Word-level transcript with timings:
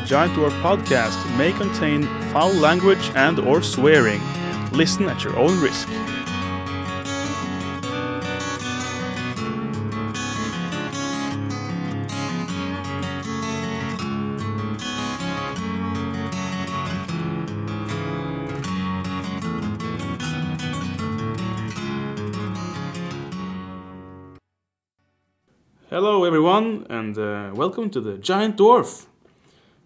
The 0.00 0.06
Giant 0.06 0.32
Dwarf 0.32 0.62
podcast 0.62 1.36
may 1.36 1.52
contain 1.52 2.04
foul 2.32 2.54
language 2.54 3.10
and 3.14 3.38
or 3.38 3.60
swearing. 3.60 4.22
Listen 4.72 5.06
at 5.10 5.22
your 5.22 5.36
own 5.36 5.60
risk. 5.60 5.86
Hello, 25.90 26.24
everyone, 26.24 26.86
and 26.88 27.18
uh, 27.18 27.50
welcome 27.52 27.90
to 27.90 28.00
the 28.00 28.16
Giant 28.16 28.56
Dwarf. 28.56 29.09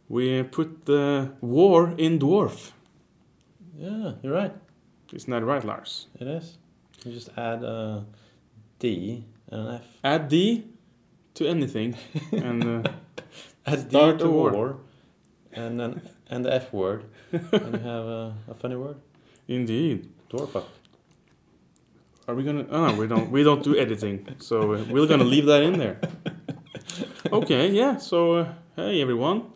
We 0.09 0.43
put 0.43 0.85
the 0.87 1.33
war 1.41 1.95
in 1.97 2.19
dwarf. 2.19 2.73
Yeah, 3.77 4.13
you're 4.23 4.33
right. 4.35 4.53
Isn't 5.13 5.31
that 5.31 5.45
right, 5.45 5.65
Lars? 5.65 6.07
It 6.21 6.27
is. 6.27 6.59
You 7.05 7.13
just 7.13 7.31
add 7.37 7.63
a 7.63 8.05
D 8.79 9.25
and 9.51 9.61
an 9.69 9.75
F. 9.77 9.83
Add 10.03 10.29
D 10.29 10.65
to 11.35 11.47
anything, 11.47 11.97
and 12.33 12.87
uh, 12.87 12.91
Add 13.67 13.89
D 13.89 13.99
to 14.19 14.25
a 14.25 14.31
war. 14.31 14.51
war, 14.53 14.77
and 15.53 15.79
then 15.81 16.01
and 16.31 16.45
the 16.45 16.55
F 16.55 16.73
word, 16.73 17.05
and 17.33 17.43
you 17.53 17.79
have 17.81 18.05
a, 18.07 18.35
a 18.49 18.55
funny 18.55 18.77
word. 18.77 18.97
indeed. 19.49 20.09
Dwarfuck. 20.31 20.65
Are 22.27 22.35
we 22.35 22.43
gonna? 22.43 22.67
Oh, 22.71 22.89
no, 22.89 22.95
we 22.95 23.07
don't. 23.07 23.31
We 23.31 23.43
don't 23.43 23.63
do 23.63 23.77
editing, 23.77 24.27
so 24.39 24.73
uh, 24.75 24.85
we're 24.91 25.07
gonna 25.07 25.25
leave 25.25 25.47
that 25.47 25.63
in 25.63 25.79
there. 25.79 25.99
Okay, 27.33 27.71
yeah. 27.71 27.97
So, 27.97 28.33
uh, 28.37 28.53
hey 28.77 29.01
everyone, 29.01 29.51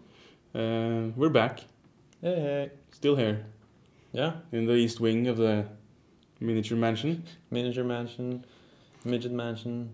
uh, 0.59 1.11
we're 1.17 1.29
back, 1.31 1.61
Hey, 2.21 2.35
hey. 2.41 2.71
still 2.91 3.15
here 3.17 3.47
Yeah, 4.13 4.33
in 4.53 4.67
the 4.67 4.75
east 4.75 5.01
wing 5.01 5.29
of 5.29 5.37
the 5.37 5.65
miniature 6.41 6.77
mansion. 6.77 7.23
miniature 7.51 7.85
mansion, 7.85 8.45
midget 9.05 9.33
mansion, 9.33 9.91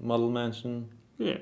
model 0.00 0.30
mansion. 0.30 0.88
Yeah, 1.18 1.38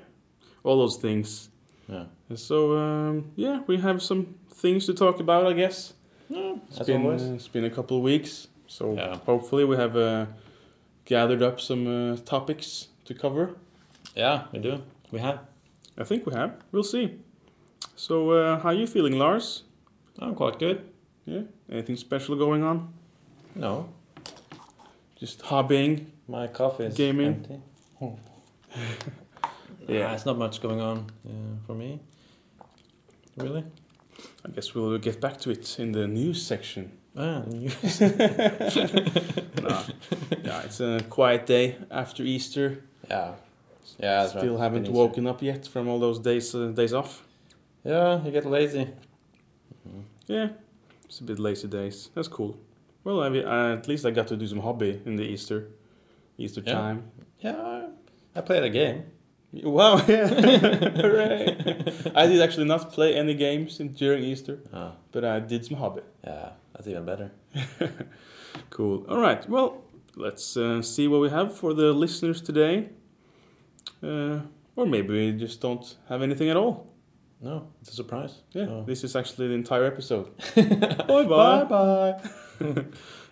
all 0.65 0.77
those 0.79 0.97
things. 0.99 1.49
Yeah. 1.89 2.05
So, 2.35 2.77
um, 2.77 3.33
yeah, 3.37 3.61
we 3.67 3.79
have 3.79 4.03
some 4.03 4.35
things 4.51 4.87
to 4.87 4.95
talk 4.95 5.21
about, 5.21 5.47
I 5.47 5.53
guess. 5.55 5.95
Yeah, 6.29 6.57
It's 6.69 6.81
as 6.81 6.87
been, 6.87 7.05
always. 7.05 7.23
uh, 7.23 7.35
it's 7.35 7.49
been 7.49 7.65
a 7.65 7.71
couple 7.71 7.97
of 7.97 8.03
weeks, 8.03 8.49
so 8.67 8.95
Yeah. 8.95 9.17
hopefully 9.27 9.65
we 9.65 9.77
have 9.77 9.97
uh, 9.97 10.27
gathered 11.05 11.43
up 11.43 11.59
some 11.61 11.87
uh, 11.87 12.17
topics 12.25 12.89
to 13.05 13.15
cover. 13.15 13.55
Yeah, 14.15 14.45
we 14.53 14.59
do. 14.59 14.83
We 15.11 15.21
have. 15.21 15.39
I 15.99 16.05
think 16.05 16.27
we 16.27 16.35
have. 16.35 16.51
We'll 16.73 16.85
see. 16.85 17.19
So, 17.97 18.31
uh, 18.31 18.59
how 18.61 18.71
you 18.71 18.87
feeling, 18.87 19.19
Lars? 19.19 19.65
I'm 20.19 20.35
quite 20.35 20.59
good. 20.59 20.83
Yeah. 21.25 21.43
Anything 21.71 21.97
special 21.97 22.37
going 22.37 22.63
on? 22.63 22.93
No, 23.55 23.89
Just 25.19 25.41
hobbying. 25.43 26.07
my 26.29 26.47
coffee 26.49 26.85
is 26.85 26.95
Gaming. 26.95 27.27
empty. 27.27 27.61
Yeah. 29.89 30.15
it's 30.15 30.25
not 30.25 30.39
much 30.39 30.63
going 30.63 30.81
on 30.81 30.99
uh, 31.29 31.31
for 31.67 31.75
me. 31.75 32.01
Really? 33.37 33.65
I 34.47 34.49
guess 34.51 34.75
we'll 34.75 34.97
get 34.99 35.21
back 35.21 35.39
to 35.41 35.51
it 35.51 35.79
in 35.79 35.93
the 35.93 36.07
news 36.07 36.41
section. 36.47 36.93
Ah, 37.17 37.43
you- 37.51 37.69
nah. 39.63 39.83
Yeah, 40.45 40.63
it's 40.63 40.81
a 40.81 41.01
quiet 41.11 41.47
day 41.47 41.77
after 41.91 42.23
Easter. 42.23 42.85
yeah. 43.11 43.33
Yeah, 43.99 44.23
that's 44.23 44.35
right. 44.35 44.41
Still 44.43 44.57
haven't 44.59 44.89
woken 44.89 45.27
up 45.27 45.43
yet 45.43 45.67
from 45.67 45.89
all 45.89 45.99
those 45.99 46.21
days 46.21 46.55
uh, 46.55 46.69
days 46.69 46.95
off. 46.95 47.23
Yeah, 47.85 48.25
you 48.25 48.31
get 48.31 48.47
lazy. 48.47 48.89
Yeah, 50.27 50.49
it's 51.05 51.21
a 51.21 51.25
bit 51.25 51.39
lazy 51.39 51.69
days. 51.69 52.11
That's 52.15 52.29
cool. 52.29 52.57
Well, 53.05 53.23
I 53.23 53.29
mean, 53.29 53.45
uh, 53.45 53.77
at 53.79 53.89
least 53.89 54.07
I 54.07 54.11
got 54.13 54.29
to 54.29 54.37
do 54.37 54.47
some 54.47 54.61
hobby 54.61 55.01
in 55.05 55.17
the 55.17 55.25
Easter, 55.25 55.69
Easter 56.39 56.63
Yeah. 56.65 56.73
time. 56.75 57.11
Yeah, 57.41 57.87
I 58.37 58.41
played 58.41 58.63
a 58.63 58.71
game. 58.71 59.05
Wow! 59.53 59.97
Yeah, 60.09 60.29
hooray! 61.03 61.57
I 62.15 62.27
did 62.27 62.41
actually 62.41 62.65
not 62.65 62.91
play 62.93 63.15
any 63.15 63.35
games 63.35 63.81
in, 63.81 63.93
during 63.93 64.23
Easter, 64.25 64.61
Oh, 64.73 64.93
but 65.13 65.25
I 65.27 65.41
did 65.41 65.67
some 65.67 65.77
hobby. 65.77 66.01
yeah, 66.25 66.51
that's 66.73 66.87
even 66.89 67.05
better. 67.05 67.31
Cool. 68.71 69.05
All 69.11 69.19
right. 69.21 69.47
Well, 69.51 69.83
let's 70.17 70.57
uh, 70.57 70.81
see 70.81 71.07
what 71.09 71.21
we 71.21 71.29
have 71.29 71.55
for 71.55 71.75
the 71.75 71.93
listeners 71.93 72.41
today. 72.41 72.89
Uh, 74.03 74.41
or 74.77 74.87
maybe 74.87 75.13
we 75.13 75.39
just 75.39 75.61
don't 75.61 75.97
have 76.09 76.23
anything 76.23 76.49
at 76.49 76.57
all. 76.57 76.87
No, 77.43 77.67
it's 77.81 77.91
a 77.91 77.95
surprise. 77.95 78.43
Yeah, 78.53 78.67
Oh. 78.71 78.85
this 78.87 79.03
is 79.03 79.17
actually 79.17 79.49
the 79.49 79.55
entire 79.55 79.85
episode. 79.85 80.27
bye 80.55 81.25
bye. 81.25 81.65
bye. 81.65 82.21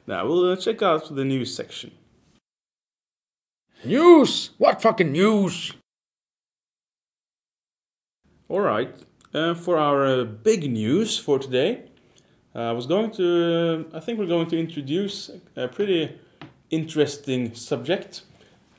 Now 0.06 0.26
we'll 0.26 0.52
uh, 0.52 0.56
check 0.56 0.82
out 0.82 1.14
the 1.14 1.24
news 1.24 1.54
section. 1.54 1.92
News? 3.84 4.50
What 4.58 4.82
fucking 4.82 5.12
news? 5.12 5.72
All 8.48 8.60
right. 8.60 8.92
Uh, 9.32 9.54
for 9.54 9.78
our 9.78 10.04
uh, 10.04 10.24
big 10.24 10.70
news 10.70 11.16
for 11.16 11.38
today, 11.38 11.84
uh, 12.54 12.70
I 12.70 12.72
was 12.72 12.86
going 12.86 13.12
to. 13.12 13.86
Uh, 13.92 13.96
I 13.96 14.00
think 14.00 14.18
we're 14.18 14.26
going 14.26 14.48
to 14.48 14.58
introduce 14.58 15.30
a 15.54 15.68
pretty 15.68 16.18
interesting 16.70 17.54
subject. 17.54 18.22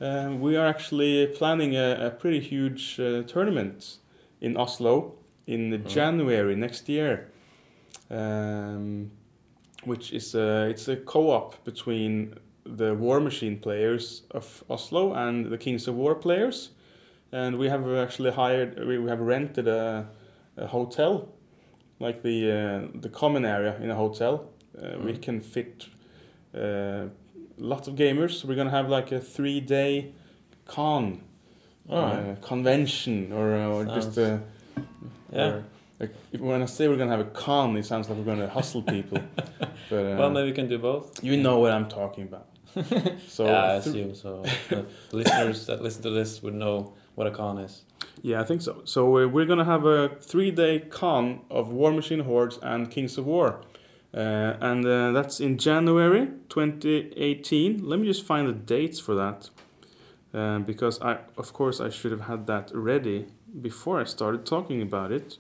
Uh, 0.02 0.34
we 0.38 0.58
are 0.58 0.68
actually 0.68 1.28
planning 1.28 1.76
a, 1.78 2.08
a 2.08 2.10
pretty 2.10 2.42
huge 2.42 3.00
uh, 3.00 3.22
tournament 3.24 3.98
in 4.42 4.58
Oslo 4.58 5.14
in 5.48 5.84
January 5.86 6.56
next 6.56 6.90
year, 6.90 7.32
um, 8.10 9.12
which 9.86 10.14
is 10.14 10.36
a, 10.36 10.68
it's 10.70 10.88
a 10.88 10.96
co-op 10.96 11.64
between 11.64 12.36
the 12.66 12.94
War 12.94 13.20
Machine 13.20 13.58
players 13.60 14.24
of 14.32 14.64
Oslo 14.70 15.14
and 15.14 15.48
the 15.48 15.58
Kings 15.58 15.88
of 15.88 15.96
War 15.96 16.16
players 16.16 16.70
and 17.32 17.58
we 17.58 17.70
have 17.70 17.88
actually 17.96 18.32
hired 18.32 18.78
we 18.88 18.98
we 19.00 19.10
have 19.10 19.20
rented 19.22 19.68
a, 19.68 20.08
a 20.58 20.68
hotel 20.68 21.30
like 22.00 22.22
the 22.22 22.52
uh, 22.52 23.00
the 23.02 23.10
common 23.10 23.46
area 23.46 23.76
in 23.82 23.90
a 23.90 23.96
hotel 23.96 24.50
uh, 24.78 24.98
we 25.04 25.14
Mm. 25.14 25.22
can 25.22 25.42
fit 25.42 25.88
uh, 26.54 27.06
lots 27.58 27.88
of 27.88 27.96
gamers 27.96 28.44
we're 28.46 28.56
gonna 28.56 28.70
have 28.70 28.90
like 28.90 29.12
a 29.12 29.20
three 29.20 29.60
day 29.62 30.12
con 30.66 31.22
Alright. 31.90 32.38
uh, 32.38 32.48
convention 32.48 33.32
or, 33.34 33.56
uh, 33.56 33.68
or 33.68 33.86
just 33.86 34.18
a 34.18 34.42
Yeah. 35.32 35.62
like, 36.00 36.14
when 36.40 36.62
I 36.62 36.66
say 36.66 36.88
we're 36.88 36.98
gonna 36.98 37.12
have 37.12 37.20
a 37.20 37.32
con 37.32 37.78
it 37.78 37.86
sounds 37.86 38.10
like 38.10 38.18
we're 38.18 38.26
gonna 38.26 38.50
hustle 38.50 38.82
people 38.82 39.20
but 39.90 40.06
uh, 40.06 40.16
well, 40.18 40.30
maybe 40.30 40.50
we 40.50 40.56
can 40.56 40.68
do 40.68 40.78
both. 40.78 41.24
you 41.24 41.38
know 41.38 41.60
what 41.60 41.72
I'm 41.72 41.88
talking 41.88 42.24
about 42.24 42.48
so 43.28 43.46
yeah, 43.46 43.64
I 43.64 43.74
assume 43.76 44.16
so. 44.16 44.44
the 44.70 44.86
listeners 45.12 45.66
that 45.66 45.82
listen 45.82 46.04
to 46.04 46.10
this 46.10 46.42
would 46.42 46.54
know 46.54 46.94
what 47.16 47.28
a 47.28 47.32
con 47.32 47.58
is. 47.58 47.84
Yeah, 48.22 48.42
I 48.42 48.44
think 48.44 48.62
so. 48.62 48.82
So 48.86 49.18
uh, 49.18 49.28
we're 49.28 49.46
gonna 49.46 49.66
have 49.66 49.86
a 49.86 50.10
three-day 50.22 50.80
con 50.90 51.42
of 51.50 51.70
War 51.70 51.92
Machine 51.92 52.22
Hordes 52.22 52.60
and 52.62 52.90
Kings 52.90 53.18
of 53.18 53.26
War, 53.26 53.62
uh, 54.14 54.54
and 54.62 54.86
uh, 54.86 55.12
that's 55.12 55.40
in 55.40 55.58
January 55.58 56.28
2018. 56.50 57.86
Let 57.86 58.00
me 58.00 58.08
just 58.08 58.24
find 58.24 58.48
the 58.48 58.54
dates 58.54 59.00
for 59.00 59.16
that, 59.16 59.50
uh, 60.34 60.60
because 60.60 61.02
I, 61.02 61.20
of 61.38 61.54
course, 61.54 61.82
I 61.82 61.90
should 61.90 62.12
have 62.12 62.22
had 62.22 62.48
that 62.48 62.72
ready 62.74 63.28
before 63.60 64.00
I 64.02 64.06
started 64.06 64.46
talking 64.46 64.82
about 64.82 65.12
it, 65.12 65.38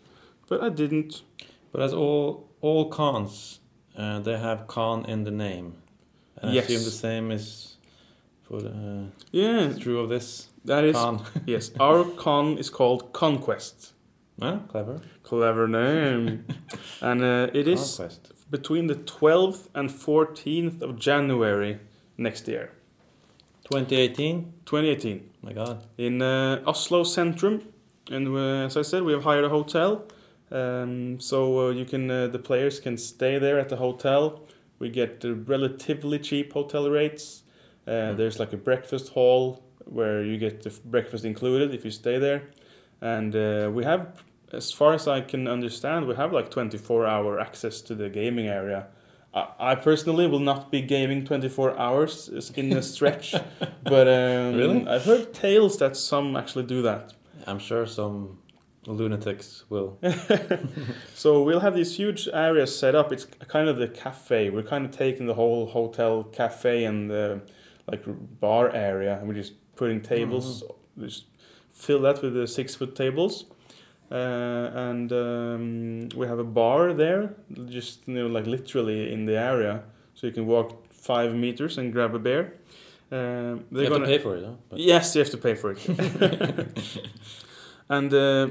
but 0.47 0.61
I 0.61 0.69
didn't. 0.69 1.21
But 1.71 1.81
as 1.81 1.93
all 1.93 2.49
all 2.61 2.89
cons, 2.89 3.59
uh, 3.97 4.19
they 4.19 4.37
have 4.37 4.67
con 4.67 5.05
in 5.05 5.23
the 5.23 5.31
name. 5.31 5.73
And 6.41 6.53
Yes. 6.53 6.63
I 6.69 6.73
assume 6.73 6.83
the 6.85 6.91
same 6.91 7.31
is 7.31 7.77
for 8.43 8.61
the 8.61 8.69
uh, 8.69 9.03
Yeah, 9.31 9.73
true 9.73 9.99
of 9.99 10.09
this 10.09 10.49
that 10.65 10.83
is 10.83 10.95
con. 10.95 11.23
yes. 11.45 11.71
Our 11.79 12.03
con 12.17 12.57
is 12.57 12.69
called 12.69 13.13
Conquest. 13.13 13.93
Huh? 14.41 14.59
Clever. 14.69 15.01
Clever 15.23 15.67
name, 15.67 16.45
and 17.01 17.21
uh, 17.21 17.47
it 17.53 17.67
is 17.67 17.79
Conquest. 17.97 18.31
between 18.49 18.87
the 18.87 18.95
12th 18.95 19.67
and 19.75 19.89
14th 19.89 20.81
of 20.81 20.97
January 20.99 21.77
next 22.17 22.47
year, 22.47 22.71
2018. 23.65 24.53
2018, 24.65 25.29
My 25.43 25.53
God. 25.53 25.85
in 25.97 26.21
uh, 26.21 26.61
Oslo 26.65 27.03
Centrum. 27.03 27.61
And 28.11 28.27
uh, 28.27 28.65
as 28.65 28.75
I 28.77 28.81
said, 28.81 29.03
we 29.03 29.13
have 29.13 29.23
hired 29.23 29.45
a 29.45 29.49
hotel, 29.49 30.03
um, 30.51 31.19
so 31.19 31.67
uh, 31.67 31.69
you 31.71 31.85
can 31.85 32.11
uh, 32.11 32.27
the 32.27 32.39
players 32.39 32.79
can 32.79 32.97
stay 32.97 33.39
there 33.39 33.57
at 33.59 33.69
the 33.69 33.77
hotel. 33.77 34.41
We 34.79 34.89
get 34.89 35.23
uh, 35.23 35.35
relatively 35.35 36.19
cheap 36.19 36.53
hotel 36.53 36.89
rates. 36.89 37.43
Uh, 37.87 37.91
Mm. 37.91 38.17
There's 38.17 38.39
like 38.39 38.53
a 38.53 38.57
breakfast 38.57 39.09
hall 39.13 39.63
where 39.85 40.23
you 40.23 40.37
get 40.37 40.61
the 40.61 40.71
breakfast 40.85 41.25
included 41.25 41.73
if 41.73 41.83
you 41.85 41.91
stay 41.91 42.19
there, 42.19 42.41
and 43.01 43.35
uh, 43.35 43.71
we 43.73 43.83
have, 43.83 44.23
as 44.51 44.71
far 44.71 44.93
as 44.93 45.07
I 45.07 45.21
can 45.21 45.47
understand, 45.47 46.07
we 46.07 46.15
have 46.15 46.31
like 46.33 46.49
24 46.51 47.07
hour 47.07 47.39
access 47.39 47.81
to 47.81 47.95
the 47.95 48.09
gaming 48.09 48.47
area. 48.47 48.87
I, 49.33 49.47
I 49.71 49.75
personally 49.75 50.27
will 50.27 50.39
not 50.39 50.71
be 50.71 50.81
gaming 50.81 51.25
24 51.25 51.77
hours 51.79 52.29
in 52.55 52.73
a 52.73 52.81
stretch, 52.81 53.33
but 53.83 54.07
um, 54.07 54.55
Really? 54.55 54.87
I've 54.87 55.05
heard 55.05 55.33
tales 55.33 55.77
that 55.77 55.95
some 55.97 56.35
actually 56.35 56.65
do 56.65 56.81
that. 56.83 57.13
I'm 57.47 57.59
sure 57.59 57.85
some 57.85 58.37
lunatics 58.85 59.65
will. 59.69 59.99
so 61.15 61.43
we'll 61.43 61.59
have 61.59 61.75
these 61.75 61.95
huge 61.95 62.27
areas 62.33 62.77
set 62.77 62.95
up. 62.95 63.11
It's 63.11 63.25
kind 63.25 63.69
of 63.69 63.77
the 63.77 63.87
cafe. 63.87 64.49
We're 64.49 64.63
kind 64.63 64.85
of 64.85 64.91
taking 64.91 65.27
the 65.27 65.35
whole 65.35 65.67
hotel 65.67 66.23
cafe 66.23 66.85
and 66.85 67.09
the 67.09 67.41
like 67.87 68.03
bar 68.39 68.69
area, 68.71 69.17
and 69.17 69.27
we're 69.27 69.35
just 69.35 69.53
putting 69.75 70.01
tables. 70.01 70.63
Just 70.99 71.25
fill 71.71 72.01
that 72.01 72.21
with 72.21 72.33
the 72.33 72.47
six 72.47 72.75
foot 72.75 72.95
tables, 72.95 73.45
uh, 74.11 74.15
and 74.73 75.11
um, 75.11 76.09
we 76.15 76.27
have 76.27 76.39
a 76.39 76.43
bar 76.43 76.93
there, 76.93 77.35
just 77.67 78.07
you 78.07 78.15
know, 78.15 78.27
like 78.27 78.45
literally 78.45 79.11
in 79.11 79.25
the 79.25 79.37
area, 79.37 79.83
so 80.13 80.27
you 80.27 80.33
can 80.33 80.45
walk 80.45 80.87
five 80.91 81.33
meters 81.33 81.77
and 81.77 81.91
grab 81.91 82.13
a 82.15 82.19
beer. 82.19 82.57
Um, 83.11 83.65
You 83.71 83.83
have 83.83 83.93
to 83.93 84.05
pay 84.05 84.17
for 84.19 84.37
it, 84.37 84.41
though. 84.41 84.57
But 84.69 84.79
Yes, 84.79 85.15
you 85.15 85.19
have 85.21 85.31
to 85.31 85.37
pay 85.37 85.55
for 85.55 85.71
it. 85.71 85.79
and 87.89 88.13
uh, 88.13 88.47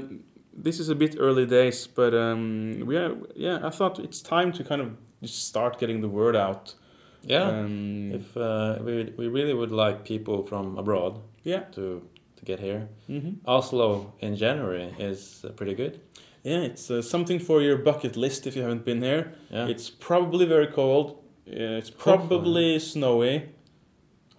this 0.53 0.79
is 0.79 0.89
a 0.89 0.95
bit 0.95 1.15
early 1.19 1.45
days, 1.45 1.87
but 1.87 2.13
um, 2.13 2.83
we 2.85 2.95
are. 2.97 3.15
Yeah, 3.35 3.59
I 3.63 3.69
thought 3.71 3.99
it's 3.99 4.21
time 4.21 4.51
to 4.53 4.63
kind 4.63 4.81
of 4.81 4.89
just 5.23 5.47
start 5.47 5.79
getting 5.79 6.01
the 6.01 6.09
word 6.09 6.35
out. 6.35 6.75
yeah, 7.23 7.47
Um, 7.49 8.11
if 8.13 8.35
uh, 8.37 8.77
we 8.83 9.13
we 9.17 9.27
really 9.27 9.53
would 9.53 9.71
like 9.71 10.03
people 10.03 10.43
from 10.43 10.77
abroad 10.77 11.19
yeah. 11.43 11.63
to 11.75 12.01
to 12.37 12.45
get 12.45 12.59
here. 12.59 12.87
hmm 13.07 13.33
Oslo 13.45 14.13
in 14.19 14.35
January 14.35 14.93
is 14.99 15.43
uh, 15.45 15.49
pretty 15.53 15.75
good. 15.75 15.99
Yeah, 16.43 16.65
it's 16.65 16.89
uh, 16.89 17.01
something 17.01 17.39
for 17.39 17.61
your 17.61 17.77
bucket 17.77 18.15
list 18.17 18.47
if 18.47 18.55
you 18.55 18.63
haven't 18.63 18.83
been 18.85 19.01
here. 19.03 19.33
Yeah, 19.51 19.69
It's 19.69 19.89
probably 19.91 20.45
very 20.47 20.67
cold. 20.67 21.17
It's 21.45 21.91
probably 21.91 22.79
snowy. 22.79 23.41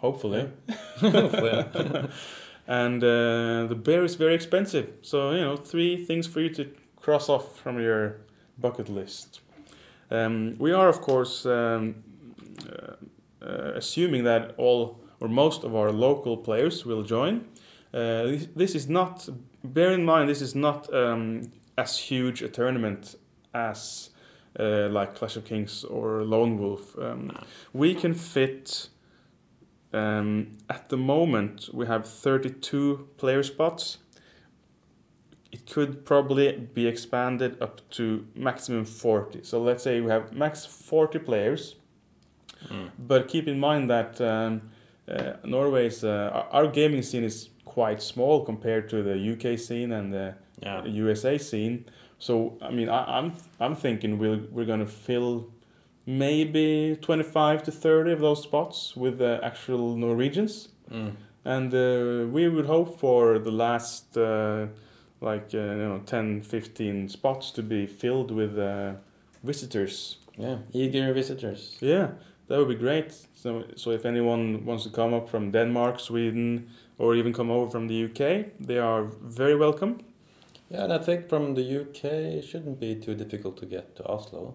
Hopefully. 0.03 0.51
Hopefully. 0.99 1.65
and 2.67 3.03
uh, 3.03 3.67
the 3.69 3.81
beer 3.83 4.05
is 4.05 4.17
very 4.17 4.35
expensive. 4.35 4.91
So, 5.01 5.31
you 5.31 5.41
know, 5.41 5.57
three 5.57 6.05
things 6.05 6.27
for 6.27 6.41
you 6.41 6.51
to 6.51 6.69
cross 7.01 7.29
off 7.31 7.59
from 7.59 7.81
your 7.81 8.19
bucket 8.59 8.89
list. 8.89 9.41
Um, 10.11 10.57
we 10.59 10.73
are, 10.73 10.89
of 10.89 11.01
course, 11.01 11.47
um, 11.47 12.03
uh, 12.69 12.93
uh, 13.45 13.73
assuming 13.77 14.25
that 14.25 14.55
all 14.59 15.01
or 15.21 15.29
most 15.29 15.65
of 15.65 15.75
our 15.75 15.93
local 15.93 16.37
players 16.37 16.85
will 16.85 17.05
join. 17.05 17.47
Uh, 17.95 18.25
this, 18.25 18.49
this 18.57 18.75
is 18.75 18.89
not, 18.89 19.29
bear 19.63 19.93
in 19.93 20.05
mind, 20.05 20.29
this 20.29 20.43
is 20.43 20.55
not 20.55 20.93
um, 20.93 21.53
as 21.79 21.97
huge 21.97 22.43
a 22.43 22.49
tournament 22.49 23.15
as 23.55 24.11
uh, 24.59 24.89
like 24.89 25.15
Clash 25.15 25.37
of 25.37 25.45
Kings 25.45 25.85
or 25.85 26.25
Lone 26.25 26.59
Wolf. 26.59 26.99
Um, 26.99 27.31
we 27.73 27.95
can 27.95 28.15
fit. 28.15 28.89
Um, 29.93 30.53
at 30.71 30.89
the 30.89 30.97
moment, 30.97 31.69
we 31.73 31.87
have 31.87 32.07
32 32.07 33.09
player 33.19 33.43
spots. 33.43 33.99
It 35.51 35.71
could 35.71 36.07
probably 36.07 36.53
be 36.53 36.87
expanded 36.87 37.61
up 37.61 37.89
to 37.91 38.27
maximum 38.35 38.87
40. 38.87 39.41
So 39.43 39.61
let's 39.63 39.83
say 39.83 40.01
we 40.01 40.11
have 40.11 40.33
max 40.33 40.65
40 40.65 41.19
players. 41.19 41.77
Mm. 42.69 42.91
But 42.99 43.29
keep 43.29 43.49
in 43.49 43.61
mind 43.61 43.91
that 43.91 44.21
um, 44.21 44.63
uh, 45.09 45.35
Norway's 45.45 46.05
uh, 46.05 46.47
our- 46.51 46.69
gaming 46.69 47.03
scene 47.03 47.25
is 47.25 47.51
quite 47.65 48.03
small 48.03 48.45
compared 48.45 48.89
to 48.91 49.03
the 49.03 49.17
UK 49.33 49.59
scene 49.59 49.93
and 49.93 50.13
the 50.13 50.35
yeah, 50.63 50.85
USA 50.85 51.39
scene. 51.39 51.85
So 52.19 52.57
I 52.63 52.71
mean, 52.71 52.89
I, 52.89 53.19
I'm 53.19 53.33
I'm 53.59 53.75
thinking 53.75 54.19
we'll 54.19 54.41
we're 54.51 54.65
gonna 54.65 54.87
fill 54.87 55.52
maybe 56.07 56.99
25 57.01 57.63
to 57.65 57.73
30 57.73 58.13
of 58.13 58.21
those 58.21 58.43
spots 58.43 58.97
with 58.97 59.19
the 59.19 59.41
actual 59.43 59.97
Norwegians, 59.97 60.69
mm. 60.91 61.13
and 61.45 61.75
uh, 61.75 62.27
we 62.31 62.49
would 62.49 62.67
hope 62.67 62.99
for 62.99 63.39
the 63.39 63.51
last 63.51 64.17
uh, 64.17 64.67
like 65.21 65.55
uh, 65.55 65.59
you 65.59 65.89
know 65.89 66.03
10 66.05 66.43
15 66.43 67.09
spots 67.09 67.51
to 67.53 67.63
be 67.63 67.87
filled 67.87 68.31
with 68.31 68.59
uh, 68.59 68.95
visitors. 69.43 70.19
yeah, 70.37 70.59
eager 70.73 71.13
visitors. 71.13 71.77
Yeah, 71.81 72.13
that 72.49 72.59
would 72.59 72.69
be 72.69 72.75
great. 72.75 73.13
So 73.35 73.65
so 73.77 73.91
if 73.91 74.05
anyone 74.05 74.65
wants 74.65 74.85
to 74.85 74.91
come 74.91 75.15
up 75.15 75.29
from 75.29 75.51
Denmark, 75.51 76.01
Sweden, 76.01 76.71
or 76.99 77.15
even 77.15 77.33
come 77.33 77.51
over 77.51 77.71
from 77.71 77.89
the 77.89 78.05
UK, 78.05 78.47
they 78.61 78.79
are 78.79 79.05
very 79.23 79.57
welcome. 79.57 80.01
Yeah, 80.71 80.85
and 80.85 80.93
I 80.93 80.99
think 80.99 81.29
from 81.29 81.55
the 81.55 81.81
UK 81.81 82.05
it 82.05 82.45
shouldn't 82.45 82.81
be 82.81 82.95
too 82.97 83.15
difficult 83.15 83.57
to 83.59 83.67
get 83.67 83.95
to 83.97 84.05
Oslo. 84.05 84.55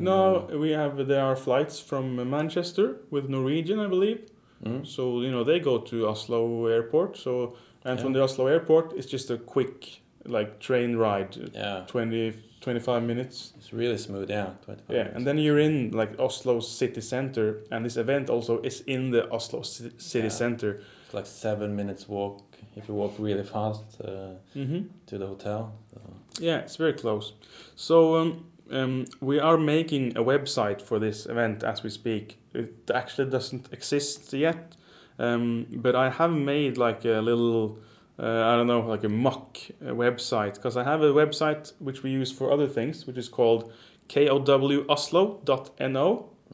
No, 0.00 0.46
we 0.60 0.70
have 0.70 1.06
there 1.06 1.24
are 1.24 1.36
flights 1.36 1.80
from 1.80 2.16
Manchester 2.30 2.96
with 3.10 3.28
Norwegian, 3.28 3.78
I 3.80 3.86
believe. 3.86 4.20
mm, 4.64 4.84
So 4.86 5.20
you 5.22 5.30
know 5.30 5.44
they 5.44 5.60
go 5.60 5.78
to 5.78 6.08
Oslo 6.08 6.66
airport. 6.66 7.16
So 7.16 7.56
and 7.84 8.00
from 8.00 8.12
the 8.12 8.22
Oslo 8.22 8.46
airport, 8.46 8.92
it's 8.96 9.06
just 9.12 9.30
a 9.30 9.36
quick 9.36 10.00
like 10.26 10.58
train 10.58 10.96
ride, 10.96 11.36
yeah, 11.54 11.84
20, 11.86 12.32
25 12.62 13.02
minutes. 13.02 13.52
it's 13.58 13.72
really 13.74 13.98
smooth. 13.98 14.30
Yeah, 14.30 14.52
25 14.64 14.88
Yeah, 14.88 14.96
minutes. 15.02 15.16
and 15.16 15.26
then 15.26 15.38
you're 15.38 15.58
in 15.58 15.90
like 15.90 16.18
Oslo 16.18 16.60
city 16.60 17.00
center, 17.02 17.62
and 17.70 17.84
this 17.84 17.96
event 17.98 18.30
also 18.30 18.60
is 18.62 18.80
in 18.86 19.10
the 19.10 19.30
Oslo 19.30 19.60
ci- 19.62 19.90
city 19.98 20.24
Yeah. 20.28 20.30
center. 20.30 20.80
it's 21.04 21.14
like 21.14 21.26
seven 21.26 21.76
minutes 21.76 22.08
walk 22.08 22.40
if 22.76 22.88
you 22.88 22.94
walk 22.94 23.14
really 23.18 23.44
fast 23.44 24.00
uh, 24.00 24.34
hmm 24.54 24.80
to 25.06 25.18
the 25.18 25.26
hotel. 25.26 25.72
So, 25.92 26.00
Yeah, 26.40 26.62
it's 26.64 26.76
very 26.76 26.94
close. 26.94 27.34
So 27.76 28.16
um, 28.16 28.46
um, 28.70 29.04
we 29.20 29.38
are 29.38 29.58
making 29.58 30.16
a 30.16 30.22
website 30.22 30.80
for 30.80 30.98
this 30.98 31.26
event 31.26 31.62
as 31.62 31.82
we 31.82 31.90
speak. 31.90 32.38
It 32.54 32.90
actually 32.92 33.30
doesn't 33.30 33.68
exist 33.72 34.32
yet, 34.32 34.76
um, 35.18 35.66
but 35.70 35.94
I 35.94 36.10
have 36.10 36.30
made 36.30 36.78
like 36.78 37.04
a 37.04 37.20
little, 37.20 37.78
uh, 38.18 38.22
I 38.24 38.56
don't 38.56 38.66
know, 38.66 38.80
like 38.80 39.04
a 39.04 39.08
mock 39.08 39.58
uh, 39.80 39.90
website 39.90 40.54
because 40.54 40.76
I 40.76 40.84
have 40.84 41.02
a 41.02 41.12
website 41.12 41.72
which 41.78 42.02
we 42.02 42.10
use 42.10 42.32
for 42.32 42.50
other 42.52 42.66
things, 42.68 43.06
which 43.06 43.18
is 43.18 43.28
called 43.28 43.72
kowoslo.no. 44.08 45.44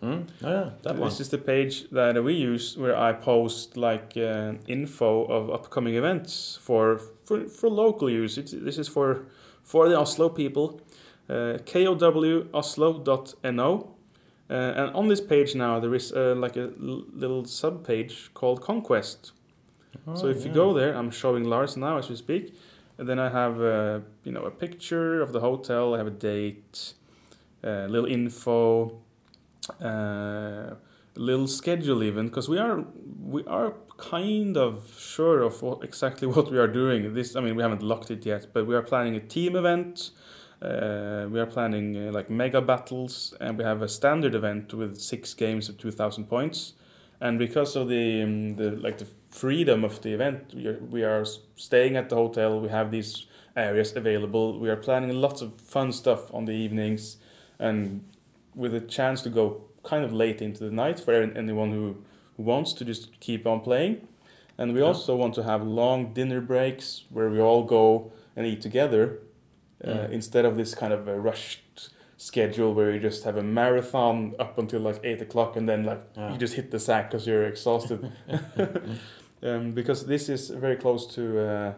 mm, 0.03 0.27
oh 0.43 0.51
yeah, 0.51 0.71
that 0.83 0.97
one. 0.97 1.09
This 1.09 1.21
is 1.21 1.29
the 1.29 1.39
page 1.39 1.91
that 1.91 2.23
we 2.23 2.35
use 2.35 2.77
where 2.77 2.97
I 2.97 3.13
post 3.13 3.77
like 3.77 4.17
uh, 4.17 4.55
info 4.67 5.25
of 5.25 5.51
upcoming 5.51 5.95
events 5.95 6.59
for 6.61 7.01
for, 7.25 7.47
for 7.47 7.69
local 7.69 8.11
use. 8.11 8.39
It's, 8.39 8.53
this 8.53 8.79
is 8.79 8.89
for 8.89 9.27
for 9.63 9.89
the 9.89 9.99
Oslo 9.99 10.29
people. 10.29 10.81
Uh, 11.31 11.59
kowoslo.no. 12.61 13.95
Uh, 14.51 14.53
and 14.53 14.91
on 14.97 15.07
this 15.07 15.21
page 15.21 15.55
now 15.55 15.79
there 15.79 15.95
is 15.95 16.13
uh, 16.13 16.35
like 16.37 16.57
a 16.57 16.73
l- 16.83 17.05
little 17.13 17.45
sub 17.45 17.87
page 17.87 18.31
called 18.35 18.61
Conquest. 18.61 19.31
so 20.15 20.27
Oh, 20.27 20.31
if 20.31 20.45
you 20.45 20.51
go 20.53 20.75
there, 20.75 20.93
I'm 20.97 21.11
showing 21.13 21.45
Lars 21.45 21.77
now 21.77 21.99
as 21.99 22.09
we 22.11 22.17
speak. 22.17 22.53
And 22.99 23.09
then 23.09 23.21
I 23.21 23.29
have 23.31 23.61
uh, 23.63 24.01
you 24.25 24.33
know 24.33 24.43
a 24.43 24.51
picture 24.51 25.23
of 25.23 25.33
the 25.33 25.41
hotel. 25.41 25.95
I 25.95 25.99
have 25.99 26.09
a 26.09 26.19
date, 26.31 26.95
a 27.63 27.87
little 27.89 28.09
info, 28.11 29.01
uh, 29.81 29.87
a 29.87 30.77
little 31.15 31.47
schedule 31.47 32.03
even 32.03 32.27
because 32.27 32.49
we 32.49 32.59
are 32.59 32.85
we 33.23 33.45
are 33.47 33.75
kind 33.99 34.57
of 34.57 34.93
sure 34.99 35.43
of 35.43 35.63
what, 35.63 35.85
exactly 35.85 36.27
what 36.35 36.51
we 36.51 36.59
are 36.59 36.67
doing. 36.69 37.15
This 37.15 37.37
I 37.37 37.41
mean 37.41 37.55
we 37.55 37.63
haven't 37.63 37.83
locked 37.83 38.11
it 38.11 38.27
yet, 38.27 38.49
but 38.53 38.67
we 38.67 38.75
are 38.75 38.83
planning 38.83 39.15
a 39.17 39.21
team 39.21 39.55
event. 39.57 40.11
Uh, 40.63 41.27
we 41.31 41.41
are 41.41 41.47
planning 41.47 41.97
uh, 41.97 42.13
like 42.13 42.29
mega 42.29 42.61
battles, 42.61 43.35
and 43.41 43.57
we 43.57 43.65
have 43.65 43.81
a 43.83 43.89
standard 43.89 44.35
event 44.35 44.75
with 44.75 45.01
six 45.01 45.35
games 45.35 45.69
of 45.69 45.79
two 45.79 45.91
thousand 45.91 46.25
points. 46.25 46.75
And 47.21 47.39
because 47.39 47.77
of 47.77 47.89
the 47.89 48.23
um, 48.23 48.57
the 48.57 48.71
like 48.73 48.99
the 48.99 49.07
freedom 49.31 49.85
of 49.85 50.01
the 50.03 50.13
event, 50.13 50.53
we 50.55 50.67
are, 50.67 50.79
we 50.91 51.03
are 51.05 51.25
staying 51.57 51.97
at 51.97 52.09
the 52.09 52.17
hotel. 52.17 52.61
We 52.61 52.69
have 52.69 52.91
these 52.91 53.27
areas 53.57 53.97
available. 53.97 54.59
We 54.59 54.69
are 54.69 54.77
planning 54.77 55.15
lots 55.21 55.43
of 55.43 55.61
fun 55.61 55.93
stuff 55.93 56.33
on 56.35 56.45
the 56.45 56.53
evenings, 56.53 57.17
and 57.59 58.05
with 58.55 58.75
a 58.75 58.81
chance 58.81 59.23
to 59.23 59.31
go 59.31 59.63
kind 59.83 60.05
of 60.05 60.13
late 60.13 60.43
into 60.43 60.65
the 60.65 60.71
night 60.71 61.01
for 61.01 61.15
anyone 61.15 61.71
who, 61.71 61.97
who 62.37 62.43
wants 62.43 62.75
to 62.75 62.85
just 62.85 63.19
keep 63.21 63.47
on 63.47 63.61
playing. 63.61 64.07
And 64.59 64.75
we 64.75 64.81
Yeah. 64.81 64.89
also 64.89 65.17
want 65.17 65.35
to 65.35 65.43
have 65.43 65.63
long 65.63 66.13
dinner 66.13 66.41
breaks 66.41 67.05
where 67.11 67.31
we 67.31 67.41
all 67.41 67.65
go 67.65 68.13
and 68.37 68.47
eat 68.47 68.61
together 68.61 69.21
uh, 69.87 70.09
instead 70.11 70.45
of 70.45 70.57
this 70.57 70.75
kind 70.75 70.93
of 70.93 71.09
a 71.09 71.19
rushed 71.19 71.91
schedule 72.17 72.75
where 72.75 72.91
you 72.93 73.01
just 73.01 73.25
have 73.25 73.37
a 73.39 73.43
marathon 73.43 74.35
up 74.39 74.59
until 74.59 74.81
like 74.81 75.01
eight 75.05 75.23
o'clock 75.23 75.57
and 75.57 75.67
then 75.69 75.85
like 75.85 76.03
Yeah. 76.17 76.33
you 76.33 76.39
just 76.39 76.55
hit 76.55 76.71
the 76.71 76.79
sack 76.79 77.11
because 77.11 77.27
you're 77.27 77.47
exhausted. 77.47 78.13
um, 79.43 79.73
because 79.73 80.07
this 80.07 80.29
is 80.29 80.51
very 80.51 80.77
close 80.77 81.07
to, 81.15 81.23
uh, 81.41 81.73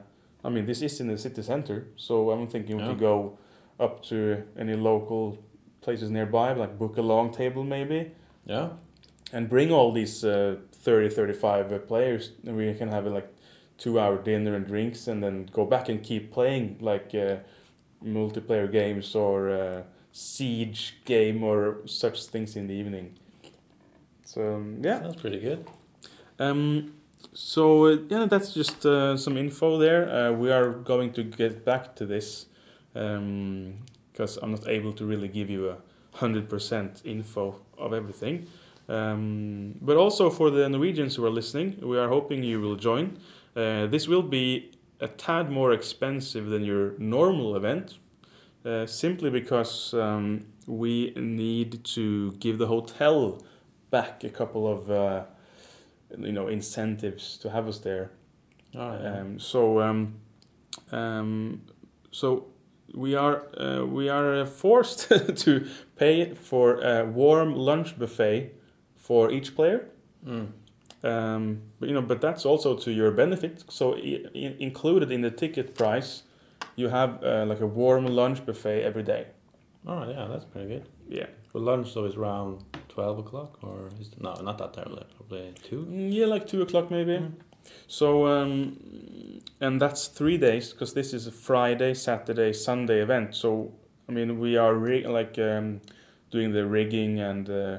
I 0.44 0.48
mean, 0.50 0.66
this 0.66 0.82
is 0.82 1.00
in 1.00 1.06
the 1.06 1.16
city 1.18 1.42
center, 1.42 1.86
so 1.96 2.30
I'm 2.30 2.48
thinking 2.48 2.76
we 2.76 2.82
Yeah. 2.82 2.88
could 2.88 2.98
go 3.00 3.38
up 3.78 4.02
to 4.04 4.42
any 4.58 4.74
local 4.74 5.38
places 5.80 6.10
nearby, 6.10 6.52
like 6.52 6.78
book 6.78 6.96
a 6.98 7.02
long 7.02 7.30
table 7.32 7.64
maybe, 7.64 8.10
Yeah, 8.44 8.70
and 9.32 9.48
bring 9.48 9.70
all 9.72 9.92
these 9.92 10.24
uh, 10.24 10.56
30, 10.72 11.08
35 11.08 11.72
uh, 11.72 11.78
players, 11.78 12.32
and 12.46 12.56
we 12.56 12.74
can 12.74 12.88
have 12.88 13.06
a 13.06 13.10
like 13.10 13.28
two 13.78 13.98
hour 14.00 14.18
dinner 14.18 14.54
and 14.56 14.66
drinks, 14.66 15.06
and 15.08 15.22
then 15.22 15.48
go 15.52 15.64
back 15.64 15.88
and 15.88 16.02
keep 16.02 16.32
playing 16.32 16.76
like 16.80 17.14
uh, 17.14 17.36
multiplayer 18.04 18.70
games 18.70 19.14
or 19.14 19.50
uh, 19.50 19.82
siege 20.12 20.96
game 21.04 21.42
or 21.42 21.78
such 21.86 22.26
things 22.26 22.56
in 22.56 22.66
the 22.66 22.74
evening. 22.74 23.14
So 24.24 24.54
um, 24.54 24.78
yeah. 24.82 24.98
that's 24.98 25.20
pretty 25.20 25.40
good. 25.40 25.66
Um, 26.38 26.94
so 27.32 27.86
uh, 27.86 27.96
yeah, 28.08 28.26
that's 28.26 28.52
just 28.54 28.84
uh, 28.84 29.16
some 29.16 29.36
info 29.36 29.78
there. 29.78 30.08
Uh, 30.08 30.32
we 30.32 30.50
are 30.50 30.70
going 30.70 31.12
to 31.14 31.22
get 31.22 31.64
back 31.64 31.94
to 31.96 32.06
this 32.06 32.46
because 32.92 34.36
I'm 34.42 34.50
not 34.50 34.68
able 34.68 34.92
to 34.92 35.06
really 35.06 35.28
give 35.28 35.48
you 35.48 35.70
a 35.70 35.78
hundred 36.14 36.48
percent 36.48 37.00
info 37.04 37.56
of 37.78 37.92
everything. 37.92 38.46
Um, 38.88 39.74
but 39.80 39.96
also 39.96 40.28
for 40.28 40.50
the 40.50 40.68
Norwegians 40.68 41.16
who 41.16 41.24
are 41.24 41.30
listening, 41.30 41.78
we 41.82 41.98
are 41.98 42.08
hoping 42.08 42.42
you 42.42 42.60
will 42.60 42.76
join. 42.76 43.18
Uh, 43.56 43.86
this 43.86 44.08
will 44.08 44.22
be 44.22 44.72
a 45.02 45.08
tad 45.08 45.50
more 45.50 45.72
expensive 45.72 46.46
than 46.46 46.64
your 46.64 46.94
normal 46.98 47.56
event, 47.56 47.98
uh, 48.64 48.86
simply 48.86 49.30
because 49.30 49.92
um, 49.94 50.46
we 50.66 51.12
need 51.16 51.84
to 51.84 52.32
give 52.32 52.58
the 52.58 52.68
hotel 52.68 53.42
back 53.90 54.24
a 54.24 54.30
couple 54.30 54.66
of 54.66 54.90
uh, 54.90 55.24
you 56.18 56.32
know 56.32 56.48
incentives 56.48 57.36
to 57.38 57.50
have 57.50 57.66
us 57.68 57.78
there. 57.78 58.12
Oh, 58.74 58.92
yeah. 58.92 59.20
Um, 59.20 59.38
so 59.38 59.80
um, 59.80 60.14
um, 60.92 61.62
so 62.12 62.46
we 62.94 63.16
are 63.16 63.42
uh, 63.58 63.84
we 63.84 64.08
are 64.08 64.40
uh, 64.40 64.46
forced 64.46 65.08
to 65.36 65.66
pay 65.96 66.32
for 66.34 66.80
a 66.80 67.04
warm 67.04 67.54
lunch 67.56 67.98
buffet 67.98 68.52
for 68.94 69.32
each 69.32 69.56
player. 69.56 69.88
Mm. 70.24 70.48
Um, 71.02 71.62
but 71.80 71.88
you 71.88 71.94
know, 71.94 72.02
but 72.02 72.20
that's 72.20 72.46
also 72.46 72.76
to 72.76 72.92
your 72.92 73.10
benefit. 73.10 73.64
So 73.68 73.94
included 73.94 75.10
in 75.10 75.22
the 75.22 75.30
ticket 75.30 75.74
price, 75.74 76.22
you 76.76 76.88
have 76.88 77.22
uh, 77.24 77.44
like 77.46 77.60
a 77.60 77.66
warm 77.66 78.06
lunch 78.06 78.44
buffet 78.46 78.82
every 78.82 79.02
day. 79.02 79.26
Oh, 79.86 80.08
yeah, 80.08 80.28
that's 80.30 80.44
pretty 80.44 80.68
good. 80.68 80.88
Yeah, 81.08 81.26
For 81.48 81.58
lunch, 81.58 81.92
though, 81.92 82.04
is 82.04 82.14
around 82.14 82.62
12 82.88 83.18
o'clock, 83.18 83.58
or 83.62 83.88
is 84.00 84.08
it, 84.08 84.20
no, 84.20 84.34
not 84.34 84.58
that 84.58 84.74
terribly, 84.74 85.04
probably 85.16 85.52
2? 85.64 85.86
Mm, 85.90 86.12
yeah, 86.12 86.26
like 86.26 86.46
two 86.46 86.62
o'clock 86.62 86.90
maybe. 86.90 87.18
Mm. 87.18 87.32
So 87.86 88.26
um, 88.26 89.40
and 89.60 89.80
that's 89.80 90.08
three 90.08 90.36
days 90.36 90.72
because 90.72 90.94
this 90.94 91.12
is 91.14 91.26
a 91.26 91.32
Friday, 91.32 91.94
Saturday, 91.94 92.52
Sunday 92.52 93.00
event. 93.00 93.34
So 93.34 93.72
I 94.08 94.12
mean, 94.12 94.38
we 94.38 94.56
are 94.56 94.74
like 94.74 95.38
um, 95.38 95.80
doing 96.30 96.52
the 96.52 96.66
rigging 96.66 97.20
and 97.20 97.48
uh, 97.48 97.78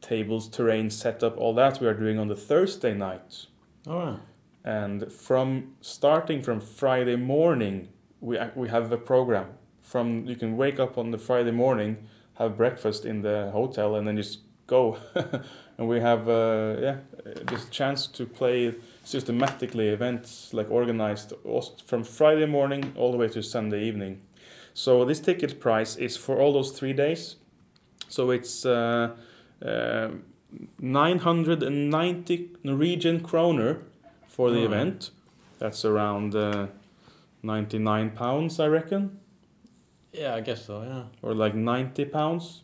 tables, 0.00 0.48
terrain 0.48 0.90
setup, 0.90 1.36
all 1.36 1.54
that 1.54 1.80
we 1.80 1.86
are 1.86 1.94
doing 1.94 2.18
on 2.18 2.28
the 2.28 2.36
Thursday 2.36 2.94
night. 2.94 3.46
All 3.86 4.06
right. 4.06 4.18
and 4.64 5.12
from 5.12 5.74
starting 5.80 6.42
from 6.42 6.60
Friday 6.60 7.16
morning, 7.16 7.88
we 8.20 8.38
we 8.54 8.68
have 8.68 8.90
a 8.92 8.98
program. 8.98 9.46
From 9.80 10.26
you 10.26 10.36
can 10.36 10.56
wake 10.56 10.80
up 10.80 10.98
on 10.98 11.10
the 11.12 11.18
Friday 11.18 11.52
morning, 11.52 12.08
have 12.34 12.56
breakfast 12.56 13.04
in 13.04 13.22
the 13.22 13.50
hotel, 13.52 13.94
and 13.94 14.06
then 14.06 14.16
just 14.16 14.40
go. 14.66 14.98
and 15.78 15.88
we 15.88 16.00
have 16.00 16.28
uh, 16.28 16.76
yeah, 16.80 16.96
this 17.46 17.68
chance 17.68 18.06
to 18.08 18.26
play 18.26 18.74
systematically 19.04 19.88
events 19.88 20.52
like 20.52 20.70
organized 20.70 21.32
from 21.86 22.02
Friday 22.04 22.46
morning 22.46 22.92
all 22.96 23.12
the 23.12 23.18
way 23.18 23.28
to 23.28 23.42
Sunday 23.42 23.84
evening. 23.84 24.20
So 24.74 25.04
this 25.04 25.20
ticket 25.20 25.60
price 25.60 25.96
is 25.96 26.16
for 26.16 26.38
all 26.38 26.52
those 26.52 26.72
three 26.72 26.92
days. 26.92 27.36
So 28.08 28.30
it's 28.30 28.66
uh, 28.66 29.16
990 29.60 32.50
Norwegian 32.62 33.20
kroner 33.20 33.78
for 34.28 34.50
the 34.50 34.58
Alright. 34.62 34.72
event. 34.72 35.10
That's 35.58 35.84
around 35.84 36.34
uh, 36.34 36.66
99 37.42 38.10
pounds, 38.10 38.60
I 38.60 38.66
reckon, 38.66 39.18
Yeah, 40.12 40.34
I 40.34 40.40
guess 40.40 40.66
so, 40.66 40.82
yeah. 40.82 41.04
or 41.22 41.34
like 41.34 41.54
90 41.54 42.04
pounds. 42.06 42.62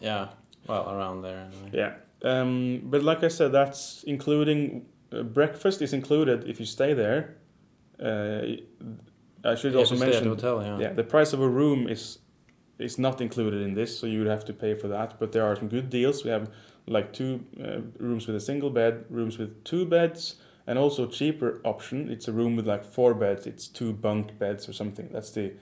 Yeah, 0.00 0.28
well, 0.66 0.90
around 0.90 1.22
there 1.22 1.38
anyway. 1.50 1.70
Yeah. 1.72 1.94
Um, 2.22 2.80
but 2.84 3.02
like 3.02 3.22
I 3.22 3.28
said, 3.28 3.52
that's 3.52 4.02
including 4.06 4.86
uh, 5.12 5.22
breakfast 5.22 5.82
is 5.82 5.92
included 5.92 6.48
if 6.48 6.58
you 6.58 6.66
stay 6.66 6.94
there. 6.94 7.36
Uh, 8.00 8.56
I 9.44 9.54
should 9.54 9.76
also 9.76 9.90
have 9.90 9.90
to 9.90 9.96
stay 9.96 9.98
at 9.98 9.98
mention, 9.98 10.24
the 10.24 10.30
hotel, 10.30 10.62
yeah. 10.64 10.78
yeah, 10.88 10.92
the 10.94 11.04
price 11.04 11.32
of 11.34 11.40
a 11.40 11.48
room 11.48 11.86
is 11.88 12.18
is 12.78 12.98
not 12.98 13.20
included 13.20 13.62
in 13.62 13.74
this, 13.74 13.98
so 13.98 14.06
you 14.06 14.18
would 14.18 14.28
have 14.28 14.44
to 14.46 14.52
pay 14.52 14.74
for 14.74 14.88
that. 14.88 15.18
But 15.18 15.32
there 15.32 15.44
are 15.44 15.56
some 15.56 15.68
good 15.68 15.90
deals. 15.90 16.24
We 16.24 16.30
have 16.30 16.50
like 16.86 17.12
two 17.12 17.44
uh, 17.62 17.80
rooms 17.98 18.26
with 18.26 18.36
a 18.36 18.40
single 18.40 18.70
bed, 18.70 19.04
rooms 19.08 19.38
with 19.38 19.62
two 19.64 19.86
beds, 19.86 20.36
and 20.66 20.78
also 20.78 21.06
cheaper 21.06 21.60
option. 21.64 22.10
It's 22.10 22.28
a 22.28 22.32
room 22.32 22.56
with 22.56 22.66
like 22.66 22.84
four 22.84 23.14
beds. 23.14 23.46
It's 23.46 23.68
two 23.68 23.92
bunk 23.92 24.38
beds 24.38 24.68
or 24.68 24.72
something. 24.72 25.08
That's 25.12 25.30
the, 25.30 25.52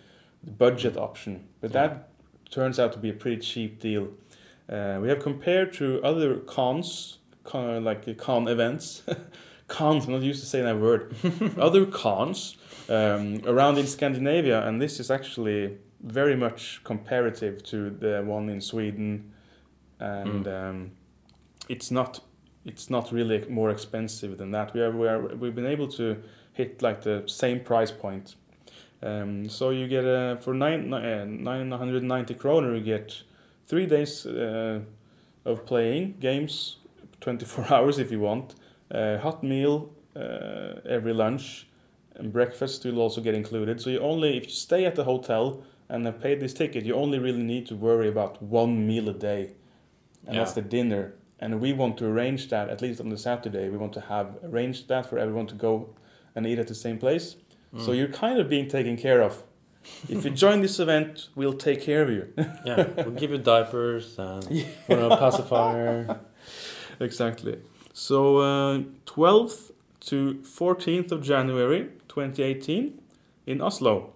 the 0.43 0.51
budget 0.51 0.97
option. 0.97 1.47
But 1.61 1.73
Yeah. 1.73 1.87
that 1.89 2.09
turns 2.51 2.79
out 2.79 2.93
to 2.93 2.99
be 2.99 3.11
a 3.11 3.15
pretty 3.15 3.41
cheap 3.41 3.81
deal. 3.81 4.09
Uh, 4.69 4.99
we 5.03 5.09
have 5.09 5.21
compared 5.23 5.73
to 5.75 6.01
other 6.03 6.37
cons, 6.37 7.19
con, 7.45 7.85
like 7.85 8.09
uh, 8.09 8.15
con 8.15 8.49
events. 8.49 9.03
cons, 9.69 10.07
I'm 10.07 10.13
not 10.13 10.23
used 10.23 10.41
to 10.41 10.47
saying 10.47 10.65
that 10.65 10.79
word. 10.79 11.15
other 11.59 11.85
cons 11.87 12.57
um, 12.89 13.43
around 13.47 13.79
in 13.79 13.87
Scandinavia, 13.87 14.67
and 14.67 14.81
this 14.81 14.99
is 15.01 15.11
actually 15.11 15.79
very 16.03 16.37
much 16.37 16.81
comparative 16.85 17.63
to 17.65 17.91
the 17.91 18.23
one 18.25 18.49
in 18.49 18.61
Sweden, 18.61 19.33
and 20.01 20.49
um, 20.49 20.91
it's 21.69 21.91
not 21.91 22.21
it's 22.65 22.91
not 22.91 23.13
really 23.13 23.45
more 23.49 23.71
expensive 23.71 24.39
than 24.39 24.51
that. 24.53 24.75
We 24.75 24.81
are, 24.81 24.91
we 24.91 25.09
are 25.09 25.21
we've 25.37 25.55
been 25.55 25.67
able 25.67 25.89
to 25.89 26.23
hit 26.53 26.83
like 26.83 27.03
the 27.03 27.25
same 27.27 27.61
price 27.61 27.91
point. 27.91 28.37
Um, 29.03 29.49
so 29.49 29.71
you 29.71 29.89
get 29.89 30.05
uh, 30.05 30.37
for 30.37 30.55
nine 30.55 30.91
nine 30.91 31.71
hundred 31.71 32.03
ninety 32.03 32.35
kroner, 32.35 32.75
you 32.75 32.83
get 32.83 33.23
three 33.67 33.87
days 33.87 34.27
uh, 34.27 34.81
of 35.45 35.67
playing 35.67 36.17
games, 36.21 36.77
twenty 37.21 37.45
four 37.45 37.67
hours 37.73 37.99
if 37.99 38.11
you 38.11 38.21
want, 38.21 38.55
uh, 38.91 39.19
hot 39.19 39.43
meal 39.43 39.91
uh, 40.15 40.81
every 40.89 41.13
lunch, 41.13 41.67
and 42.15 42.33
breakfast 42.33 42.85
will 42.85 43.01
also 43.01 43.21
get 43.21 43.35
included. 43.35 43.81
So 43.81 43.91
you 43.91 43.99
only 44.01 44.37
if 44.37 44.45
you 44.45 44.51
stay 44.51 44.85
at 44.85 44.95
the 44.95 45.05
hotel 45.05 45.65
and 45.93 46.07
have 46.07 46.19
paid 46.27 46.41
this 46.41 46.55
ticket, 46.55 46.85
you 46.85 46.95
only 46.95 47.19
really 47.27 47.43
need 47.55 47.65
to 47.67 47.77
worry 47.77 48.09
about 48.09 48.43
one 48.43 48.73
meal 48.89 49.09
a 49.09 49.13
day, 49.13 49.43
and 50.27 50.37
that's 50.39 50.55
the 50.55 50.63
dinner. 50.63 51.05
And 51.39 51.61
we 51.61 51.73
want 51.73 51.95
to 51.99 52.07
arrange 52.07 52.49
that 52.51 52.69
at 52.75 52.81
least 52.81 53.01
on 53.01 53.09
the 53.11 53.19
Saturday. 53.19 53.69
We 53.69 53.77
want 53.77 53.93
to 53.95 54.01
have 54.15 54.29
arranged 54.49 54.89
that 54.89 55.05
for 55.11 55.19
everyone 55.19 55.47
to 55.49 55.55
go 55.55 55.73
and 56.35 56.47
eat 56.47 56.59
at 56.59 56.69
the 56.69 56.75
same 56.87 56.99
place. 56.99 57.27
So 57.85 57.91
Mm. 57.91 57.97
you're 57.99 58.15
kind 58.27 58.39
of 58.43 58.47
being 58.49 58.69
taken 58.69 58.97
care 58.97 59.21
of. 59.29 59.33
If 60.09 60.25
you 60.25 60.31
join 60.31 60.61
this 60.67 60.79
event, 60.79 61.29
we'll 61.35 61.59
take 61.69 61.81
care 61.83 62.03
of 62.03 62.11
you. 62.11 62.25
yeah, 62.69 62.87
we'll 62.97 63.19
give 63.23 63.31
you 63.35 63.39
diapers 63.39 64.19
and 64.19 64.43
you 64.51 64.65
know, 65.01 65.09
pacifier. 65.25 66.21
exactly. 67.01 67.59
So 67.93 68.19
uh, 68.39 68.79
12th 69.07 69.73
to 70.09 70.17
14th 70.45 71.11
of 71.13 71.21
January 71.23 71.83
2018 72.09 73.01
in 73.47 73.61
Oslo. 73.61 74.13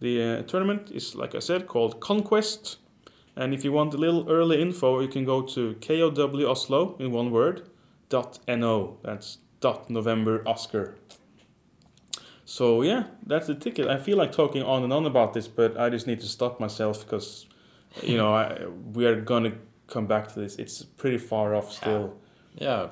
The 0.00 0.22
uh, 0.22 0.42
tournament 0.42 0.90
is, 0.92 1.14
like 1.14 1.34
I 1.34 1.40
said, 1.40 1.66
called 1.66 2.00
Conquest. 2.00 2.78
And 3.36 3.54
if 3.54 3.64
you 3.64 3.72
want 3.72 3.94
a 3.94 3.96
little 3.96 4.28
early 4.28 4.60
info, 4.60 5.00
you 5.00 5.08
can 5.08 5.24
go 5.24 5.42
to 5.42 5.74
KOW 5.80 6.50
Oslo 6.50 6.96
in 6.98 7.12
one 7.12 7.30
word 7.30 7.68
dot 8.08 8.38
no. 8.48 8.98
That's 9.02 9.38
dot 9.60 9.90
November 9.90 10.42
Oscar. 10.46 10.96
So 12.44 12.82
yeah, 12.82 13.04
that's 13.26 13.46
the 13.46 13.54
ticket. 13.54 13.88
I 13.88 13.98
feel 13.98 14.16
like 14.16 14.32
talking 14.32 14.62
on 14.62 14.82
and 14.82 14.92
on 14.92 15.04
about 15.04 15.34
this, 15.34 15.46
but 15.46 15.78
I 15.78 15.90
just 15.90 16.06
need 16.06 16.20
to 16.20 16.26
stop 16.26 16.58
myself 16.58 17.04
because, 17.04 17.46
you 18.02 18.16
know, 18.16 18.34
I, 18.34 18.66
we 18.94 19.04
are 19.04 19.20
gonna 19.20 19.52
come 19.86 20.06
back 20.06 20.32
to 20.32 20.40
this. 20.40 20.56
It's 20.56 20.82
pretty 20.82 21.18
far 21.18 21.54
off 21.54 21.72
still. 21.72 22.16
Yeah, 22.54 22.88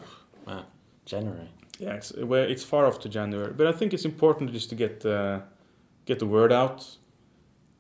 man, 0.46 0.64
January. 1.06 1.48
Yeah, 1.78 1.94
it's 1.94 2.12
well, 2.14 2.42
it's 2.42 2.64
far 2.64 2.86
off 2.86 3.00
to 3.00 3.08
January, 3.08 3.52
but 3.52 3.66
I 3.66 3.72
think 3.72 3.94
it's 3.94 4.04
important 4.04 4.52
just 4.52 4.68
to 4.70 4.74
get 4.74 5.04
uh, 5.06 5.40
get 6.06 6.18
the 6.18 6.26
word 6.26 6.52
out, 6.52 6.96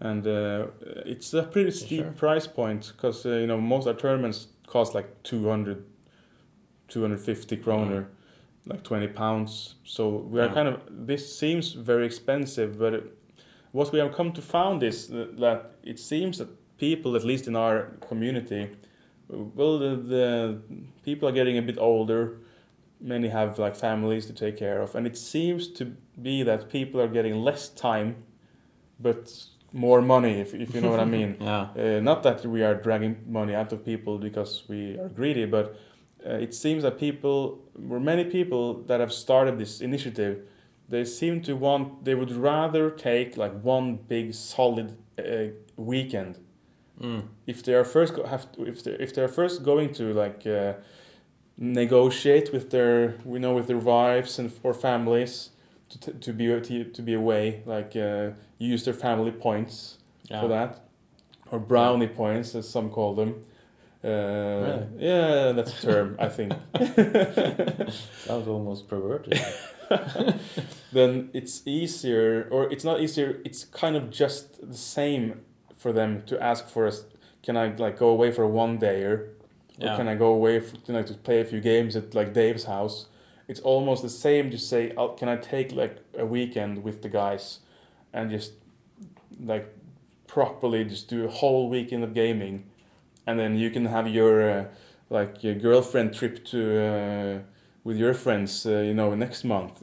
and 0.00 0.26
uh, 0.26 0.66
it's 1.06 1.32
a 1.32 1.42
pretty 1.44 1.70
steep 1.70 2.02
Sure. 2.04 2.12
price 2.12 2.46
point 2.46 2.92
because 2.94 3.24
uh, 3.24 3.30
you 3.30 3.46
know 3.46 3.58
most 3.60 3.86
our 3.86 3.94
tournaments 3.94 4.48
cost 4.66 4.94
like 4.94 5.08
200, 5.22 5.84
250 6.88 7.56
kroner, 7.56 8.08
like 8.66 8.82
twenty 8.82 9.08
pounds. 9.08 9.76
So 9.84 10.08
we 10.30 10.40
are 10.40 10.46
Yeah. 10.48 10.54
kind 10.54 10.68
of 10.68 10.80
this 11.06 11.38
seems 11.38 11.72
very 11.72 12.04
expensive, 12.06 12.78
but 12.78 12.94
it, 12.94 13.04
what 13.72 13.92
we 13.92 13.98
have 14.00 14.12
come 14.14 14.32
to 14.32 14.42
found 14.42 14.82
is 14.82 15.08
that, 15.08 15.38
that 15.38 15.70
it 15.82 15.98
seems 15.98 16.38
that 16.38 16.48
people, 16.78 17.16
at 17.16 17.24
least 17.24 17.46
in 17.48 17.56
our 17.56 17.92
community, 18.08 18.68
well, 19.28 19.78
the, 19.78 19.96
the 19.96 20.58
people 21.04 21.28
are 21.28 21.32
getting 21.32 21.58
a 21.58 21.62
bit 21.62 21.78
older 21.78 22.38
many 23.00 23.28
have 23.28 23.58
like 23.58 23.76
families 23.76 24.26
to 24.26 24.32
take 24.32 24.56
care 24.56 24.80
of. 24.80 24.94
And 24.94 25.06
it 25.06 25.16
seems 25.16 25.68
to 25.72 25.84
be 26.20 26.42
that 26.42 26.70
people 26.70 27.00
are 27.00 27.08
getting 27.08 27.36
less 27.36 27.68
time 27.68 28.16
but 28.98 29.32
more 29.72 30.00
money 30.00 30.40
if, 30.40 30.54
if 30.54 30.74
you 30.74 30.80
know 30.80 30.90
what 30.90 31.00
i 31.00 31.04
mean. 31.18 31.36
Yeah, 31.40 31.68
uh, 31.76 32.00
not 32.00 32.22
that 32.22 32.46
we 32.46 32.62
are 32.62 32.74
dragging 32.74 33.16
money 33.26 33.54
out 33.54 33.72
of 33.72 33.84
people 33.84 34.18
because 34.18 34.64
we 34.68 34.98
are 34.98 35.08
greedy 35.08 35.44
but 35.44 35.76
uh, 36.26 36.30
it 36.30 36.54
seems 36.54 36.82
that 36.82 36.98
people 36.98 37.60
were 37.78 38.00
many 38.00 38.24
people 38.24 38.82
that 38.84 39.00
have 39.00 39.12
started 39.12 39.58
this 39.58 39.80
initiative 39.80 40.40
they 40.88 41.04
seem 41.04 41.42
to 41.42 41.54
want 41.56 42.04
they 42.04 42.14
would 42.14 42.32
rather 42.32 42.90
take 42.90 43.36
like 43.36 43.52
one 43.62 43.96
big 43.96 44.32
solid 44.34 44.96
uh, 45.18 45.48
weekend. 45.76 46.38
Mm. 47.00 47.24
if 47.46 47.62
they 47.62 47.74
are 47.74 47.84
first 47.84 48.14
go- 48.14 48.24
have 48.24 48.50
to, 48.52 48.64
if 48.66 48.82
they 48.82 48.92
if 48.92 49.12
they're 49.14 49.28
first 49.28 49.62
going 49.62 49.92
to 49.92 50.14
like 50.14 50.46
uh, 50.46 50.72
negotiate 51.58 52.52
with 52.52 52.70
their, 52.70 53.16
we 53.24 53.38
know, 53.38 53.54
with 53.54 53.66
their 53.66 53.78
wives 53.78 54.38
and 54.38 54.52
or 54.62 54.74
families 54.74 55.50
to 55.88 55.98
t- 56.00 56.18
to 56.18 56.32
be 56.32 56.46
to, 56.60 56.84
to 56.84 57.02
be 57.02 57.14
away, 57.14 57.62
like 57.66 57.94
uh, 57.96 58.30
use 58.58 58.84
their 58.84 58.94
family 58.94 59.30
points 59.30 59.98
for 60.28 60.48
that, 60.48 60.80
or 61.50 61.58
brownie 61.58 62.08
points 62.08 62.54
as 62.54 62.68
some 62.68 62.90
call 62.90 63.14
them. 63.14 63.42
Uh, 64.04 64.08
Really? 64.08 64.86
Yeah, 64.98 65.52
that's 65.52 65.82
a 65.82 65.86
term 65.86 66.16
I 66.18 66.28
think. 66.28 66.52
Sounds 68.26 68.46
almost 68.48 68.88
perverted. 68.88 69.40
then 70.92 71.30
it's 71.32 71.62
easier, 71.66 72.48
or 72.50 72.70
it's 72.72 72.84
not 72.84 73.00
easier. 73.00 73.40
It's 73.44 73.64
kind 73.64 73.96
of 73.96 74.10
just 74.10 74.68
the 74.68 74.76
same 74.76 75.40
for 75.76 75.92
them 75.92 76.22
to 76.26 76.42
ask 76.42 76.68
for 76.68 76.86
us. 76.86 77.04
Can 77.42 77.56
I 77.56 77.74
like 77.74 77.98
go 77.98 78.08
away 78.08 78.32
for 78.32 78.46
one 78.46 78.78
day 78.78 79.02
or 79.02 79.30
Yeah. 79.78 79.96
can 79.96 80.08
I 80.08 80.14
go 80.14 80.32
away 80.32 80.60
for, 80.60 80.76
you 80.86 80.94
know, 80.94 81.02
to 81.02 81.14
play 81.14 81.40
a 81.40 81.44
few 81.44 81.60
games 81.60 81.96
at 81.96 82.14
like 82.14 82.32
Dave's 82.32 82.64
house? 82.64 83.06
It's 83.48 83.60
almost 83.60 84.02
the 84.02 84.08
same. 84.08 84.50
Just 84.50 84.68
say, 84.68 84.92
oh, 84.96 85.10
can 85.10 85.28
I 85.28 85.36
take 85.36 85.72
like 85.72 85.98
a 86.18 86.26
weekend 86.26 86.82
with 86.82 87.02
the 87.02 87.08
guys, 87.08 87.60
and 88.12 88.30
just 88.30 88.52
like 89.40 89.72
properly 90.26 90.84
just 90.84 91.08
do 91.08 91.24
a 91.24 91.30
whole 91.30 91.68
weekend 91.68 92.02
of 92.02 92.14
gaming, 92.14 92.64
and 93.26 93.38
then 93.38 93.56
you 93.56 93.70
can 93.70 93.86
have 93.86 94.08
your 94.08 94.50
uh, 94.50 94.64
like 95.10 95.44
your 95.44 95.54
girlfriend 95.54 96.14
trip 96.14 96.44
to 96.46 96.60
uh, 96.84 97.38
with 97.84 97.96
your 97.96 98.14
friends, 98.14 98.66
uh, 98.66 98.78
you 98.78 98.94
know, 98.94 99.14
next 99.14 99.44
month 99.44 99.82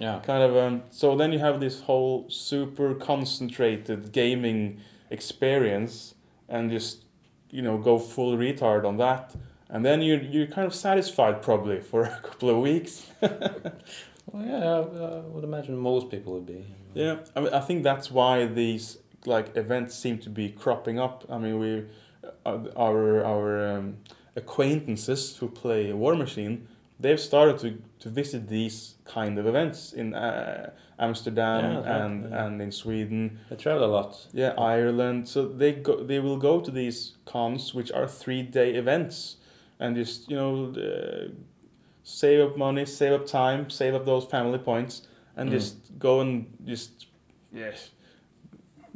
yeah. 0.00 0.20
kind 0.24 0.42
of 0.42 0.56
um, 0.56 0.82
so 0.90 1.14
then 1.14 1.30
you 1.30 1.38
have 1.38 1.60
this 1.60 1.82
whole 1.82 2.24
super 2.28 2.94
concentrated 2.94 4.12
gaming 4.12 4.80
experience 5.10 6.14
and 6.48 6.70
just 6.70 7.04
you 7.50 7.62
know 7.62 7.78
go 7.78 7.98
full 7.98 8.36
retard 8.36 8.84
on 8.84 8.96
that. 8.98 9.34
And 9.68 9.84
then 9.84 10.02
you're 10.02 10.22
you're 10.22 10.46
kind 10.46 10.66
of 10.66 10.74
satisfied 10.74 11.42
probably 11.42 11.80
for 11.80 12.02
a 12.18 12.20
couple 12.20 12.50
of 12.50 12.58
weeks. 12.58 13.06
Well, 14.32 14.46
yeah, 14.46 14.64
I, 14.64 15.16
I 15.16 15.20
would 15.20 15.42
imagine 15.42 15.76
most 15.76 16.08
people 16.08 16.34
would 16.34 16.46
be. 16.46 16.64
yeah 16.94 17.16
I, 17.34 17.40
mean, 17.40 17.52
I 17.52 17.60
think 17.60 17.82
that's 17.82 18.12
why 18.12 18.46
these 18.46 18.98
like 19.26 19.56
events 19.56 19.96
seem 19.96 20.18
to 20.18 20.30
be 20.30 20.50
cropping 20.50 21.00
up. 21.00 21.24
I 21.28 21.38
mean 21.38 21.58
we 21.58 21.84
uh, 22.46 22.58
our 22.76 23.24
our 23.24 23.76
um, 23.76 23.96
acquaintances 24.36 25.36
who 25.38 25.48
play 25.48 25.92
war 25.92 26.14
machine 26.14 26.68
they've 27.02 27.20
started 27.20 27.58
to, 27.58 27.68
to 28.02 28.08
visit 28.10 28.48
these 28.48 28.94
kind 29.04 29.38
of 29.38 29.46
events 29.46 29.92
in 29.92 30.14
uh, 30.14 30.70
amsterdam 30.98 31.60
Yeah, 31.64 31.76
right, 31.78 32.00
and 32.02 32.30
yeah. 32.30 32.44
and 32.46 32.62
in 32.62 32.70
sweden 32.72 33.38
They 33.48 33.56
travel 33.56 33.84
a 33.84 33.92
lot. 33.98 34.12
Yeah, 34.32 34.52
Ireland. 34.58 35.28
So 35.28 35.38
they 35.60 35.72
go, 35.72 36.04
they 36.10 36.20
will 36.20 36.36
go 36.38 36.60
to 36.60 36.70
these 36.70 37.16
cons, 37.24 37.74
which 37.74 37.90
are 37.92 38.06
three 38.08 38.42
day 38.42 38.74
events, 38.74 39.36
and 39.78 39.96
just 39.96 40.30
you 40.30 40.36
know, 40.36 40.52
uh, 40.76 41.28
save 42.02 42.40
up 42.46 42.56
money, 42.56 42.84
save 42.86 43.12
up 43.20 43.26
time, 43.26 43.70
save 43.70 43.94
up 43.94 44.04
those 44.04 44.26
family 44.26 44.58
points, 44.58 45.06
and 45.36 45.48
Mm. 45.48 45.52
just 45.58 45.76
go 45.98 46.20
and 46.20 46.46
just 46.64 47.06
yes, 47.52 47.90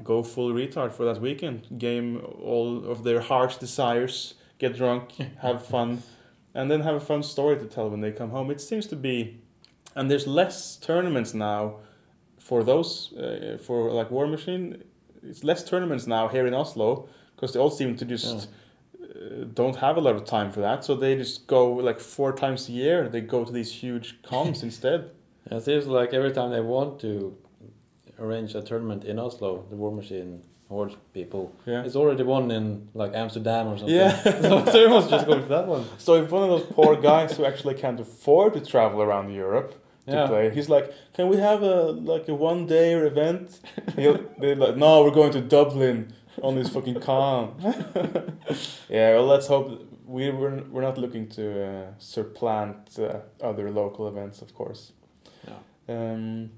go 0.03 0.23
full 0.23 0.53
retard 0.53 0.93
for 0.93 1.05
that 1.05 1.21
weekend. 1.21 1.59
Game 1.79 2.21
all 2.43 2.85
of 2.93 2.99
their 3.05 3.21
heart's 3.21 3.57
desires, 3.57 4.35
get 4.59 4.77
drunk, 4.77 5.13
have 5.47 5.65
fun, 5.67 6.03
and 6.55 6.71
then 6.71 6.81
have 6.83 6.95
a 6.95 7.01
fun 7.01 7.23
story 7.23 7.57
to 7.59 7.67
tell 7.67 7.91
when 7.91 8.01
they 8.01 8.13
come 8.13 8.31
home. 8.31 8.51
It 8.51 8.61
seems 8.61 8.87
to 8.89 8.97
be, 8.97 9.41
and 9.95 10.11
there's 10.11 10.27
less 10.27 10.77
tournaments 10.77 11.35
now 11.35 11.77
for 12.39 12.63
those 12.63 13.13
uh, 13.15 13.59
for 13.63 13.91
like 13.91 14.11
War 14.11 14.27
Machine. 14.27 14.83
It's 15.23 15.43
less 15.43 15.65
tournaments 15.65 16.07
now 16.07 16.29
here 16.29 16.47
in 16.47 16.55
Oslo 16.55 17.09
because 17.35 17.53
they 17.53 17.61
all 17.61 17.71
seem 17.71 17.97
to 17.97 18.05
just 18.05 18.49
uh, 19.03 19.45
don't 19.53 19.77
have 19.77 19.97
a 19.97 20.01
lot 20.01 20.15
of 20.15 20.25
time 20.25 20.53
for 20.53 20.61
that. 20.61 20.85
So 20.85 20.95
they 20.95 21.17
just 21.17 21.47
go 21.47 21.73
like 21.73 21.99
four 22.01 22.33
times 22.33 22.69
a 22.69 22.73
year. 22.73 23.09
They 23.09 23.21
go 23.21 23.45
to 23.45 23.53
these 23.53 23.73
huge 23.73 24.23
cons 24.23 24.63
instead. 24.69 25.11
Yeah, 25.51 25.59
It 25.59 25.65
seems 25.65 25.87
like 25.87 26.13
every 26.15 26.33
time 26.33 26.51
they 26.51 26.61
want 26.61 27.01
to 27.01 27.37
arrange 28.19 28.55
a 28.55 28.63
tournament 28.63 29.05
in 29.05 29.19
Oslo, 29.19 29.65
the 29.71 29.77
War 29.77 29.91
Machine 29.91 30.43
Horde 30.69 30.97
people, 31.13 31.53
Yeah. 31.67 31.85
it's 31.85 31.95
already 31.97 32.23
one 32.23 32.51
in 32.51 32.89
like 32.95 33.13
Amsterdam 33.15 33.67
or 33.69 33.77
something. 33.79 33.95
Yeah. 33.95 34.17
so 34.23 34.65
so 34.65 34.79
everyone's 34.85 35.11
just 35.11 35.27
going 35.27 35.43
to 35.43 35.49
that 35.49 35.67
one. 35.67 35.85
So 35.99 36.15
if 36.23 36.31
one 36.31 36.43
of 36.43 36.49
those 36.49 36.65
poor 36.73 36.97
guys 36.97 37.37
who 37.37 37.45
actually 37.45 37.75
can't 37.75 38.01
afford 38.01 38.55
to 38.55 38.61
travel 38.61 39.03
around 39.03 39.31
Europe 39.33 39.71
to 40.07 40.13
Yeah. 40.13 40.27
play, 40.27 40.51
he's 40.51 40.69
like, 40.69 40.87
"Can 41.17 41.29
we 41.29 41.37
have 41.37 41.63
a 41.63 41.93
like 42.13 42.29
a 42.29 42.35
one 42.35 42.67
day 42.67 42.95
event?" 42.95 43.61
He'll, 43.97 44.19
they're 44.41 44.57
like, 44.57 44.77
"No, 44.77 45.03
we're 45.05 45.11
going 45.21 45.33
to 45.33 45.41
Dublin 45.43 46.13
on 46.43 46.55
this 46.57 46.69
fucking 46.71 47.01
con." 47.01 47.55
yeah, 48.89 49.15
well, 49.15 49.27
let's 49.27 49.47
hope 49.47 49.67
we 50.07 50.31
we're, 50.31 50.63
we're 50.73 50.83
not 50.83 50.99
looking 50.99 51.29
to 51.29 51.45
uh, 51.67 51.87
supplant 51.99 52.99
uh, 52.99 53.21
other 53.43 53.71
local 53.71 54.09
events, 54.09 54.43
of 54.43 54.55
course. 54.55 54.93
Um, 55.89 56.51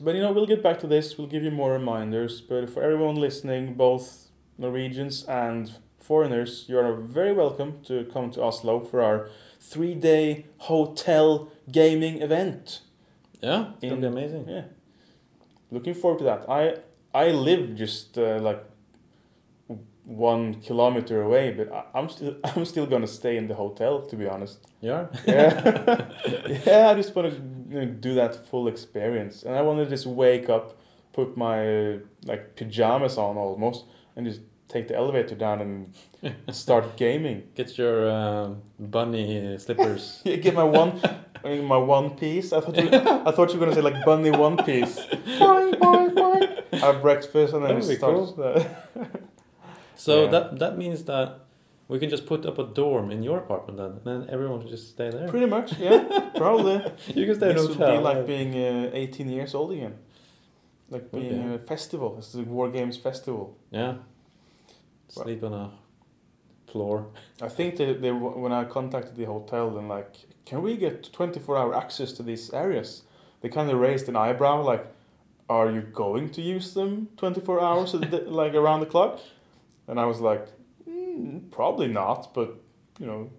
but 0.00 0.14
you 0.14 0.22
know, 0.22 0.32
we'll 0.32 0.46
get 0.46 0.62
back 0.62 0.78
to 0.80 0.86
this. 0.86 1.16
We'll 1.16 1.26
give 1.28 1.42
you 1.42 1.50
more 1.50 1.72
reminders. 1.72 2.40
But 2.40 2.70
for 2.70 2.82
everyone 2.82 3.16
listening, 3.16 3.74
both 3.74 4.28
Norwegians 4.58 5.24
and 5.24 5.72
foreigners, 6.00 6.66
you 6.68 6.78
are 6.78 6.94
very 6.94 7.32
welcome 7.32 7.80
to 7.84 8.04
come 8.12 8.30
to 8.32 8.42
Oslo 8.42 8.80
for 8.80 9.02
our 9.02 9.28
three-day 9.60 10.46
hotel 10.58 11.48
gaming 11.70 12.20
event. 12.22 12.80
Yeah, 13.40 13.72
it's 13.80 13.90
gonna 13.90 14.00
be 14.00 14.06
amazing. 14.06 14.48
Yeah, 14.48 14.64
looking 15.70 15.94
forward 15.94 16.18
to 16.18 16.24
that. 16.24 16.48
I 16.48 16.76
I 17.14 17.30
live 17.30 17.74
just 17.76 18.18
uh, 18.18 18.38
like 18.40 18.64
one 20.04 20.60
kilometer 20.60 21.22
away, 21.22 21.52
but 21.52 21.72
I, 21.72 21.84
I'm 21.94 22.08
still 22.08 22.36
I'm 22.44 22.64
still 22.64 22.86
gonna 22.86 23.06
stay 23.06 23.36
in 23.36 23.48
the 23.48 23.54
hotel. 23.54 24.02
To 24.02 24.16
be 24.16 24.26
honest. 24.26 24.58
Yeah. 24.80 25.06
Yeah, 25.26 26.08
yeah. 26.66 26.90
I 26.90 26.94
just 26.94 27.14
want 27.14 27.32
to 27.32 27.40
you 27.74 27.80
know, 27.80 27.86
do 27.86 28.14
that 28.14 28.46
full 28.48 28.68
experience, 28.68 29.42
and 29.42 29.54
I 29.56 29.62
want 29.62 29.78
to 29.80 29.86
just 29.86 30.06
wake 30.06 30.48
up, 30.48 30.76
put 31.12 31.36
my 31.36 31.98
like 32.24 32.56
pajamas 32.56 33.18
on 33.18 33.36
almost, 33.36 33.84
and 34.16 34.26
just 34.26 34.40
take 34.68 34.88
the 34.88 34.96
elevator 34.96 35.34
down 35.34 35.60
and 35.60 35.94
start 36.54 36.96
gaming. 36.96 37.42
Get 37.54 37.76
your 37.78 38.10
um, 38.10 38.62
bunny 38.78 39.58
slippers. 39.58 40.20
Yeah, 40.24 40.36
get 40.36 40.54
my 40.54 40.64
one, 40.64 41.00
I 41.44 41.48
mean, 41.48 41.64
my 41.64 41.76
one 41.76 42.10
piece. 42.16 42.52
I 42.52 42.60
thought 42.60 42.76
you, 42.76 42.88
I 42.90 43.30
thought 43.32 43.52
you 43.52 43.58
were 43.58 43.66
gonna 43.66 43.74
say 43.74 43.82
like 43.82 44.04
bunny 44.04 44.30
one 44.30 44.56
piece. 44.56 44.98
boing, 45.40 45.74
boing, 45.74 46.14
boing. 46.14 46.78
Have 46.80 47.02
breakfast 47.02 47.54
and 47.54 47.64
then 47.64 47.82
start. 47.82 48.36
the- 48.36 48.66
So 49.96 50.24
Yeah. 50.24 50.30
that 50.30 50.58
that 50.58 50.78
means 50.78 51.04
that 51.04 51.43
we 51.88 51.98
can 51.98 52.08
just 52.08 52.26
put 52.26 52.46
up 52.46 52.58
a 52.58 52.64
dorm 52.64 53.10
in 53.10 53.22
your 53.22 53.38
apartment 53.38 53.78
then, 53.78 53.92
and 53.92 54.04
then 54.04 54.30
everyone 54.32 54.60
can 54.60 54.68
just 54.68 54.90
stay 54.90 55.10
there. 55.10 55.28
Pretty 55.28 55.46
much, 55.46 55.78
yeah, 55.78 56.30
probably. 56.36 56.74
you 57.14 57.26
can 57.26 57.34
stay 57.34 57.50
in 57.50 57.56
a 57.56 57.60
This 57.60 57.68
would 57.68 57.78
be 57.78 57.98
like 57.98 58.26
being 58.26 58.54
uh, 58.54 58.90
18 58.92 59.28
years 59.28 59.54
old 59.54 59.72
again. 59.72 59.94
Like 60.90 61.10
being 61.10 61.48
be. 61.48 61.54
a 61.54 61.58
festival. 61.58 62.16
It's 62.18 62.34
a 62.34 62.42
War 62.42 62.70
Games 62.70 62.96
festival. 62.96 63.56
yeah. 63.70 63.94
Sleep 65.08 65.44
on 65.44 65.52
a 65.52 65.70
floor. 66.74 67.06
I 67.40 67.48
think 67.48 67.76
they, 67.76 67.92
they 67.92 68.10
when 68.10 68.50
I 68.50 68.64
contacted 68.64 69.14
the 69.14 69.26
hotel 69.26 69.78
and 69.78 69.88
like, 69.88 70.12
can 70.44 70.60
we 70.60 70.76
get 70.76 71.12
24 71.12 71.56
hour 71.56 71.74
access 71.76 72.10
to 72.14 72.22
these 72.22 72.50
areas? 72.52 73.02
They 73.40 73.48
kind 73.48 73.70
of 73.70 73.78
raised 73.78 74.08
an 74.08 74.16
eyebrow 74.16 74.62
like, 74.62 74.86
are 75.48 75.70
you 75.70 75.82
going 75.82 76.30
to 76.30 76.42
use 76.42 76.74
them 76.74 77.10
24 77.16 77.60
hours 77.60 77.94
like 78.40 78.54
around 78.54 78.80
the 78.80 78.86
clock? 78.86 79.20
And 79.86 80.00
I 80.00 80.06
was 80.06 80.20
like, 80.20 80.48
probably 81.50 81.88
not, 81.88 82.34
but 82.34 82.56
you 82.98 83.06
know, 83.06 83.30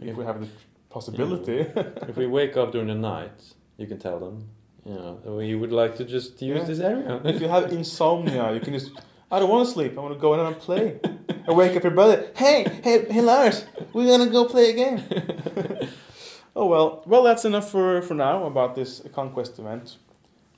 if 0.00 0.16
we 0.16 0.24
have 0.24 0.40
the 0.40 0.48
possibility. 0.96 1.58
if 2.10 2.16
we 2.16 2.26
wake 2.26 2.56
up 2.56 2.72
during 2.72 2.88
the 2.88 2.94
night, 2.94 3.38
you 3.76 3.86
can 3.86 3.98
tell 3.98 4.18
them. 4.18 4.48
You 4.84 4.94
know, 4.94 5.20
we 5.38 5.54
would 5.54 5.72
like 5.72 5.96
to 5.96 6.04
just 6.04 6.40
use 6.40 6.58
Yeah. 6.58 6.64
this 6.64 6.80
area. 6.80 7.20
if 7.24 7.40
you 7.40 7.48
have 7.48 7.72
insomnia, 7.72 8.52
you 8.54 8.60
can 8.60 8.72
just. 8.72 8.90
I 9.30 9.40
don't 9.40 9.50
want 9.50 9.66
to 9.66 9.72
sleep. 9.72 9.98
I 9.98 10.00
want 10.00 10.14
to 10.14 10.20
go 10.20 10.34
in 10.34 10.40
and 10.40 10.56
play. 10.56 11.00
I 11.48 11.52
wake 11.52 11.76
up 11.76 11.82
your 11.82 11.92
brother. 11.92 12.30
Hey, 12.36 12.64
hey, 12.84 12.96
hey, 13.10 13.20
Lars, 13.20 13.64
we're 13.92 14.06
gonna 14.06 14.30
go 14.30 14.44
play 14.44 14.70
a 14.70 14.74
game. 14.82 14.98
oh 16.56 16.66
well, 16.66 17.02
well 17.06 17.22
that's 17.24 17.44
enough 17.44 17.70
for 17.70 18.02
for 18.02 18.14
now 18.14 18.44
about 18.46 18.74
this 18.74 19.02
conquest 19.12 19.58
event. 19.58 19.96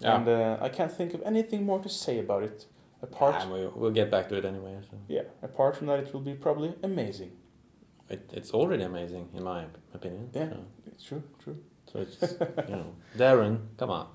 Yeah. 0.00 0.16
And 0.16 0.28
uh, 0.28 0.58
I 0.60 0.68
can't 0.68 0.92
think 0.92 1.14
of 1.14 1.22
anything 1.24 1.64
more 1.64 1.80
to 1.82 1.88
say 1.88 2.18
about 2.20 2.42
it. 2.42 2.66
Apart, 3.02 3.34
Ah, 3.38 3.48
we, 3.52 3.66
we'll 3.74 3.92
get 3.92 4.10
back 4.10 4.28
to 4.28 4.36
it 4.36 4.44
anyway. 4.44 4.76
So. 4.90 4.96
yeah, 5.08 5.22
apart 5.42 5.76
from 5.76 5.86
that, 5.86 6.00
it 6.00 6.12
will 6.12 6.20
be 6.20 6.34
probably 6.34 6.74
amazing. 6.82 7.30
It, 8.08 8.28
it's 8.32 8.50
already 8.52 8.82
amazing, 8.84 9.28
in 9.34 9.44
my 9.44 9.66
opinion. 9.94 10.30
Yeah. 10.32 10.48
So, 10.50 10.56
It's 10.86 11.04
true, 11.04 11.22
true. 11.44 11.58
so 11.92 12.00
it's, 12.00 12.20
you 12.68 12.74
know, 12.76 12.94
Darren, 13.16 13.58
come 13.76 13.90
on. 13.90 14.08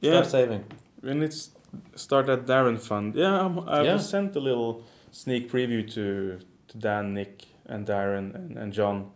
Yeah, 0.00 0.12
Start 0.22 0.26
saving. 0.30 0.64
and 1.02 1.22
it's 1.22 1.50
start 1.96 2.26
that 2.26 2.46
Darren 2.46 2.78
fund. 2.78 3.14
Yeah, 3.14 3.44
I'm, 3.44 3.58
I 3.68 3.82
Yeah. 3.82 3.98
sent 3.98 4.36
a 4.36 4.40
little 4.40 4.84
sneak 5.10 5.50
preview 5.50 5.82
to 5.94 6.38
to 6.68 6.78
Dan, 6.78 7.12
Nick, 7.14 7.44
and 7.66 7.86
Darren 7.86 8.34
and, 8.34 8.56
and 8.56 8.72
John. 8.72 9.10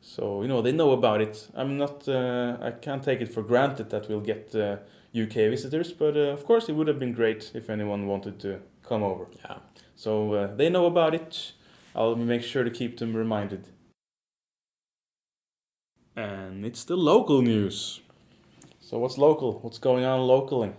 So 0.00 0.40
you 0.42 0.48
know 0.48 0.62
they 0.62 0.72
know 0.72 0.92
about 0.92 1.20
it. 1.20 1.48
I'm 1.54 1.76
not. 1.76 2.08
Uh, 2.08 2.56
I 2.62 2.70
can't 2.70 3.02
take 3.02 3.20
it 3.20 3.28
for 3.34 3.42
granted 3.42 3.90
that 3.90 4.08
we'll 4.08 4.20
get 4.24 4.54
uh, 4.54 4.76
UK 5.14 5.50
visitors, 5.50 5.92
but 5.92 6.16
uh, 6.16 6.32
of 6.32 6.44
course 6.46 6.68
it 6.70 6.74
would 6.76 6.88
have 6.88 6.98
been 6.98 7.12
great 7.12 7.50
if 7.54 7.68
anyone 7.68 8.06
wanted 8.06 8.38
to 8.40 8.60
come 8.90 9.02
over. 9.02 9.26
Yeah. 9.42 9.58
So 9.96 10.34
uh, 10.34 10.56
they 10.56 10.68
know 10.68 10.84
about 10.84 11.14
it. 11.14 11.52
I'll 11.94 12.16
make 12.16 12.42
sure 12.42 12.64
to 12.64 12.70
keep 12.70 12.98
them 12.98 13.16
reminded. 13.16 13.68
and 16.20 16.66
it's 16.66 16.84
the 16.84 16.96
local 16.96 17.42
news. 17.42 18.00
So 18.80 18.98
what's 18.98 19.16
local? 19.16 19.60
What's 19.60 19.78
going 19.78 20.04
on 20.04 20.20
locally? 20.20 20.72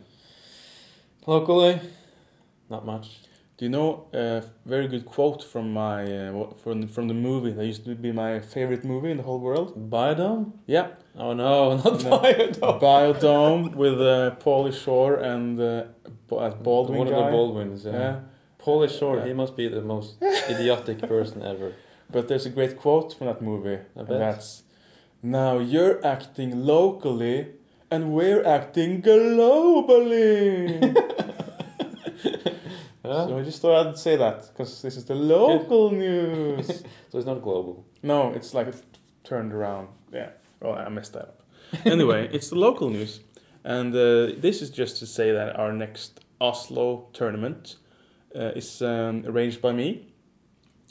Locally, 1.25 1.79
not 2.69 2.85
much. 2.85 3.07
Do 3.61 3.65
you 3.65 3.69
know 3.69 4.07
a 4.11 4.41
very 4.65 4.87
good 4.87 5.05
quote 5.05 5.43
from 5.43 5.71
my 5.71 6.01
uh, 6.11 6.49
from 6.63 6.87
from 6.87 7.07
the 7.07 7.13
movie 7.13 7.51
that 7.51 7.63
used 7.63 7.85
to 7.85 7.93
be 7.93 8.11
my 8.11 8.39
favorite 8.39 8.83
movie 8.83 9.11
in 9.11 9.17
the 9.17 9.23
whole 9.23 9.39
world? 9.39 9.69
Biodome? 9.91 10.53
Yeah, 10.65 10.87
Oh 11.15 11.33
no, 11.33 11.75
not 11.83 12.03
No. 12.03 12.09
Biodome. 12.17 12.79
Biodome 12.81 13.75
with 13.75 14.01
uh, 14.01 14.31
Pauly 14.43 14.73
Shore 14.73 15.17
and 15.17 15.59
uh, 15.59 15.83
uh, 16.35 16.49
Baldwin 16.49 16.97
One 16.97 17.09
guy. 17.09 17.13
of 17.13 17.25
the 17.25 17.31
Baldwins. 17.31 17.85
Yeah. 17.85 17.91
yeah. 17.91 18.19
Pauly 18.59 18.89
Shore. 18.89 19.17
Yeah. 19.17 19.27
He 19.27 19.33
must 19.33 19.55
be 19.55 19.67
the 19.67 19.83
most 19.83 20.15
idiotic 20.49 20.97
person 21.07 21.43
ever. 21.43 21.73
But 22.11 22.29
there's 22.29 22.47
a 22.47 22.49
great 22.49 22.79
quote 22.79 23.13
from 23.15 23.27
that 23.27 23.43
movie, 23.43 23.77
and 23.95 24.07
that's 24.07 24.63
now 25.21 25.59
you're 25.59 26.03
acting 26.03 26.65
locally, 26.65 27.49
and 27.91 28.11
we're 28.11 28.43
acting 28.43 29.03
globally. 29.03 30.67
Yeah. 33.11 33.25
So 33.27 33.37
I 33.37 33.43
just 33.43 33.61
thought 33.61 33.87
I'd 33.87 33.97
say 33.97 34.15
that 34.17 34.37
because 34.47 34.81
this 34.81 34.95
is 34.97 35.05
the 35.05 35.15
local 35.15 35.91
news. 35.91 36.67
So 37.11 37.17
it's 37.17 37.27
not 37.27 37.41
global. 37.41 37.85
no, 38.03 38.31
it's 38.37 38.53
like 38.53 38.67
it's 38.67 38.81
turned 39.23 39.51
around. 39.53 39.87
Yeah. 40.13 40.29
Oh, 40.61 40.71
I 40.73 40.89
messed 40.89 41.13
that 41.13 41.23
up. 41.23 41.41
anyway, 41.85 42.29
it's 42.35 42.49
the 42.49 42.55
local 42.55 42.89
news, 42.89 43.19
and 43.63 43.93
uh, 43.93 44.39
this 44.41 44.61
is 44.61 44.69
just 44.69 44.97
to 44.99 45.05
say 45.05 45.31
that 45.33 45.59
our 45.59 45.73
next 45.73 46.21
Oslo 46.39 47.07
tournament 47.13 47.75
uh, 48.35 48.51
is 48.55 48.81
um, 48.81 49.23
arranged 49.25 49.61
by 49.61 49.71
me, 49.73 49.87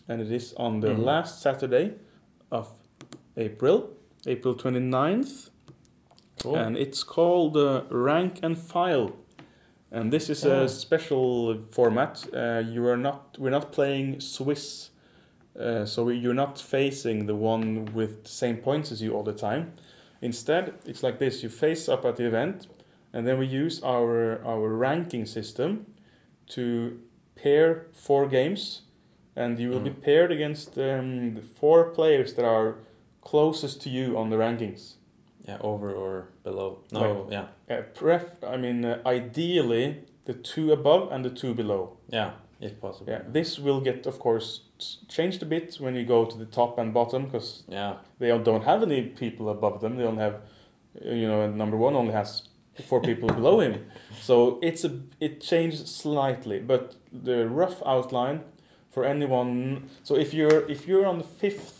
and 0.08 0.20
it 0.20 0.30
is 0.30 0.54
on 0.56 0.80
the 0.80 0.88
Mhm. 0.88 1.04
last 1.04 1.40
Saturday 1.42 1.92
of 2.50 2.68
April, 3.36 3.90
April 4.26 4.54
29th, 4.54 5.50
Cool. 6.42 6.56
and 6.56 6.76
it's 6.76 7.02
called 7.04 7.56
uh, 7.56 7.82
Rank 7.90 8.40
and 8.42 8.56
File. 8.58 9.10
And 9.92 10.12
this 10.12 10.30
is 10.30 10.44
Oh. 10.46 10.64
a 10.64 10.68
special 10.68 11.58
format. 11.70 12.24
Uh, 12.32 12.62
you 12.64 12.86
are 12.86 12.96
not. 12.96 13.36
We're 13.38 13.50
not 13.50 13.72
playing 13.72 14.20
Swiss, 14.20 14.90
uh, 15.58 15.84
so 15.84 16.04
we- 16.04 16.16
you're 16.16 16.34
not 16.44 16.58
facing 16.60 17.26
the 17.26 17.34
one 17.34 17.86
with 17.94 18.22
the 18.24 18.28
same 18.30 18.58
points 18.58 18.92
as 18.92 19.02
you 19.02 19.12
all 19.16 19.24
the 19.24 19.32
time. 19.32 19.72
Instead, 20.22 20.74
it's 20.86 21.02
like 21.02 21.18
this: 21.18 21.42
you 21.42 21.48
face 21.48 21.88
up 21.88 22.04
at 22.04 22.16
the 22.16 22.24
event, 22.24 22.68
and 23.12 23.26
then 23.26 23.38
we 23.38 23.46
use 23.46 23.82
our 23.82 24.40
our 24.44 24.68
ranking 24.68 25.26
system 25.26 25.86
to 26.54 27.00
pair 27.34 27.86
four 27.92 28.28
games, 28.28 28.82
and 29.34 29.58
you 29.58 29.70
will 29.70 29.80
be 29.80 29.90
Mm. 29.90 30.02
paired 30.02 30.30
against 30.30 30.78
um, 30.78 31.34
the 31.34 31.42
four 31.42 31.90
players 31.90 32.34
that 32.34 32.44
are 32.44 32.76
closest 33.22 33.80
to 33.82 33.90
you 33.90 34.16
on 34.16 34.30
the 34.30 34.36
rankings. 34.36 34.94
Yeah, 35.50 35.58
over 35.60 35.92
or 35.92 36.28
below. 36.44 36.78
No, 36.92 37.00
Right. 37.00 37.32
yeah, 37.32 37.46
Uh, 37.76 37.82
pref, 37.94 38.24
I 38.54 38.56
mean, 38.56 38.84
uh, 38.84 38.98
ideally 39.06 40.04
the 40.24 40.34
two 40.34 40.72
above 40.72 41.12
and 41.12 41.24
the 41.24 41.30
two 41.30 41.54
below. 41.54 41.96
yeah, 42.08 42.30
if 42.60 42.80
possible. 42.80 43.12
Yeah, 43.12 43.22
this 43.32 43.58
will 43.58 43.80
get, 43.80 44.06
of 44.06 44.18
course, 44.18 44.60
changed 45.08 45.42
a 45.42 45.46
bit 45.46 45.76
when 45.80 45.94
you 45.94 46.04
go 46.04 46.24
to 46.24 46.36
the 46.38 46.46
top 46.46 46.78
and 46.78 46.92
bottom 46.94 47.24
because 47.24 47.64
Yeah, 47.68 47.94
they 48.18 48.28
don't- 48.38 48.64
have 48.64 48.82
any 48.82 49.02
people 49.02 49.48
above 49.50 49.80
them. 49.80 49.96
They 49.96 50.04
don't 50.04 50.18
have, 50.20 50.34
uh, 50.34 51.10
you 51.14 51.26
know, 51.28 51.50
number 51.50 51.76
one 51.76 51.94
only 51.96 52.12
has 52.12 52.42
four 52.88 53.00
people 53.00 53.28
below 53.40 53.60
him. 53.60 53.74
So 54.20 54.58
it's 54.62 54.84
a 54.84 54.90
it 55.20 55.40
changed 55.40 55.86
slightly, 55.88 56.58
but 56.60 56.94
the 57.24 57.48
rough 57.48 57.82
outline 57.86 58.40
for 58.90 59.04
anyone. 59.04 59.88
So 60.02 60.14
if 60.16 60.32
you're 60.34 60.70
if 60.70 60.86
you're 60.88 61.06
on 61.06 61.18
the 61.18 61.24
fifth, 61.40 61.79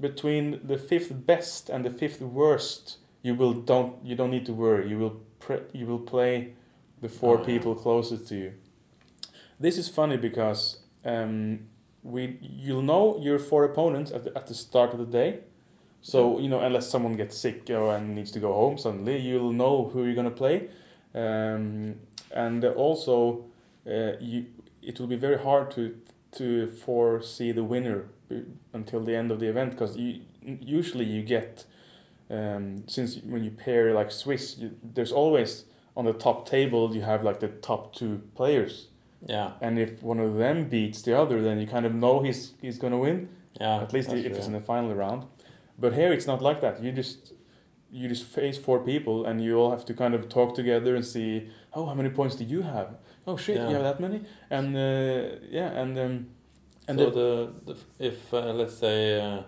between 0.00 0.60
the 0.66 0.78
fifth 0.78 1.26
best 1.26 1.68
and 1.70 1.84
the 1.84 1.90
fifth 1.90 2.20
worst, 2.22 2.98
you 3.22 3.34
will 3.34 3.52
don't 3.52 4.04
you 4.04 4.14
don't 4.16 4.30
need 4.30 4.46
to 4.46 4.52
worry. 4.52 4.88
You 4.88 4.98
will 4.98 5.20
pre- 5.38 5.66
you 5.72 5.86
will 5.86 5.98
play 5.98 6.54
the 7.00 7.08
four 7.08 7.36
Oh, 7.36 7.40
yeah. 7.40 7.46
people 7.46 7.74
closest 7.74 8.28
to 8.28 8.34
you. 8.36 8.52
This 9.58 9.76
is 9.76 9.88
funny 9.88 10.16
because 10.16 10.80
um, 11.04 11.60
we 12.02 12.38
you'll 12.40 12.82
know 12.82 13.18
your 13.20 13.38
four 13.38 13.64
opponents 13.64 14.10
at 14.10 14.24
the, 14.24 14.36
at 14.36 14.46
the 14.46 14.54
start 14.54 14.92
of 14.92 14.98
the 14.98 15.06
day. 15.06 15.40
So 16.02 16.38
you 16.38 16.48
know, 16.48 16.60
unless 16.60 16.88
someone 16.88 17.14
gets 17.16 17.36
sick 17.36 17.68
or 17.68 17.94
and 17.94 18.14
needs 18.14 18.30
to 18.32 18.40
go 18.40 18.52
home 18.54 18.78
suddenly, 18.78 19.18
you'll 19.18 19.52
know 19.52 19.90
who 19.92 20.04
you're 20.04 20.14
gonna 20.14 20.30
play, 20.30 20.68
um, 21.14 21.96
and 22.32 22.64
also 22.64 23.44
uh, 23.86 24.12
you 24.20 24.46
it 24.82 24.98
will 24.98 25.06
be 25.08 25.16
very 25.16 25.38
hard 25.38 25.70
to 25.72 25.94
to 26.32 26.66
foresee 26.66 27.52
the 27.52 27.64
winner 27.64 28.08
until 28.72 29.02
the 29.02 29.16
end 29.16 29.30
of 29.30 29.40
the 29.40 29.46
event 29.46 29.72
because 29.72 29.96
you 29.96 30.20
usually 30.42 31.04
you 31.04 31.22
get 31.22 31.64
um, 32.30 32.84
since 32.86 33.16
when 33.18 33.42
you 33.42 33.50
pair 33.50 33.92
like 33.92 34.12
Swiss, 34.12 34.56
you, 34.58 34.76
there's 34.82 35.10
always 35.10 35.64
on 35.96 36.04
the 36.04 36.12
top 36.12 36.48
table 36.48 36.94
you 36.94 37.02
have 37.02 37.24
like 37.24 37.40
the 37.40 37.48
top 37.48 37.92
two 37.92 38.22
players, 38.36 38.86
yeah, 39.26 39.52
and 39.60 39.78
if 39.78 40.02
one 40.02 40.20
of 40.20 40.36
them 40.36 40.68
beats 40.68 41.02
the 41.02 41.18
other, 41.18 41.42
then 41.42 41.58
you 41.58 41.66
kind 41.66 41.84
of 41.84 41.94
know 41.94 42.22
he's 42.22 42.52
he's 42.62 42.78
gonna 42.78 42.98
win 42.98 43.28
yeah. 43.60 43.80
at 43.80 43.92
least 43.92 44.12
if 44.12 44.26
it's 44.26 44.46
in 44.46 44.52
the 44.52 44.60
final 44.60 44.94
round. 44.94 45.24
But 45.78 45.94
here 45.94 46.12
it's 46.12 46.26
not 46.26 46.40
like 46.40 46.60
that. 46.60 46.82
You 46.82 46.92
just 46.92 47.32
you 47.90 48.08
just 48.08 48.24
face 48.24 48.56
four 48.56 48.78
people 48.78 49.24
and 49.24 49.42
you 49.42 49.56
all 49.56 49.70
have 49.72 49.84
to 49.86 49.94
kind 49.94 50.14
of 50.14 50.28
talk 50.28 50.54
together 50.54 50.94
and 50.94 51.04
see 51.04 51.48
oh 51.74 51.86
how 51.86 51.94
many 51.94 52.10
points 52.10 52.36
do 52.36 52.44
you 52.44 52.62
have? 52.62 52.94
Oh 53.30 53.36
shit, 53.36 53.56
Yeah. 53.56 53.68
you 53.68 53.74
have 53.74 53.84
that 53.84 54.00
many? 54.00 54.20
And 54.50 54.76
uh, 54.76 55.36
yeah, 55.58 55.80
and 55.82 55.98
um, 55.98 56.26
and 56.88 56.98
so 56.98 57.10
the, 57.10 57.52
the, 57.66 57.72
the 57.74 58.06
if 58.08 58.34
uh, 58.34 58.52
let's 58.60 58.76
say 58.76 59.20
uh, 59.20 59.42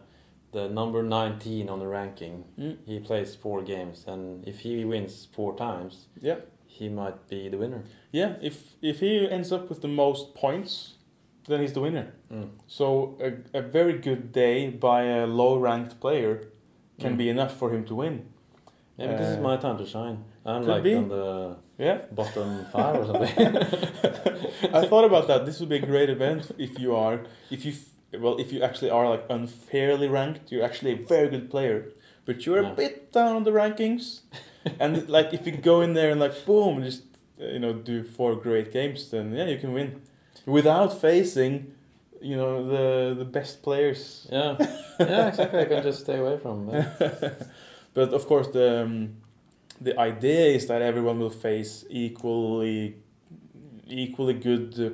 the 0.53 0.69
number 0.69 1.03
19 1.03 1.69
on 1.69 1.79
the 1.79 1.87
ranking 1.87 2.45
Mm, 2.59 2.77
he 2.87 3.01
plays 3.01 3.35
four 3.35 3.63
games 3.63 4.05
and 4.07 4.47
if 4.47 4.61
he 4.61 4.85
wins 4.85 5.29
four 5.33 5.57
times 5.57 6.07
yeah, 6.21 6.37
he 6.67 6.89
might 6.89 7.29
be 7.29 7.49
the 7.49 7.59
winner 7.59 7.83
yeah. 8.13 8.35
If 8.43 8.57
if 8.83 9.01
he 9.01 9.29
ends 9.31 9.51
up 9.53 9.69
with 9.69 9.81
the 9.81 9.89
most 9.89 10.35
points, 10.35 10.95
then 11.49 11.61
he's 11.61 11.73
the 11.73 11.81
winner. 11.81 12.07
mm. 12.31 12.49
So 12.67 13.17
a, 13.21 13.59
a 13.59 13.63
very 13.63 13.99
good 13.99 14.33
day 14.33 14.71
by 14.71 15.03
a 15.05 15.27
low 15.27 15.59
ranked 15.59 15.99
player 16.01 16.35
can 17.01 17.15
Mm. 17.15 17.19
be 17.19 17.29
enough 17.31 17.57
for 17.59 17.71
him 17.75 17.85
to 17.87 17.95
win. 17.95 18.15
yeah 18.99 19.07
but 19.09 19.17
this 19.19 19.29
is 19.29 19.39
Uh, 19.39 19.49
my 19.51 19.57
time 19.57 19.77
to 19.79 19.87
shine 19.87 20.17
i'm 20.45 20.63
could 20.63 20.71
like 20.75 20.83
be. 20.85 20.95
on 20.95 21.09
the 21.09 21.57
Yeah. 21.87 21.99
bottom 22.21 22.49
five 22.73 22.95
or 23.01 23.05
something 23.11 23.33
I 24.79 24.87
thought 24.91 25.05
about 25.05 25.27
that. 25.31 25.41
This 25.47 25.57
would 25.61 25.69
be 25.69 25.77
a 25.85 25.87
great 25.93 26.11
event 26.17 26.43
if 26.59 26.79
you 26.83 26.91
are, 27.05 27.17
if 27.51 27.61
you, 27.67 27.73
well, 28.25 28.37
if 28.39 28.49
you 28.53 28.63
actually 28.63 28.91
are 28.99 29.07
like 29.15 29.25
unfairly 29.29 30.09
ranked, 30.09 30.53
you're 30.53 30.65
actually 30.71 30.93
a 30.93 31.01
very 31.15 31.29
good 31.35 31.47
player, 31.51 31.79
but 32.27 32.37
you're 32.47 32.63
Yeah. 32.63 32.73
a 32.73 32.75
bit 32.83 32.95
down 33.13 33.33
on 33.39 33.43
the 33.45 33.51
rankings, 33.63 34.05
and 34.83 35.09
like 35.09 35.29
if 35.35 35.43
you 35.47 35.53
go 35.73 35.81
in 35.87 35.95
there 35.95 36.11
and 36.13 36.21
like 36.21 36.37
boom, 36.47 36.83
just 36.85 37.03
uh, 37.41 37.47
you 37.55 37.59
know 37.59 37.73
do 37.73 38.05
four 38.05 38.37
great 38.37 38.73
games, 38.73 39.11
then 39.11 39.33
yeah, 39.35 39.47
you 39.53 39.59
can 39.59 39.73
win, 39.73 39.89
without 40.47 40.91
facing, 41.01 41.53
you 42.21 42.37
know 42.37 42.55
the 42.75 43.15
the 43.23 43.25
best 43.39 43.63
players. 43.63 44.29
yeah 44.31 44.55
yeah 45.01 45.29
exactly 45.29 45.59
i 45.61 45.65
can 45.65 45.83
just 45.83 46.01
stay 46.07 46.19
away 46.19 46.37
from 46.39 46.69
it. 46.71 46.85
but 47.95 48.09
of 48.15 48.23
course 48.27 48.49
the 48.53 48.83
um, 48.85 49.17
the 49.83 49.99
idea 49.99 50.47
is 50.47 50.67
that 50.67 50.83
everyone 50.83 51.19
will 51.19 51.31
face 51.31 51.85
equally 51.91 52.97
equally 53.87 54.35
good 54.35 54.79
uh, 54.81 54.91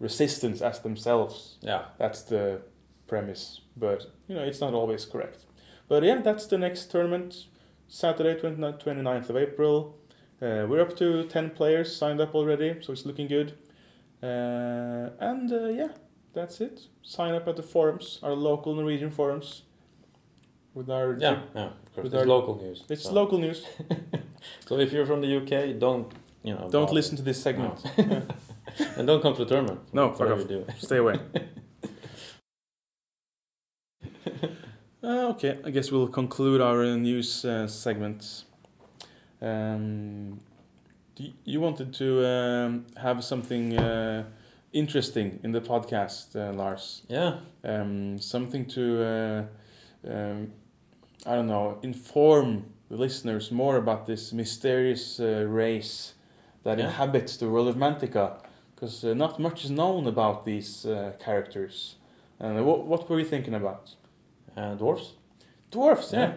resistance 0.00 0.60
as 0.60 0.80
themselves. 0.80 1.58
yeah 1.62 1.84
That's 1.98 2.22
the 2.22 2.60
premise, 3.06 3.60
but 3.76 4.06
you 4.28 4.34
know 4.34 4.42
it's 4.42 4.60
not 4.60 4.74
always 4.74 5.04
correct. 5.04 5.46
But 5.88 6.02
yeah, 6.02 6.20
that's 6.20 6.46
the 6.46 6.58
next 6.58 6.90
tournament, 6.90 7.46
Saturday 7.88 8.34
29th 8.40 8.82
29th 8.84 9.30
of 9.30 9.36
April. 9.36 9.96
Uh, 10.42 10.66
we're 10.68 10.82
up 10.82 10.96
to 10.96 11.24
10 11.24 11.50
players 11.50 11.96
signed 11.96 12.20
up 12.20 12.34
already, 12.34 12.76
so 12.82 12.92
it's 12.92 13.06
looking 13.06 13.26
good. 13.26 13.52
Uh, 14.22 15.10
and 15.18 15.50
uh, 15.52 15.68
yeah, 15.68 15.88
that's 16.34 16.60
it. 16.60 16.88
Sign 17.02 17.34
up 17.34 17.48
at 17.48 17.56
the 17.56 17.62
forums, 17.62 18.18
our 18.22 18.34
local 18.34 18.74
Norwegian 18.74 19.10
forums. 19.10 19.62
With 20.76 20.88
our 20.90 21.16
yeah 21.18 21.40
yeah 21.54 21.64
of 21.84 21.92
course 21.94 22.04
With 22.04 22.14
it's 22.14 22.20
our- 22.22 22.26
local 22.36 22.54
news 22.62 22.78
it's 22.92 23.02
so. 23.04 23.12
local 23.20 23.38
news. 23.38 23.58
so 24.68 24.78
if 24.78 24.92
you're 24.92 25.06
from 25.06 25.20
the 25.24 25.30
uk 25.40 25.52
don't 25.86 26.06
you 26.46 26.52
know 26.54 26.68
Don't 26.70 26.82
bother. 26.86 26.94
listen 27.00 27.16
to 27.16 27.22
this 27.22 27.38
segment. 27.46 27.76
and 28.96 29.06
don't 29.08 29.22
come 29.22 29.34
to 29.36 29.44
the 29.44 29.50
tournament 29.54 29.80
No, 29.92 30.12
fuck 30.12 30.30
off. 30.30 30.46
do 30.48 30.64
Stay 30.78 30.98
away. 30.98 31.16
Uh, 35.02 35.28
okay, 35.30 35.58
I 35.64 35.70
guess 35.70 35.92
we'll 35.92 36.08
conclude 36.08 36.60
our 36.60 36.82
uh, 36.82 36.96
news 36.96 37.44
uh, 37.44 37.68
segment. 37.68 38.44
Um, 39.40 40.40
do 41.14 41.22
y- 41.24 41.32
you 41.44 41.60
wanted 41.60 41.94
to 41.94 42.26
um, 42.26 42.86
have 42.96 43.22
something 43.22 43.78
uh, 43.78 44.24
interesting 44.72 45.38
in 45.44 45.52
the 45.52 45.60
podcast, 45.60 46.34
uh, 46.34 46.52
Lars? 46.52 47.02
yeah 47.08 47.38
Um, 47.62 48.18
something 48.18 48.64
to, 48.66 48.82
uh, 49.04 50.10
um, 50.12 50.52
I 51.26 51.34
don't 51.34 51.48
know, 51.48 51.78
inform 51.82 52.64
the 52.88 52.96
listeners 52.96 53.50
more 53.50 53.76
about 53.76 54.06
this 54.06 54.32
mysterious 54.32 55.18
uh, 55.20 55.44
race 55.48 56.14
that 56.62 56.78
Yeah. 56.78 56.86
inhabits 56.86 57.36
the 57.36 57.48
world 57.48 57.68
of 57.68 57.76
Mantica, 57.76 58.36
because 58.74 59.04
uh, 59.04 59.14
not 59.14 59.38
much 59.38 59.64
is 59.64 59.70
known 59.70 60.06
about 60.06 60.44
these 60.44 60.86
uh, 60.86 61.12
characters. 61.24 61.96
And 62.38 62.64
what, 62.64 62.86
what 62.86 63.08
were 63.10 63.18
you 63.18 63.24
thinking 63.26 63.54
about? 63.54 63.94
uh, 64.56 64.74
dwarfs 64.74 65.12
Dwarfs, 65.70 66.12
yeah. 66.12 66.32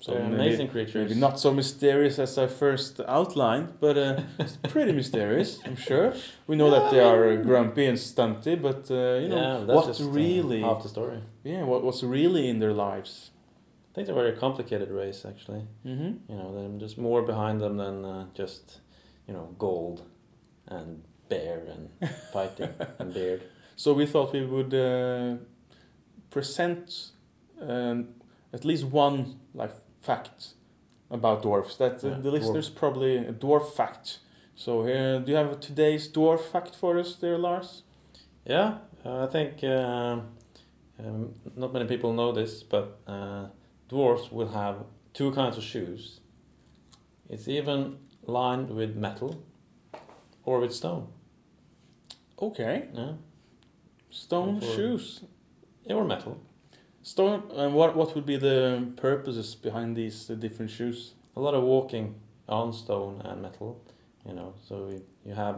So 0.00 0.12
They're 0.12 0.22
maybe- 0.22 0.34
amazing 0.34 0.68
creatures. 0.68 1.08
Maybe 1.08 1.20
not 1.20 1.38
so 1.38 1.52
mysterious 1.52 2.18
as 2.18 2.36
I 2.38 2.46
first 2.46 3.00
outlined, 3.06 3.68
but 3.80 3.96
uh, 3.98 4.20
it's 4.38 4.56
pretty 4.74 4.92
mysterious, 4.92 5.58
I'm 5.66 5.76
sure. 5.76 6.14
We 6.46 6.56
know 6.56 6.70
that 6.70 6.90
they 6.92 7.00
are 7.00 7.28
uh, 7.32 7.36
grumpy 7.42 7.86
and 7.86 7.98
stunty, 7.98 8.56
but 8.60 8.90
uh, 8.90 9.20
you 9.22 9.28
know 9.28 9.36
yeah, 9.36 9.64
that's 9.66 9.76
what 9.76 9.86
just, 9.86 10.00
uh, 10.00 10.08
really, 10.08 10.60
half 10.62 10.82
the 10.82 10.88
story. 10.88 11.18
yeah, 11.44 11.64
what, 11.64 11.82
what's 11.84 12.02
really 12.02 12.48
in 12.48 12.58
their 12.60 12.72
lives. 12.72 13.30
I 13.92 13.94
think 13.94 14.06
they're 14.06 14.16
a 14.16 14.22
very 14.22 14.36
complicated 14.36 14.90
race, 14.90 15.26
actually. 15.26 15.66
Mm-hmm. 15.86 16.32
You 16.32 16.36
know, 16.38 16.54
there's 16.54 16.80
just 16.80 16.96
more 16.98 17.20
behind 17.22 17.60
them 17.60 17.76
than 17.76 18.04
uh, 18.06 18.26
just, 18.32 18.80
you 19.28 19.34
know, 19.34 19.54
gold 19.58 20.02
and 20.66 21.02
bear 21.28 21.62
and 21.70 22.10
fighting 22.32 22.70
and 22.98 23.12
beard. 23.12 23.42
So 23.76 23.92
we 23.92 24.06
thought 24.06 24.32
we 24.32 24.46
would 24.46 24.72
uh, 24.72 25.36
present 26.30 27.10
um, 27.60 28.08
at 28.54 28.64
least 28.64 28.84
one 28.84 29.38
like 29.54 29.72
fact 30.00 30.54
about 31.10 31.42
dwarfs 31.42 31.76
that 31.76 32.02
uh, 32.02 32.08
Yeah, 32.08 32.14
the 32.14 32.30
dwarf. 32.30 32.32
listeners 32.32 32.70
probably 32.70 33.18
a 33.18 33.32
dwarf 33.32 33.72
fact. 33.74 34.20
So 34.54 34.84
here, 34.84 35.20
do 35.20 35.32
you 35.32 35.36
have 35.36 35.60
today's 35.60 36.08
dwarf 36.10 36.40
fact 36.40 36.74
for 36.74 36.98
us, 36.98 37.16
there, 37.16 37.36
Lars? 37.36 37.82
Yeah, 38.46 38.78
uh, 39.04 39.24
I 39.24 39.26
think 39.26 39.62
um, 39.64 40.28
um, 40.98 41.34
not 41.56 41.72
many 41.72 41.86
people 41.86 42.12
know 42.14 42.32
this, 42.32 42.62
but 42.62 42.98
uh, 43.06 43.46
dwarfs 43.92 44.32
will 44.32 44.48
have 44.62 44.76
two 45.12 45.30
kinds 45.32 45.56
of 45.58 45.64
shoes. 45.64 46.20
It's 47.28 47.46
even 47.48 47.98
lined 48.26 48.70
with 48.70 48.96
metal 48.96 49.42
or 50.44 50.60
with 50.60 50.72
stone. 50.72 51.08
Okay, 52.40 52.88
Yeah, 52.94 53.12
stone 54.10 54.60
For- 54.60 54.66
shoes. 54.74 55.24
or 55.86 56.04
metal. 56.04 56.36
Stone. 57.02 57.42
And 57.56 57.74
what 57.74 57.96
what 57.96 58.14
would 58.14 58.26
be 58.26 58.36
the 58.38 58.58
purposes 58.96 59.54
behind 59.56 59.96
these 59.96 60.30
uh, 60.30 60.34
different 60.40 60.70
shoes? 60.70 61.14
A 61.36 61.40
lot 61.40 61.54
of 61.54 61.62
walking 61.64 62.14
on 62.48 62.72
stone 62.72 63.20
and 63.24 63.42
metal. 63.42 63.70
You 64.26 64.34
know, 64.34 64.54
so 64.68 64.74
you, 64.90 65.02
you 65.26 65.34
have 65.34 65.56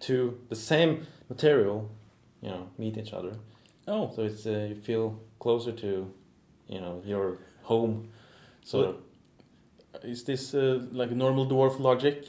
two 0.00 0.38
the 0.48 0.56
same 0.56 1.06
material. 1.28 1.78
You 2.42 2.50
know, 2.50 2.68
meet 2.78 2.96
each 2.98 3.12
other. 3.12 3.32
Oh, 3.88 4.10
So 4.14 4.22
it's 4.22 4.46
uh, 4.46 4.68
you 4.70 4.74
feel 4.74 5.18
closer 5.38 5.72
to, 5.72 5.88
you 6.68 6.80
know, 6.80 7.02
your 7.04 7.38
home. 7.66 8.08
So, 8.64 8.96
is 10.02 10.24
this 10.24 10.54
uh, 10.54 10.86
like 10.92 11.10
normal 11.10 11.46
dwarf 11.46 11.78
logic? 11.78 12.28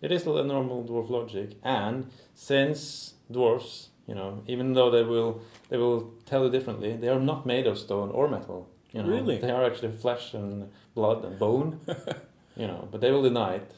It 0.00 0.12
is 0.12 0.26
a 0.26 0.44
normal 0.44 0.84
dwarf 0.84 1.10
logic, 1.10 1.56
and 1.62 2.10
since 2.34 3.14
dwarfs, 3.30 3.88
you 4.06 4.14
know, 4.14 4.42
even 4.46 4.74
though 4.74 4.90
they 4.90 5.02
will 5.02 5.40
they 5.68 5.76
will 5.76 6.12
tell 6.26 6.44
you 6.44 6.50
differently, 6.50 6.96
they 6.96 7.08
are 7.08 7.20
not 7.20 7.46
made 7.46 7.66
of 7.66 7.78
stone 7.78 8.10
or 8.10 8.28
metal. 8.28 8.68
You 8.92 9.02
know, 9.02 9.08
Really? 9.08 9.38
they 9.38 9.50
are 9.50 9.64
actually 9.64 9.92
flesh 9.92 10.34
and 10.34 10.70
blood 10.94 11.24
and 11.24 11.38
bone. 11.38 11.80
you 12.56 12.66
know, 12.66 12.88
but 12.90 13.00
they 13.00 13.10
will 13.10 13.22
deny 13.22 13.54
it. 13.56 13.70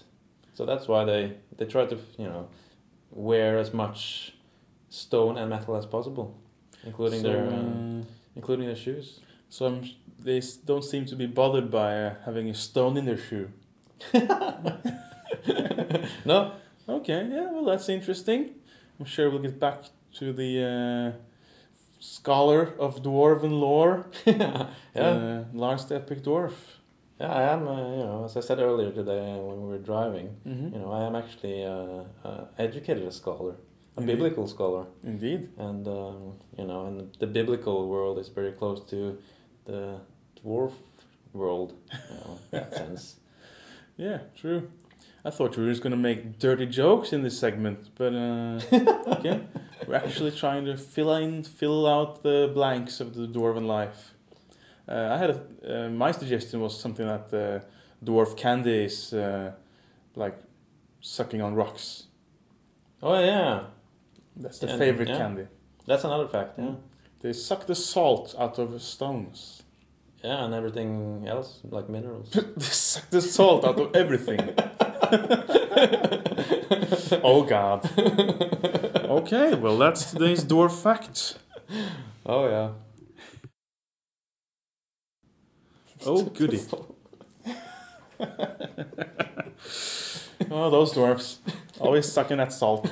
So 0.55 0.67
that's 0.67 0.87
why 0.89 1.05
they 1.05 1.35
they 1.57 1.67
try 1.67 1.87
to 1.87 1.97
you 2.19 2.29
know 2.29 2.49
wear 3.11 3.59
as 3.59 3.73
much 3.73 4.35
stone 4.89 5.39
and 5.39 5.51
metal 5.51 5.77
as 5.77 5.87
possible, 5.87 6.39
including 6.85 7.23
so, 7.23 7.29
their 7.29 7.47
uh, 7.47 7.57
uh, 7.57 8.03
including 8.37 8.67
their 8.67 8.77
shoes. 8.77 9.21
so 9.49 9.67
I'm, 9.67 9.85
they 10.25 10.41
don't 10.65 10.85
seem 10.85 11.05
to 11.07 11.17
be 11.17 11.27
bothered 11.27 11.71
by 11.71 11.91
uh, 11.97 12.15
having 12.25 12.49
a 12.51 12.55
stone 12.55 12.97
in 12.97 13.05
their 13.07 13.19
shoe. 13.19 13.49
no, 16.25 16.53
Okay, 16.89 17.29
yeah, 17.31 17.51
well, 17.53 17.65
that's 17.65 17.89
interesting. 17.89 18.51
I'm 18.99 19.07
sure 19.07 19.31
we'll 19.31 19.39
get 19.43 19.61
back 19.61 19.85
to 20.19 20.33
the 20.33 21.15
uh, 21.17 21.19
scholar 22.01 22.75
of 22.81 23.03
dwarven 23.03 23.53
lore, 23.61 24.07
yeah. 24.27 24.67
uh, 24.97 25.45
Lars 25.53 25.85
the 25.85 25.97
Epic 25.97 26.23
Dwarf. 26.25 26.53
Yeah, 27.21 27.33
I 27.33 27.43
am. 27.53 27.69
Uh, 27.69 27.91
you 27.91 27.97
know, 28.09 28.23
as 28.25 28.37
I 28.37 28.41
said 28.41 28.59
earlier 28.59 28.91
today 28.91 29.21
when 29.39 29.63
we 29.63 29.69
were 29.69 29.79
driving, 29.79 30.37
Mm-hmm. 30.47 30.75
you 30.75 30.81
know, 30.81 30.91
I 30.91 31.07
am 31.07 31.15
actually 31.15 31.65
uh, 31.65 32.05
uh, 32.29 32.45
educated 32.59 33.05
a 33.05 33.13
scholar, 33.13 33.55
a 33.97 34.01
Indeed. 34.01 34.15
biblical 34.15 34.49
scholar, 34.49 34.87
Indeed. 35.05 35.51
and 35.59 35.87
um, 35.87 36.33
you 36.59 36.65
know, 36.67 36.87
and 36.87 37.15
the 37.21 37.27
biblical 37.29 37.89
world 37.89 38.19
is 38.19 38.29
very 38.29 38.53
close 38.53 38.81
to 38.91 39.17
the 39.65 40.01
dwarf 40.43 40.73
world, 41.33 41.75
in 41.93 42.39
that 42.51 42.75
sense. 42.83 43.17
Yeah, 43.97 44.19
true. 44.37 44.71
I 45.25 45.31
thought 45.31 45.57
we 45.57 45.65
were 45.65 45.71
just 45.71 45.83
gonna 45.83 45.97
make 45.97 46.39
dirty 46.39 46.67
jokes 46.67 47.13
in 47.13 47.23
this 47.23 47.39
segment, 47.39 47.91
but 47.95 48.15
uh, 48.15 48.61
okay, 49.19 49.43
we're 49.87 49.95
actually 49.97 50.31
trying 50.31 50.65
to 50.65 50.77
fill 50.77 51.15
in, 51.15 51.43
fill 51.43 51.87
out 51.87 52.23
the 52.23 52.51
blanks 52.55 53.01
of 53.01 53.15
the 53.15 53.27
dwarven 53.27 53.67
life. 53.67 54.15
Uh, 54.89 55.09
I 55.13 55.19
had 55.19 55.31
a, 55.31 55.87
uh, 55.87 55.89
my 55.91 56.11
suggestion 56.11 56.61
was 56.61 56.79
something 56.81 57.07
that 57.07 57.33
uh, 57.35 58.05
dwarf 58.05 58.37
candy 58.37 58.85
is 58.85 59.13
uh, 59.13 59.53
like 60.17 60.39
sucking 61.01 61.43
on 61.43 61.55
rocks. 61.55 62.05
Oh 63.03 63.19
yeah, 63.23 63.65
That's 64.37 64.59
the 64.59 64.69
favorite 64.69 65.09
yeah. 65.09 65.19
candy. 65.19 65.47
that's 65.87 66.05
another 66.05 66.29
fact. 66.29 66.59
Yeah. 66.59 66.73
They 67.23 67.33
suck 67.35 67.67
the 67.67 67.75
salt 67.75 68.35
out 68.39 68.59
of 68.59 68.81
stones. 68.83 69.63
yeah, 70.25 70.45
and 70.45 70.55
everything 70.55 71.27
else 71.29 71.61
like 71.65 71.89
minerals. 71.89 72.31
they 72.57 72.65
suck 72.65 73.11
the 73.11 73.21
salt 73.21 73.65
out 73.65 73.79
of 73.79 73.95
everything. 73.95 74.41
oh 77.23 77.43
God. 77.43 77.85
Okay, 77.99 79.55
well 79.55 79.77
that's 79.77 80.13
today's 80.13 80.45
dwarf 80.45 80.83
fact. 80.83 81.37
oh 82.25 82.49
yeah. 82.49 82.71
Oh 86.07 86.25
goody. 86.25 86.61
Oh, 90.51 90.71
those 90.71 90.93
dwarfs. 90.93 91.39
Always 91.79 92.11
sucking 92.11 92.39
that 92.39 92.53
salt. 92.53 92.91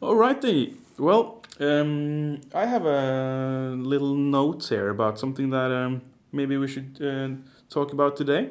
Alrighty. 0.00 0.74
Well, 0.98 1.37
um, 1.60 2.40
I 2.54 2.66
have 2.66 2.86
a 2.86 3.74
little 3.76 4.14
note 4.14 4.68
here 4.68 4.90
about 4.90 5.18
something 5.18 5.50
that 5.50 5.70
um, 5.70 6.02
maybe 6.32 6.56
we 6.56 6.68
should 6.68 6.98
uh, 7.00 7.28
talk 7.68 7.92
about 7.92 8.16
today. 8.16 8.50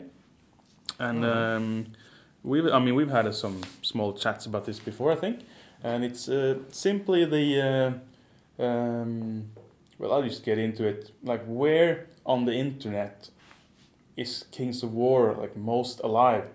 And 1.00 1.26
um, 1.26 1.86
we've, 2.44 2.68
I 2.68 2.80
mean, 2.80 2.96
we've 2.96 3.10
had 3.10 3.28
uh, 3.28 3.32
some 3.32 3.62
small 3.82 4.14
chats 4.14 4.46
about 4.46 4.66
this 4.66 4.80
before, 4.80 5.12
I 5.12 5.16
think. 5.16 5.42
And 5.84 6.04
it's 6.04 6.28
uh, 6.28 6.60
simply 6.72 7.26
the, 7.26 8.02
uh, 8.60 8.64
um, 8.64 9.50
well, 10.00 10.14
I'll 10.14 10.24
just 10.24 10.44
get 10.44 10.58
into 10.58 10.86
it. 10.86 11.12
Like, 11.24 11.44
where 11.46 12.08
on 12.26 12.46
the 12.46 12.54
internet 12.54 13.30
is 14.16 14.46
Kings 14.52 14.82
of 14.84 14.94
War 14.94 15.34
like 15.34 15.56
most 15.56 16.00
alive? 16.04 16.46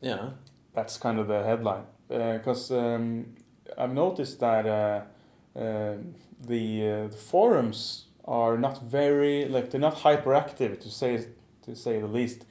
Yeah. 0.00 0.30
That's 0.74 0.96
kind 0.96 1.18
of 1.18 1.26
the 1.26 1.42
headline. 1.42 1.84
Because 2.08 2.70
um, 2.70 3.34
I've 3.78 3.92
noticed 3.94 4.40
that 4.40 4.66
uh, 4.66 5.00
uh, 5.58 5.94
the, 6.40 6.88
uh, 6.88 7.06
the 7.08 7.16
forums 7.16 8.04
are 8.24 8.58
not 8.58 8.82
very 8.82 9.44
like 9.46 9.70
they're 9.70 9.80
not 9.80 9.96
hyperactive 9.98 10.80
to 10.80 10.88
say 10.90 11.26
to 11.62 11.76
say 11.76 12.00
the 12.00 12.06
least. 12.06 12.44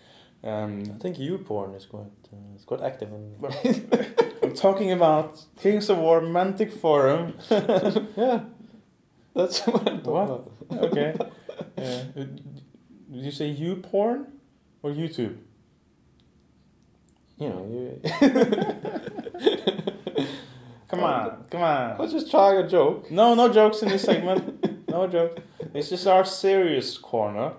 Um, 0.44 0.84
I 0.96 0.98
think 1.00 1.18
YouPorn 1.18 1.76
is 1.76 1.86
quite 1.86 2.12
uh, 2.34 2.56
is 2.56 2.64
quite 2.66 2.82
active. 2.82 3.10
I'm 4.44 4.54
talking 4.54 4.92
about 4.92 5.44
Kings 5.60 5.90
of 5.90 5.98
War 5.98 6.22
Mantic 6.22 6.72
Forum. 6.72 7.34
yeah, 8.16 8.42
that's 9.34 9.62
what 9.68 9.88
I'm 9.90 10.02
talking 10.02 10.12
What? 10.12 10.30
about. 10.30 10.52
okay. 10.92 11.16
Uh, 11.78 12.04
did 12.16 12.42
you 13.12 13.32
say 13.32 13.48
you 13.48 13.78
porn 13.78 14.28
or 14.84 14.92
YouTube? 14.92 15.38
You 17.38 17.50
know, 17.50 17.66
you. 17.72 18.02
Come 20.96 21.04
on, 21.04 21.44
come 21.50 21.62
on. 21.62 21.98
Let's 22.00 22.14
just 22.14 22.30
try 22.32 22.54
a 22.60 22.68
joke. 22.68 23.10
No, 23.12 23.36
no 23.36 23.48
jokes 23.54 23.82
in 23.84 23.90
this 23.90 24.04
segment. 24.04 24.44
No 24.96 25.08
joke. 25.08 25.40
It's 25.74 25.90
just 25.90 26.08
our 26.08 26.24
serious 26.24 26.98
corner. 26.98 27.52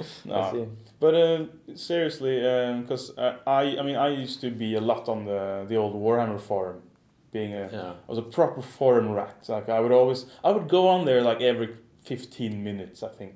I 0.00 0.04
No, 0.24 0.50
see. 0.52 0.64
but 0.98 1.14
uh, 1.14 1.44
seriously, 1.76 2.36
because 2.80 3.16
uh, 3.16 3.36
I, 3.46 3.78
I 3.78 3.82
mean, 3.82 3.94
I 3.94 4.08
used 4.08 4.40
to 4.40 4.50
be 4.50 4.74
a 4.74 4.80
lot 4.80 5.08
on 5.08 5.24
the 5.24 5.64
the 5.68 5.76
old 5.76 5.94
Warhammer 5.94 6.40
forum, 6.40 6.82
being 7.30 7.52
a 7.54 7.68
Yeah. 7.72 7.92
I 8.08 8.10
was 8.10 8.18
a 8.18 8.22
proper 8.22 8.60
forum 8.62 9.12
rat. 9.12 9.36
Like 9.48 9.68
I 9.68 9.78
would 9.78 9.92
always, 9.92 10.26
I 10.42 10.50
would 10.50 10.68
go 10.68 10.88
on 10.88 11.04
there 11.04 11.22
like 11.22 11.40
every 11.40 11.68
fifteen 12.02 12.64
minutes, 12.64 13.02
I 13.04 13.08
think, 13.18 13.34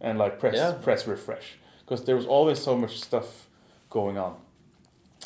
and 0.00 0.16
like 0.18 0.38
press 0.38 0.54
Yeah. 0.56 0.72
press 0.84 1.08
refresh 1.08 1.58
because 1.80 2.04
there 2.04 2.14
was 2.16 2.26
always 2.26 2.62
so 2.62 2.76
much 2.76 3.00
stuff 3.00 3.48
going 3.90 4.16
on. 4.16 4.34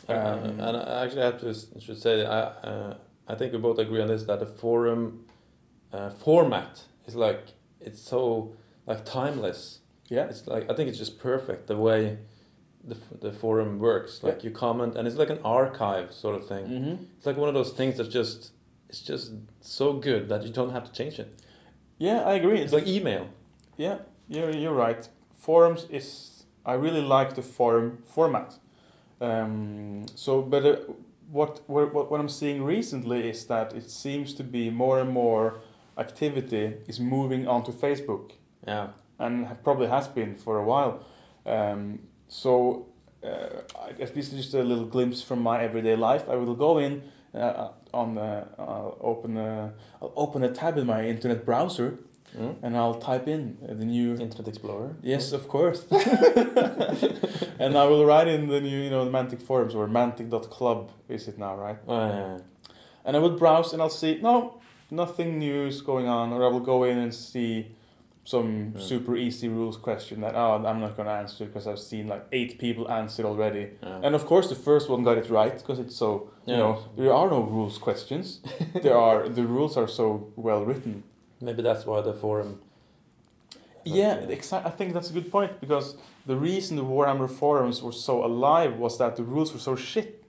Uh, 0.09 0.13
Um, 0.13 0.61
and 0.61 0.77
I 0.77 1.05
actually 1.05 1.23
have 1.25 1.39
to 1.41 1.53
should 1.81 2.01
say 2.01 2.17
that 2.23 2.31
I 2.39 2.69
uh, 2.69 2.95
I 3.29 3.35
think 3.35 3.53
we 3.53 3.59
both 3.59 3.79
agree 3.79 4.01
on 4.01 4.09
this 4.09 4.25
that 4.25 4.41
the 4.41 4.47
forum 4.47 5.25
uh, 5.93 6.11
format 6.11 6.83
is 7.07 7.15
like 7.15 7.49
it's 7.81 8.01
so 8.01 8.55
like 8.87 9.05
timeless. 9.05 9.81
Yeah, 10.09 10.25
It's 10.25 10.47
like 10.47 10.71
I 10.71 10.75
think 10.75 10.89
it's 10.89 10.99
just 10.99 11.19
perfect 11.19 11.67
the 11.67 11.77
way 11.77 12.19
the 12.83 12.97
the 13.21 13.33
forum 13.33 13.79
works. 13.79 14.23
Like 14.23 14.43
you 14.45 14.51
comment 14.51 14.97
and 14.97 15.07
it's 15.07 15.17
like 15.17 15.31
an 15.31 15.41
archive 15.45 16.13
sort 16.13 16.35
of 16.37 16.49
thing. 16.49 16.65
mm-hmm. 16.67 17.05
It's 17.17 17.27
like 17.27 17.37
one 17.37 17.49
of 17.49 17.55
those 17.55 17.73
things 17.73 17.99
that's 17.99 18.09
just 18.09 18.53
it's 18.89 19.03
just 19.03 19.33
so 19.61 19.93
good 19.93 20.29
that 20.31 20.43
you 20.45 20.51
don't 20.51 20.73
have 20.73 20.85
to 20.85 20.93
change 20.93 21.19
it. 21.19 21.31
yeah, 21.99 22.21
I 22.23 22.35
agree. 22.35 22.61
It's 22.61 22.73
like 22.73 22.87
email. 22.87 23.29
yeah, 23.77 23.99
you're 24.29 24.51
you're 24.51 24.75
right. 24.75 25.09
forums 25.39 25.87
is 25.91 26.45
I 26.65 26.75
really 26.75 27.03
like 27.03 27.35
the 27.35 27.43
forum 27.43 27.99
format. 28.07 28.55
Um, 29.21 30.07
so, 30.15 30.43
but 30.43 30.65
uh, 30.65 30.77
what, 31.31 31.61
what 31.69 32.11
what 32.11 32.21
I'm 32.21 32.29
seeing 32.29 32.63
recently 32.65 33.29
is 33.29 33.47
that 33.47 33.73
it 33.75 33.91
seems 33.91 34.35
to 34.35 34.45
be 34.45 34.71
more 34.71 35.01
and 35.01 35.11
more 35.11 35.61
activity 35.97 36.75
is 36.87 37.01
moving 37.01 37.47
onto 37.47 37.73
Facebook, 37.73 38.33
Yeah. 38.67 38.89
and 39.19 39.47
probably 39.65 39.89
has 39.89 40.09
been 40.09 40.35
for 40.37 40.59
a 40.59 40.65
while. 40.65 41.01
Um, 41.45 42.01
so, 42.29 42.87
uh, 43.25 43.63
I 43.89 43.93
guess 43.93 44.11
this 44.11 44.33
is 44.33 44.35
just 44.43 44.55
a 44.55 44.63
little 44.63 44.85
glimpse 44.87 45.23
from 45.23 45.41
my 45.43 45.63
everyday 45.63 45.97
life. 45.97 46.29
I 46.29 46.37
will 46.37 46.55
go 46.55 46.79
in 46.79 47.03
uh, 47.35 47.69
on 47.93 48.15
the, 48.15 48.47
I'll 48.59 48.97
open 49.01 49.37
a, 49.37 49.73
I'll 50.01 50.13
open 50.17 50.43
a 50.45 50.51
tab 50.51 50.79
in 50.79 50.87
my 50.87 51.07
internet 51.07 51.45
browser 51.45 51.99
Mm? 52.37 52.57
and 52.63 52.77
I'll 52.77 52.95
type 52.95 53.27
in 53.27 53.57
the 53.63 53.85
new 53.85 54.11
Internet 54.17 54.49
Explorer. 54.49 54.97
Yes, 55.03 55.33
of 55.33 55.49
course. 55.49 55.87
and 57.59 57.77
I 57.77 57.85
will 57.85 58.05
write 58.05 58.29
in 58.29 58.49
the 58.49 58.61
new, 58.61 58.81
you 58.83 58.91
know, 58.91 59.05
the 59.05 59.11
Mantic 59.11 59.43
forums 59.43 59.75
or 59.75 59.89
mantic.club 59.89 60.91
is 61.09 61.29
it 61.29 61.39
now, 61.39 61.57
right? 61.57 61.79
Oh, 61.87 61.97
yeah, 62.09 62.17
yeah. 62.17 62.39
And 63.05 63.17
I 63.17 63.21
will 63.21 63.37
browse 63.37 63.73
and 63.73 63.81
I'll 63.83 63.89
see, 63.91 64.19
no, 64.23 64.61
nothing 64.91 65.39
new 65.39 65.67
is 65.67 65.81
going 65.81 66.07
on. 66.09 66.33
Or 66.33 66.45
I 66.45 66.49
will 66.49 66.61
go 66.61 66.85
in 66.85 66.99
and 66.99 67.15
see 67.15 67.75
some 68.25 68.73
Yeah. 68.77 68.83
super 68.83 69.17
easy 69.17 69.49
rules 69.49 69.77
question 69.79 70.21
that, 70.21 70.35
oh, 70.35 70.63
I'm 70.65 70.81
not 70.81 70.97
going 70.97 71.07
to 71.09 71.15
answer 71.15 71.47
because 71.47 71.67
I've 71.67 71.79
seen 71.79 72.09
like 72.09 72.25
eight 72.31 72.59
people 72.59 72.91
answer 72.91 73.25
already. 73.25 73.71
yeah. 73.83 74.01
And 74.03 74.15
of 74.15 74.27
course, 74.27 74.49
the 74.51 74.55
first 74.55 74.91
one 74.91 75.03
got 75.03 75.17
it 75.17 75.31
right 75.31 75.57
because 75.57 75.79
it's 75.79 75.97
so, 75.97 76.31
you 76.47 76.57
know, 76.57 76.85
there 76.97 77.13
are 77.13 77.31
no 77.31 77.41
rules 77.41 77.79
questions. 77.79 78.41
there 78.83 78.97
are, 78.99 79.29
the 79.29 79.45
rules 79.47 79.77
are 79.79 79.89
so 79.89 80.31
well 80.37 80.65
written. 80.65 81.05
Maybe 81.41 81.63
that's 81.63 81.87
why 81.87 82.01
the 82.01 82.13
forum. 82.15 82.61
Yeah, 83.85 84.21
Okay. 84.23 84.37
exa- 84.37 84.67
I 84.67 84.71
think 84.71 84.93
that's 84.93 85.11
a 85.11 85.13
good 85.13 85.31
point 85.31 85.61
because 85.61 85.97
the 86.27 86.37
reason 86.37 86.77
the 86.77 86.85
Warhammer 86.85 87.31
forums 87.31 87.83
were 87.83 87.93
so 87.93 88.25
alive 88.25 88.77
was 88.77 88.99
that 88.99 89.17
the 89.17 89.23
rules 89.23 89.53
were 89.53 89.61
so 89.61 89.77
shit. 89.77 90.25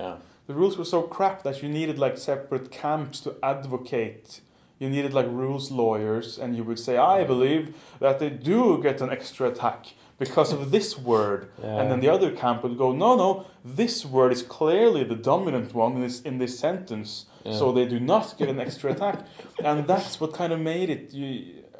Yeah. 0.00 0.16
The 0.46 0.54
rules 0.54 0.78
were 0.78 0.84
so 0.84 1.02
crap 1.02 1.42
that 1.42 1.62
you 1.62 1.68
needed 1.68 1.98
like 1.98 2.16
separate 2.18 2.70
camps 2.70 3.20
to 3.20 3.34
advocate. 3.42 4.40
You 4.78 4.88
needed 4.90 5.12
like 5.14 5.26
rules 5.26 5.70
lawyers, 5.70 6.38
and 6.38 6.56
you 6.56 6.64
would 6.64 6.78
say, 6.78 6.96
"I 6.96 7.24
believe 7.24 7.74
that 8.00 8.18
they 8.18 8.30
do 8.30 8.80
get 8.82 9.00
an 9.00 9.10
extra 9.10 9.48
attack 9.48 9.94
because 10.18 10.52
of 10.52 10.70
this 10.70 10.98
word," 10.98 11.48
Yeah. 11.62 11.80
and 11.80 11.90
then 11.90 12.00
the 12.00 12.08
other 12.08 12.30
camp 12.30 12.62
would 12.62 12.76
go, 12.78 12.92
"No, 12.92 13.16
no, 13.16 13.44
this 13.64 14.04
word 14.06 14.32
is 14.32 14.42
clearly 14.42 15.04
the 15.04 15.16
dominant 15.16 15.74
one 15.74 15.92
in 15.96 16.00
this 16.02 16.20
in 16.22 16.38
this 16.38 16.58
sentence." 16.58 17.26
Yeah. 17.44 17.58
so 17.58 17.72
they 17.72 17.84
do 17.86 18.00
not 18.00 18.26
get 18.38 18.48
an 18.48 18.58
extra 18.58 18.92
attack, 18.92 19.18
and 19.62 19.86
that's 19.86 20.18
what 20.20 20.32
kind 20.32 20.50
of 20.52 20.60
made 20.60 20.88
it. 20.88 21.12
You, 21.12 21.28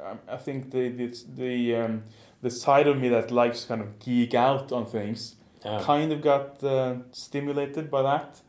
I- 0.09 0.33
I 0.35 0.37
think 0.37 0.69
the 0.71 0.89
the 0.89 1.07
the, 1.35 1.75
um, 1.75 2.03
the 2.41 2.51
side 2.51 2.87
of 2.91 2.95
me 3.01 3.09
that 3.09 3.31
likes 3.31 3.65
kind 3.65 3.81
of 3.81 3.87
geek 3.99 4.33
out 4.35 4.71
on 4.71 4.85
things 4.85 5.35
yeah. 5.65 5.81
kind 5.81 6.11
of 6.13 6.21
got 6.21 6.63
uh, 6.63 6.95
stimulated 7.11 7.89
by 7.89 8.01
that. 8.03 8.41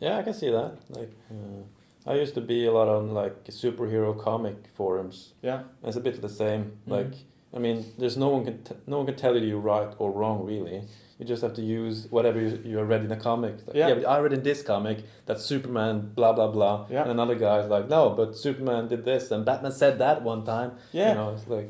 Yeah, 0.00 0.18
I 0.18 0.22
can 0.24 0.34
see 0.34 0.50
that. 0.50 0.72
Like, 0.98 1.12
uh, 1.30 2.10
I 2.10 2.14
used 2.22 2.34
to 2.34 2.40
be 2.40 2.66
a 2.66 2.72
lot 2.72 2.88
on 2.88 3.14
like 3.14 3.44
superhero 3.44 4.12
comic 4.18 4.56
forums. 4.74 5.34
Yeah, 5.42 5.60
It's 5.84 5.96
a 5.96 6.00
bit 6.00 6.14
of 6.14 6.22
the 6.22 6.28
same. 6.44 6.62
Mhm. 6.64 6.90
Like, 6.96 7.14
I 7.56 7.58
mean, 7.58 7.86
there's 7.98 8.16
no 8.18 8.28
one 8.28 8.44
can 8.44 8.62
t- 8.62 8.74
no 8.86 8.98
one 8.98 9.06
can 9.06 9.16
tell 9.16 9.34
you 9.36 9.46
you're 9.46 9.58
right 9.76 9.92
or 9.98 10.10
wrong 10.12 10.44
really. 10.44 10.82
You 11.18 11.24
just 11.24 11.40
have 11.40 11.54
to 11.54 11.62
use 11.62 12.06
whatever 12.10 12.38
you, 12.38 12.60
you 12.62 12.78
read 12.82 13.00
in 13.00 13.08
the 13.08 13.16
comic. 13.16 13.54
Like, 13.66 13.74
Yeah. 13.76 13.88
yeah, 13.88 13.94
but 13.94 14.04
I 14.06 14.18
read 14.18 14.34
in 14.34 14.42
this 14.42 14.60
comic 14.62 14.98
that 15.24 15.40
Superman 15.40 16.12
blah 16.14 16.32
blah 16.34 16.48
blah, 16.56 16.86
Yeah. 16.90 17.02
and 17.02 17.10
another 17.10 17.34
guy's 17.34 17.68
like, 17.70 17.88
no, 17.88 18.10
but 18.10 18.36
Superman 18.36 18.88
did 18.88 19.06
this 19.06 19.30
and 19.30 19.42
Batman 19.46 19.72
said 19.72 19.98
that 20.04 20.22
one 20.22 20.44
time. 20.44 20.72
yeah. 20.92 21.08
You 21.10 21.14
know, 21.14 21.30
it's 21.34 21.48
like, 21.48 21.68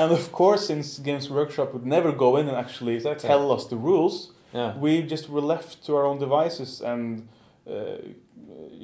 And 0.00 0.10
of 0.20 0.32
course, 0.32 0.66
since 0.66 0.98
Games 0.98 1.30
Workshop 1.30 1.72
would 1.72 1.86
never 1.86 2.10
go 2.10 2.36
in 2.38 2.48
and 2.48 2.56
actually 2.56 2.96
Exactly. 2.96 3.28
tell 3.28 3.52
us 3.52 3.66
the 3.66 3.76
rules, 3.76 4.32
yeah, 4.52 4.76
we 4.76 5.02
just 5.14 5.28
were 5.30 5.44
left 5.54 5.84
to 5.86 5.90
our 5.98 6.04
own 6.10 6.18
devices 6.18 6.80
and 6.80 7.28
uh, 7.70 7.98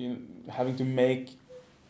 you 0.00 0.08
know, 0.10 0.16
having 0.58 0.76
to 0.76 0.84
make 0.84 1.24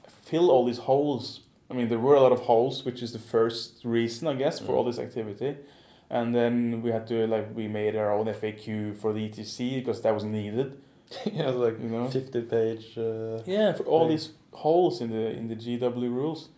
fill 0.08 0.50
all 0.50 0.64
these 0.64 0.78
holes. 0.90 1.40
I 1.70 1.74
mean, 1.74 1.88
there 1.88 1.98
were 1.98 2.14
a 2.14 2.20
lot 2.20 2.32
of 2.32 2.40
holes, 2.40 2.84
which 2.84 3.02
is 3.02 3.12
the 3.12 3.18
first 3.18 3.84
reason, 3.84 4.28
I 4.28 4.34
guess, 4.34 4.58
for 4.58 4.72
Mm. 4.72 4.76
all 4.76 4.84
this 4.84 4.98
activity. 4.98 5.56
And 6.10 6.34
then 6.34 6.82
we 6.82 6.90
had 6.90 7.06
to 7.08 7.26
like 7.26 7.46
we 7.56 7.66
made 7.68 7.96
our 7.96 8.12
own 8.12 8.26
FAQ 8.28 8.94
for 9.00 9.12
the 9.12 9.20
ETC 9.28 9.76
because 9.76 10.02
that 10.02 10.14
was 10.14 10.24
needed. 10.24 10.76
yeah, 11.32 11.50
like 11.50 11.78
You 11.80 11.88
know. 11.88 12.08
fifty 12.08 12.42
page. 12.42 12.96
Uh, 12.98 13.40
Yeah, 13.46 13.72
for 13.72 13.84
all 13.84 14.00
Right. 14.02 14.10
these 14.10 14.30
holes 14.52 15.00
in 15.00 15.10
the 15.10 15.30
in 15.38 15.48
the 15.48 15.56
GW 15.56 16.08
rules. 16.20 16.50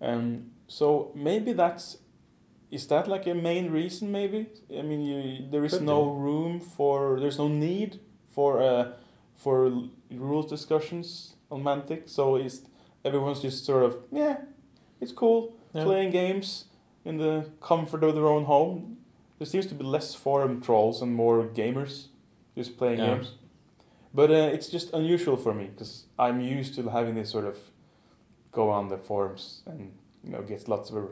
Um, 0.00 0.50
so 0.66 1.12
maybe 1.14 1.52
that's 1.52 1.98
is 2.70 2.86
that 2.88 3.06
like 3.06 3.26
a 3.30 3.34
main 3.34 3.70
reason? 3.70 4.10
Maybe 4.10 4.46
I 4.78 4.82
mean 4.82 5.00
you, 5.00 5.48
there 5.50 5.64
is 5.64 5.72
Could 5.74 5.82
no 5.86 6.04
be. 6.04 6.20
room 6.26 6.60
for 6.60 7.20
there's 7.20 7.38
no 7.38 7.48
need 7.48 8.00
for 8.34 8.60
uh, 8.62 8.84
for 9.36 9.70
rules 10.10 10.46
discussions 10.50 11.36
on 11.50 11.62
Mantic. 11.62 12.08
So 12.08 12.36
is 12.36 12.62
everyone's 13.04 13.42
just 13.42 13.64
sort 13.64 13.82
of 13.84 13.96
yeah, 14.10 14.36
it's 15.00 15.12
cool 15.12 15.52
Yeah. 15.74 15.84
playing 15.84 16.10
games 16.10 16.64
in 17.04 17.18
the 17.18 17.44
comfort 17.60 18.02
of 18.04 18.14
their 18.14 18.26
own 18.26 18.44
home. 18.44 18.96
There 19.38 19.46
seems 19.46 19.66
to 19.66 19.74
be 19.74 19.84
less 19.84 20.14
forum 20.14 20.60
trolls 20.60 21.02
and 21.02 21.14
more 21.14 21.44
gamers 21.46 22.08
just 22.56 22.76
playing 22.78 22.98
Yeah. 23.00 23.14
games. 23.14 23.32
But 24.14 24.30
uh, 24.30 24.54
it's 24.54 24.68
just 24.68 24.92
unusual 24.94 25.36
for 25.36 25.52
me 25.54 25.64
because 25.64 26.06
I'm 26.18 26.40
used 26.40 26.74
to 26.76 26.88
having 26.88 27.14
this 27.16 27.30
sort 27.30 27.44
of 27.46 27.56
go 28.52 28.70
on 28.70 28.88
the 28.88 28.96
forums 28.98 29.62
and 29.66 29.92
you 30.22 30.30
know 30.30 30.42
get 30.42 30.68
lots 30.68 30.90
of 30.90 31.10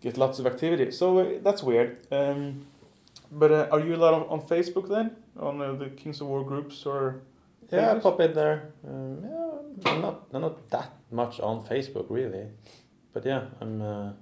get 0.00 0.16
lots 0.16 0.38
of 0.38 0.46
activity. 0.46 0.90
So 0.90 1.18
uh, 1.18 1.24
that's 1.42 1.62
weird. 1.62 1.98
Um, 2.10 2.66
but 3.30 3.50
uh, 3.52 3.68
are 3.70 3.80
you 3.80 3.94
a 3.94 3.98
lot 4.04 4.14
of, 4.14 4.30
on 4.32 4.40
Facebook 4.40 4.88
then 4.88 5.10
on 5.38 5.60
uh, 5.60 5.74
the 5.74 5.90
Kings 5.90 6.20
of 6.22 6.28
War 6.28 6.42
groups 6.44 6.86
or? 6.86 7.20
Yeah, 7.70 7.92
I 7.92 7.98
pop 8.00 8.18
in 8.20 8.32
there. 8.32 8.72
Um, 8.88 9.18
yeah, 9.22 9.92
I'm 9.92 10.00
not 10.00 10.26
I'm 10.32 10.40
not 10.40 10.70
that 10.70 10.90
much 11.10 11.38
on 11.40 11.62
Facebook 11.62 12.06
really, 12.08 12.46
but 13.12 13.24
yeah, 13.26 13.42
I'm 13.60 13.80
uh, 13.82 14.12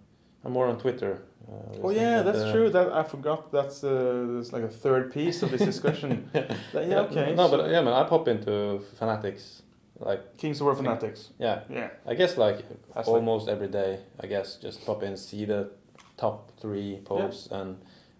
I'm 0.44 0.52
more 0.52 0.66
on 0.68 0.78
Twitter. 0.78 1.22
Uh, 1.48 1.82
Oh 1.84 1.90
yeah, 1.90 2.22
that's 2.22 2.38
uh, 2.38 2.52
true. 2.52 2.70
That 2.70 2.92
I 2.92 3.02
forgot. 3.02 3.50
That's 3.52 3.82
uh, 3.84 4.42
like 4.52 4.62
a 4.64 4.68
third 4.68 5.12
piece 5.12 5.42
of 5.42 5.50
this 5.50 5.62
discussion. 5.64 6.28
That- 6.32 6.86
yeah, 6.88 7.00
okay. 7.06 7.34
No, 7.34 7.48
but 7.48 7.70
yeah, 7.70 7.80
man, 7.82 7.94
I 7.94 8.04
pop 8.04 8.28
into 8.28 8.80
Fanatics, 8.98 9.62
like 9.98 10.36
Kings 10.36 10.60
of 10.60 10.66
War 10.66 10.74
fanatics. 10.76 11.30
yeah, 11.38 11.60
Yeah, 11.70 11.88
I 12.06 12.14
guess 12.14 12.36
like 12.36 12.58
That's 12.94 13.08
like- 13.08 13.16
almost 13.16 13.48
every 13.48 13.68
day. 13.68 14.00
I 14.22 14.26
guess 14.26 14.56
just 14.62 14.84
pop 14.86 15.02
in, 15.02 15.16
see 15.16 15.44
the 15.46 15.70
top 16.16 16.50
three 16.60 17.00
posts 17.04 17.48
and 17.50 17.76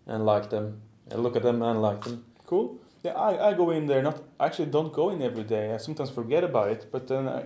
and 0.07 0.25
like 0.25 0.49
them, 0.49 0.81
and 1.11 1.23
look 1.23 1.37
at 1.37 1.43
them 1.43 1.63
and 1.63 1.83
like 1.83 2.01
them. 2.05 2.25
cool. 2.47 2.79
Yeah, 3.05 3.13
I, 3.15 3.51
I 3.51 3.55
go 3.55 3.71
in 3.71 3.87
there. 3.87 4.03
Not 4.03 4.17
I 4.41 4.47
actually 4.47 4.71
don't 4.71 4.93
go 4.93 5.11
in 5.11 5.23
every 5.23 5.45
day. 5.45 5.75
I 5.75 5.79
sometimes 5.79 6.11
forget 6.11 6.43
about 6.45 6.71
it, 6.71 6.87
but 6.91 7.07
then 7.07 7.29
I, 7.29 7.45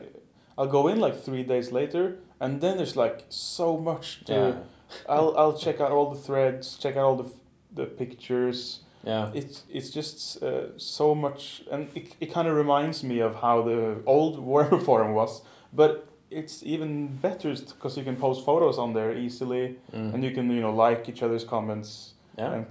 I'll 0.56 0.70
go 0.70 0.88
in 0.88 1.00
like 1.00 1.16
three 1.24 1.42
days 1.42 1.72
later, 1.72 2.18
and 2.42 2.60
then 2.60 2.76
there's 2.76 2.96
like 2.96 3.24
so 3.28 3.78
much 3.78 4.24
to. 4.24 4.32
Yeah, 4.32 4.54
I'll 5.08 5.34
I'll 5.38 5.56
check 5.56 5.80
out 5.80 5.92
all 5.92 6.10
the 6.10 6.20
threads, 6.20 6.76
check 6.76 6.96
out 6.96 7.04
all 7.04 7.16
the 7.16 7.30
the 7.72 7.86
pictures. 7.86 8.80
yeah, 9.04 9.30
It's 9.32 9.62
it's 9.70 9.90
just 9.90 10.42
uh, 10.42 10.76
so 10.76 11.14
much, 11.14 11.62
and 11.70 11.88
it, 11.94 12.14
it 12.20 12.34
kind 12.34 12.48
of 12.48 12.54
reminds 12.56 13.02
me 13.02 13.20
of 13.20 13.36
how 13.36 13.62
the 13.62 14.02
old 14.06 14.44
Warhammer 14.48 14.84
forum 14.84 15.14
was, 15.14 15.42
but 15.72 16.08
it's 16.30 16.62
even 16.62 17.16
better 17.16 17.54
because 17.54 17.96
you 17.96 18.04
can 18.04 18.16
post 18.16 18.44
photos 18.44 18.76
on 18.78 18.92
there 18.92 19.16
easily, 19.16 19.76
mm. 19.92 20.12
and 20.12 20.24
you 20.24 20.32
can 20.32 20.50
you 20.50 20.60
know 20.60 20.74
like 20.74 21.08
each 21.08 21.22
other's 21.22 21.44
comments, 21.44 22.14
yeah, 22.36 22.54
and 22.54 22.66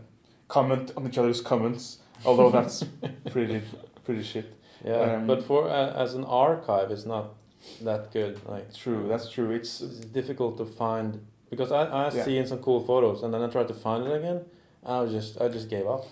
comment 0.47 0.91
on 0.97 1.07
each 1.07 1.17
other's 1.17 1.41
comments. 1.41 1.99
Although 2.25 2.51
that's 2.51 2.83
pretty 3.31 3.61
pretty 4.03 4.23
shit. 4.23 4.47
yeah. 4.85 5.15
um, 5.15 5.27
but 5.27 5.43
for 5.43 5.69
uh, 5.69 6.03
as 6.03 6.13
an 6.13 6.25
archive, 6.25 6.91
it's 6.91 7.05
not 7.05 7.33
that 7.81 8.11
good. 8.11 8.39
Like 8.47 8.73
True, 8.73 9.07
that's 9.07 9.29
true. 9.29 9.51
It's 9.51 9.81
it's 9.81 9.99
difficult 10.19 10.57
to 10.57 10.65
find 10.65 11.25
because 11.49 11.71
I 11.71 11.83
I 11.85 12.03
Yeah. 12.13 12.23
seen 12.25 12.45
some 12.47 12.59
cool 12.59 12.81
photos 12.81 13.23
and 13.23 13.33
then 13.33 13.41
I 13.41 13.47
tried 13.47 13.67
to 13.67 13.73
find 13.73 14.05
it 14.07 14.13
again. 14.21 14.39
I 14.83 15.01
was 15.01 15.11
just 15.11 15.39
I 15.41 15.47
just 15.47 15.69
gave 15.69 15.85
up. 15.87 16.05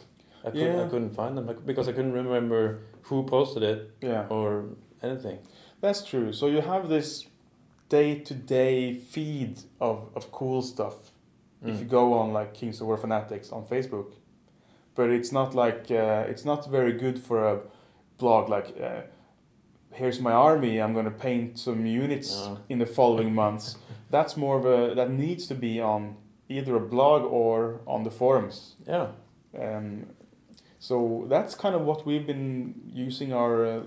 I 0.45 0.51
couldn't 0.51 0.77
Yeah. 0.77 0.85
I 0.85 0.89
couldn't 0.89 1.15
find 1.15 1.37
them 1.37 1.45
because 1.65 1.87
I 1.89 1.93
couldn't 1.93 2.13
remember 2.13 2.61
who 3.07 3.23
posted 3.23 3.63
it 3.63 3.79
yeah. 4.01 4.27
or 4.29 4.65
anything. 5.01 5.39
That's 5.81 6.01
true. 6.03 6.31
So 6.33 6.47
you 6.47 6.61
have 6.61 6.87
this 6.89 7.27
day 7.89 8.19
to 8.27 8.33
day 8.33 8.93
feed 8.93 9.53
of, 9.79 10.09
of 10.15 10.31
cool 10.31 10.61
stuff 10.61 10.95
if 11.65 11.79
you 11.79 11.85
Mm. 11.85 11.89
go 11.99 12.13
on 12.13 12.31
like 12.39 12.53
Kings 12.53 12.79
of 12.81 12.87
War 12.87 12.97
Fanatics 12.97 13.51
on 13.51 13.65
Facebook. 13.65 14.09
But 14.95 15.09
it's 15.09 15.31
not 15.31 15.55
like 15.55 15.89
uh, 15.91 16.31
it's 16.31 16.45
not 16.45 16.69
very 16.69 16.93
good 16.93 17.17
for 17.27 17.37
a 17.53 17.59
blog 18.17 18.49
like 18.49 18.67
uh, 18.81 19.01
here's 19.93 20.19
my 20.19 20.31
army, 20.31 20.79
I'm 20.81 20.93
gonna 20.93 21.11
paint 21.11 21.57
some 21.59 21.85
units 21.85 22.35
No. 22.45 22.57
in 22.69 22.79
the 22.79 22.85
following 22.85 23.33
months. 23.33 23.77
That's 24.11 24.35
more 24.37 24.57
of 24.57 24.65
a 24.65 24.95
that 24.95 25.11
needs 25.11 25.47
to 25.47 25.55
be 25.55 25.79
on 25.79 26.15
either 26.49 26.75
a 26.75 26.79
blog 26.79 27.23
or 27.23 27.81
on 27.85 28.03
the 28.03 28.11
forums. 28.11 28.75
Yeah. 28.87 29.07
Um, 29.59 30.07
so 30.79 31.25
that's 31.29 31.53
kind 31.55 31.75
of 31.75 31.81
what 31.81 32.05
we've 32.05 32.25
been 32.25 32.73
using 32.93 33.33
our 33.33 33.65
uh, 33.65 33.81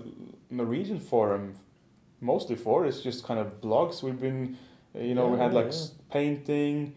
Norwegian 0.49 0.99
forum 0.99 1.55
mostly 2.21 2.55
for. 2.55 2.85
It's 2.85 3.01
just 3.01 3.25
kind 3.25 3.39
of 3.39 3.59
blogs. 3.59 4.01
We've 4.03 4.19
been, 4.19 4.57
uh, 4.95 4.99
you 4.99 5.13
know, 5.15 5.27
we 5.27 5.37
had 5.39 5.53
like 5.53 5.65
yeah. 5.65 5.71
s- 5.71 5.91
painting, 6.11 6.93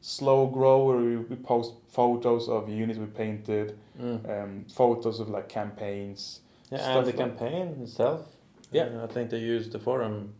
slow 0.00 0.46
grow 0.46 0.84
where 0.84 0.96
we, 0.96 1.16
we 1.18 1.36
post 1.36 1.74
photos 1.88 2.48
of 2.48 2.68
units 2.68 2.98
we 2.98 3.06
painted, 3.06 3.78
Mm. 4.00 4.28
um, 4.42 4.64
photos 4.74 5.20
of 5.20 5.28
like 5.28 5.48
campaigns. 5.48 6.40
Yeah, 6.72 6.78
stuff 6.78 6.96
and 6.96 7.06
the 7.06 7.10
like- 7.10 7.16
campaign 7.16 7.66
itself. 7.82 8.20
Yeah. 8.72 8.84
uh, 9.00 9.04
I 9.04 9.06
think 9.12 9.30
they 9.30 9.38
used 9.38 9.72
the 9.72 9.78
forum. 9.78 10.34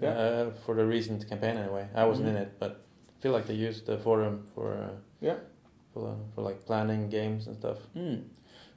Yeah. 0.00 0.10
Uh, 0.18 0.50
for 0.64 0.74
the 0.74 0.86
recent 0.86 1.28
campaign 1.28 1.56
anyway. 1.58 1.86
I 1.94 2.04
wasn't 2.06 2.28
Mhm. 2.28 2.30
in 2.30 2.36
it, 2.42 2.52
but 2.58 2.70
I 3.18 3.22
feel 3.22 3.32
like 3.32 3.46
they 3.46 3.54
used 3.68 3.84
the 3.86 3.98
forum 3.98 4.46
for. 4.54 4.72
Uh, 4.72 4.96
Yeah. 5.20 5.36
For, 5.92 6.08
uh, 6.08 6.14
for 6.34 6.42
like 6.48 6.64
planning 6.64 7.10
games 7.10 7.46
and 7.46 7.56
stuff. 7.56 7.78
Mm. 7.94 8.22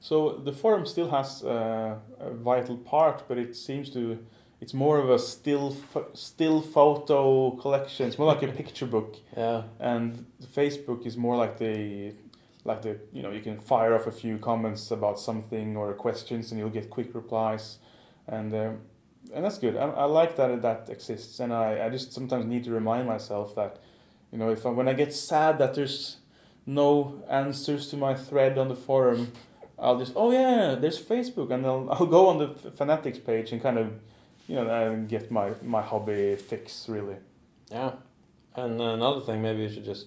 So 0.00 0.16
the 0.44 0.52
forum 0.52 0.84
still 0.84 1.08
has 1.10 1.42
uh, 1.44 1.96
a 2.20 2.30
vital 2.30 2.76
part, 2.76 3.24
but 3.28 3.38
it 3.38 3.56
seems 3.56 3.88
to 3.90 4.18
it's 4.60 4.74
more 4.74 4.98
of 4.98 5.08
a 5.10 5.18
still 5.18 5.70
pho- 5.70 6.10
still 6.14 6.60
photo 6.60 7.50
collection. 7.62 8.06
It's 8.08 8.18
more 8.18 8.28
like 8.34 8.42
a 8.42 8.52
picture 8.62 8.86
book, 8.86 9.16
Yeah. 9.36 9.62
and 9.80 10.26
Facebook 10.42 11.06
is 11.06 11.16
more 11.16 11.36
like 11.36 11.56
the 11.58 12.12
like 12.64 12.80
the 12.82 12.98
you 13.12 13.22
know 13.22 13.30
you 13.30 13.40
can 13.42 13.56
fire 13.58 13.94
off 13.94 14.06
a 14.06 14.12
few 14.12 14.38
comments 14.38 14.90
about 14.90 15.18
something 15.18 15.76
or 15.76 15.94
questions 15.94 16.50
and 16.52 16.58
you'll 16.60 16.74
get 16.80 16.90
quick 16.90 17.14
replies, 17.14 17.78
and 18.26 18.54
um, 18.54 18.78
and 19.32 19.44
that's 19.44 19.58
good. 19.58 19.76
I, 19.76 19.84
I 19.84 20.04
like 20.04 20.36
that 20.36 20.62
that 20.62 20.88
exists, 20.90 21.40
and 21.40 21.52
I, 21.52 21.86
I 21.86 21.88
just 21.90 22.12
sometimes 22.12 22.46
need 22.46 22.64
to 22.64 22.70
remind 22.70 23.06
myself 23.06 23.54
that 23.54 23.78
you 24.30 24.38
know 24.38 24.50
if 24.50 24.64
I, 24.66 24.70
when 24.70 24.88
I 24.88 24.92
get 24.92 25.14
sad 25.14 25.58
that 25.58 25.74
there's 25.74 26.18
no 26.66 27.22
answers 27.28 27.88
to 27.88 27.96
my 27.96 28.14
thread 28.14 28.58
on 28.58 28.68
the 28.68 28.76
forum, 28.76 29.32
I'll 29.78 29.98
just 29.98 30.12
oh 30.16 30.30
yeah, 30.30 30.74
there's 30.74 31.02
Facebook, 31.02 31.50
and 31.50 31.64
I'll 31.66 31.88
I'll 31.92 32.06
go 32.06 32.28
on 32.28 32.38
the 32.38 32.48
Fanatics 32.48 33.18
page 33.18 33.52
and 33.52 33.62
kind 33.62 33.78
of 33.78 33.92
you 34.46 34.56
know 34.56 34.68
and 34.68 35.08
get 35.08 35.30
my 35.30 35.52
my 35.62 35.82
hobby 35.82 36.36
fix 36.36 36.88
really. 36.88 37.16
Yeah. 37.70 37.92
And 38.56 38.80
another 38.80 39.20
thing, 39.20 39.42
maybe 39.42 39.62
you 39.62 39.68
should 39.68 39.84
just 39.84 40.06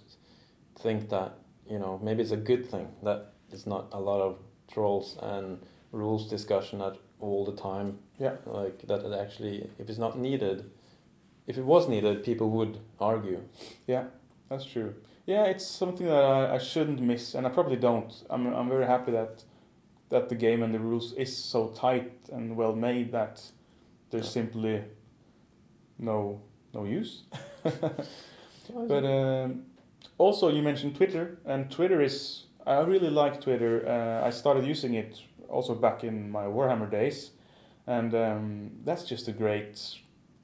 think 0.80 1.10
that, 1.10 1.38
you 1.70 1.80
know, 1.80 2.00
maybe 2.02 2.22
it's 2.22 2.32
a 2.32 2.38
good 2.38 2.70
thing 2.70 2.88
that 3.04 3.34
it's 3.52 3.68
not 3.68 3.88
a 3.92 4.00
lot 4.00 4.22
of 4.22 4.38
trolls 4.72 5.18
and 5.22 5.60
rules 5.92 6.30
discussion 6.30 6.82
at 6.82 6.96
all 7.20 7.44
the 7.44 7.52
time. 7.52 8.00
Yeah. 8.20 8.36
Like 8.46 8.88
that 8.88 9.04
it 9.06 9.14
actually, 9.14 9.70
if 9.80 9.90
it's 9.90 10.00
not 10.00 10.18
needed, 10.18 10.70
if 11.46 11.58
it 11.58 11.66
was 11.66 11.88
needed, 11.88 12.24
people 12.24 12.50
would 12.52 12.80
argue. 13.00 13.42
Yeah, 13.86 14.06
that's 14.50 14.66
true. 14.66 14.96
Yeah, 15.26 15.44
it's 15.46 15.66
something 15.66 16.08
that 16.08 16.24
I, 16.24 16.56
I 16.56 16.58
shouldn't 16.58 17.02
miss, 17.02 17.36
and 17.36 17.46
I 17.46 17.50
probably 17.50 17.76
don't. 17.78 18.14
I'm 18.30 18.48
I'm 18.54 18.70
very 18.70 18.86
happy 18.86 19.12
that 19.12 19.44
that 20.10 20.30
the 20.30 20.36
game 20.36 20.64
and 20.64 20.74
the 20.74 20.80
rules 20.80 21.14
is 21.14 21.36
so 21.36 21.68
tight 21.68 22.12
and 22.32 22.56
well 22.56 22.76
made 22.76 23.12
that 23.12 23.42
there's 24.10 24.26
Yeah. 24.26 24.32
simply 24.44 24.84
no 26.00 26.42
no 26.74 26.86
use. 26.86 27.24
But 28.88 29.06
um, 29.06 29.64
also, 30.18 30.50
you 30.50 30.62
mentioned 30.62 30.96
Twitter, 30.96 31.38
and 31.46 31.72
Twitter 31.72 32.02
is. 32.02 32.44
I 32.66 32.82
really 32.82 33.10
like 33.10 33.40
Twitter. 33.40 33.88
Uh, 33.88 34.28
I 34.28 34.32
started 34.32 34.66
using 34.66 34.94
it 34.94 35.22
also 35.48 35.74
back 35.74 36.04
in 36.04 36.30
my 36.30 36.44
Warhammer 36.46 36.90
days, 36.92 37.32
and 37.88 38.14
um, 38.14 38.72
that's 38.84 39.04
just 39.04 39.28
a 39.28 39.32
great, 39.32 39.96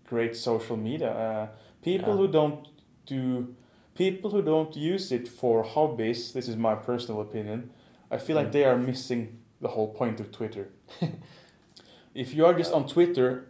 great 0.08 0.36
social 0.36 0.78
media. 0.78 1.12
Uh, 1.12 1.48
people 1.84 2.10
Yeah. 2.14 2.18
who 2.18 2.28
don't 2.28 2.68
do, 3.06 3.54
people 3.96 4.32
who 4.32 4.42
don't 4.42 4.76
use 4.76 5.12
it 5.12 5.28
for 5.28 5.64
hobbies. 5.64 6.32
This 6.34 6.48
is 6.48 6.56
my 6.56 6.76
personal 6.76 7.22
opinion. 7.22 7.70
I 8.10 8.18
feel 8.18 8.36
like 8.36 8.48
Mm. 8.50 8.54
they 8.54 8.66
are 8.66 8.78
missing 8.78 9.40
the 9.62 9.70
whole 9.70 9.88
point 9.94 10.20
of 10.20 10.32
Twitter. 10.32 10.70
if 12.16 12.34
you 12.34 12.46
are 12.46 12.54
just 12.54 12.72
on 12.74 12.88
Twitter, 12.88 13.48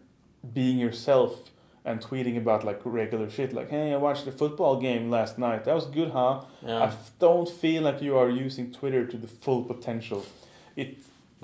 being 0.53 0.77
yourself 0.77 1.49
and 1.85 1.99
tweeting 2.01 2.37
about 2.37 2.63
like 2.63 2.79
regular 2.85 3.29
shit, 3.29 3.53
like 3.53 3.69
hey, 3.69 3.93
I 3.93 3.97
watched 3.97 4.25
the 4.25 4.31
football 4.31 4.79
game 4.79 5.09
last 5.09 5.37
night. 5.37 5.65
That 5.65 5.75
was 5.75 5.85
good, 5.85 6.11
huh? 6.11 6.41
I 6.63 6.67
yeah. 6.67 6.83
f- 6.85 7.11
don't 7.19 7.49
feel 7.49 7.83
like 7.83 8.01
you 8.01 8.17
are 8.17 8.29
using 8.29 8.71
Twitter 8.71 9.05
to 9.05 9.17
the 9.17 9.27
full 9.27 9.63
potential. 9.63 10.25
It, 10.75 10.97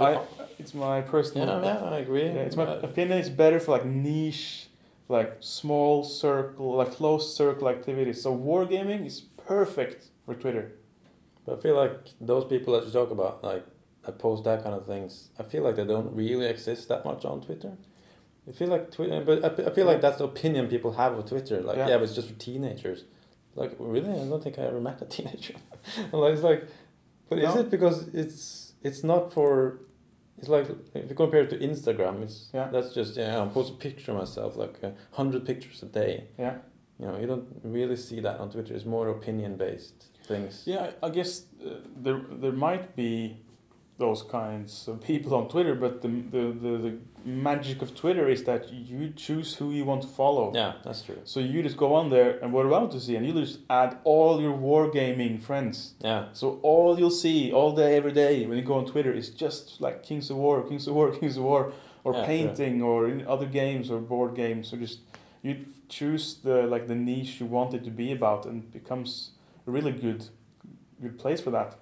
I, 0.05 0.21
it's 0.57 0.73
my 0.73 1.01
personal. 1.01 1.47
yeah, 1.63 1.79
yeah, 1.81 1.89
I 1.89 1.97
agree. 1.99 2.25
Yeah, 2.25 2.47
it's 2.47 2.55
my 2.55 2.65
Uh, 2.65 2.79
opinion. 2.83 3.17
It's 3.19 3.29
better 3.29 3.59
for 3.59 3.71
like 3.71 3.85
niche, 3.85 4.67
like 5.07 5.37
small 5.39 6.03
circle, 6.03 6.75
like 6.75 6.91
close 6.91 7.35
circle 7.35 7.69
activities. 7.69 8.21
So 8.21 8.35
wargaming 8.35 9.05
is 9.05 9.21
perfect 9.47 10.07
for 10.25 10.35
Twitter. 10.35 10.73
But 11.45 11.59
I 11.59 11.61
feel 11.61 11.75
like 11.75 12.09
those 12.21 12.45
people 12.45 12.73
that 12.73 12.85
you 12.85 12.91
talk 12.91 13.11
about, 13.11 13.43
like 13.43 13.65
that 14.05 14.19
post 14.19 14.43
that 14.43 14.63
kind 14.63 14.75
of 14.75 14.85
things, 14.85 15.29
I 15.39 15.43
feel 15.43 15.63
like 15.63 15.75
they 15.75 15.85
don't 15.85 16.13
really 16.15 16.45
exist 16.45 16.87
that 16.89 17.05
much 17.05 17.25
on 17.25 17.41
Twitter. 17.41 17.73
I 18.47 18.51
feel 18.51 18.67
like 18.69 18.91
Twitter, 18.91 19.21
but 19.21 19.43
I, 19.45 19.67
I 19.69 19.71
feel 19.73 19.85
like 19.85 20.01
that's 20.01 20.17
the 20.17 20.23
opinion 20.23 20.67
people 20.67 20.93
have 20.93 21.13
of 21.17 21.25
Twitter. 21.27 21.61
Like, 21.61 21.77
Yeah. 21.77 21.89
yeah, 21.89 21.97
but 21.97 22.03
it's 22.03 22.15
just 22.15 22.29
for 22.29 22.35
teenagers. 22.35 23.03
Like, 23.55 23.75
really, 23.79 24.09
I 24.11 24.25
don't 24.29 24.43
think 24.43 24.57
I 24.57 24.63
ever 24.63 24.79
met 24.81 25.01
a 25.01 25.05
teenager. 25.15 25.55
like, 26.11 26.33
it's 26.33 26.41
like, 26.43 26.67
but 27.29 27.39
is 27.39 27.55
it 27.55 27.69
because 27.69 28.07
it's 28.13 28.73
it's 28.81 29.03
not 29.03 29.31
for? 29.33 29.79
It's 30.39 30.47
like 30.49 30.67
if 30.95 31.09
you 31.09 31.15
compare 31.15 31.43
it 31.43 31.49
to 31.51 31.57
Instagram, 31.57 32.23
it's 32.23 32.49
Yeah. 32.53 32.69
that's 32.71 32.93
just 32.93 33.17
yeah. 33.17 33.43
I 33.43 33.47
post 33.47 33.73
a 33.73 33.75
picture 33.75 34.11
of 34.13 34.17
myself, 34.17 34.55
like 34.55 34.75
a 34.83 34.93
hundred 35.11 35.45
pictures 35.45 35.83
a 35.83 35.85
day. 35.85 36.13
Yeah. 36.37 36.55
You 36.99 37.05
know, 37.07 37.17
you 37.21 37.27
don't 37.27 37.47
really 37.63 37.95
see 37.97 38.19
that 38.21 38.39
on 38.39 38.49
Twitter. 38.49 38.73
It's 38.73 38.85
more 38.85 39.07
opinion 39.09 39.55
based 39.57 39.99
things. 40.27 40.63
Yeah, 40.65 40.91
I 41.03 41.07
I 41.07 41.09
guess 41.17 41.31
uh, 41.65 41.69
there 42.05 42.21
there 42.43 42.51
might 42.67 42.95
be 42.95 43.37
those 43.99 44.23
kinds 44.23 44.87
of 44.87 45.01
people 45.01 45.35
on 45.35 45.49
Twitter, 45.49 45.75
but 45.75 46.01
the, 46.01 46.07
the 46.07 46.43
the 46.65 46.77
the 46.85 46.97
magic 47.25 47.81
of 47.81 47.93
Twitter 47.93 48.27
is 48.29 48.43
that 48.45 48.71
you 48.71 49.11
choose 49.15 49.55
who 49.55 49.71
you 49.71 49.83
want 49.85 50.01
to 50.01 50.07
follow. 50.07 50.51
Yeah, 50.55 50.73
that's 50.85 51.01
true. 51.03 51.19
So 51.25 51.39
you 51.41 51.61
just 51.61 51.77
go 51.77 51.93
on 51.93 52.09
there 52.09 52.39
and 52.41 52.53
what 52.53 52.65
I 52.65 52.69
want 52.69 52.91
to 52.93 52.99
see, 52.99 53.15
and 53.17 53.25
you 53.27 53.33
just 53.33 53.59
add 53.69 53.97
all 54.05 54.41
your 54.41 54.55
wargaming 54.57 55.41
friends. 55.41 55.93
Yeah. 55.99 56.27
So 56.33 56.59
all 56.63 56.97
you'll 56.97 57.19
see 57.25 57.51
all 57.51 57.75
day, 57.75 57.97
every 57.97 58.13
day 58.13 58.45
when 58.47 58.57
you 58.57 58.63
go 58.63 58.75
on 58.75 58.85
Twitter 58.85 59.13
is 59.13 59.29
just 59.29 59.81
like 59.81 60.01
Kings 60.01 60.29
of 60.31 60.37
War, 60.37 60.63
Kings 60.67 60.87
of 60.87 60.95
War, 60.95 61.11
Kings 61.19 61.35
of 61.37 61.43
War, 61.43 61.73
or 62.05 62.13
Yeah, 62.13 62.25
painting, 62.25 62.81
or 62.81 63.07
in 63.09 63.27
other 63.27 63.45
games 63.45 63.91
or 63.91 63.99
board 63.99 64.33
games, 64.33 64.69
So 64.69 64.77
just 64.77 64.99
you 65.43 65.65
choose 65.89 66.25
the 66.43 66.63
like 66.73 66.87
the 66.87 66.95
niche 66.95 67.41
you 67.41 67.47
want 67.47 67.73
it 67.73 67.83
to 67.83 67.91
be 67.91 68.13
about, 68.13 68.45
and 68.45 68.63
it 68.63 68.71
becomes 68.71 69.31
a 69.67 69.71
really 69.71 69.91
good, 69.91 70.21
good 71.01 71.17
place 71.19 71.41
for 71.41 71.51
that. 71.51 71.75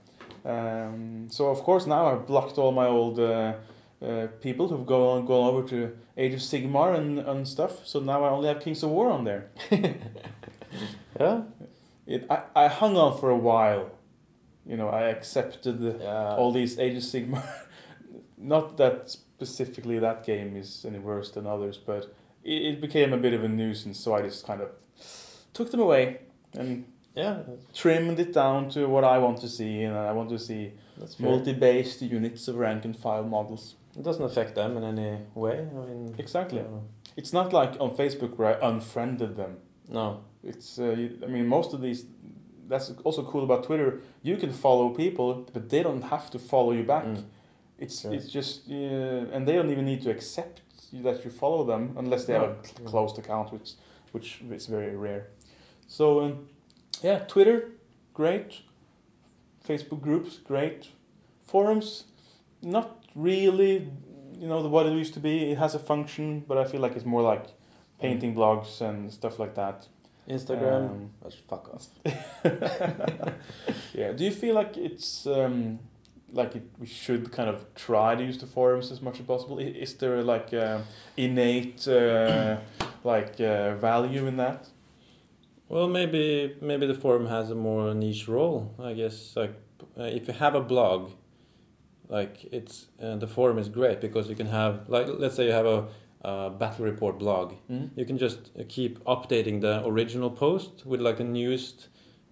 Um, 0.46 1.28
so 1.30 1.48
of 1.48 1.60
course 1.60 1.86
now 1.86 2.08
I've 2.08 2.26
blocked 2.28 2.58
all 2.58 2.72
my 2.72 2.86
old 2.88 3.20
uh, 3.20 3.54
uh, 4.02 4.28
people 4.42 4.68
who've 4.68 4.86
gone 4.86 5.26
gone 5.26 5.50
over 5.54 5.68
to 5.70 5.98
Age 6.18 6.34
of 6.34 6.40
Sigmar 6.40 6.96
and, 6.96 7.20
and 7.20 7.48
stuff. 7.48 7.86
So 7.86 8.00
now 8.00 8.24
I 8.24 8.30
only 8.30 8.48
have 8.48 8.60
Kings 8.60 8.84
of 8.84 8.90
War 8.92 9.10
on 9.12 9.24
there. 9.24 9.50
Yeah. 11.20 11.42
It, 12.06 12.26
I, 12.30 12.44
I 12.56 12.68
hung 12.68 12.96
on 12.96 13.18
for 13.20 13.30
a 13.30 13.38
while. 13.38 13.90
You 14.66 14.78
know, 14.78 14.90
I 14.90 15.04
accepted 15.10 15.80
the, 15.80 15.98
Yeah. 16.02 16.36
all 16.36 16.52
these 16.52 16.78
Age 16.78 16.98
of 16.98 17.04
Sigmar. 17.04 17.44
Not 18.38 18.78
that 18.78 19.10
specifically 19.10 19.98
that 20.00 20.24
game 20.26 20.56
is 20.56 20.86
any 20.88 21.00
worse 21.00 21.32
than 21.32 21.48
others, 21.48 21.78
but 21.78 22.14
it, 22.44 22.62
it 22.74 22.82
became 22.82 23.14
a 23.14 23.18
bit 23.18 23.34
of 23.34 23.44
a 23.44 23.48
nuisance, 23.48 24.00
so 24.00 24.14
I 24.14 24.22
just 24.22 24.46
kind 24.46 24.62
of 24.62 24.70
took 25.54 25.72
them 25.72 25.80
away 25.80 26.20
and 26.54 26.86
yeah. 27.18 27.38
trimmed 27.74 28.20
it 28.20 28.32
down 28.34 28.70
to 28.70 28.80
what 28.88 29.04
I 29.04 29.18
want 29.26 29.38
to 29.42 29.48
see, 29.48 29.84
and 29.88 29.96
I 30.10 30.12
want 30.14 30.30
to 30.30 30.40
see 30.40 30.72
multi-based 31.20 32.02
units 32.02 32.48
of 32.48 32.56
rank 32.56 32.86
and 32.86 32.96
file 32.96 33.24
models. 33.24 33.76
It 34.00 34.04
doesn't 34.04 34.24
affect 34.32 34.56
them 34.56 34.78
in 34.78 34.84
any 34.84 35.18
way. 35.36 35.58
I 35.60 35.86
mean. 35.90 36.16
Exactly. 36.18 36.60
uh, 36.60 36.82
It's 37.20 37.34
not 37.34 37.52
like 37.54 37.72
on 37.80 37.90
Facebook 37.96 38.38
where 38.38 38.50
I 38.64 38.68
unfriended 38.70 39.36
them. 39.36 39.58
no. 39.90 40.08
It's, 40.44 40.80
uh, 40.80 40.96
I 41.26 41.28
mean, 41.28 41.48
most 41.48 41.74
of 41.74 41.82
these. 41.82 42.06
That's 42.70 42.94
also 43.04 43.22
cool 43.24 43.44
about 43.44 43.64
Twitter. 43.64 43.90
You 44.22 44.38
can 44.38 44.52
follow 44.52 44.90
people, 45.04 45.30
but 45.54 45.70
they 45.70 45.84
don't 45.84 46.04
have 46.04 46.30
to 46.32 46.40
follow 46.40 46.72
you 46.74 46.84
back. 46.84 47.06
Mm. 47.06 47.24
It's 47.80 48.02
Sure. 48.02 48.14
it's 48.14 48.28
just 48.38 48.70
uh, 48.70 49.34
and 49.36 49.46
they 49.48 49.56
don't 49.58 49.72
even 49.76 49.86
need 49.86 50.02
to 50.04 50.10
accept 50.10 50.62
that 51.06 51.24
you 51.26 51.32
follow 51.32 51.64
them 51.66 51.82
unless 51.98 52.26
they 52.26 52.34
have 52.34 52.44
a 52.44 52.56
cl- 52.64 52.90
closed 52.90 53.18
account, 53.20 53.52
which 53.52 53.70
which 54.14 54.42
is 54.58 54.68
very 54.68 54.96
rare. 54.96 55.24
So 55.88 56.06
um, 56.26 56.32
yeah, 57.02 57.20
Twitter, 57.20 57.70
great. 58.14 58.62
Facebook 59.68 60.02
groups, 60.02 60.38
great. 60.38 60.90
Forums, 61.46 62.06
not 62.62 63.04
really. 63.16 63.90
You 64.40 64.48
know 64.48 64.62
the 64.62 64.70
what 64.70 64.86
it 64.86 64.94
used 64.94 65.14
to 65.16 65.20
be. 65.20 65.52
It 65.52 65.58
has 65.58 65.76
a 65.76 65.80
function, 65.80 66.44
but 66.48 66.58
I 66.58 66.66
feel 66.66 66.82
like 66.82 66.96
it's 66.96 67.06
more 67.06 67.22
like 67.22 67.48
painting 68.00 68.36
blogs 68.36 68.82
and 68.82 69.12
stuff 69.12 69.40
like 69.40 69.56
that. 69.56 69.88
Instagram. 70.30 70.90
Um, 70.90 71.10
That's 71.22 71.36
fuck 71.36 71.70
off. 71.74 71.88
yeah. 73.94 74.12
Do 74.12 74.24
you 74.24 74.32
feel 74.32 74.56
like 74.56 74.78
it's 74.78 75.26
um, 75.26 75.80
like 76.32 76.56
it, 76.56 76.64
we 76.78 76.86
should 76.86 77.32
kind 77.32 77.50
of 77.50 77.66
try 77.76 78.16
to 78.16 78.24
use 78.24 78.38
the 78.38 78.46
forums 78.46 78.92
as 78.92 79.02
much 79.02 79.20
as 79.20 79.26
possible? 79.26 79.60
Is 79.60 79.94
there 79.96 80.22
like 80.24 80.54
uh, 80.54 80.80
innate 81.16 81.88
uh, 81.88 82.58
like 83.04 83.40
uh, 83.40 83.76
value 83.76 84.28
in 84.28 84.38
that? 84.38 84.68
Well, 85.70 85.88
maybe 85.88 86.56
maybe 86.62 86.88
the 86.88 86.94
forum 86.94 87.28
has 87.28 87.52
a 87.52 87.56
more 87.56 87.94
niche 87.94 88.28
role. 88.28 88.74
I 88.80 88.94
guess 88.94 89.36
like 89.36 89.54
uh, 90.00 90.04
if 90.04 90.28
you 90.28 90.34
have 90.34 90.56
a 90.56 90.62
blog, 90.62 91.12
like 92.08 92.46
it's 92.54 92.88
uh, 93.02 93.18
the 93.18 93.28
forum 93.28 93.58
is 93.58 93.68
great 93.70 94.00
because 94.02 94.30
you 94.30 94.36
can 94.36 94.48
have 94.48 94.88
like 94.88 95.08
let's 95.10 95.36
say 95.36 95.46
you 95.46 95.52
have 95.52 95.66
a, 95.66 95.88
a 96.22 96.50
battle 96.50 96.86
report 96.86 97.20
blog. 97.20 97.54
Mm? 97.70 97.90
You 97.96 98.06
can 98.06 98.18
just 98.18 98.52
uh, 98.58 98.64
keep 98.70 99.04
updating 99.04 99.60
the 99.62 99.86
original 99.86 100.30
post 100.30 100.86
with 100.86 101.02
like 101.02 101.18
the 101.18 101.24
newest 101.26 101.90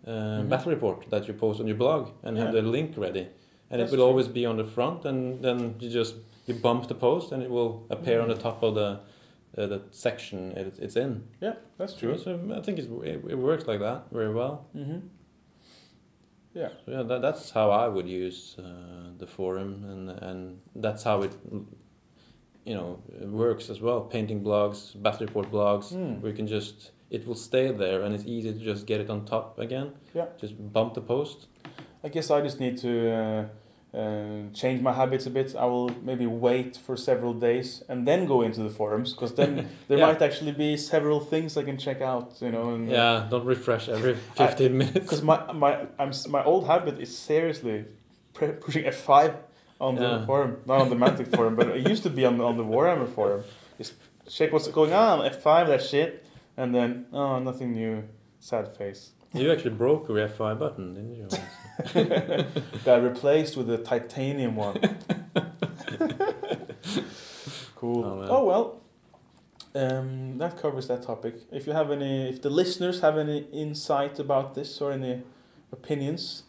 uh, 0.08 0.12
Mhm. 0.42 0.50
battle 0.50 0.72
report 0.72 1.06
that 1.10 1.28
you 1.28 1.34
post 1.34 1.60
on 1.60 1.68
your 1.68 1.78
blog 1.78 2.10
and 2.24 2.38
have 2.38 2.54
the 2.54 2.62
link 2.62 2.96
ready, 2.98 3.28
and 3.70 3.82
That's 3.82 3.92
it 3.92 3.98
will 3.98 4.04
true. 4.06 4.08
always 4.12 4.28
be 4.28 4.46
on 4.46 4.58
the 4.58 4.66
front, 4.66 5.06
and 5.06 5.42
then 5.44 5.76
you 5.80 5.90
just 5.90 6.16
you 6.48 6.54
bump 6.54 6.88
the 6.88 6.96
post, 6.96 7.32
and 7.34 7.44
it 7.44 7.50
will 7.50 7.86
appear 7.90 8.22
on 8.22 8.30
the 8.30 8.36
top 8.36 8.64
of 8.64 8.76
the 8.76 9.00
uh, 9.58 9.68
the 9.68 9.82
section 9.92 10.52
it, 10.52 10.78
it's 10.80 10.96
in. 10.96 11.24
Yeah, 11.42 11.54
that's 11.78 11.94
true. 11.94 12.18
So 12.18 12.40
I 12.56 12.62
think 12.62 12.80
it's, 12.80 12.88
it, 13.04 13.24
it 13.30 13.38
works 13.38 13.66
like 13.68 13.80
that 13.80 14.06
very 14.12 14.34
well. 14.34 14.68
Mm-hmm. 14.76 15.08
Yeah. 16.54 16.70
So 16.86 16.92
yeah, 16.92 17.04
that, 17.04 17.22
that's 17.22 17.50
how 17.52 17.70
I 17.72 17.88
would 17.88 18.08
use 18.08 18.56
uh, 18.58 19.12
the 19.18 19.28
forum, 19.28 19.84
and 19.90 20.10
and 20.10 20.60
that's 20.76 21.04
how 21.04 21.22
it, 21.24 21.34
you 22.66 22.74
know, 22.74 23.00
it 23.22 23.28
works 23.28 23.70
as 23.70 23.82
well. 23.82 24.02
Painting 24.02 24.42
blogs, 24.44 24.94
battle 25.02 25.26
report 25.28 25.52
blogs, 25.52 25.94
Mm. 25.94 26.22
we 26.22 26.32
can 26.34 26.48
just 26.48 26.92
it 27.10 27.28
will 27.28 27.36
stay 27.36 27.72
there, 27.72 28.02
and 28.04 28.16
it's 28.16 28.26
easy 28.26 28.52
to 28.54 28.60
just 28.60 28.86
get 28.88 29.00
it 29.02 29.10
on 29.10 29.26
top 29.26 29.60
again. 29.60 29.92
Yeah. 30.14 30.26
Just 30.40 30.54
bump 30.74 30.94
the 30.94 31.02
post. 31.02 31.48
I 32.04 32.10
guess 32.10 32.32
I 32.32 32.42
just 32.42 32.60
need 32.60 32.78
to 32.80 33.12
uh, 33.12 33.46
uh, 33.96 34.52
change 34.54 34.82
my 34.82 34.92
habits 34.94 35.26
a 35.26 35.30
bit. 35.30 35.56
I 35.56 35.66
will 35.66 35.90
maybe 36.04 36.26
wait 36.28 36.76
for 36.86 36.96
several 36.98 37.34
days 37.34 37.84
and 37.90 38.06
then 38.08 38.26
go 38.26 38.42
into 38.42 38.62
the 38.62 38.70
forums 38.70 39.14
because 39.14 39.34
then 39.36 39.52
there 39.88 39.98
Yeah. 39.98 40.08
might 40.08 40.22
actually 40.22 40.52
be 40.52 40.76
several 40.78 41.20
things 41.20 41.56
I 41.58 41.64
can 41.64 41.78
check 41.78 42.02
out. 42.02 42.28
You 42.42 42.52
know, 42.52 42.66
and 42.76 42.90
Yeah, 42.90 43.28
don't 43.30 43.46
refresh 43.46 43.88
every 43.90 44.16
fifteen 44.36 44.78
minutes. 44.78 45.00
because 45.00 45.22
my 45.24 45.38
my 45.54 45.72
I'm 45.98 46.12
my 46.30 46.44
old 46.44 46.64
habit 46.68 47.00
is 47.00 47.18
seriously 47.18 47.86
pre- 48.34 48.58
pushing 48.66 48.86
F 48.86 48.96
five 48.98 49.34
on 49.80 49.96
the 49.96 50.24
forum, 50.26 50.52
not 50.66 50.82
on 50.82 50.90
the 50.90 50.96
Mantic 50.96 51.28
forum, 51.36 51.56
but 51.56 51.68
it 51.70 51.88
used 51.92 52.04
to 52.04 52.10
be 52.10 52.26
on 52.26 52.40
on 52.42 52.58
the 52.58 52.64
Warhammer 52.74 53.08
forum. 53.08 53.44
Just 53.78 53.94
check 54.38 54.52
what's 54.54 54.68
going 54.80 54.94
on 54.94 55.26
F 55.26 55.42
five 55.42 55.68
that 55.68 55.82
shit, 55.82 56.26
and 56.58 56.74
then 56.76 57.06
oh 57.14 57.40
nothing 57.40 57.72
new, 57.74 58.04
sad 58.40 58.68
face. 58.68 59.12
You 59.34 59.52
actually 59.52 59.76
broke 59.76 60.08
the 60.08 60.14
F5 60.14 60.60
button, 60.60 60.94
didn't 60.94 61.14
you? 61.20 61.28
Got 62.86 63.04
replaced 63.04 63.58
with 63.58 63.70
a 63.70 63.78
titanium 63.78 64.56
one. 64.56 64.80
cool. 67.76 68.04
Oh. 68.06 68.28
Oh, 68.30 68.44
well. 68.46 68.82
Um, 69.76 70.38
that 70.38 70.58
covers 70.62 70.88
that 70.88 71.04
topic. 71.04 71.36
If 71.52 71.68
you 71.68 71.74
have 71.74 71.92
any, 71.92 72.30
if 72.30 72.42
the 72.42 72.50
listeners 72.50 73.02
have 73.02 73.18
any 73.18 73.40
insight 73.52 74.20
about 74.20 74.56
this 74.56 74.80
or 74.82 74.94
any 74.94 75.22
opinions, 75.72 76.44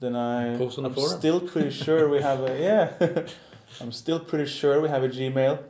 then 0.00 0.16
I 0.16 0.56
Post 0.56 0.78
on 0.78 0.84
the 0.84 0.88
I'm 0.90 0.94
forum. 0.94 1.18
still 1.18 1.40
pretty 1.40 1.70
sure 1.70 2.08
we 2.08 2.22
have 2.22 2.40
a 2.42 2.58
yeah. 2.58 3.26
I'm 3.82 3.92
still 3.92 4.18
pretty 4.18 4.46
sure 4.50 4.80
we 4.80 4.88
have 4.88 5.02
a 5.04 5.08
Gmail, 5.08 5.62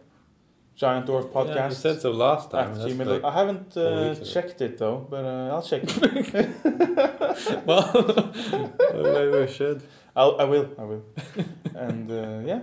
Giant 0.81 1.05
Dwarf 1.05 1.29
podcast. 1.31 1.55
Yeah, 1.55 1.69
you 1.69 1.75
said 1.75 2.01
so 2.01 2.11
last 2.11 2.51
time. 2.51 2.75
Like- 2.75 3.23
I 3.23 3.33
haven't 3.33 3.77
uh, 3.77 4.15
checked 4.15 4.63
it 4.63 4.79
though, 4.79 5.07
but 5.11 5.23
uh, 5.27 5.53
I'll 5.53 5.63
check 5.63 5.83
it. 5.85 5.93
well, 7.67 8.33
maybe 9.15 9.39
we 9.41 9.47
should. 9.53 9.83
I'll, 10.17 10.41
I 10.41 10.45
will. 10.45 10.71
I 10.79 10.85
will. 10.85 11.05
and 11.75 12.11
uh, 12.11 12.41
yeah, 12.47 12.61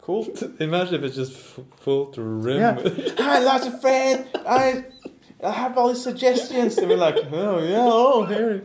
cool. 0.00 0.28
Imagine 0.60 0.94
if 0.94 1.02
it's 1.02 1.16
just 1.16 1.32
f- 1.32 1.64
full 1.78 2.06
to 2.12 2.22
rim. 2.22 2.58
Yeah. 2.58 2.78
Hi, 3.18 3.40
lots 3.40 3.66
of 3.66 3.80
friend. 3.80 4.24
I 4.46 4.84
I 5.42 5.50
have 5.50 5.76
all 5.76 5.88
these 5.88 6.04
suggestions. 6.04 6.78
And 6.78 6.88
we're 6.88 6.96
like, 7.08 7.16
oh 7.32 7.58
yeah, 7.64 7.82
oh 7.82 8.24
here. 8.26 8.62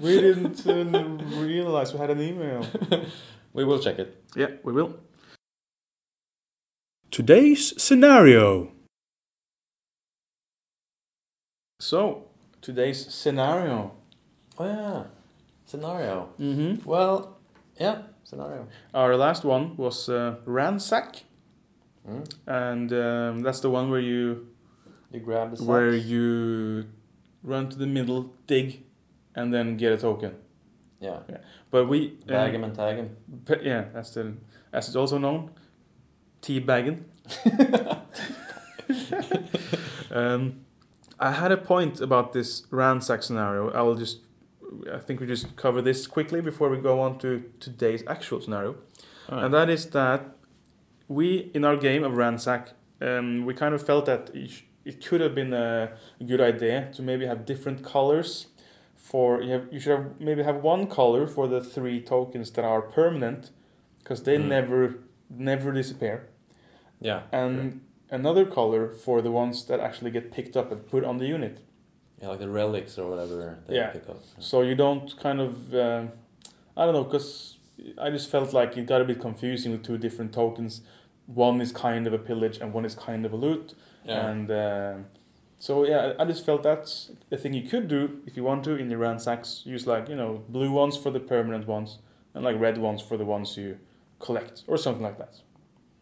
We 0.00 0.20
didn't 0.20 0.64
uh, 0.64 0.84
realize 1.42 1.92
we 1.92 1.98
had 1.98 2.10
an 2.10 2.20
email. 2.22 2.64
we 3.52 3.64
will 3.64 3.80
check 3.80 3.98
it. 3.98 4.22
Yeah, 4.36 4.50
we 4.62 4.72
will. 4.72 4.94
Today's 7.14 7.80
scenario. 7.80 8.72
So 11.78 12.24
today's 12.60 13.06
scenario. 13.14 13.92
Oh 14.58 14.64
yeah, 14.66 15.04
scenario. 15.64 16.30
Mm-hmm. 16.40 16.84
Well, 16.84 17.38
yeah, 17.78 17.98
scenario. 18.24 18.66
Our 18.92 19.14
last 19.16 19.44
one 19.44 19.76
was 19.76 20.08
uh, 20.08 20.38
ransack, 20.44 21.22
Mm. 22.04 22.24
and 22.48 22.92
um, 22.92 23.40
that's 23.44 23.60
the 23.60 23.70
one 23.70 23.90
where 23.90 24.00
you 24.00 24.48
You 25.12 25.20
grab 25.20 25.50
the 25.52 25.56
sacks. 25.56 25.68
where 25.68 25.94
you 25.94 26.86
run 27.44 27.68
to 27.70 27.78
the 27.78 27.86
middle, 27.86 28.34
dig, 28.48 28.82
and 29.36 29.54
then 29.54 29.76
get 29.76 29.92
a 29.92 29.96
token. 29.96 30.32
Yeah, 31.00 31.20
yeah. 31.30 31.38
But 31.70 31.86
we 31.88 32.18
uh, 32.24 32.26
bag 32.26 32.54
him 32.54 32.64
and 32.64 32.74
tag 32.74 32.96
him. 32.96 33.16
Yeah, 33.62 33.82
that's 33.94 34.10
the 34.10 34.34
as 34.72 34.88
it's 34.88 34.96
also 34.96 35.18
known, 35.18 35.50
teabagging. 36.44 37.00
um, 40.10 40.60
I 41.18 41.32
had 41.32 41.52
a 41.52 41.56
point 41.56 42.00
about 42.00 42.32
this 42.32 42.64
ransack 42.70 43.22
scenario. 43.22 43.70
I 43.70 43.82
will 43.82 43.94
just, 43.94 44.18
I 44.92 44.98
think 44.98 45.20
we 45.20 45.26
just 45.26 45.56
cover 45.56 45.80
this 45.82 46.06
quickly 46.06 46.40
before 46.40 46.68
we 46.68 46.78
go 46.78 47.00
on 47.00 47.18
to 47.20 47.44
today's 47.60 48.02
actual 48.06 48.40
scenario, 48.40 48.76
Alright. 49.28 49.44
and 49.44 49.54
that 49.54 49.70
is 49.70 49.86
that 49.90 50.36
we 51.08 51.50
in 51.54 51.64
our 51.64 51.76
game 51.76 52.04
of 52.04 52.16
ransack, 52.16 52.72
um, 53.00 53.44
we 53.46 53.54
kind 53.54 53.74
of 53.74 53.84
felt 53.84 54.06
that 54.06 54.30
it, 54.34 54.62
it 54.84 55.04
could 55.04 55.20
have 55.20 55.34
been 55.34 55.52
a 55.52 55.92
good 56.26 56.40
idea 56.40 56.90
to 56.94 57.02
maybe 57.02 57.26
have 57.26 57.44
different 57.46 57.84
colors. 57.84 58.48
For 58.96 59.42
you 59.42 59.52
have 59.52 59.66
you 59.70 59.78
should 59.80 59.98
have 59.98 60.06
maybe 60.18 60.42
have 60.42 60.62
one 60.62 60.86
color 60.86 61.26
for 61.26 61.46
the 61.46 61.60
three 61.62 62.00
tokens 62.00 62.50
that 62.52 62.64
are 62.64 62.80
permanent, 62.80 63.50
because 63.98 64.22
they 64.22 64.38
Mm. 64.38 64.48
never 64.48 64.94
never 65.28 65.72
disappear, 65.72 66.26
Yeah, 67.08 67.20
and 67.32 67.80
another 68.10 68.44
color 68.58 68.82
for 69.04 69.22
the 69.22 69.30
ones 69.30 69.64
that 69.66 69.78
actually 69.80 70.10
get 70.10 70.24
picked 70.36 70.56
up 70.60 70.72
and 70.72 70.80
put 70.94 71.02
on 71.04 71.18
the 71.18 71.26
unit. 71.36 71.56
yeah, 72.22 72.28
like 72.32 72.38
the 72.46 72.48
relics 72.60 72.98
or 72.98 73.06
whatever 73.10 73.36
they 73.66 73.76
Yeah. 73.76 73.90
pick 73.96 74.08
up. 74.08 74.20
So 74.50 74.56
you 74.68 74.74
don't 74.84 75.08
kind 75.26 75.40
of 75.46 75.52
um 75.86 76.04
I 76.78 76.80
don't 76.84 76.94
know, 76.98 77.04
because 77.10 77.30
I 78.04 78.08
just 78.16 78.30
felt 78.30 78.52
like 78.58 78.70
it 78.80 78.86
got 78.92 79.00
a 79.00 79.04
bit 79.04 79.20
confusing 79.20 79.72
with 79.72 79.82
two 79.88 79.98
different 79.98 80.32
tokens. 80.32 80.80
One 81.26 81.60
is 81.64 81.70
kind 81.72 82.06
of 82.08 82.12
a 82.12 82.18
pillage 82.30 82.56
and 82.60 82.72
one 82.78 82.84
is 82.90 82.94
kind 83.08 83.22
of 83.26 83.32
a 83.32 83.36
loot. 83.46 83.74
Yeah, 84.06 84.28
And 84.30 84.48
um 84.50 84.96
so 85.66 85.72
yeah, 85.90 86.00
I 86.18 86.22
I 86.22 86.24
just 86.32 86.42
felt 86.48 86.62
that's 86.62 86.92
a 87.30 87.36
thing 87.42 87.52
you 87.60 87.66
could 87.72 87.86
do 87.96 88.00
if 88.28 88.32
you 88.36 88.44
want 88.50 88.64
to 88.64 88.72
in 88.82 88.86
your 88.92 89.00
ransacks. 89.08 89.48
Use 89.74 89.84
like 89.94 90.04
you 90.12 90.16
know 90.22 90.30
blue 90.56 90.72
ones 90.82 90.96
for 91.02 91.10
the 91.16 91.20
permanent 91.34 91.66
ones 91.76 91.90
and 92.34 92.40
like 92.48 92.56
red 92.66 92.76
ones 92.78 93.00
for 93.08 93.16
the 93.20 93.24
ones 93.36 93.56
you 93.60 93.70
collect 94.26 94.56
or 94.70 94.76
something 94.78 95.04
like 95.08 95.18
that. 95.24 95.34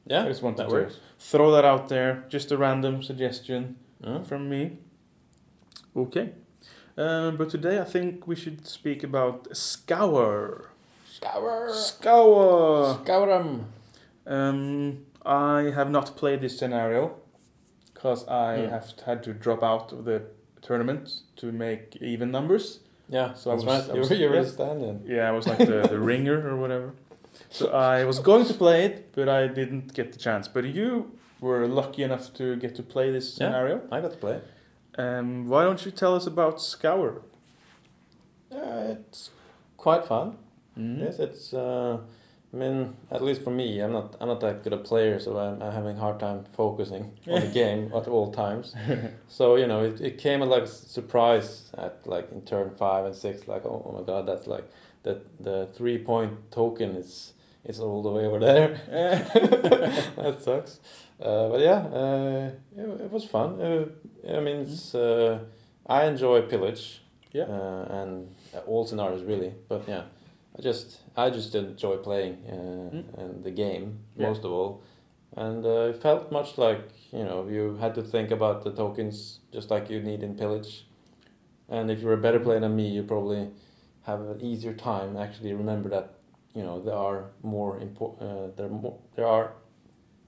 Yeah, 0.07 0.25
I 0.25 0.29
just 0.29 0.43
wanted 0.43 0.59
that 0.59 0.69
to 0.69 0.73
works. 0.75 0.99
throw 1.19 1.51
that 1.53 1.65
out 1.65 1.89
there. 1.89 2.25
Just 2.29 2.51
a 2.53 2.57
random 2.57 3.03
suggestion 3.03 3.77
Mm. 4.03 4.27
from 4.27 4.49
me. 4.49 4.79
Okay, 5.97 6.31
um, 6.97 7.37
but 7.37 7.51
today 7.51 7.79
I 7.81 7.85
think 7.85 8.27
we 8.27 8.35
should 8.35 8.67
speak 8.67 9.05
about 9.05 9.55
scour. 9.57 10.71
Scour, 11.07 11.69
Scour. 11.73 12.99
scour 13.05 13.31
'em. 13.31 13.67
Um, 14.27 15.07
I 15.25 15.71
have 15.75 15.91
not 15.91 16.17
played 16.17 16.41
this 16.41 16.59
scenario 16.59 17.17
because 17.95 18.27
I 18.27 18.57
Hmm. 18.65 18.71
have 18.71 18.93
had 19.07 19.23
to 19.25 19.33
drop 19.35 19.63
out 19.63 19.93
of 19.93 20.05
the 20.05 20.23
tournament 20.63 21.21
to 21.37 21.53
make 21.53 21.97
even 22.01 22.31
numbers. 22.31 22.81
Yeah, 23.09 23.35
So 23.35 23.51
I 23.51 23.55
was- 23.55 23.67
right. 23.67 23.85
I 23.91 23.93
You 23.95 24.01
was- 24.01 24.11
were, 24.11 24.17
you 24.17 24.29
were 24.31 24.37
yeah. 24.37 24.43
the 24.43 24.49
stand-in. 24.49 25.05
Yeah, 25.07 25.29
I 25.29 25.33
was 25.33 25.47
like 25.47 25.59
the, 25.59 25.83
the 25.89 25.99
ringer 26.13 26.49
or 26.49 26.57
whatever. 26.57 26.93
So 27.51 27.71
I 27.71 28.05
was 28.05 28.19
going 28.19 28.47
to 28.47 28.55
play 28.55 28.85
it, 28.85 29.13
but 29.13 29.29
I 29.29 29.47
didn't 29.47 29.95
get 29.95 30.13
the 30.13 30.19
chance. 30.19 30.49
But 30.49 30.65
you 30.65 31.13
were 31.41 31.67
lucky 31.67 32.03
enough 32.03 32.33
to 32.35 32.57
get 32.57 32.75
to 32.77 32.83
play 32.83 33.11
this 33.11 33.35
scenario. 33.35 33.77
Yeah. 33.77 33.97
I 33.97 34.01
got 34.01 34.13
to 34.13 34.19
play. 34.19 34.41
Um, 34.97 35.49
why 35.49 35.65
don't 35.65 35.85
you 35.85 35.91
tell 35.91 36.15
us 36.15 36.27
about 36.27 36.61
Scour? 36.61 37.23
Yeah, 38.51 38.93
it's 38.93 39.31
quite 39.77 40.05
fun. 40.05 40.37
Mm. 40.79 41.01
Yes, 41.01 41.19
it's. 41.19 41.55
Uh, 41.55 41.99
I 42.53 42.57
mean, 42.57 42.95
at 43.11 43.23
least 43.23 43.43
for 43.43 43.51
me, 43.51 43.81
I'm 43.81 43.93
not. 43.93 44.17
I'm 44.21 44.29
not 44.29 44.41
that 44.41 44.63
good 44.63 44.75
a 44.75 44.79
player, 44.79 45.19
so 45.19 45.39
I'm, 45.39 45.63
I'm 45.63 45.73
having 45.73 45.97
a 45.97 46.01
hard 46.01 46.21
time 46.21 46.45
focusing 46.45 47.13
on 47.27 47.41
the 47.41 47.47
game 47.63 47.91
at 47.95 48.07
all 48.09 48.31
times. 48.31 48.75
So 49.29 49.57
you 49.57 49.67
know, 49.67 49.85
it, 49.85 50.01
it 50.01 50.19
came 50.19 50.43
as 50.43 50.49
like 50.51 50.65
a 50.65 50.67
surprise 50.67 51.71
at 51.79 52.07
like 52.07 52.31
in 52.31 52.43
turn 52.43 52.71
five 52.77 53.07
and 53.07 53.15
six. 53.15 53.49
Like, 53.49 53.65
oh, 53.65 53.83
oh 53.87 53.99
my 53.99 54.05
god, 54.05 54.27
that's 54.27 54.47
like 54.47 54.69
the 55.03 55.21
the 55.41 55.69
three 55.75 55.99
point 55.99 56.51
token 56.51 56.97
is 56.97 57.33
is 57.65 57.81
all 57.81 58.03
the 58.03 58.11
way 58.11 58.27
over 58.27 58.39
there. 58.41 58.81
that 60.17 60.39
sucks. 60.43 60.81
Uh, 61.21 61.49
but 61.49 61.61
yeah, 61.61 61.79
uh, 61.87 62.51
it, 62.77 63.01
it 63.05 63.11
was 63.13 63.25
fun. 63.25 63.61
Uh, 63.61 63.87
I 64.37 64.41
mean, 64.41 64.57
it's. 64.63 64.95
Uh, 64.95 65.39
I 65.87 66.05
enjoy 66.07 66.43
pillage. 66.43 67.01
Yeah. 67.33 67.45
Uh, 67.45 67.87
and 68.03 68.35
all 68.67 68.85
scenarios 68.85 69.23
really, 69.23 69.55
but 69.69 69.89
yeah, 69.89 70.03
I 70.59 70.63
just 70.63 71.01
I 71.17 71.31
just 71.31 71.55
enjoy 71.55 71.97
playing 71.97 72.35
uh, 72.49 72.95
Mm. 72.97 73.19
and 73.19 73.45
the 73.45 73.51
game 73.51 73.99
Yeah. 74.17 74.29
most 74.29 74.45
of 74.45 74.53
all, 74.53 74.83
and 75.37 75.65
uh, 75.65 75.89
it 75.91 75.97
felt 76.03 76.31
much 76.31 76.59
like 76.59 76.83
you 77.11 77.25
know 77.25 77.49
you 77.49 77.77
had 77.81 77.95
to 77.95 78.03
think 78.03 78.31
about 78.31 78.65
the 78.65 78.71
tokens 78.73 79.41
just 79.55 79.71
like 79.71 79.89
you 79.89 80.03
need 80.03 80.23
in 80.23 80.35
pillage, 80.35 80.85
and 81.71 81.91
if 81.91 82.01
you're 82.03 82.13
a 82.13 82.23
better 82.27 82.39
player 82.41 82.61
than 82.61 82.77
me, 82.77 82.87
you 82.89 83.03
probably 83.03 83.49
have 84.03 84.21
an 84.21 84.41
easier 84.41 84.75
time 84.75 85.17
actually 85.17 85.53
remember 85.53 85.89
that 85.89 86.15
you 86.55 86.63
know 86.63 86.83
there 86.83 86.95
are 87.09 87.31
more 87.43 87.79
important 87.81 88.23
uh, 88.23 88.47
there 88.57 88.67
are 88.67 88.71
more 88.71 88.99
there 89.17 89.27
are 89.27 89.53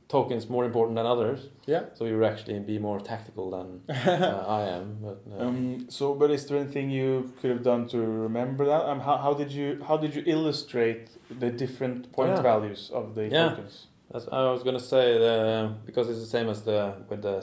tokens 0.09 0.49
more 0.49 0.64
important 0.64 0.97
than 0.97 1.07
others. 1.07 1.49
Yeah. 1.66 1.85
So 1.95 2.05
you're 2.05 2.25
actually 2.25 2.59
be 2.61 2.79
more 2.79 3.01
tactical 3.01 3.51
than 3.51 3.81
uh, 3.89 4.45
I 4.47 4.62
am. 4.79 4.99
But 5.03 5.18
uh, 5.33 5.45
Um, 5.47 5.87
so, 5.89 6.14
but 6.14 6.31
is 6.31 6.47
there 6.47 6.59
anything 6.59 6.91
you 6.91 7.33
could 7.41 7.51
have 7.51 7.62
done 7.62 7.89
to 7.89 7.99
remember 7.99 8.64
that? 8.66 8.83
Um, 8.91 9.01
how, 9.01 9.16
how 9.16 9.33
did 9.35 9.51
you 9.51 9.83
how 9.89 9.97
did 9.97 10.14
you 10.14 10.22
illustrate 10.27 11.07
the 11.43 11.51
different 11.51 12.12
point 12.12 12.31
Yeah. 12.37 12.43
values 12.43 12.91
of 12.93 13.14
the 13.14 13.22
Yeah. 13.29 13.49
tokens? 13.49 13.87
That's, 14.12 14.29
I 14.31 14.53
was 14.53 14.62
gonna 14.62 14.87
say 14.95 15.18
the 15.18 15.72
because 15.87 16.07
it's 16.11 16.20
the 16.20 16.33
same 16.39 16.49
as 16.55 16.62
the 16.62 16.81
with 17.09 17.22
the 17.22 17.37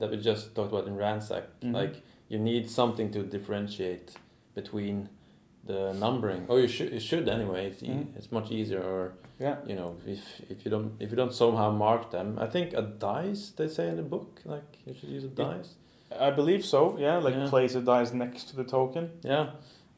that 0.00 0.08
we 0.10 0.16
just 0.16 0.54
talked 0.54 0.72
about 0.72 0.86
in 0.86 0.94
ransack. 0.96 1.44
Mhm. 1.60 1.74
Like 1.80 1.94
you 2.28 2.38
need 2.38 2.70
something 2.70 3.10
to 3.16 3.20
differentiate 3.24 4.14
between 4.54 5.08
the 5.66 5.92
numbering. 5.94 6.46
Oh, 6.48 6.56
you 6.56 6.68
should 6.68 6.92
you 6.92 7.00
should 7.00 7.28
anyway. 7.28 7.66
It's, 7.70 7.82
e- 7.82 7.88
Mhm. 7.88 8.16
it's 8.16 8.30
much 8.32 8.50
easier. 8.50 8.82
Or 8.82 9.12
Yeah. 9.40 9.56
you 9.66 9.74
know 9.76 9.96
if 10.06 10.20
if 10.50 10.64
you 10.64 10.70
don't 10.70 10.90
if 11.00 11.10
you 11.10 11.16
don't 11.16 11.32
somehow 11.32 11.70
mark 11.72 12.10
them. 12.10 12.38
I 12.38 12.46
think 12.46 12.72
a 12.74 12.82
dice 12.82 13.52
they 13.56 13.68
say 13.68 13.88
in 13.88 13.96
the 13.96 14.02
book 14.14 14.40
like 14.44 14.78
you 14.86 14.94
should 14.94 15.10
use 15.16 15.24
a 15.24 15.28
dice. 15.44 15.74
I 16.28 16.30
believe 16.30 16.64
so. 16.64 16.96
Yeah, 16.98 17.16
like 17.26 17.34
Yeah. 17.36 17.48
place 17.50 17.74
a 17.78 17.80
dice 17.80 18.12
next 18.16 18.48
to 18.50 18.56
the 18.56 18.64
token. 18.64 19.10
Yeah, 19.24 19.46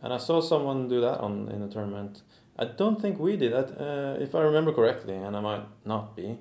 and 0.02 0.12
I 0.12 0.18
saw 0.18 0.40
someone 0.40 0.88
do 0.88 1.00
that 1.00 1.20
on 1.20 1.48
in 1.54 1.62
a 1.62 1.68
tournament. 1.68 2.22
I 2.60 2.64
don't 2.64 3.00
think 3.00 3.18
we 3.20 3.36
did 3.36 3.52
that, 3.52 3.68
uh, 3.80 4.22
if 4.24 4.34
I 4.34 4.40
remember 4.40 4.72
correctly, 4.72 5.14
and 5.14 5.36
I 5.36 5.40
might 5.40 5.64
not 5.84 6.16
be. 6.16 6.38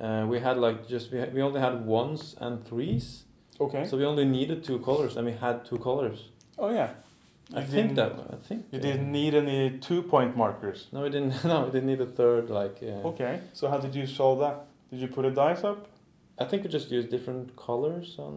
Uh, 0.00 0.24
we 0.30 0.38
had 0.40 0.56
like 0.56 0.78
just 0.88 1.12
we 1.12 1.18
we 1.34 1.42
only 1.42 1.60
had 1.60 1.74
ones 1.86 2.36
and 2.40 2.64
threes, 2.64 3.24
Okay. 3.60 3.84
so 3.84 3.96
we 3.98 4.06
only 4.06 4.24
needed 4.24 4.62
two 4.64 4.78
colors, 4.78 5.16
and 5.16 5.26
we 5.26 5.32
had 5.32 5.64
two 5.64 5.78
colors. 5.78 6.18
oh 6.58 6.70
yeah. 6.70 6.90
I 7.54 7.62
think 7.62 7.94
that 7.94 8.12
I 8.30 8.36
think 8.36 8.66
You 8.70 8.78
uh, 8.78 8.82
didn't 8.82 9.10
need 9.10 9.34
any 9.34 9.78
two 9.78 10.02
point 10.02 10.36
markers. 10.36 10.88
No, 10.92 11.02
we 11.02 11.08
didn't. 11.10 11.44
No, 11.44 11.62
we 11.64 11.70
didn't 11.70 11.86
need 11.86 12.00
a 12.00 12.06
third. 12.06 12.50
Like 12.50 12.78
uh, 12.82 13.08
Okay. 13.10 13.40
So 13.54 13.68
how 13.68 13.78
did 13.78 13.94
you 13.94 14.06
solve 14.06 14.40
that? 14.40 14.66
Did 14.90 15.00
you 15.00 15.08
put 15.08 15.24
a 15.24 15.30
dice 15.30 15.64
up? 15.64 15.86
I 16.38 16.44
think 16.44 16.62
we 16.64 16.68
just 16.68 16.90
used 16.90 17.08
different 17.10 17.56
colors 17.56 18.16
on 18.18 18.36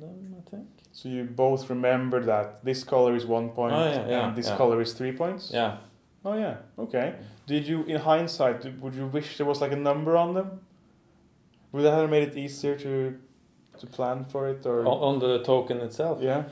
them. 0.00 0.36
I 0.38 0.50
think. 0.50 0.66
So 0.92 1.08
you 1.08 1.24
both 1.24 1.68
remember 1.70 2.20
that 2.24 2.64
this 2.64 2.84
color 2.84 3.14
is 3.16 3.26
one 3.26 3.48
point 3.50 3.72
Oh, 3.74 3.84
yeah, 3.84 4.08
yeah, 4.08 4.26
and 4.28 4.36
this 4.36 4.48
yeah. 4.48 4.56
color 4.56 4.80
is 4.80 4.92
three 4.92 5.12
points? 5.12 5.50
Yeah. 5.52 5.78
Oh 6.24 6.34
yeah. 6.34 6.56
Okay. 6.78 7.14
Did 7.46 7.66
you, 7.66 7.82
in 7.84 7.96
hindsight, 7.96 8.64
would 8.80 8.94
you 8.94 9.06
wish 9.06 9.36
there 9.38 9.46
was 9.46 9.60
like 9.60 9.72
a 9.72 9.76
number 9.76 10.16
on 10.16 10.34
them? 10.34 10.60
Would 11.72 11.82
that 11.84 11.94
have 11.94 12.10
made 12.10 12.28
it 12.28 12.36
easier 12.36 12.76
to 12.76 13.18
to 13.78 13.86
plan 13.86 14.24
for 14.24 14.48
it 14.48 14.66
or? 14.66 14.86
On 14.86 15.18
the 15.18 15.42
token 15.42 15.78
itself. 15.80 16.18
Yeah. 16.22 16.44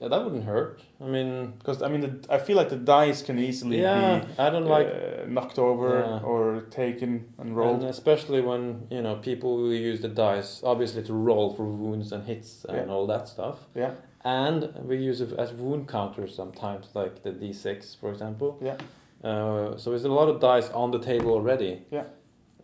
Yeah, 0.00 0.08
that 0.08 0.22
wouldn't 0.24 0.44
hurt. 0.44 0.80
I 1.00 1.04
mean. 1.06 1.54
Because 1.58 1.82
I 1.82 1.88
mean, 1.88 2.00
the, 2.02 2.12
I 2.34 2.38
feel 2.38 2.56
like 2.56 2.68
the 2.68 2.76
dice 2.76 3.20
can 3.22 3.38
easily 3.38 3.80
Yeah, 3.80 4.20
be 4.20 4.38
I 4.38 4.50
don't 4.50 4.66
like 4.66 4.86
uh, 4.86 5.26
knocked 5.26 5.58
over 5.58 5.88
Yeah. 6.00 6.20
or 6.30 6.62
taken 6.70 7.32
and 7.38 7.56
rolled. 7.56 7.80
And 7.80 7.90
especially 7.90 8.40
when 8.40 8.86
you 8.90 9.02
know 9.02 9.16
people 9.16 9.56
will 9.56 9.72
use 9.72 10.00
the 10.00 10.08
dice, 10.08 10.62
obviously 10.64 11.02
to 11.04 11.12
roll 11.12 11.54
for 11.54 11.64
wounds 11.64 12.12
and 12.12 12.24
hits 12.24 12.64
and 12.68 12.76
Yeah. 12.86 12.92
all 12.94 13.06
that 13.08 13.28
stuff. 13.28 13.58
Yeah. 13.74 13.92
And 14.24 14.72
we 14.84 14.96
use 14.96 15.20
it 15.20 15.32
as 15.38 15.52
wound 15.52 15.88
counters 15.88 16.34
sometimes, 16.34 16.86
like 16.94 17.22
the 17.22 17.30
d6, 17.32 17.96
for 18.00 18.10
example. 18.10 18.58
Yeah. 18.60 18.76
Uh, 19.24 19.76
so 19.76 19.90
there's 19.90 20.04
a 20.04 20.08
lot 20.20 20.28
of 20.28 20.40
dice 20.40 20.70
on 20.70 20.90
the 20.90 20.98
table 21.00 21.30
already. 21.32 21.82
Yeah. 21.90 22.04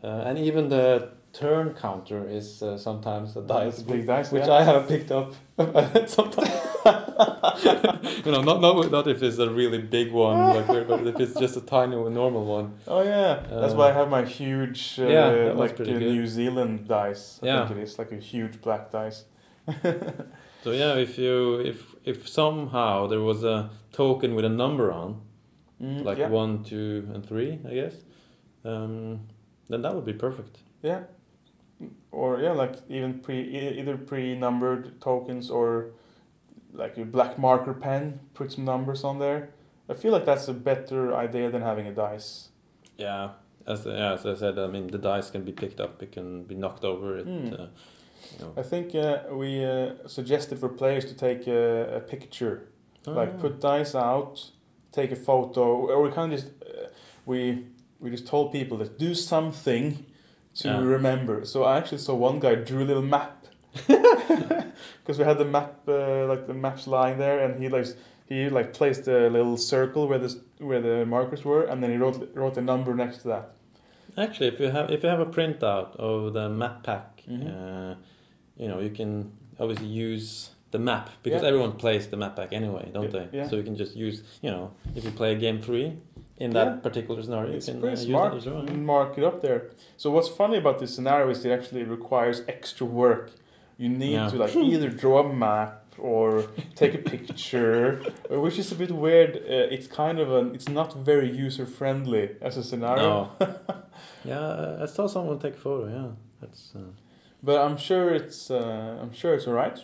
Uh, 0.03 0.23
and 0.29 0.39
even 0.39 0.69
the 0.69 1.09
turn 1.35 1.75
counter 1.75 2.27
is 2.29 2.63
uh, 2.63 2.79
sometimes 2.79 3.37
a 3.37 3.43
dice, 3.43 3.83
big 3.83 4.07
dice, 4.07 4.31
which 4.33 4.47
yeah. 4.47 4.55
I 4.55 4.63
have 4.63 4.89
picked 4.89 5.11
up 5.11 5.35
sometimes. 6.09 6.51
you 8.25 8.33
know, 8.33 8.43
not, 8.43 8.61
not 8.61 8.91
not 8.91 9.07
if 9.09 9.23
it's 9.23 9.39
a 9.39 9.51
really 9.51 9.79
big 9.79 10.13
one, 10.13 10.39
like, 10.55 10.67
but 10.89 11.07
if 11.07 11.21
it's 11.21 11.39
just 11.39 11.57
a 11.57 11.61
tiny 11.61 11.97
normal 11.97 12.45
one. 12.45 12.75
Oh 12.87 13.03
yeah, 13.03 13.43
that's 13.61 13.75
Uh, 13.75 13.77
why 13.79 13.91
I 13.91 13.93
have 13.93 14.09
my 14.09 14.25
huge, 14.25 14.99
uh, 15.01 15.09
yeah, 15.09 15.53
like 15.55 15.81
uh. 15.81 15.85
New 15.85 16.27
Zealand 16.27 16.87
dice. 16.89 17.41
I 17.43 17.47
Yeah. 17.47 17.67
think 17.67 17.79
it 17.79 17.83
is 17.83 17.99
like 17.99 18.13
a 18.13 18.21
huge 18.33 18.61
black 18.63 18.91
dice. 18.91 19.25
So 20.65 20.71
yeah, 20.73 20.95
if 20.97 21.19
you 21.19 21.61
if 21.61 21.95
if 22.05 22.27
somehow 22.27 23.07
there 23.07 23.21
was 23.21 23.45
a 23.45 23.69
token 23.93 24.35
with 24.35 24.45
a 24.47 24.55
number 24.65 24.91
on, 24.91 25.21
Mm, 25.83 26.05
like 26.05 26.19
yeah. 26.19 26.31
one, 26.31 26.63
two, 26.65 27.07
and 27.13 27.27
three, 27.27 27.59
I 27.69 27.75
guess, 27.75 27.95
um, 28.65 29.21
then 29.69 29.83
that 29.83 29.95
would 29.95 30.05
be 30.07 30.13
perfect. 30.15 30.59
Yeah. 30.83 31.03
Or 32.13 32.41
yeah, 32.41 32.53
like 32.53 32.75
even 32.89 33.21
pre 33.21 33.41
either 33.81 33.97
pre-numbered 33.97 35.01
tokens 35.01 35.51
or 35.51 35.91
like 36.73 36.97
a 36.99 37.05
black 37.05 37.39
marker 37.39 37.75
pen, 37.75 38.21
put 38.35 38.53
some 38.53 38.65
numbers 38.65 39.05
on 39.05 39.19
there. 39.19 39.51
I 39.89 39.95
feel 39.95 40.13
like 40.13 40.25
that's 40.25 40.49
a 40.49 40.55
better 40.55 41.15
idea 41.15 41.51
than 41.51 41.63
having 41.63 41.87
a 41.87 41.93
dice. 41.93 42.49
Yeah, 42.99 43.31
as 43.67 43.85
yeah, 43.87 44.15
as 44.15 44.25
I 44.27 44.35
said, 44.35 44.59
I 44.59 44.67
mean 44.69 44.87
the 44.89 44.99
dice 44.99 45.31
can 45.31 45.45
be 45.45 45.53
picked 45.53 45.81
up, 45.81 46.03
it 46.03 46.13
can 46.13 46.45
be 46.45 46.55
knocked 46.55 46.85
over. 46.85 47.19
It, 47.19 47.27
Hmm. 47.27 47.47
uh, 47.53 47.67
you 48.33 48.39
know. 48.41 48.53
I 48.57 48.63
think 48.63 48.95
uh, 48.95 49.19
we 49.33 49.65
uh, 49.65 50.07
suggested 50.07 50.59
for 50.59 50.69
players 50.69 51.05
to 51.07 51.15
take 51.15 51.47
a, 51.49 51.97
a 51.97 52.01
picture, 52.01 52.69
like 53.07 53.33
Ah. 53.35 53.41
put 53.41 53.61
dice 53.61 53.95
out, 53.95 54.51
take 54.93 55.13
a 55.13 55.17
photo, 55.17 55.63
or 55.91 56.01
we 56.03 56.11
kind 56.11 56.33
of 56.33 56.41
just 56.41 56.53
uh, 56.63 56.89
we 57.27 57.67
we 58.01 58.11
just 58.11 58.27
told 58.27 58.53
people 58.53 58.79
to 58.79 58.89
do 59.07 59.15
something 59.15 60.07
to 60.55 60.69
Yeah. 60.69 60.81
remember. 60.81 61.45
So 61.45 61.65
I 61.65 61.77
actually 61.79 61.99
saw 61.99 62.15
one 62.15 62.39
guy 62.41 62.55
drew 62.55 62.83
a 62.83 62.89
little 62.93 63.03
map 63.03 63.45
because 63.87 65.19
we 65.19 65.25
had 65.25 65.39
the 65.39 65.45
map 65.45 65.81
uh, 65.89 66.27
like 66.27 66.47
the 66.47 66.55
maps 66.55 66.87
lying 66.87 67.19
there, 67.19 67.41
and 67.45 67.61
he 67.63 67.69
like 67.69 67.87
he 68.29 68.49
like 68.49 68.73
placed 68.73 69.09
a 69.09 69.29
little 69.29 69.57
circle 69.57 70.07
where 70.09 70.19
the 70.19 70.41
where 70.59 70.81
the 70.81 71.05
markers 71.07 71.45
were, 71.45 71.65
and 71.65 71.83
then 71.83 71.91
he 71.91 71.97
wrote 71.97 72.31
wrote 72.35 72.57
a 72.57 72.63
number 72.63 72.95
next 72.95 73.19
to 73.23 73.29
that. 73.29 73.51
Actually, 74.17 74.49
if 74.49 74.61
you 74.61 74.71
have 74.71 74.91
if 74.91 75.03
you 75.03 75.09
have 75.09 75.21
a 75.21 75.27
printout 75.27 75.97
of 75.97 76.33
the 76.35 76.49
map 76.49 76.83
pack, 76.85 77.23
Mhm. 77.29 77.47
uh, 77.47 77.95
you 78.57 78.69
know 78.69 78.79
you 78.81 78.91
can 78.91 79.33
obviously 79.59 79.87
use 79.89 80.51
the 80.71 80.79
map 80.79 81.11
because 81.23 81.43
Yeah. 81.43 81.49
everyone 81.49 81.73
plays 81.73 82.07
the 82.09 82.17
map 82.17 82.37
pack 82.37 82.53
anyway, 82.53 82.91
don't 82.93 83.05
Yeah, 83.13 83.25
they? 83.31 83.39
yeah. 83.39 83.49
So 83.49 83.57
you 83.57 83.63
can 83.65 83.77
just 83.77 83.97
use 83.97 84.23
you 84.43 84.51
know 84.51 84.71
if 84.95 85.05
you 85.05 85.11
play 85.11 85.33
a 85.33 85.37
game 85.39 85.61
three 85.61 85.93
in 86.39 86.51
that 86.53 86.67
Yeah. 86.67 86.81
particular 86.83 87.23
scenario, 87.23 87.53
It's 87.55 87.69
you 87.69 87.75
can 87.75 87.81
pretty 87.83 87.97
uh, 88.03 88.07
smart. 88.07 88.35
use 88.35 88.45
that 88.45 88.51
as 88.57 88.67
well. 88.69 88.77
Mark 88.77 89.19
it 89.19 89.25
up 89.25 89.41
there. 89.41 89.71
So 89.97 90.11
what's 90.11 90.29
funny 90.29 90.57
about 90.59 90.79
this 90.81 90.95
scenario 90.95 91.29
is 91.31 91.45
it 91.45 91.51
actually 91.53 91.85
requires 91.85 92.43
extra 92.49 92.87
work. 92.87 93.31
You 93.79 93.89
need 93.89 94.13
Yeah. 94.15 94.31
to 94.31 94.37
like 94.37 94.55
either 94.73 94.89
draw 94.91 95.21
a 95.21 95.33
map 95.33 95.81
or 95.99 96.45
take 96.75 96.95
a 96.95 96.99
picture, 96.99 98.01
uh, 98.31 98.41
which 98.41 98.59
is 98.59 98.73
a 98.73 98.75
bit 98.75 98.91
weird. 98.91 99.37
Uh, 99.37 99.75
it's 99.75 99.87
kind 99.87 100.19
of 100.19 100.29
an 100.33 100.55
it's 100.55 100.69
not 100.69 100.93
very 101.05 101.31
user 101.47 101.67
friendly 101.67 102.31
as 102.41 102.57
a 102.57 102.63
scenario. 102.63 103.05
No. 103.05 103.31
yeah, 104.25 104.83
I 104.83 104.87
saw 104.87 105.07
someone 105.07 105.39
take 105.39 105.55
a 105.55 105.61
photo. 105.69 105.87
Yeah, 105.89 106.09
that's. 106.41 106.73
Uh, 106.75 106.81
But 107.47 107.57
I'm 107.67 107.77
sure 107.77 108.07
it's 108.21 108.51
uh, 108.51 108.99
I'm 109.03 109.13
sure 109.13 109.33
it's 109.37 109.47
alright. 109.47 109.79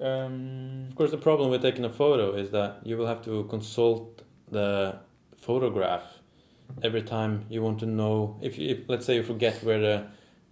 Um, 0.00 0.88
Of 0.90 0.96
course, 0.96 1.10
the 1.10 1.22
problem 1.28 1.50
with 1.50 1.62
taking 1.62 1.84
a 1.84 1.92
photo 2.02 2.34
is 2.42 2.50
that 2.50 2.70
you 2.88 2.96
will 2.98 3.06
have 3.06 3.22
to 3.22 3.44
consult 3.44 4.22
the 4.50 4.96
photograph 5.46 6.02
every 6.82 7.02
time 7.02 7.44
you 7.50 7.62
want 7.62 7.78
to 7.80 7.86
know 7.86 8.36
if, 8.42 8.58
you, 8.58 8.68
if 8.70 8.78
let's 8.88 9.06
say 9.06 9.14
you 9.16 9.22
forget 9.22 9.62
where 9.62 9.80
the 9.80 10.04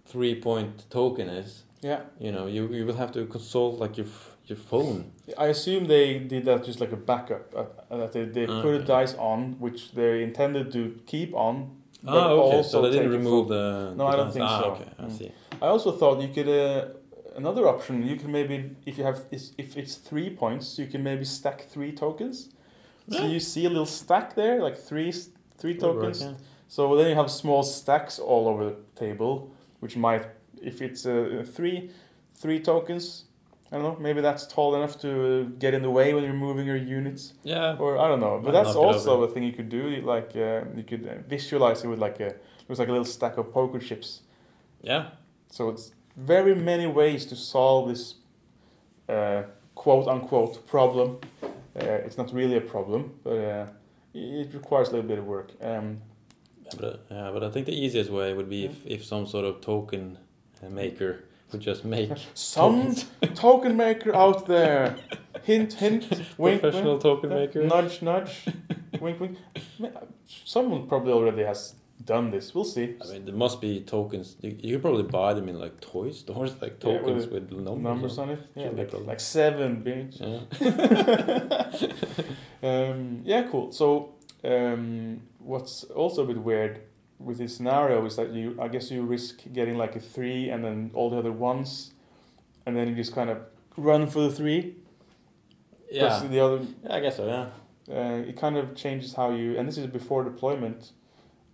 three 0.05 0.35
point 0.35 0.89
token 0.89 1.27
is. 1.29 1.63
yeah, 1.81 2.01
You 2.19 2.31
know, 2.31 2.45
you, 2.47 2.61
you 2.77 2.85
will 2.85 2.95
have 3.03 3.11
to 3.13 3.25
consult 3.25 3.79
like 3.79 3.97
your 3.97 4.07
your 4.45 4.57
phone. 4.57 5.11
I 5.37 5.47
assume 5.47 5.85
they 5.87 6.19
did 6.19 6.43
that 6.45 6.65
just 6.65 6.79
like 6.81 6.91
a 6.91 6.97
backup. 6.97 7.43
Uh, 7.55 7.97
that 7.97 8.11
they, 8.11 8.25
they 8.25 8.45
put 8.45 8.73
a 8.81 8.83
dice 8.83 9.15
on, 9.17 9.55
which 9.59 9.93
they 9.93 10.21
intended 10.21 10.71
to 10.73 10.99
keep 11.05 11.33
on. 11.33 11.55
but 12.03 12.17
Ah, 12.17 12.29
okay. 12.31 12.57
also 12.57 12.69
So 12.69 12.81
they 12.81 12.91
didn't 12.91 13.11
remove 13.11 13.47
the. 13.47 13.93
No, 13.95 14.03
the 14.05 14.11
I 14.11 14.15
don't 14.17 14.25
dice. 14.25 14.33
think 14.33 14.45
ah, 14.49 14.57
so. 14.59 14.65
Okay, 14.71 14.89
I 14.99 15.03
Mm. 15.05 15.17
see. 15.17 15.31
I 15.61 15.67
also 15.67 15.91
thought 15.99 16.21
you 16.21 16.27
could 16.35 16.49
uh, 16.49 16.85
another 17.37 17.63
option. 17.73 17.93
You 18.11 18.15
can 18.21 18.31
maybe 18.31 18.55
if 18.85 18.97
you 18.97 19.05
have 19.09 19.17
if 19.31 19.69
it's 19.81 19.95
three 20.09 20.29
points, 20.29 20.65
you 20.79 20.87
can 20.93 21.01
maybe 21.03 21.25
stack 21.25 21.59
three 21.73 21.91
tokens. 21.93 22.49
So 23.09 23.23
Yeah. 23.23 23.27
you 23.33 23.39
see 23.39 23.65
a 23.65 23.69
little 23.69 23.85
stack 23.85 24.35
there, 24.35 24.61
like 24.63 24.77
three 24.77 25.11
three 25.57 25.73
Would 25.73 25.83
work, 25.83 25.95
tokens. 25.95 26.21
yeah. 26.21 26.33
So 26.67 26.95
then 26.97 27.09
you 27.09 27.15
have 27.15 27.29
small 27.29 27.63
stacks 27.63 28.19
all 28.19 28.47
over 28.47 28.65
the 28.65 28.75
table, 28.95 29.51
which 29.79 29.95
might 29.97 30.25
if 30.61 30.81
it's 30.81 31.05
uh, 31.05 31.43
three 31.55 31.89
three 32.35 32.59
tokens. 32.59 33.25
I 33.71 33.77
don't 33.77 33.83
know. 33.85 33.97
Maybe 33.99 34.21
that's 34.21 34.45
tall 34.45 34.75
enough 34.75 34.99
to 34.99 35.09
uh, 35.09 35.43
get 35.59 35.73
in 35.73 35.81
the 35.81 35.89
way 35.89 36.13
when 36.13 36.23
you're 36.23 36.33
moving 36.47 36.67
your 36.67 36.77
units, 36.77 37.33
Yeah. 37.43 37.75
or 37.79 37.97
I 37.97 38.07
don't 38.07 38.19
know. 38.19 38.37
But 38.43 38.53
Might 38.53 38.63
that's 38.63 38.75
also 38.75 39.23
a 39.23 39.27
thing 39.27 39.43
you 39.43 39.51
could 39.53 39.69
do. 39.69 39.83
Like 40.05 40.35
uh, 40.35 40.61
you 40.77 40.83
could 40.83 41.07
uh, 41.07 41.13
visualize 41.27 41.83
it 41.83 41.87
with 41.87 41.99
like 41.99 42.19
a 42.19 42.27
it 42.27 42.69
was 42.69 42.77
like 42.79 42.87
a 42.89 42.91
little 42.91 43.05
stack 43.05 43.37
of 43.37 43.51
poker 43.51 43.79
chips. 43.79 44.21
Yeah. 44.81 45.03
So 45.49 45.69
it's 45.69 45.91
very 46.15 46.53
many 46.55 46.85
ways 46.87 47.25
to 47.27 47.35
solve 47.35 47.89
this 47.89 48.15
uh, 49.09 49.43
quote 49.75 50.07
unquote 50.07 50.65
problem. 50.67 51.17
Uh, 51.75 52.05
it's 52.05 52.17
not 52.17 52.31
really 52.33 52.57
a 52.57 52.61
problem, 52.61 53.11
but 53.23 53.37
uh, 53.37 53.65
it 54.13 54.53
requires 54.53 54.89
a 54.89 54.91
little 54.91 55.07
bit 55.07 55.19
of 55.19 55.25
work. 55.25 55.51
Um, 55.61 56.01
But, 56.79 56.83
uh, 56.85 56.97
yeah, 57.11 57.31
but 57.33 57.43
I 57.43 57.49
think 57.51 57.65
the 57.65 57.73
easiest 57.85 58.09
way 58.09 58.33
would 58.33 58.49
be 58.49 58.65
if, 58.65 58.75
if 58.85 59.03
some 59.05 59.25
sort 59.27 59.45
of 59.45 59.61
token 59.61 60.17
uh, 60.63 60.69
maker 60.69 61.25
would 61.51 61.61
just 61.61 61.83
make 61.85 62.11
some 62.33 62.95
token 63.35 63.75
maker 63.77 64.15
out 64.15 64.45
there, 64.47 64.95
hint, 65.43 65.73
hint, 65.73 66.03
wink, 66.37 66.61
professional 66.61 66.93
wink, 66.93 67.01
token 67.03 67.29
maker. 67.29 67.63
nudge, 67.63 68.01
nudge, 68.01 68.45
wink, 69.01 69.19
wink. 69.19 69.37
Someone 70.45 70.87
probably 70.87 71.11
already 71.13 71.43
has 71.43 71.75
done 72.03 72.31
this. 72.31 72.53
We'll 72.53 72.63
see. 72.65 72.95
I 73.03 73.11
mean, 73.11 73.25
there 73.25 73.35
must 73.35 73.61
be 73.61 73.81
tokens. 73.81 74.35
You, 74.41 74.57
you 74.61 74.73
could 74.75 74.81
probably 74.81 75.03
buy 75.03 75.33
them 75.33 75.47
in 75.49 75.59
like 75.59 75.79
toy 75.81 76.11
stores, 76.11 76.53
like 76.61 76.83
Yeah, 76.83 76.93
with 76.93 77.01
tokens 77.01 77.27
with, 77.27 77.51
numbers. 77.51 77.83
numbers 77.83 78.17
on. 78.17 78.29
on 78.29 78.35
it. 78.35 78.47
Yeah, 78.55 78.69
like, 78.69 78.93
like 78.93 79.19
seven, 79.19 79.83
bitch. 79.83 80.19
Yeah. 80.19 80.47
um, 82.91 83.21
yeah, 83.23 83.43
cool. 83.49 83.71
So, 83.71 84.15
um, 84.43 85.21
what's 85.39 85.83
also 85.85 86.23
a 86.23 86.25
bit 86.27 86.37
weird 86.37 86.81
with 87.19 87.37
this 87.37 87.55
scenario 87.55 88.05
is 88.05 88.15
that 88.17 88.31
you, 88.31 88.57
I 88.61 88.67
guess, 88.67 88.91
you 88.91 89.03
risk 89.03 89.41
getting 89.53 89.77
like 89.77 89.95
a 89.95 89.99
three 89.99 90.49
and 90.49 90.63
then 90.63 90.91
all 90.93 91.09
the 91.09 91.17
other 91.17 91.31
ones, 91.31 91.93
and 92.65 92.75
then 92.75 92.87
you 92.89 92.95
just 92.95 93.13
kind 93.13 93.29
of 93.29 93.37
run 93.77 94.07
for 94.07 94.21
the 94.21 94.31
three. 94.31 94.75
Yeah. 95.91 96.19
The 96.27 96.39
other, 96.39 96.65
yeah, 96.83 96.95
I 96.95 96.99
guess 96.99 97.17
so. 97.17 97.27
Yeah. 97.27 97.95
uh, 97.95 98.17
it 98.27 98.35
kind 98.35 98.57
of 98.57 98.75
changes 98.75 99.13
how 99.13 99.31
you, 99.31 99.57
and 99.57 99.67
this 99.67 99.77
is 99.77 99.85
before 99.87 100.23
deployment, 100.23 100.91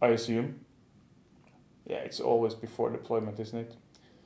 I 0.01 0.07
assume. 0.07 0.59
Yeah, 1.85 1.97
it's 1.97 2.19
always 2.19 2.53
before 2.53 2.89
deployment, 2.91 3.39
isn't 3.39 3.57
it? 3.59 3.75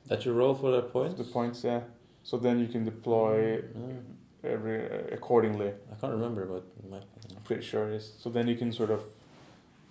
That 0.08 0.24
you 0.24 0.32
roll 0.32 0.54
for 0.54 0.70
the 0.70 0.82
points. 0.82 1.14
The 1.14 1.24
points, 1.24 1.64
yeah. 1.64 1.80
So 2.22 2.36
then 2.36 2.58
you 2.60 2.68
can 2.68 2.84
deploy 2.84 3.62
Yeah. 3.62 4.50
every 4.50 4.84
uh, 4.90 5.14
accordingly. 5.14 5.72
I 5.90 5.94
can't 6.00 6.12
remember, 6.12 6.46
but 6.46 6.64
I'm. 6.84 7.00
Pretty 7.44 7.62
sure 7.62 7.88
it 7.90 7.94
is. 7.96 8.12
So 8.18 8.30
then 8.30 8.48
you 8.48 8.54
can 8.56 8.72
sort 8.72 8.90
of, 8.90 9.00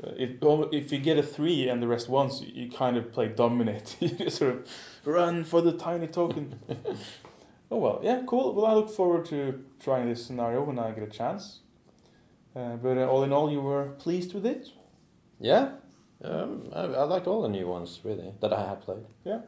uh, 0.03 0.11
it, 0.17 0.39
if 0.71 0.91
you 0.91 0.99
get 0.99 1.17
a 1.17 1.23
three 1.23 1.69
and 1.69 1.81
the 1.81 1.87
rest 1.87 2.09
ones, 2.09 2.41
you, 2.41 2.63
you 2.63 2.71
kind 2.71 2.97
of 2.97 3.11
play 3.11 3.27
dominate. 3.27 3.95
you 3.99 4.09
just 4.09 4.37
sort 4.37 4.55
of 4.55 4.67
run 5.05 5.43
for 5.43 5.61
the 5.61 5.71
tiny 5.71 6.07
token. 6.07 6.59
oh 7.71 7.77
well, 7.77 7.99
yeah, 8.03 8.21
cool. 8.27 8.53
Well, 8.53 8.65
I 8.65 8.73
look 8.73 8.89
forward 8.89 9.25
to 9.27 9.63
trying 9.79 10.09
this 10.09 10.25
scenario 10.25 10.63
when 10.63 10.79
I 10.79 10.91
get 10.91 11.03
a 11.03 11.11
chance. 11.11 11.59
Uh, 12.55 12.75
but 12.75 12.97
uh, 12.97 13.07
all 13.07 13.23
in 13.23 13.33
all, 13.33 13.51
you 13.51 13.61
were 13.61 13.89
pleased 13.97 14.33
with 14.33 14.45
it. 14.45 14.69
Yeah. 15.39 15.71
Um, 16.23 16.69
I, 16.73 16.81
I 16.81 17.03
liked 17.03 17.27
all 17.27 17.41
the 17.41 17.49
new 17.49 17.67
ones 17.67 17.99
really 18.03 18.31
that 18.39 18.53
I 18.53 18.65
have 18.67 18.81
played. 18.81 19.05
Yeah. 19.25 19.41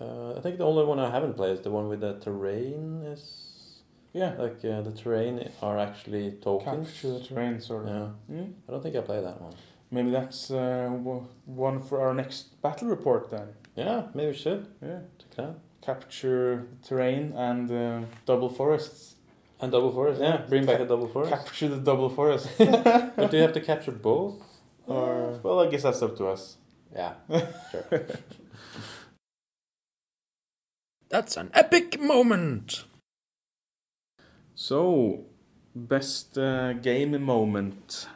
Uh, 0.00 0.34
I 0.36 0.40
think 0.40 0.58
the 0.58 0.64
only 0.64 0.84
one 0.84 0.98
I 0.98 1.10
haven't 1.10 1.34
played 1.34 1.52
is 1.52 1.60
the 1.60 1.70
one 1.70 1.88
with 1.88 2.00
the 2.00 2.14
terrain. 2.20 3.02
Is 3.04 3.82
Yeah, 4.12 4.34
like 4.38 4.64
uh, 4.64 4.80
the 4.82 4.92
terrain 4.92 5.50
are 5.62 5.78
actually 5.78 6.32
tokens. 6.42 6.86
capture 6.86 7.12
the 7.18 7.20
terrain, 7.20 7.60
sort 7.60 7.86
of. 7.86 7.90
Yeah. 8.28 8.36
Mm? 8.36 8.52
I 8.68 8.72
don't 8.72 8.82
think 8.82 8.96
I 8.96 9.00
played 9.00 9.24
that 9.24 9.40
one. 9.40 9.54
Maybe 9.90 10.10
that's 10.10 10.50
uh, 10.50 10.88
one 11.46 11.80
for 11.80 12.00
our 12.00 12.14
next 12.14 12.62
battle 12.62 12.88
report 12.88 13.30
then. 13.30 13.48
Yeah, 13.76 14.04
maybe 14.14 14.30
we 14.30 14.36
should 14.36 14.66
Yeah, 14.80 15.00
it 15.38 15.54
capture 15.82 16.66
terrain 16.82 17.32
and 17.32 17.70
uh, 17.70 18.06
double 18.26 18.48
forests. 18.48 19.16
And 19.60 19.72
double 19.72 19.92
forest. 19.92 20.20
Yeah, 20.20 20.38
bring 20.48 20.64
back 20.64 20.78
the 20.78 20.86
double 20.86 21.08
forest. 21.08 21.30
Capture 21.32 21.68
the 21.68 21.76
double 21.76 22.08
forest. 22.08 22.48
but 22.58 23.30
do 23.30 23.36
you 23.36 23.42
have 23.42 23.52
to 23.52 23.60
capture 23.60 23.92
both? 23.92 24.34
Or 24.86 25.38
well, 25.42 25.60
I 25.60 25.68
guess 25.68 25.82
that's 25.84 26.02
up 26.02 26.16
to 26.18 26.26
us. 26.28 26.56
Yeah. 26.94 27.14
Sure. 27.70 28.06
That's 31.08 31.36
an 31.36 31.50
epic 31.54 32.00
moment. 32.00 32.84
So, 34.54 35.24
best 35.74 36.38
uh, 36.38 36.72
game 36.74 37.20
moment. 37.22 38.06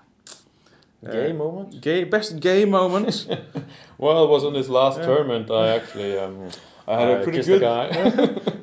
Gay 1.11 1.31
Uh, 1.31 1.35
moment. 1.35 1.81
Gay 1.81 2.05
best 2.05 2.41
gay 2.41 2.65
moment. 2.65 3.27
Well, 3.99 4.25
it 4.25 4.29
was 4.31 4.45
on 4.45 4.53
this 4.55 4.69
last 4.69 4.99
Yeah. 4.99 5.07
tournament. 5.07 5.51
I 5.51 5.69
actually 5.77 6.19
um, 6.19 6.49
I 6.87 7.01
had 7.01 7.09
a 7.21 7.23
pretty 7.23 7.43
good. 7.43 7.63
a 7.63 7.67
guy. 7.67 7.87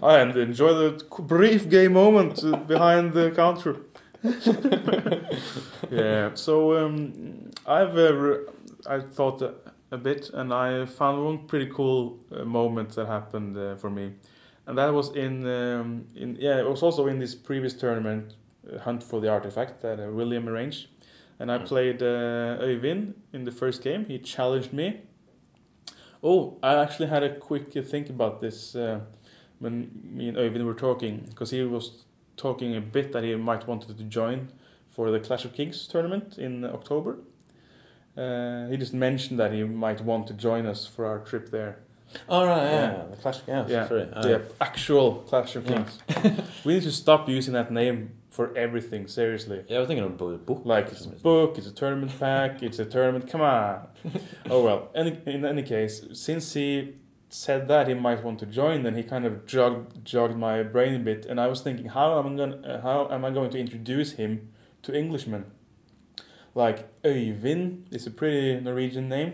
I 0.04 0.20
had 0.20 0.36
enjoyed 0.38 0.78
the 1.00 1.22
brief 1.24 1.70
gay 1.70 1.88
moment 1.88 2.44
uh, 2.44 2.58
behind 2.58 3.14
the 3.14 3.32
counter. 3.32 3.78
yeah. 5.90 6.32
So 6.36 6.78
um, 6.86 7.51
I've 7.66 7.98
uh, 7.98 8.38
I 8.88 9.00
thought 9.00 9.42
a, 9.42 9.54
a 9.92 9.98
bit, 9.98 10.30
and 10.34 10.54
I 10.54 10.86
found 10.86 11.24
one 11.26 11.38
pretty 11.48 11.68
cool 11.72 12.20
uh, 12.32 12.44
moment 12.46 12.96
that 12.96 13.08
happened 13.08 13.58
uh, 13.58 13.76
for 13.76 13.90
me, 13.90 14.14
and 14.66 14.78
that 14.78 14.94
was 14.94 15.16
in 15.16 15.46
um, 15.48 16.06
in 16.16 16.38
yeah 16.40 16.60
it 16.60 16.68
was 16.70 16.84
also 16.84 17.08
in 17.08 17.20
this 17.20 17.36
previous 17.36 17.74
tournament, 17.74 18.36
uh, 18.72 18.80
Hunt 18.80 19.04
for 19.04 19.22
the 19.22 19.30
Artifact 19.30 19.82
that 19.82 20.00
uh, 20.00 20.12
William 20.12 20.48
arranged, 20.48 20.88
and 21.40 21.52
I 21.52 21.58
Mm. 21.60 21.68
played 21.68 22.02
uh, 22.02 22.64
Øyvind 22.64 23.14
in 23.34 23.46
the 23.46 23.52
first 23.52 23.84
game. 23.84 24.06
He 24.08 24.20
challenged 24.20 24.74
me. 24.74 25.02
Oh, 26.24 26.58
I 26.64 26.76
actually 26.76 27.10
had 27.10 27.24
a 27.24 27.36
quick 27.40 27.74
think 27.86 28.10
about 28.10 28.40
this 28.40 28.76
uh, 28.76 29.00
when 29.60 29.90
me 30.04 30.30
and 30.30 30.38
Øyvind 30.38 30.66
were 30.66 30.80
talking, 30.80 31.26
because 31.30 31.56
he 31.56 31.64
was 31.64 32.06
talking 32.38 32.76
a 32.76 32.82
bit 32.82 33.12
that 33.12 33.24
he 33.24 33.36
might 33.36 33.68
wanted 33.68 33.98
to 33.98 34.04
join 34.04 34.48
for 34.90 35.12
the 35.12 35.20
Clash 35.20 35.46
of 35.46 35.54
Kings 35.54 35.88
tournament 35.88 36.38
in 36.38 36.64
October. 36.66 37.18
Uh, 38.18 38.68
he 38.68 38.78
just 38.78 38.94
mentioned 38.94 39.40
that 39.40 39.54
he 39.54 39.64
might 39.64 40.02
want 40.02 40.28
to 40.28 40.34
join 40.34 40.66
us 40.66 40.86
for 40.86 41.06
our 41.06 41.20
trip 41.20 41.50
there. 41.50 41.80
All 42.28 42.46
right. 42.46 42.64
Yeah. 42.64 42.92
Yeah. 42.92 43.06
The 43.10 43.16
Clash. 43.18 43.40
Yeah. 43.48 43.66
Yeah. 43.68 43.88
Sorry. 43.88 44.10
Uh, 44.12 44.22
the 44.22 44.42
actual 44.60 45.16
Clash 45.28 45.56
of 45.56 45.70
yeah. 45.70 45.86
Kings. 46.18 46.42
we 46.66 46.74
need 46.74 46.84
to 46.84 46.92
stop 46.92 47.30
using 47.30 47.54
that 47.54 47.72
name 47.72 48.12
for 48.30 48.56
everything, 48.58 49.08
seriously. 49.08 49.64
Yeah, 49.68 49.78
I 49.78 49.80
was 49.80 49.88
thinking 49.88 50.06
about 50.06 50.34
a 50.34 50.38
book. 50.38 50.62
Like 50.66 50.88
it's 50.88 51.06
a 51.06 51.10
book, 51.10 51.58
it's 51.58 51.68
a 51.68 51.72
tournament 51.72 52.18
pack, 52.18 52.64
it's 52.64 52.80
a 52.80 52.86
tournament. 52.86 53.30
Come 53.30 53.42
on. 53.42 53.88
oh 54.50 54.64
well. 54.64 54.90
Any, 54.96 55.20
in 55.26 55.46
any 55.46 55.64
case, 55.64 56.06
since 56.14 56.54
he 56.54 56.96
said 57.30 57.68
that 57.68 57.88
he 57.88 57.94
might 57.94 58.24
want 58.24 58.40
to 58.40 58.46
join, 58.46 58.84
then 58.84 58.96
he 58.96 59.04
kind 59.04 59.26
of 59.26 59.46
jogged 59.46 60.04
jogged 60.06 60.38
my 60.38 60.64
brain 60.64 60.96
a 60.96 61.00
bit, 61.00 61.26
and 61.26 61.40
I 61.40 61.48
was 61.48 61.62
thinking, 61.62 61.88
how 61.88 62.20
am 62.20 62.34
I 62.34 62.36
going 62.36 62.66
uh, 62.66 62.82
how 62.82 63.10
am 63.12 63.26
I 63.26 63.32
going 63.32 63.50
to 63.52 63.60
introduce 63.60 64.14
him 64.14 64.50
to 64.84 64.94
Englishmen? 64.94 65.46
Like 66.56 66.86
Øyvind 67.04 67.84
is 67.92 68.08
a 68.08 68.12
pretty 68.12 68.60
Norwegian 68.60 69.08
name, 69.10 69.32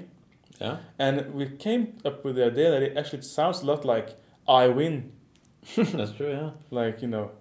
Yeah. 0.61 0.77
and 0.99 1.33
we 1.33 1.45
came 1.57 1.93
up 2.05 2.23
with 2.25 2.35
the 2.35 2.45
idea 2.45 2.71
that 2.71 2.83
it 2.83 2.97
actually 2.97 3.21
sounds 3.23 3.61
a 3.63 3.65
lot 3.65 3.85
like 3.85 4.15
I 4.47 4.67
win, 4.67 5.11
That's 5.75 6.11
true. 6.11 6.29
Yeah. 6.31 6.51
like 6.71 7.01
you 7.01 7.07
know, 7.07 7.31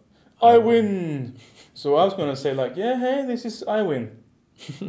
I 0.43 0.59
win. 0.59 1.37
So 1.75 1.97
I 1.97 2.05
was 2.05 2.15
gonna 2.15 2.37
say 2.37 2.55
like, 2.55 2.77
yeah, 2.77 2.99
hey, 2.99 3.27
this 3.27 3.45
is 3.45 3.63
I 3.69 3.83
win. 3.83 4.11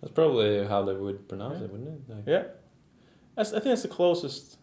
That's 0.00 0.12
probably 0.14 0.66
how 0.66 0.84
they 0.84 0.94
would 0.94 1.28
pronounce 1.28 1.58
Yeah. 1.58 1.64
it, 1.66 1.72
wouldn't 1.72 1.88
it? 1.88 2.14
Like, 2.14 2.26
Yeah. 2.26 2.42
That's, 3.36 3.50
I 3.52 3.60
think 3.60 3.66
that's 3.66 3.82
the 3.82 3.88
closest. 3.88 4.58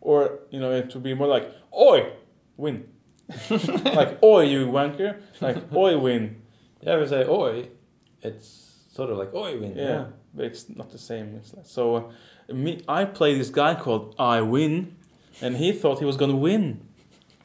Or, 0.00 0.38
you 0.50 0.60
know, 0.60 0.70
it 0.72 0.94
would 0.94 1.02
be 1.02 1.14
more 1.14 1.26
like, 1.26 1.50
Oi! 1.76 2.12
Win. 2.56 2.84
like, 3.50 4.22
Oi, 4.22 4.42
you 4.44 4.66
wanker. 4.68 5.20
Like, 5.40 5.56
Oi, 5.74 5.98
win. 5.98 6.40
Yeah, 6.80 6.98
we 7.00 7.06
say 7.08 7.26
oi. 7.26 7.68
It's 8.22 8.69
sort 8.92 9.10
of 9.10 9.18
like 9.18 9.32
oi 9.34 9.58
win. 9.60 9.74
Yeah. 9.76 10.04
But 10.34 10.44
it's 10.46 10.68
not 10.68 10.90
the 10.90 10.98
same. 10.98 11.34
It's 11.36 11.52
like, 11.54 11.66
so, 11.66 11.82
uh, 12.48 12.54
me, 12.54 12.82
I 12.88 13.04
play 13.04 13.36
this 13.36 13.50
guy 13.50 13.74
called 13.74 14.14
I 14.18 14.40
Win, 14.42 14.94
and 15.42 15.56
he 15.56 15.72
thought 15.72 15.98
he 15.98 16.04
was 16.04 16.16
going 16.16 16.30
to 16.30 16.36
win. 16.36 16.80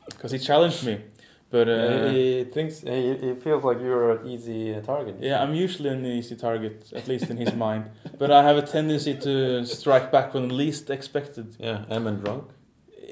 Because 0.07 0.31
he 0.31 0.39
challenged 0.39 0.85
me. 0.85 1.01
But, 1.49 1.67
uh, 1.69 2.09
he 2.11 2.43
thinks 2.55 2.81
he, 2.81 3.15
he 3.17 3.33
feels 3.35 3.63
like 3.63 3.79
you're 3.79 4.11
an 4.17 4.27
easy 4.27 4.75
uh, 4.75 4.81
target. 4.81 5.15
yeah, 5.21 5.41
I'm 5.41 5.53
usually 5.55 5.89
an 5.89 6.05
easy 6.05 6.35
target, 6.35 6.91
at 6.93 7.07
least 7.07 7.29
in 7.29 7.37
his 7.37 7.53
mind. 7.65 7.85
But 8.19 8.29
I 8.29 8.43
have 8.43 8.57
a 8.57 8.61
tendency 8.61 9.13
to 9.15 9.65
strike 9.65 10.11
back 10.11 10.33
when 10.33 10.55
least 10.55 10.89
expected. 10.89 11.55
Yeah, 11.59 11.85
I'm 11.89 12.05
and 12.07 12.23
drunk. 12.23 12.43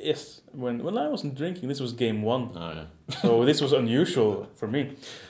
Yes, 0.10 0.42
when 0.52 0.84
when 0.84 0.98
I 0.98 1.08
wasn't 1.08 1.36
drinking, 1.36 1.70
this 1.70 1.80
was 1.80 1.94
game 1.94 2.22
one. 2.24 2.50
Oh 2.56 2.72
yeah. 2.80 3.16
so 3.22 3.46
this 3.46 3.62
was 3.62 3.72
unusual 3.72 4.48
for 4.56 4.68
me. 4.68 4.82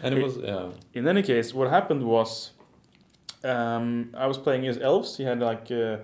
And 0.02 0.16
it 0.16 0.18
It- 0.20 0.24
was 0.24 0.38
yeah. 0.38 0.70
In 1.00 1.08
any 1.08 1.22
case, 1.22 1.54
what 1.54 1.70
happened 1.70 2.04
was, 2.04 2.52
um, 3.44 4.10
I 4.18 4.28
was 4.28 4.38
playing 4.38 4.68
as 4.68 4.78
elves. 4.78 5.18
He 5.18 5.24
had 5.24 5.40
like 5.40 5.72
uh, 5.72 5.98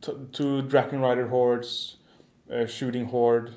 t- 0.00 0.12
two 0.32 0.62
Drakon 0.62 1.00
Rider 1.00 1.28
hordes, 1.28 1.96
a 2.48 2.66
shooting 2.66 3.06
horde, 3.06 3.54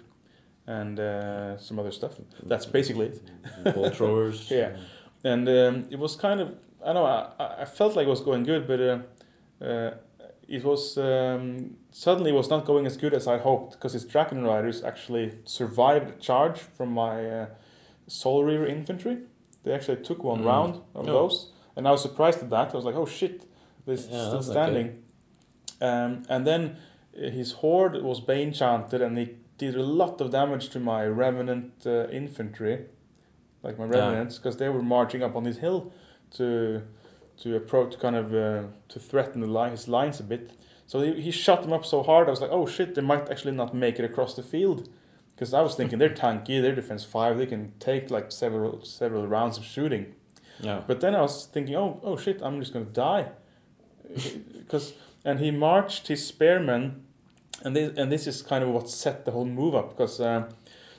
and 0.68 1.00
uh, 1.00 1.58
some 1.58 1.80
other 1.80 1.92
stuff. 1.92 2.14
That's 2.44 2.66
basically 2.66 3.08
it. 3.08 3.74
ball 3.76 3.90
throwers. 3.98 4.50
Yeah. 4.52 4.76
And 5.24 5.48
um, 5.48 5.86
it 5.90 6.00
was 6.00 6.16
kind 6.16 6.42
of 6.42 6.50
I 6.84 6.88
don't 6.88 6.96
know 6.96 7.06
I, 7.06 7.32
I- 7.40 7.62
I 7.62 7.66
felt 7.66 7.96
like 7.96 8.08
it 8.08 8.10
was 8.10 8.22
going 8.22 8.44
good, 8.44 8.68
but 8.68 8.80
uh, 8.82 9.00
uh, 9.66 9.92
it 10.48 10.64
was 10.66 10.98
um, 10.98 11.76
suddenly 11.92 12.32
it 12.32 12.36
was 12.36 12.50
not 12.50 12.66
going 12.66 12.86
as 12.86 12.98
good 12.98 13.14
as 13.14 13.26
I 13.28 13.38
hoped 13.38 13.72
because 13.74 13.94
his 13.94 14.06
Drakon 14.06 14.46
Riders 14.46 14.84
actually 14.84 15.38
survived 15.46 16.10
a 16.10 16.20
charge 16.20 16.60
from 16.60 16.90
my 16.90 17.26
uh, 17.26 17.46
Soul 18.08 18.44
Reaver 18.44 18.68
infantry. 18.68 19.20
They 19.64 19.72
actually 19.72 20.04
took 20.04 20.22
one 20.26 20.42
Mm. 20.42 20.46
round 20.46 20.76
of 20.94 21.08
Oh. 21.08 21.14
those, 21.14 21.53
and 21.76 21.88
I 21.88 21.92
was 21.92 22.02
surprised 22.02 22.42
at 22.42 22.50
that. 22.50 22.74
I 22.74 22.76
was 22.76 22.86
like, 22.86 22.96
oh 22.96 23.06
shit, 23.06 23.46
they're 23.86 23.96
Yeah, 23.96 24.28
still 24.28 24.44
standing. 24.44 25.04
Um, 25.82 26.24
and 26.30 26.46
then 26.48 26.78
uh, 27.18 27.30
his 27.30 27.54
horde 27.54 28.02
was 28.02 28.20
Bane 28.22 28.54
chanted, 28.54 29.02
and 29.02 29.18
he 29.18 29.36
did 29.58 29.76
a 29.76 29.84
lot 29.84 30.22
of 30.22 30.32
damage 30.32 30.70
to 30.70 30.80
my 30.80 31.06
Revenant 31.06 31.86
uh, 31.86 32.08
infantry, 32.10 32.86
like 33.64 33.78
my 33.78 33.86
Yeah. 33.86 33.92
Revenants, 33.92 34.38
because 34.38 34.58
they 34.58 34.70
were 34.70 34.82
marching 34.84 35.24
up 35.24 35.36
on 35.36 35.44
this 35.44 35.58
hill 35.58 35.92
to 36.32 36.84
to 37.36 37.56
approach, 37.56 37.98
kind 38.00 38.16
of 38.16 38.34
uh, 38.34 38.64
to 38.90 39.00
threaten 39.00 39.42
the 39.42 39.48
line, 39.48 39.72
his 39.72 39.88
lines 39.88 40.20
a 40.20 40.24
bit. 40.24 40.52
So 40.86 41.02
he, 41.02 41.20
he 41.20 41.32
shot 41.32 41.64
them 41.64 41.74
up 41.74 41.84
so 41.84 42.04
hard. 42.04 42.28
I 42.28 42.32
was 42.32 42.42
like, 42.42 42.52
oh 42.52 42.68
shit, 42.68 42.94
they 42.94 43.02
might 43.02 43.28
actually 43.30 43.54
not 43.54 43.74
make 43.74 43.98
it 43.98 44.06
across 44.06 44.36
the 44.36 44.44
field, 44.44 44.88
because 45.34 45.52
I 45.54 45.62
was 45.62 45.74
thinking 45.76 45.98
they're 46.00 46.10
tanky, 46.24 46.62
they're 46.62 46.76
defense 46.76 47.04
five, 47.04 47.38
they 47.38 47.48
can 47.48 47.74
take 47.80 48.12
like 48.12 48.32
several 48.32 48.84
several 48.86 49.28
rounds 49.28 49.58
of 49.58 49.66
shooting. 49.66 50.14
Yeah. 50.60 50.82
But 50.88 51.02
then 51.02 51.16
I 51.16 51.22
was 51.22 51.46
thinking, 51.46 51.76
oh, 51.76 52.00
oh 52.04 52.18
shit, 52.18 52.42
I'm 52.42 52.60
just 52.60 52.74
gonna 52.74 52.86
die, 52.86 53.28
because 54.58 54.94
and 55.26 55.40
he 55.40 55.52
marched 55.52 56.08
his 56.08 56.26
spearmen, 56.26 57.04
and 57.64 57.76
this 57.76 57.98
and 57.98 58.12
this 58.12 58.28
is 58.28 58.42
kind 58.42 58.64
of 58.64 58.70
what 58.70 58.90
set 58.90 59.26
the 59.26 59.32
whole 59.32 59.46
move 59.46 59.76
up 59.76 59.90
because 59.90 60.20
uh, 60.20 60.50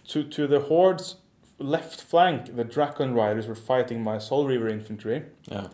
to 0.08 0.24
to 0.24 0.46
the 0.46 0.60
horde's 0.60 1.16
left 1.58 2.00
flank, 2.00 2.56
the 2.56 2.64
Dragon 2.64 3.14
Riders 3.14 3.46
were 3.46 3.54
fighting 3.54 4.02
my 4.02 4.18
Soul 4.18 4.46
Reaver 4.46 4.68
infantry, 4.68 5.22
Yeah. 5.50 5.68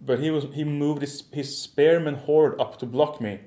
but 0.00 0.20
he 0.20 0.30
was 0.30 0.44
he 0.54 0.64
moved 0.64 1.00
his 1.02 1.24
his 1.32 1.58
spearman 1.58 2.14
horde 2.14 2.60
up 2.60 2.78
to 2.78 2.86
block 2.86 3.20
me. 3.20 3.40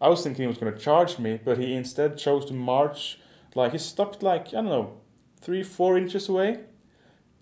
I 0.00 0.08
was 0.08 0.22
thinking 0.22 0.42
he 0.42 0.48
was 0.48 0.58
going 0.58 0.72
to 0.74 0.78
charge 0.78 1.18
me, 1.18 1.40
but 1.44 1.56
he 1.58 1.74
instead 1.74 2.18
chose 2.18 2.44
to 2.46 2.54
march 2.54 3.18
like 3.54 3.72
he 3.72 3.78
stopped 3.78 4.22
like 4.22 4.48
I 4.48 4.52
don't 4.62 4.66
know 4.66 4.92
three 5.40 5.62
four 5.62 5.96
inches 5.98 6.28
away, 6.28 6.60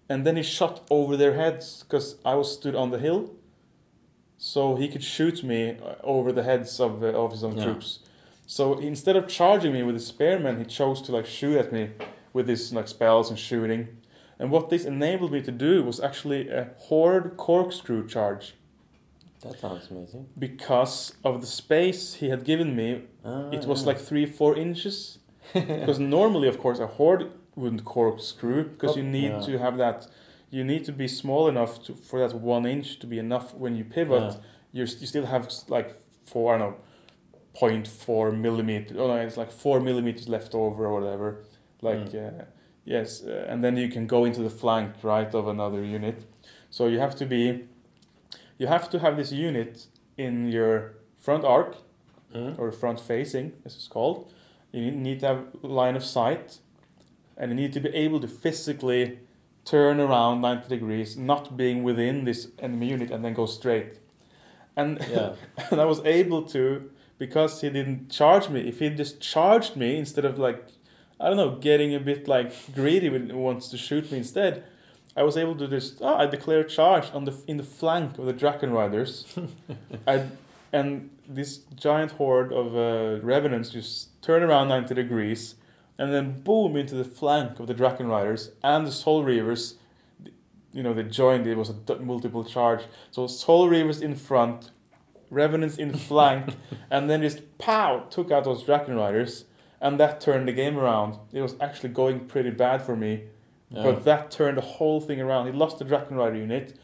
and 0.09 0.27
then 0.27 0.37
he 0.37 0.43
shot 0.43 0.87
over 0.91 1.17
their 1.17 1.35
heads 1.35 1.83
because 1.85 2.17
I 2.25 2.35
was 2.35 2.53
stood 2.53 2.75
on 2.75 2.91
the 2.91 2.99
hill, 2.99 3.31
so 4.39 4.77
he 4.77 4.89
could 4.89 5.05
shoot 5.05 5.43
me 5.45 5.71
uh, 5.71 5.95
over 6.03 6.33
the 6.33 6.43
heads 6.43 6.81
of 6.81 7.03
uh, 7.03 7.07
of 7.25 7.31
his 7.33 7.45
own 7.45 7.57
Yeah. 7.57 7.65
troops. 7.65 7.99
So 8.47 8.79
instead 8.79 9.17
of 9.17 9.29
charging 9.29 9.73
me 9.73 9.83
with 9.83 9.95
his 9.95 10.07
spearman, 10.07 10.59
he 10.59 10.65
chose 10.65 11.01
to 11.03 11.13
like 11.13 11.27
shoot 11.27 11.57
at 11.59 11.73
me 11.73 11.91
with 12.33 12.49
his 12.49 12.73
like 12.73 12.89
spells 12.89 13.31
and 13.31 13.39
shooting. 13.39 13.89
And 14.39 14.51
what 14.51 14.69
this 14.71 14.85
enabled 14.85 15.31
me 15.33 15.41
to 15.43 15.53
do 15.53 15.85
was 15.85 16.01
actually 16.01 16.49
a 16.49 16.71
horde 16.89 17.37
corkscrew 17.37 18.09
charge 18.09 18.55
That 19.43 19.59
sounds 19.61 19.89
amazing. 19.91 20.27
because 20.39 21.15
of 21.23 21.41
the 21.41 21.47
space 21.47 22.15
he 22.15 22.29
had 22.31 22.45
given 22.45 22.75
me. 22.75 23.03
Ah, 23.25 23.51
It 23.51 23.65
was 23.67 23.81
yeah. 23.83 23.89
like 23.93 23.99
three, 24.01 24.27
four 24.27 24.57
inches. 24.57 25.19
because 25.55 25.99
normally, 26.01 26.49
of 26.49 26.59
course, 26.59 26.81
a 26.81 26.87
horde 26.87 27.31
wouldn't 27.55 27.85
corkscrew 27.85 28.65
because 28.65 28.97
you 28.97 29.03
Oh, 29.03 29.07
need 29.19 29.31
yeah. 29.33 29.41
to 29.41 29.59
have 29.59 29.77
that. 29.79 30.07
You 30.51 30.65
need 30.65 30.85
to 30.85 30.93
be 30.93 31.09
small 31.09 31.49
enough 31.49 31.83
to, 31.85 31.95
for 31.95 32.19
that 32.27 32.35
one 32.37 32.67
inch 32.67 32.99
to 33.01 33.07
be 33.07 33.19
enough 33.19 33.55
when 33.55 33.77
you 33.77 33.85
pivot. 33.85 34.33
Yeah. 34.33 34.39
You're, 34.75 34.87
you 34.87 35.07
still 35.07 35.27
have 35.27 35.49
like 35.69 35.95
four, 36.27 36.55
I 36.55 36.59
don't 36.59 36.71
know, 36.73 36.77
0.4 37.55 38.37
millimeter. 38.39 38.95
Oh 38.99 39.07
no, 39.09 39.17
it's 39.17 39.37
like 39.37 39.51
four 39.53 39.81
millimeters 39.81 40.29
left 40.29 40.55
over 40.55 40.87
or 40.87 41.01
whatever. 41.01 41.45
Like 41.81 42.11
Mm. 42.13 42.41
uh, 42.41 42.45
yes, 42.85 43.23
uh, 43.23 43.47
and 43.49 43.63
then 43.63 43.77
you 43.77 43.89
can 43.89 44.07
go 44.07 44.25
into 44.25 44.43
the 44.43 44.51
flank 44.51 44.95
right 45.03 45.33
of 45.35 45.47
another 45.49 45.83
unit. 45.85 46.25
So 46.71 46.87
you 46.87 46.99
have 47.01 47.15
to 47.17 47.27
be, 47.27 47.65
you 48.59 48.67
have 48.69 48.89
to 48.91 48.99
have 48.99 49.17
this 49.17 49.33
unit 49.33 49.87
in 50.17 50.49
your 50.49 50.95
front 51.19 51.45
arc 51.45 51.77
Mm. 52.35 52.59
or 52.59 52.73
front 52.73 52.99
facing, 52.99 53.53
as 53.67 53.75
it's 53.75 53.89
called. 53.89 54.33
You 54.73 54.91
need 54.91 55.21
to 55.21 55.27
have 55.27 55.41
line 55.63 55.97
of 55.97 56.03
sight, 56.05 56.61
and 57.43 57.51
you 57.51 57.57
need 57.57 57.73
to 57.73 57.81
be 57.81 57.89
able 57.89 58.21
to 58.21 58.29
physically 58.29 59.19
turn 59.65 59.99
around 59.99 60.41
90 60.41 60.69
degrees, 60.69 61.17
not 61.17 61.57
being 61.57 61.83
within 61.83 62.25
this 62.25 62.47
enemy 62.61 62.91
unit, 62.91 63.11
and 63.11 63.25
then 63.25 63.35
go 63.35 63.47
straight. 63.47 63.99
And 64.77 65.05
Yeah. 65.11 65.35
and 65.71 65.81
I 65.81 65.85
was 65.85 66.01
able 66.05 66.43
to 66.55 66.91
because 67.19 67.61
he 67.61 67.69
didn't 67.69 68.11
charge 68.11 68.49
me. 68.49 68.61
If 68.69 68.79
he 68.79 68.89
just 68.91 69.21
charged 69.21 69.75
me 69.77 69.97
instead 69.97 70.25
of 70.25 70.39
like, 70.39 70.69
I 71.19 71.29
don't 71.29 71.37
know, 71.37 71.57
getting 71.57 71.95
a 71.97 72.01
bit 72.01 72.29
like 72.29 72.53
greedy 72.75 73.09
when 73.09 73.27
he 73.27 73.33
wants 73.33 73.69
to 73.71 73.77
shoot 73.77 74.13
me 74.13 74.19
instead, 74.19 74.63
I 75.17 75.25
was 75.25 75.37
able 75.37 75.57
to 75.57 75.67
just 75.67 75.99
oh, 76.01 76.15
I 76.15 76.27
declare 76.27 76.63
charge 76.63 77.11
on 77.13 77.25
the 77.25 77.35
in 77.49 77.57
the 77.57 77.65
flank 77.65 78.19
of 78.19 78.27
the 78.27 78.35
Drakon 78.35 78.73
Riders, 78.73 79.27
I 80.07 80.29
and 80.73 81.11
this 81.29 81.59
giant 81.75 82.13
horde 82.13 82.53
of 82.53 82.77
uh, 82.77 83.21
revenants 83.23 83.71
just 83.71 84.23
turn 84.23 84.43
around 84.43 84.69
ninety 84.69 84.95
degrees, 84.95 85.57
and 85.99 86.13
then 86.13 86.41
boom 86.43 86.77
into 86.77 86.95
the 86.95 87.05
flank 87.05 87.61
of 87.61 87.67
the 87.67 87.75
Drakon 87.75 88.09
Riders 88.09 88.51
and 88.63 88.87
the 88.87 88.93
Soul 88.93 89.25
Reavers. 89.25 89.75
You 90.73 90.83
know 90.83 90.95
they 90.95 91.03
joined. 91.03 91.47
It 91.47 91.57
was 91.57 91.71
a 91.71 91.97
multiple 92.01 92.45
charge. 92.45 92.85
So 93.11 93.27
Soul 93.27 93.69
Reavers 93.69 94.01
in 94.01 94.15
front, 94.15 94.71
Revenants 95.31 95.77
in 95.77 95.93
flank, 95.93 96.57
and 96.91 97.11
then 97.11 97.21
just 97.21 97.41
pow 97.59 98.07
took 98.11 98.31
out 98.31 98.45
those 98.45 98.65
Drakon 98.65 98.97
Riders, 98.97 99.45
and 99.81 100.01
that 100.01 100.21
turned 100.21 100.49
the 100.49 100.53
game 100.53 100.79
around. 100.79 101.19
It 101.33 101.43
was 101.43 101.57
actually 101.61 101.91
going 101.91 102.21
pretty 102.21 102.51
bad 102.51 102.81
for 102.83 102.97
me, 102.97 103.25
Yeah. 103.71 103.83
but 103.83 104.05
that 104.05 104.31
turned 104.31 104.57
the 104.57 104.63
whole 104.63 105.01
thing 105.01 105.21
around. 105.21 105.47
He 105.47 105.53
lost 105.53 105.79
the 105.79 105.85
Drakon 105.85 106.13
Rider 106.13 106.37
unit, 106.37 106.79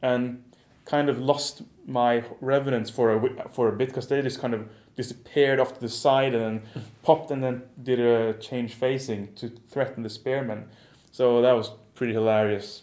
and 0.00 0.42
kind 0.86 1.08
of 1.10 1.18
lost 1.18 1.62
my 1.86 2.24
Revenants 2.40 2.88
for 2.90 3.12
a 3.12 3.48
for 3.50 3.68
a 3.68 3.72
bit 3.72 3.88
because 3.88 4.08
they 4.08 4.22
just 4.22 4.40
kind 4.40 4.54
of 4.54 4.68
disappeared 4.96 5.58
off 5.60 5.74
to 5.74 5.80
the 5.80 5.88
side 5.88 6.34
and 6.34 6.60
then 6.60 6.84
popped 7.02 7.30
and 7.30 7.42
then 7.42 7.62
did 7.82 8.00
a 8.00 8.34
change 8.34 8.74
facing 8.74 9.32
to 9.34 9.48
threaten 9.68 10.02
the 10.02 10.10
spearmen. 10.10 10.66
So 11.12 11.42
that 11.42 11.52
was 11.52 11.70
pretty 11.94 12.12
hilarious, 12.12 12.82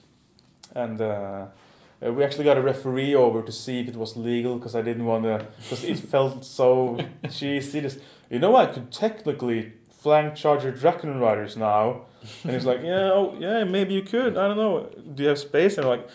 and. 0.74 1.01
Uh, 1.01 1.47
uh, 2.03 2.12
we 2.12 2.24
actually 2.24 2.43
got 2.43 2.57
a 2.57 2.62
referee 2.62 3.14
over 3.14 3.43
to 3.43 3.51
see 3.51 3.80
if 3.80 3.88
it 3.89 3.95
was 3.95 4.18
legal 4.18 4.57
because 4.57 4.76
I 4.76 4.82
didn't 4.82 5.05
want 5.05 5.24
to 5.26 5.45
because 5.62 5.84
it 5.84 5.99
felt 5.99 6.43
so 6.43 6.97
cheesy. 7.30 7.82
Just 7.82 7.99
you 8.30 8.39
know 8.39 8.55
I 8.55 8.66
could 8.66 8.91
technically 8.91 9.74
flank 9.91 10.36
charge 10.36 10.64
your 10.64 10.74
Drakon 10.74 11.22
Riders 11.22 11.55
now, 11.55 12.05
and 12.43 12.53
he's 12.53 12.66
like, 12.66 12.82
yeah, 12.82 13.12
oh, 13.14 13.36
yeah, 13.39 13.64
maybe 13.64 13.93
you 13.93 14.01
could. 14.01 14.36
I 14.36 14.47
don't 14.47 14.57
know. 14.57 14.89
Do 15.14 15.24
you 15.24 15.30
have 15.30 15.39
space? 15.39 15.78
And 15.78 15.86
I'm 15.86 15.91
like, 15.91 16.09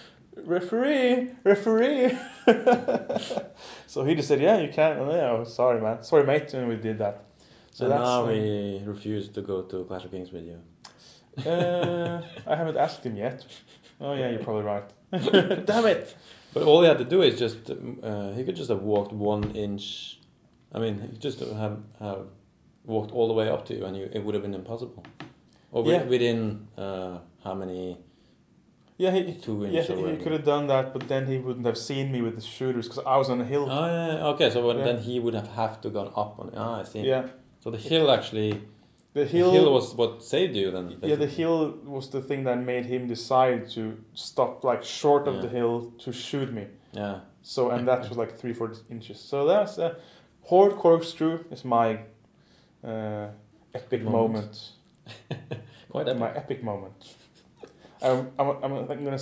referee, 0.45 1.31
referee. 1.45 2.17
so 3.87 4.05
he 4.05 4.15
just 4.15 4.29
said, 4.29 4.41
yeah, 4.41 4.59
you 4.59 4.69
can. 4.73 4.99
And 4.99 5.11
yeah, 5.11 5.31
oh, 5.31 5.45
sorry, 5.45 5.81
man. 5.81 6.03
Sorry, 6.03 6.25
mate. 6.25 6.53
And 6.55 6.69
we 6.69 6.77
did 6.77 6.99
that. 6.99 7.25
So 7.73 7.85
and 7.85 7.93
that's. 7.93 8.03
now 8.03 8.25
uh, 8.25 8.29
we 8.29 8.83
refuse 8.85 9.29
to 9.31 9.43
go 9.43 9.63
to 9.63 9.85
Clash 9.85 10.05
of 10.05 10.11
Kings 10.11 10.33
with 10.33 10.45
you. 10.45 10.59
uh, 11.51 12.23
I 12.47 12.57
haven't 12.57 12.77
asked 12.77 13.05
him 13.05 13.17
yet. 13.17 13.45
Oh 14.01 14.15
yeah, 14.15 14.31
you're 14.31 14.43
probably 14.43 14.63
right. 14.63 14.85
Damn 15.67 15.87
it. 15.87 16.17
But 16.55 16.63
all 16.63 16.81
he 16.83 16.89
had 16.89 16.99
to 16.99 17.05
do 17.05 17.21
is 17.23 17.39
just 17.39 17.71
um, 17.71 17.99
uh, 18.03 18.33
he 18.33 18.45
could 18.45 18.57
just 18.57 18.71
have 18.71 18.81
walked 18.83 19.13
one 19.13 19.51
inch. 19.55 20.19
I 20.73 20.79
mean, 20.79 21.01
he 21.13 21.19
just 21.19 21.41
have 21.41 21.79
have 22.01 22.27
walked 22.85 23.13
all 23.13 23.29
the 23.29 23.35
way 23.35 23.49
up 23.49 23.67
to 23.67 23.75
you, 23.75 23.85
and 23.85 23.97
you, 23.97 24.09
it 24.13 24.21
would 24.25 24.35
have 24.35 24.43
been 24.43 24.55
impossible. 24.55 25.05
Or 25.73 25.85
Yeah. 25.85 26.05
within 26.05 26.69
uh, 26.79 27.19
how 27.45 27.53
many 27.55 27.99
Yeah, 28.99 29.11
he, 29.11 29.35
two 29.35 29.67
yeah, 29.67 29.83
he, 29.83 30.11
he 30.13 30.17
could 30.17 30.33
have 30.33 30.45
done 30.45 30.67
that, 30.69 30.95
but 30.95 31.07
then 31.07 31.27
he 31.27 31.37
wouldn't 31.37 31.67
have 31.67 31.77
seen 31.77 32.11
me 32.11 32.23
with 32.23 32.35
the 32.37 32.41
shooters 32.41 32.89
because 32.89 33.05
I 33.05 33.17
was 33.19 33.29
on 33.29 33.41
a 33.43 33.45
hill. 33.45 33.67
Oh 33.71 33.87
yeah, 33.87 34.27
okay. 34.33 34.49
So 34.51 34.71
Yeah. 34.73 34.85
then 34.85 34.99
he 35.09 35.21
would 35.21 35.35
have 35.35 35.49
have 35.49 35.81
to 35.83 35.91
gone 35.91 36.11
up 36.17 36.39
on. 36.41 36.49
it. 36.49 36.55
Ah, 36.57 36.81
I 36.81 36.85
see. 36.85 37.01
yeah, 37.01 37.25
So 37.61 37.71
the 37.71 37.77
hill 37.91 38.11
actually, 38.11 38.63
the 39.13 39.27
hill, 39.27 39.51
the 39.53 39.59
hill. 39.59 39.73
was 39.73 39.95
what 39.95 40.23
saved 40.23 40.57
you 40.57 40.71
then. 40.71 40.97
yeah, 41.03 41.17
the 41.17 41.27
hill 41.27 41.79
was 41.85 42.09
the 42.11 42.23
thing 42.23 42.45
that 42.45 42.59
made 42.59 42.87
him 42.87 43.07
decide 43.07 43.69
to 43.77 43.83
stop 44.15 44.65
like 44.65 44.83
short 44.83 45.29
of 45.29 45.35
Yeah. 45.35 45.41
the 45.43 45.49
hill 45.59 45.93
to 46.05 46.13
shoot 46.13 46.51
me. 46.53 46.65
Yeah. 46.93 47.21
So 47.43 47.71
and 47.71 47.87
that 47.89 48.09
was 48.09 48.17
like 48.17 48.33
three 48.41 48.55
four 48.55 48.73
inches. 48.91 49.21
So 49.21 49.47
that's 49.47 49.77
a 49.79 49.97
horde 50.49 50.77
corkscrew 50.77 51.45
is 51.51 51.65
my 51.65 51.89
uh, 52.83 53.29
epic 53.75 54.03
Moment. 54.03 54.13
moment. 54.35 54.73
Quite 55.91 56.09
epic. 56.09 56.19
my 56.21 56.31
epic 56.35 56.63
moment. 56.63 57.15
I'm, 58.11 58.31
I'm, 58.39 58.49
I'm, 58.65 58.73
I'm 58.91 59.05
gonna 59.05 59.19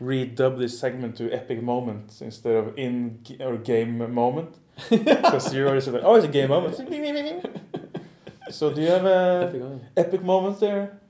redub 0.00 0.58
this 0.58 0.78
segment 0.78 1.16
to 1.16 1.30
epic 1.32 1.62
moment 1.62 2.16
instead 2.20 2.54
of 2.56 2.78
in 2.78 3.20
g- 3.22 3.36
or 3.40 3.56
game 3.56 4.12
moment 4.12 4.56
because 4.90 5.52
you 5.54 5.64
already 5.66 5.80
said 5.80 5.94
like, 5.94 6.02
oh 6.04 6.14
it's 6.16 6.24
a 6.24 6.28
game 6.28 6.48
moment. 6.50 6.76
so 8.50 8.72
do 8.72 8.80
you 8.80 8.88
have 8.88 9.04
a 9.04 9.46
Epic 9.48 9.60
moment. 9.60 9.82
epic 9.96 10.22
moment 10.22 10.60
there, 10.60 11.00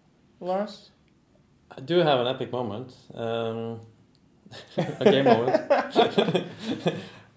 Lars? 0.41 0.91
I 1.77 1.81
do 1.81 1.99
have 1.99 2.21
an 2.21 2.27
epic 2.27 2.51
moment. 2.51 2.95
Um, 3.15 3.81
a 5.01 5.05
game 5.05 5.25
moment. 5.25 5.71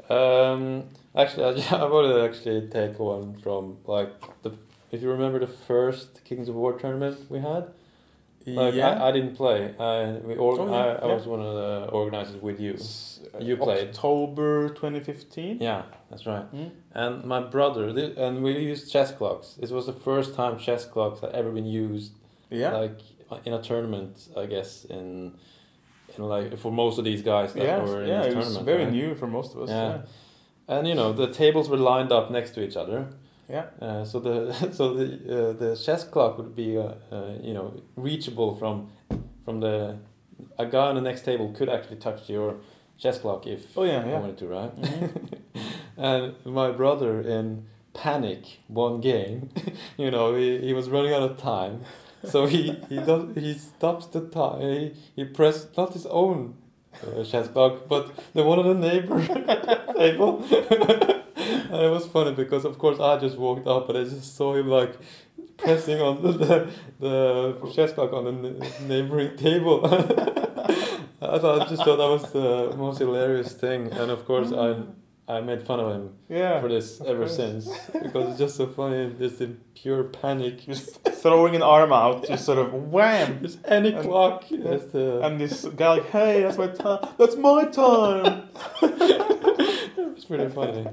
um, 0.09 0.83
actually, 1.15 1.45
I, 1.45 1.75
I 1.77 1.83
want 1.85 2.07
to 2.13 2.21
actually 2.23 2.67
take 2.69 2.99
one 2.99 3.35
from 3.37 3.77
like 3.85 4.09
the. 4.43 4.51
If 4.91 5.01
you 5.01 5.09
remember 5.11 5.39
the 5.39 5.47
first 5.47 6.23
Kings 6.25 6.49
of 6.49 6.55
War 6.55 6.73
tournament 6.77 7.29
we 7.29 7.39
had, 7.39 7.67
like 8.45 8.75
I, 8.75 9.07
I 9.09 9.11
didn't 9.11 9.35
play. 9.35 9.73
I 9.79 10.11
we 10.27 10.35
or, 10.35 10.59
Oh, 10.59 10.65
yeah, 10.65 10.71
I, 10.75 10.87
I 11.05 11.07
yeah. 11.07 11.13
was 11.15 11.25
one 11.27 11.41
of 11.41 11.53
the 11.55 11.89
organizers 11.91 12.41
with 12.41 12.59
you. 12.59 12.73
S- 12.73 13.19
You 13.39 13.55
played. 13.57 13.89
October 13.89 14.69
2015. 14.69 15.57
Yeah, 15.61 15.83
that's 16.09 16.25
right. 16.25 16.45
Mm. 16.53 16.71
And 16.93 17.23
my 17.25 17.39
brother, 17.39 17.93
thi- 17.93 18.13
and 18.17 18.43
we 18.43 18.51
used 18.57 18.91
chess 18.91 19.11
clocks. 19.11 19.57
It 19.61 19.69
was 19.71 19.85
the 19.85 19.93
first 19.93 20.35
time 20.35 20.57
chess 20.57 20.85
clocks 20.85 21.21
had 21.21 21.31
ever 21.31 21.51
been 21.51 21.65
used 21.85 22.11
Yeah. 22.49 22.71
like 22.81 22.99
in 23.45 23.53
a 23.53 23.61
tournament, 23.61 24.27
I 24.37 24.45
guess 24.45 24.85
in 24.85 25.33
in 26.17 26.23
like 26.35 26.57
for 26.57 26.71
most 26.71 26.97
of 26.99 27.05
these 27.05 27.21
guys 27.21 27.53
that 27.53 27.63
yeah, 27.63 27.79
were 27.83 28.01
in 28.03 28.09
yeah, 28.09 28.23
this 28.23 28.33
it 28.33 28.37
was 28.37 28.57
very 28.57 28.83
right? 28.83 28.91
new 28.99 29.15
for 29.15 29.27
most 29.27 29.55
of 29.55 29.61
us. 29.61 29.69
Yeah. 29.69 29.87
Yeah, 29.89 30.01
And 30.75 30.87
you 30.89 30.95
know 30.95 31.13
the 31.13 31.27
tables 31.31 31.69
were 31.69 31.77
lined 31.93 32.11
up 32.11 32.29
next 32.31 32.51
to 32.55 32.59
each 32.67 32.75
other. 32.83 32.99
Yeah. 33.51 33.65
Uh, 33.81 34.05
so 34.05 34.19
the 34.19 34.71
so 34.77 34.93
the 34.93 35.05
uh, 35.49 35.53
the 35.53 35.75
chess 35.75 36.03
clock 36.03 36.37
would 36.37 36.55
be 36.55 36.77
uh, 36.77 36.93
uh, 37.11 37.33
you 37.41 37.53
know 37.53 37.73
reachable 37.95 38.55
from 38.55 38.89
from 39.45 39.59
the 39.59 39.97
a 40.57 40.65
guy 40.65 40.87
on 40.89 40.95
the 40.95 41.01
next 41.01 41.21
table 41.25 41.51
could 41.57 41.69
actually 41.69 41.97
touch 41.97 42.29
your 42.29 42.55
chess 42.97 43.19
clock 43.19 43.45
if 43.47 43.77
Oh 43.77 43.83
yeah, 43.83 44.05
yeah. 44.05 44.19
wanted 44.19 44.37
to, 44.39 44.47
right? 44.47 44.73
Mhm. 44.81 45.09
and 45.97 46.33
my 46.45 46.71
brother 46.71 47.19
in 47.21 47.65
panic 47.93 48.59
one 48.67 49.01
game 49.01 49.49
you 49.97 50.09
know 50.09 50.33
he, 50.35 50.59
he 50.67 50.73
was 50.73 50.89
running 50.89 51.13
out 51.13 51.23
of 51.29 51.37
time 51.37 51.81
so 52.23 52.45
he 52.45 52.71
he 52.87 52.95
does 53.09 53.23
he 53.35 53.53
stops 53.53 54.05
the 54.07 54.21
time 54.29 54.61
he, 54.61 54.93
he 55.15 55.23
pressed 55.25 55.75
not 55.77 55.91
his 55.93 56.05
own 56.05 56.55
uh, 57.05 57.23
chess 57.25 57.47
clock 57.49 57.73
but 57.89 58.03
the 58.33 58.43
one 58.43 58.59
on 58.59 58.67
the 58.79 58.87
neighbor 58.87 59.19
table 59.97 60.41
And 61.71 61.81
it 61.81 61.89
was 61.89 62.05
funny 62.07 62.33
because, 62.33 62.65
of 62.65 62.77
course, 62.77 62.99
I 62.99 63.17
just 63.17 63.37
walked 63.37 63.67
up 63.67 63.87
and 63.89 63.97
I 63.97 64.03
just 64.03 64.35
saw 64.35 64.53
him 64.55 64.67
like 64.67 64.93
pressing 65.57 66.01
on 66.01 66.21
the 66.21 66.31
the, 66.31 66.67
the 66.99 67.71
chess 67.73 67.93
clock 67.93 68.11
on 68.13 68.25
the 68.25 68.49
n- 68.49 68.87
neighboring 68.87 69.37
table. 69.37 69.81
I 71.23 71.37
thought 71.39 71.61
I 71.61 71.65
just 71.69 71.83
thought 71.83 71.97
that 71.97 72.09
was 72.17 72.31
the 72.31 72.75
most 72.75 72.97
hilarious 72.99 73.53
thing, 73.53 73.91
and 73.91 74.09
of 74.11 74.25
course, 74.25 74.51
I 74.51 74.83
I 75.27 75.39
made 75.39 75.61
fun 75.65 75.79
of 75.79 75.89
him 75.95 76.09
Yeah. 76.27 76.59
for 76.59 76.67
this 76.67 76.99
ever 76.99 77.19
course. 77.25 77.35
since 77.37 77.69
because 78.03 78.29
it's 78.31 78.39
just 78.39 78.55
so 78.57 78.67
funny. 78.67 79.13
Just 79.17 79.39
in 79.39 79.61
pure 79.75 80.03
panic, 80.03 80.65
Just 80.65 81.01
throwing 81.21 81.55
an 81.55 81.61
arm 81.61 81.93
out, 81.93 82.27
just 82.27 82.43
sort 82.43 82.57
of 82.57 82.73
wham. 82.73 83.39
just 83.41 83.59
any 83.65 83.93
And- 83.93 84.03
clock. 84.03 84.43
Uh, 84.51 85.19
And 85.25 85.39
this 85.39 85.63
guy 85.77 85.89
like, 85.97 86.09
hey, 86.09 86.41
that's 86.41 86.57
my 86.57 86.67
time. 86.67 86.99
That's 87.17 87.35
my 87.37 87.63
time. 87.65 88.49
it's 88.81 90.25
pretty 90.25 90.49
funny. 90.49 90.85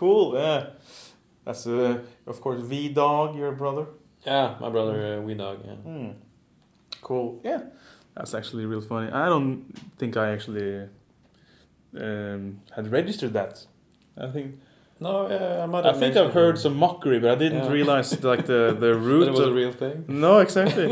Cool. 0.00 0.26
Yeah. 0.34 0.60
That's 1.44 1.66
uh, 1.66 1.98
of 2.26 2.36
course 2.40 2.60
V 2.70 2.72
Dog, 3.02 3.36
your 3.36 3.52
brother. 3.62 3.86
Yeah, 4.26 4.48
my 4.60 4.68
brother, 4.76 4.96
uh, 5.18 5.20
we 5.26 5.34
dog. 5.34 5.56
Yeah. 5.68 5.74
Hmm. 5.86 6.10
Cool. 7.08 7.28
Yeah. 7.44 7.60
That's 8.16 8.34
actually 8.34 8.64
real 8.66 8.82
funny. 8.92 9.08
I 9.24 9.26
don't 9.32 9.54
think 9.98 10.16
I 10.16 10.26
actually 10.36 10.88
um, 11.96 12.60
had 12.76 12.90
registered 12.92 13.32
that. 13.32 13.66
I 14.18 14.28
think 14.34 14.48
No, 15.00 15.28
yeah, 15.30 15.62
I 15.64 15.66
might 15.66 15.86
I 15.86 15.92
think 16.00 16.16
I've 16.16 16.34
heard 16.34 16.58
some 16.58 16.76
mockery, 16.76 17.18
but 17.20 17.30
I 17.30 17.34
didn't 17.44 17.64
Yeah. 17.64 17.72
realize 17.78 18.08
like 18.32 18.44
the 18.46 18.62
the 18.84 18.92
That 18.92 18.98
root 19.08 19.28
it 19.28 19.30
was 19.30 19.40
a 19.40 19.52
real 19.62 19.72
thing. 19.72 20.04
no 20.08 20.38
exactly 20.40 20.86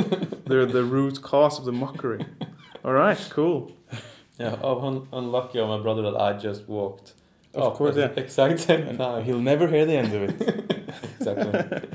the 0.50 0.58
the 0.78 0.84
root 0.96 1.20
cause 1.22 1.58
of 1.60 1.64
the 1.64 1.72
mockery. 1.84 2.24
All 2.84 2.94
right, 3.04 3.20
cool. 3.36 3.60
Yeah, 4.40 4.56
oh, 4.62 4.80
un- 4.88 5.06
unlucky 5.12 5.58
of 5.58 5.68
my 5.68 5.80
brother 5.82 6.02
that 6.08 6.16
I 6.16 6.32
just 6.48 6.68
walked. 6.68 7.08
Of 7.54 7.62
up 7.62 7.74
course, 7.74 7.96
at 7.96 8.14
the 8.14 8.22
Exact 8.22 8.60
same 8.60 8.96
time. 8.96 9.24
He'll 9.24 9.40
never 9.40 9.66
hear 9.68 9.84
the 9.86 9.94
end 9.96 10.12
of 10.14 10.22
it. 10.22 10.88
exactly. 11.20 11.88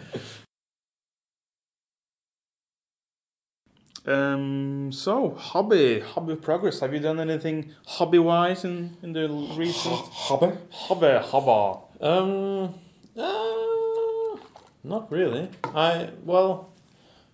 Um. 4.05 4.91
So 4.91 5.33
hobby, 5.35 6.01
hobby 6.01 6.35
progress. 6.35 6.81
Have 6.81 6.93
you 6.93 6.99
done 6.99 7.19
anything 7.21 7.73
hobby 7.87 8.19
wise 8.19 8.65
in 8.65 8.97
in 9.01 9.13
the 9.13 9.29
recent 9.57 9.95
Hobby? 10.11 10.51
hobby 10.71 11.17
hobby? 11.21 11.79
Um, 12.01 12.73
uh, 13.17 14.37
not 14.83 15.09
really. 15.09 15.49
I 15.73 16.09
well, 16.25 16.69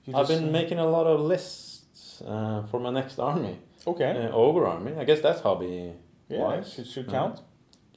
You 0.05 0.13
I've 0.15 0.27
just- 0.27 0.39
been 0.41 0.51
making 0.51 0.77
a 0.77 0.85
lot 0.85 1.07
of 1.07 1.21
lists 1.21 2.21
uh, 2.21 2.61
for 2.69 2.79
my 2.79 2.91
next 2.91 3.17
army, 3.17 3.57
okay. 3.87 4.11
uh, 4.27 4.31
ogre 4.31 4.67
army. 4.67 4.93
I 4.95 5.05
guess 5.05 5.21
that's 5.21 5.41
hobby. 5.41 5.93
yeah, 6.29 6.37
wise. 6.39 6.71
should 6.71 6.85
should 6.85 7.07
Uh, 7.09 7.11
count. 7.11 7.41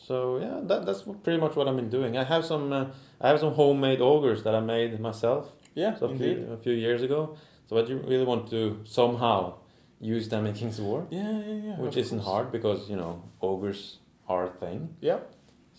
So 0.07 0.39
yeah, 0.39 0.61
that 0.65 0.85
that's 0.87 1.03
pretty 1.23 1.39
much 1.41 1.55
what 1.57 1.69
I've 1.69 1.77
been 1.77 1.91
doing. 1.91 2.17
I 2.17 2.25
have 2.25 2.45
some 2.45 2.73
uh, 2.73 2.87
I 3.21 3.29
have 3.29 3.39
some 3.41 3.55
homemade 3.55 4.01
ogres 4.01 4.43
that 4.43 4.55
I 4.55 4.61
made 4.61 4.99
myself. 5.01 5.53
Yeah, 5.75 5.95
So 5.99 6.07
a 6.07 6.17
few, 6.17 6.49
a 6.53 6.57
few 6.59 6.75
years 6.75 7.03
ago. 7.03 7.37
So 7.69 7.79
I 7.79 7.83
do 7.83 7.97
really 8.07 8.25
want 8.27 8.51
to 8.51 8.81
somehow 8.85 9.55
use 10.01 10.29
them 10.29 10.45
in 10.49 10.53
King's 10.55 10.81
War, 10.81 11.07
Yeah, 11.11 11.39
yeah, 11.41 11.55
yeah. 11.69 11.77
which 11.79 11.97
isn't 11.97 12.19
course. 12.19 12.29
hard 12.31 12.53
because 12.53 12.91
you 12.91 12.97
know 12.97 13.23
ogres 13.41 13.99
are 14.29 14.45
a 14.47 14.51
thing. 14.51 14.97
Yeah. 15.01 15.21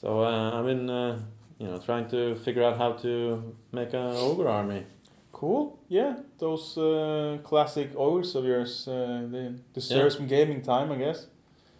So 0.01 0.23
uh, 0.23 0.57
I've 0.59 0.65
been 0.65 0.89
uh, 0.89 1.19
you 1.59 1.67
know 1.67 1.77
trying 1.77 2.07
to 2.09 2.35
figure 2.35 2.63
out 2.63 2.77
how 2.77 2.93
to 3.03 3.55
make 3.71 3.93
an 3.93 4.15
ogre 4.17 4.47
army. 4.49 4.83
Cool. 5.31 5.77
Yeah, 5.89 6.15
those 6.39 6.77
uh, 6.77 7.37
classic 7.43 7.89
ogres 7.97 8.33
of 8.35 8.45
yours, 8.45 8.87
uh, 8.87 9.27
they 9.29 9.51
deserve 9.73 10.13
some 10.13 10.27
gaming 10.27 10.61
time, 10.61 10.91
I 10.91 10.95
guess. 10.95 11.27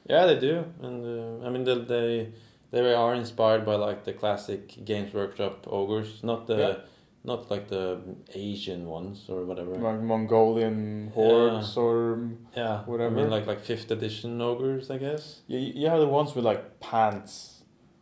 Yeah, 0.10 0.26
they 0.26 0.40
do, 0.40 0.66
and 0.82 1.42
uh, 1.44 1.46
I 1.46 1.50
mean 1.50 1.64
they, 1.64 1.76
they 1.80 2.30
they 2.72 2.94
are 2.94 3.14
inspired 3.16 3.66
by 3.66 3.76
like 3.76 4.04
the 4.04 4.14
classic 4.14 4.84
Games 4.86 5.14
Workshop 5.14 5.66
ogres, 5.68 6.22
not 6.24 6.48
the 6.48 6.58
Yeah. 6.58 6.76
not 7.24 7.50
like 7.50 7.68
the 7.70 8.00
Asian 8.34 8.86
ones 8.88 9.26
or 9.30 9.46
whatever. 9.46 9.76
Like 9.76 10.02
Mongolian 10.02 11.12
hordes 11.14 11.78
or 11.78 12.20
Yeah, 12.56 12.84
whatever. 12.86 13.16
I 13.16 13.22
mean 13.22 13.30
like 13.30 13.48
like 13.48 13.62
fifth 13.62 13.90
edition 13.92 14.42
ogres, 14.42 14.90
I 14.92 14.98
guess. 14.98 15.42
you, 15.48 15.58
you 15.60 15.88
have 15.90 16.00
the 16.02 16.08
ones 16.08 16.36
with 16.36 16.44
like 16.46 16.80
pants, 16.82 17.53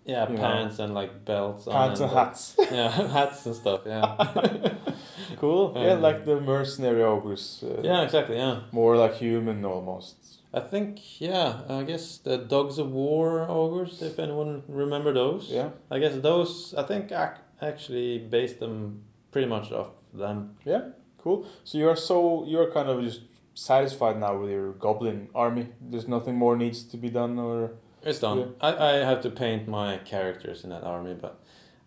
Yeah, 0.06 0.28
You 0.30 0.36
know. 0.36 0.42
pants 0.42 0.80
and 0.80 0.94
like 0.94 1.26
belts. 1.26 1.68
on 1.68 1.74
pants 1.74 2.00
and 2.02 2.12
uh, 2.12 2.14
hats. 2.16 2.56
Yeah, 2.72 2.90
hats 2.90 3.46
and 3.46 3.56
stuff. 3.56 3.82
Yeah. 3.86 4.16
cool. 5.38 5.74
yeah, 5.76 5.94
Um, 5.94 6.02
like 6.02 6.26
the 6.26 6.40
mercenary 6.42 7.04
ogres. 7.04 7.64
Uh, 7.64 7.82
yeah, 7.84 8.02
exactly. 8.02 8.38
Yeah, 8.38 8.62
More 8.72 8.98
like 8.98 9.16
human 9.16 9.64
almost. 9.66 10.16
I 10.54 10.60
think 10.60 11.22
yeah. 11.22 11.62
I 11.70 11.84
guess 11.84 12.18
the 12.18 12.38
Dogs 12.38 12.78
of 12.78 12.92
War 12.92 13.46
ogres, 13.50 14.02
if 14.02 14.20
anyone 14.20 14.64
remember 14.68 15.14
those. 15.14 15.48
Yeah. 15.50 15.70
I 15.90 16.00
guess 16.00 16.16
those. 16.18 16.74
I 16.78 16.84
think 16.84 17.12
I 17.12 17.34
actually 17.62 18.18
based 18.20 18.60
them 18.60 19.04
pretty 19.32 19.48
much 19.48 19.72
off 19.72 19.92
them. 20.14 20.56
Yeah. 20.66 20.90
Cool. 21.18 21.46
So 21.64 21.78
you're 21.78 21.96
so 21.96 22.44
you're 22.48 22.72
kind 22.72 22.90
of 22.90 23.02
just 23.04 23.22
satisfied 23.54 24.20
now 24.20 24.38
with 24.38 24.50
your 24.52 24.74
goblin 24.74 25.30
army. 25.36 25.68
There's 25.80 26.08
nothing 26.08 26.36
more 26.36 26.58
needs 26.58 26.84
to 26.86 26.98
be 26.98 27.10
done, 27.10 27.38
or 27.40 27.72
It's 28.04 28.20
done. 28.20 28.40
Yeah. 28.40 28.46
I, 28.62 28.88
I 28.90 28.92
have 29.06 29.22
to 29.22 29.30
paint 29.30 29.68
my 29.68 29.98
characters 30.00 30.64
in 30.64 30.70
that 30.72 30.84
army, 30.84 31.14
but 31.14 31.40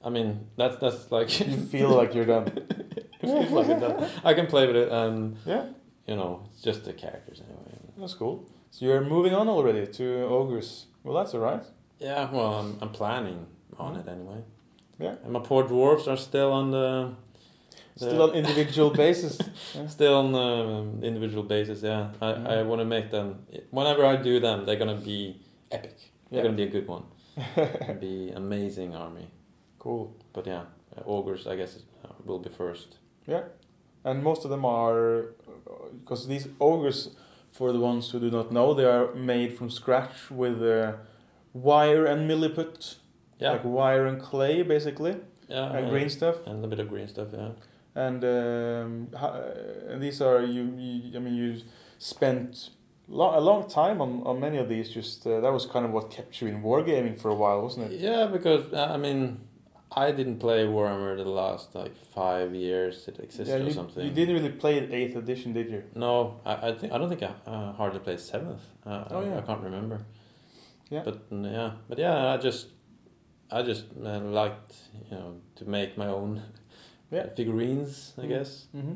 I 0.02 0.10
mean 0.10 0.46
that's 0.56 0.76
that's 0.76 1.10
like 1.10 1.28
you 1.40 1.56
feel 1.74 1.90
like 1.90 2.14
you're 2.14 2.24
done. 2.26 2.46
feels 3.20 3.50
like 3.50 3.68
it's 3.68 3.80
done. 3.80 4.08
I 4.24 4.34
can 4.34 4.46
play 4.46 4.66
with 4.66 4.76
it, 4.76 4.90
and 4.92 5.36
Yeah. 5.46 5.66
you 6.06 6.16
know 6.16 6.46
it's 6.52 6.62
just 6.62 6.84
the 6.84 6.92
characters 6.92 7.40
anyway. 7.40 7.78
That's 7.98 8.14
cool. 8.14 8.48
So 8.70 8.84
you're 8.84 9.00
moving 9.02 9.34
on 9.34 9.48
already 9.48 9.86
to 9.86 10.04
ogres. 10.24 10.86
Well, 11.04 11.14
that's 11.16 11.34
alright. 11.34 11.62
Yeah, 12.00 12.30
well, 12.30 12.54
I'm, 12.54 12.78
I'm 12.82 12.90
planning 12.90 13.46
on 13.78 13.96
it 13.96 14.08
anyway. 14.08 14.38
Yeah. 14.98 15.14
And 15.24 15.32
my 15.32 15.40
poor 15.40 15.64
dwarves 15.64 16.06
are 16.08 16.16
still 16.16 16.52
on 16.52 16.70
the. 16.70 17.14
the- 17.96 18.06
Still 18.06 18.22
on 18.22 18.30
individual 18.34 18.90
basis. 19.04 19.38
Still 19.88 20.14
on 20.16 20.34
um, 20.34 21.02
individual 21.04 21.44
basis, 21.44 21.82
yeah. 21.82 22.10
I, 22.20 22.26
Mhm. 22.32 22.46
I 22.48 22.62
want 22.62 22.80
to 22.80 22.84
make 22.84 23.10
them. 23.10 23.46
Whenever 23.70 24.04
I 24.04 24.16
do 24.16 24.40
them, 24.40 24.64
they're 24.66 24.76
gonna 24.84 24.96
be 25.14 25.40
epic. 25.74 25.96
They're 26.30 26.38
Yeah. 26.38 26.42
gonna 26.44 26.56
be 26.56 26.68
a 26.70 26.72
good 26.76 26.88
one. 26.88 27.04
It'll 27.56 27.94
be 28.12 28.30
amazing 28.44 28.94
army. 28.94 29.26
Cool. 29.78 30.04
But 30.32 30.46
yeah, 30.46 30.62
uh, 30.96 31.02
ogres, 31.16 31.46
I 31.46 31.56
guess, 31.56 31.72
uh, 32.04 32.08
will 32.26 32.38
be 32.38 32.50
first. 32.50 32.98
Yeah, 33.26 33.42
And 34.04 34.22
most 34.22 34.44
of 34.44 34.50
them 34.50 34.64
are 34.64 35.34
because 36.00 36.26
these 36.28 36.46
ogres, 36.60 37.10
for 37.52 37.72
the 37.72 37.80
ones 37.80 38.10
who 38.12 38.18
do 38.20 38.30
not 38.30 38.50
know, 38.52 38.74
they 38.74 38.84
are 38.84 39.14
made 39.14 39.50
from 39.58 39.70
scratch 39.70 40.30
with 40.30 40.62
uh, 40.62 40.92
wire 41.52 42.04
and 42.06 42.28
milliput, 42.30 42.96
Yeah, 43.40 43.52
like 43.52 43.64
wire 43.64 44.06
and 44.06 44.20
clay, 44.20 44.62
basically, 44.62 45.14
yeah, 45.48 45.72
and 45.76 45.90
green 45.90 46.10
stuff. 46.10 46.36
and 46.46 46.64
a 46.64 46.68
bit 46.68 46.80
of 46.80 46.88
green 46.88 47.08
stuff. 47.08 47.28
Yeah. 47.32 47.50
And 47.94 48.24
um, 48.24 49.08
ho- 49.20 49.34
uh, 49.40 49.92
and 49.92 50.02
these 50.02 50.20
are 50.20 50.42
you, 50.42 50.62
you. 50.76 51.16
I 51.16 51.20
mean, 51.20 51.34
you 51.34 51.60
spent 51.98 52.50
lo- 52.60 52.83
a 53.08 53.40
long 53.40 53.68
time 53.68 54.00
on, 54.00 54.22
on 54.24 54.40
many 54.40 54.58
of 54.58 54.68
these. 54.68 54.88
Just 54.90 55.26
uh, 55.26 55.40
that 55.40 55.52
was 55.52 55.66
kind 55.66 55.84
of 55.84 55.92
what 55.92 56.10
kept 56.10 56.40
you 56.40 56.48
in 56.48 56.62
wargaming 56.62 57.18
for 57.20 57.28
a 57.30 57.34
while, 57.34 57.62
wasn't 57.62 57.92
it? 57.92 58.00
Yeah, 58.00 58.26
because 58.26 58.72
uh, 58.72 58.90
I 58.92 58.96
mean, 58.96 59.40
I 59.96 60.10
didn't 60.12 60.38
play 60.38 60.64
Warhammer 60.64 61.16
the 61.16 61.24
last 61.28 61.74
like 61.74 61.94
five 62.14 62.54
years 62.54 63.06
it 63.08 63.18
existed 63.20 63.62
yeah, 63.62 63.68
or 63.68 63.72
something. 63.72 64.04
you 64.04 64.10
didn't 64.12 64.34
really 64.34 64.50
play 64.50 64.78
eighth 64.90 65.16
edition, 65.16 65.52
did 65.52 65.70
you? 65.70 65.82
No, 65.94 66.40
I, 66.44 66.68
I 66.68 66.72
think 66.78 66.92
I 66.92 66.98
don't 66.98 67.08
think 67.08 67.22
I 67.22 67.32
uh, 67.50 67.72
hardly 67.72 68.00
played 68.00 68.20
seventh. 68.20 68.62
Uh, 68.86 69.04
Oh, 69.10 69.20
I- 69.20 69.26
yeah. 69.26 69.38
I 69.38 69.42
can't 69.42 69.60
remember. 69.62 70.00
Yeah. 70.90 71.02
But 71.04 71.30
mm, 71.30 71.50
yeah, 71.50 71.72
but 71.88 71.98
yeah, 71.98 72.32
I 72.34 72.36
just 72.38 72.68
I 73.50 73.62
just 73.62 73.84
uh, 74.02 74.18
liked 74.20 74.72
you 75.10 75.16
know 75.16 75.36
to 75.56 75.64
make 75.68 75.96
my 75.96 76.06
own 76.08 76.42
Yeah. 77.10 77.26
figurines, 77.36 78.14
I 78.18 78.22
Mm. 78.22 78.28
guess. 78.28 78.66
Mm-hmm. 78.74 78.94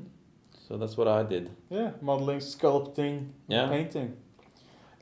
So 0.69 0.77
that's 0.77 0.97
what 0.99 1.09
I 1.09 1.23
did. 1.23 1.51
Yeah, 1.71 1.93
modeling, 2.03 2.41
sculpting, 2.41 3.29
Yeah. 3.49 3.69
painting. 3.69 4.17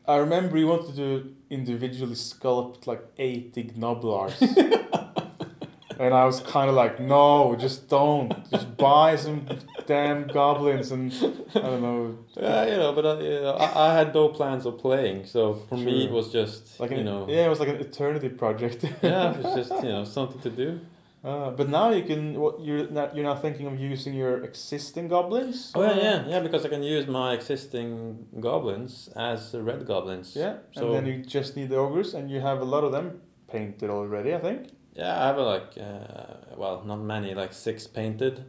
I 0.07 0.17
remember 0.19 0.57
you 0.57 0.69
wanted 0.69 0.95
to 0.97 1.35
individually 1.51 2.15
sculpt 2.15 2.87
like 2.87 3.03
80 3.19 3.73
gnoblars. 3.77 4.41
and 5.99 6.15
I 6.15 6.25
was 6.25 6.39
kind 6.41 6.69
of 6.71 6.77
like, 6.77 7.01
no, 7.01 7.57
just 7.57 7.89
don't. 7.89 8.49
Just 8.49 8.77
buy 8.77 9.17
some 9.17 9.47
damn 9.87 10.29
goblins 10.29 10.93
and 10.93 11.13
I 11.57 11.59
don't 11.61 11.83
know. 11.83 12.19
Yeah, 12.37 12.65
you 12.67 12.77
know, 12.77 12.93
but 12.93 13.05
I, 13.05 13.21
you 13.21 13.41
know, 13.41 13.51
I, 13.55 13.89
I 13.91 13.95
had 13.99 14.15
no 14.15 14.29
plans 14.29 14.67
of 14.67 14.79
playing, 14.79 15.27
so 15.27 15.55
for 15.55 15.77
me 15.77 16.05
it 16.05 16.13
was 16.13 16.31
just 16.33 16.79
Like 16.79 16.93
an, 16.93 16.99
you 16.99 17.05
know, 17.05 17.27
yeah, 17.29 17.47
it 17.47 17.49
was 17.49 17.59
like 17.59 17.71
an 17.71 17.81
eternity 17.81 18.29
project. 18.29 18.85
yeah, 19.03 19.33
it 19.33 19.43
was 19.43 19.55
just 19.69 19.83
you 19.83 19.89
know 19.91 20.05
something 20.05 20.41
to 20.43 20.51
do. 20.51 20.81
Uh, 21.27 21.51
but 21.51 21.69
now 21.69 21.91
you 21.91 22.05
can. 22.05 22.39
What 22.39 22.61
you're 22.61 22.89
not, 22.89 23.17
you're 23.17 23.25
now 23.25 23.35
thinking 23.35 23.67
of 23.67 23.81
using 23.81 24.15
your 24.15 24.45
existing 24.45 25.09
goblins? 25.09 25.73
Oh 25.75 25.83
yeah, 25.83 25.97
yeah, 25.97 26.29
yeah, 26.29 26.41
because 26.41 26.65
I 26.65 26.69
can 26.69 26.85
use 26.85 27.09
my 27.09 27.35
existing 27.35 28.29
goblins 28.39 29.09
as 29.17 29.53
red 29.55 29.85
goblins. 29.87 30.37
Yeah, 30.37 30.59
So- 30.71 30.87
and 30.87 30.95
then 30.95 31.07
you 31.07 31.25
just 31.25 31.57
need 31.57 31.71
the 31.71 31.77
ogres, 31.79 32.15
and 32.15 32.31
you 32.31 32.41
have 32.41 32.61
a 32.61 32.65
lot 32.65 32.85
of 32.85 32.93
them 32.93 33.23
painted 33.51 33.91
already. 33.91 34.35
I 34.35 34.39
think. 34.39 34.69
Yeah, 34.95 35.21
I 35.21 35.27
have 35.27 35.39
like 35.39 35.71
uh, 35.77 36.57
well, 36.57 36.85
not 36.87 37.01
many, 37.01 37.35
like 37.35 37.53
six 37.53 37.89
painted, 37.89 38.45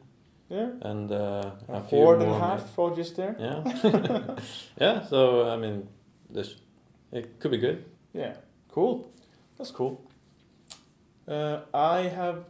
Yeah. 0.50 0.70
and 0.82 1.12
uh, 1.12 1.52
A 1.70 1.80
horde 1.80 2.22
and 2.22 2.32
a 2.32 2.40
half 2.40 2.78
all 2.78 2.96
just 2.96 3.16
there. 3.16 3.36
Yeah, 3.40 3.64
yeah. 4.82 5.04
So 5.10 5.50
I 5.50 5.58
mean, 5.58 5.88
this 6.30 6.56
it 7.12 7.40
could 7.40 7.52
be 7.52 7.58
good. 7.58 7.86
Yeah, 8.14 8.34
cool. 8.72 9.12
That's 9.58 9.72
cool. 9.72 9.98
Uh, 11.28 11.62
I 11.74 12.02
have 12.16 12.46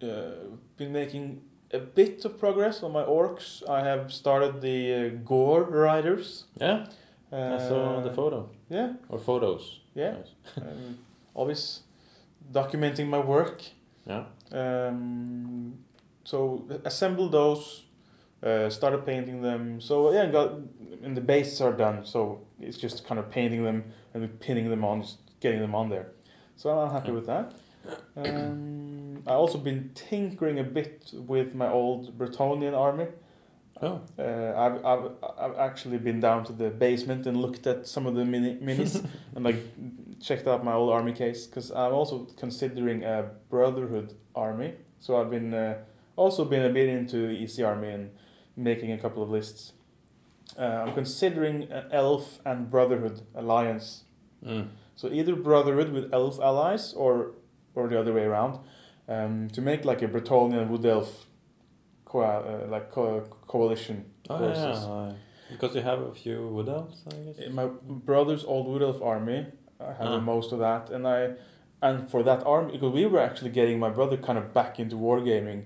been 0.00 0.92
making 0.92 1.42
a 1.72 1.78
bit 1.78 2.24
of 2.24 2.38
progress 2.38 2.82
on 2.82 2.92
my 2.92 3.02
orcs. 3.04 3.62
I 3.68 3.82
have 3.84 4.12
started 4.12 4.60
the 4.60 4.94
uh, 4.94 5.08
Gore 5.24 5.64
Riders. 5.64 6.44
Yeah, 6.60 6.86
Uh, 7.32 7.56
I 7.56 7.68
saw 7.68 8.00
the 8.02 8.10
photo 8.10 8.48
Yeah, 8.68 8.94
or 9.08 9.18
photos. 9.18 9.80
yeah. 9.94 10.14
Um, 10.56 10.98
always 11.34 11.82
documenting 12.52 13.06
my 13.06 13.20
work. 13.20 13.62
Yeah. 14.06 14.24
Um, 14.52 15.74
so 16.24 16.64
assembled 16.84 17.32
those, 17.32 17.84
uh, 18.42 18.68
started 18.70 19.04
painting 19.06 19.42
them. 19.42 19.80
So 19.80 20.12
yeah, 20.12 20.26
got 20.26 20.52
and 21.04 21.16
the 21.16 21.20
bases 21.20 21.60
are 21.60 21.72
done. 21.72 22.04
So 22.04 22.40
it's 22.58 22.76
just 22.82 23.04
kind 23.06 23.18
of 23.20 23.30
painting 23.30 23.64
them 23.64 23.84
and 24.14 24.40
pinning 24.40 24.68
them 24.70 24.84
on, 24.84 25.02
just 25.02 25.18
getting 25.40 25.60
them 25.60 25.74
on 25.74 25.88
there. 25.88 26.06
So 26.56 26.70
I'm 26.70 26.90
happy 26.90 27.12
with 27.12 27.26
that. 27.26 27.52
Um, 28.16 28.89
I 29.26 29.32
also 29.32 29.58
been 29.58 29.90
tinkering 29.94 30.58
a 30.58 30.64
bit 30.64 31.10
with 31.12 31.54
my 31.54 31.68
old 31.68 32.16
Bretonnian 32.18 32.76
army. 32.76 33.06
Oh, 33.82 34.02
Uh, 34.18 34.52
I've, 34.56 34.84
I've 34.84 35.10
I've 35.38 35.56
actually 35.58 35.98
been 35.98 36.20
down 36.20 36.44
to 36.44 36.52
the 36.52 36.68
basement 36.70 37.26
and 37.26 37.36
looked 37.40 37.66
at 37.66 37.86
some 37.86 38.06
of 38.06 38.14
the 38.14 38.24
mini 38.24 38.56
minis 38.56 39.02
and 39.34 39.44
like 39.44 39.56
checked 40.20 40.46
out 40.46 40.64
my 40.64 40.74
old 40.74 40.90
army 40.90 41.12
case 41.12 41.46
because 41.46 41.70
I'm 41.70 41.94
also 41.94 42.26
considering 42.36 43.04
a 43.04 43.30
brotherhood 43.48 44.14
army. 44.34 44.74
So 44.98 45.18
I've 45.18 45.30
been 45.30 45.54
uh, 45.54 45.78
also 46.16 46.44
been 46.44 46.62
a 46.62 46.68
bit 46.68 46.88
into 46.88 47.18
EC 47.30 47.64
army 47.64 47.88
and 47.88 48.10
making 48.56 48.92
a 48.92 48.98
couple 48.98 49.22
of 49.22 49.30
lists. 49.30 49.72
Uh, 50.58 50.84
I'm 50.86 50.94
considering 50.94 51.62
an 51.72 51.84
elf 51.90 52.40
and 52.44 52.70
brotherhood 52.70 53.22
alliance. 53.34 54.04
mm. 54.44 54.68
So 54.94 55.08
either 55.08 55.34
brotherhood 55.34 55.90
with 55.92 56.12
elf 56.12 56.38
allies 56.40 56.92
or 56.92 57.32
or 57.74 57.88
the 57.88 57.98
other 57.98 58.12
way 58.12 58.24
around, 58.24 58.58
um, 59.10 59.48
to 59.54 59.60
make 59.60 59.84
like 59.84 60.00
a 60.02 60.08
Bretonnian 60.08 60.68
wood 60.68 60.86
elf, 60.86 61.26
co- 62.04 62.20
uh, 62.22 62.66
like 62.70 62.90
co- 62.90 63.26
coalition 63.46 63.96
oh 64.30 64.38
forces. 64.38 64.86
yeah, 64.86 65.12
because 65.52 65.74
you 65.76 65.82
have 65.82 66.00
a 66.00 66.14
few 66.14 66.36
wood 66.54 66.68
elves, 66.68 67.02
I 67.12 67.16
guess. 67.24 67.38
In 67.46 67.54
my 67.54 67.66
brother's 68.10 68.44
old 68.44 68.66
wood 68.68 68.82
elf 68.82 69.00
army, 69.02 69.46
I 69.80 69.92
have 70.00 70.12
Ah. 70.12 70.20
most 70.20 70.52
of 70.52 70.58
that, 70.60 70.90
and 70.94 71.06
I, 71.06 71.20
and 71.82 72.08
for 72.12 72.22
that 72.22 72.40
army, 72.46 72.72
because 72.72 72.92
we 73.00 73.04
were 73.06 73.20
actually 73.28 73.50
getting 73.60 73.78
my 73.86 73.90
brother 73.98 74.16
kind 74.16 74.38
of 74.38 74.46
back 74.54 74.78
into 74.82 74.96
wargaming, 74.96 75.60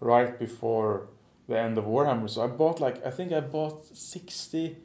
right 0.00 0.38
before 0.38 1.08
the 1.48 1.58
end 1.66 1.78
of 1.78 1.84
Warhammer. 1.84 2.28
So 2.28 2.42
I 2.42 2.48
bought 2.48 2.78
like 2.80 2.96
I 3.06 3.10
think 3.10 3.28
I 3.32 3.40
bought 3.40 3.78
60, 3.96 4.76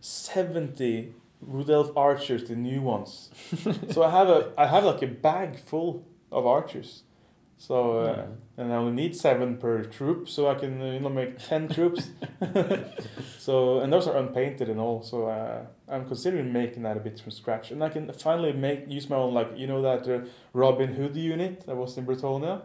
70 0.00 1.14
wood 1.40 1.70
elf 1.70 1.90
archers, 1.96 2.42
the 2.48 2.56
new 2.56 2.82
ones. 2.82 3.30
so 3.94 4.02
I 4.02 4.10
have 4.10 4.28
a 4.28 4.52
I 4.58 4.66
have 4.66 4.84
like 4.84 5.02
a 5.02 5.06
bag 5.06 5.58
full 5.58 6.04
of 6.32 6.44
archers. 6.46 7.02
So 7.68 7.76
uh, 8.00 8.26
and 8.56 8.72
I 8.72 8.76
only 8.76 8.92
need 8.92 9.14
seven 9.14 9.58
per 9.58 9.84
troop, 9.84 10.30
so 10.30 10.48
I 10.48 10.54
can 10.54 10.80
uh, 10.80 10.92
you 10.94 11.00
know 11.00 11.10
make 11.10 11.36
ten 11.38 11.68
troops. 11.68 12.08
so 13.38 13.80
and 13.80 13.92
those 13.92 14.06
are 14.08 14.16
unpainted 14.16 14.68
and 14.70 14.80
all. 14.80 15.02
So 15.02 15.26
uh, 15.28 15.66
I'm 15.86 16.06
considering 16.06 16.52
making 16.54 16.84
that 16.84 16.96
a 16.96 17.00
bit 17.00 17.20
from 17.20 17.32
scratch, 17.32 17.70
and 17.70 17.84
I 17.84 17.90
can 17.90 18.10
finally 18.14 18.54
make 18.54 18.84
use 18.88 19.10
my 19.10 19.16
own 19.16 19.34
like 19.34 19.50
you 19.56 19.66
know 19.66 19.82
that 19.82 20.08
uh, 20.08 20.24
Robin 20.54 20.94
Hood 20.94 21.14
unit 21.16 21.66
that 21.66 21.76
was 21.76 21.98
in 21.98 22.06
Bretonnia, 22.06 22.62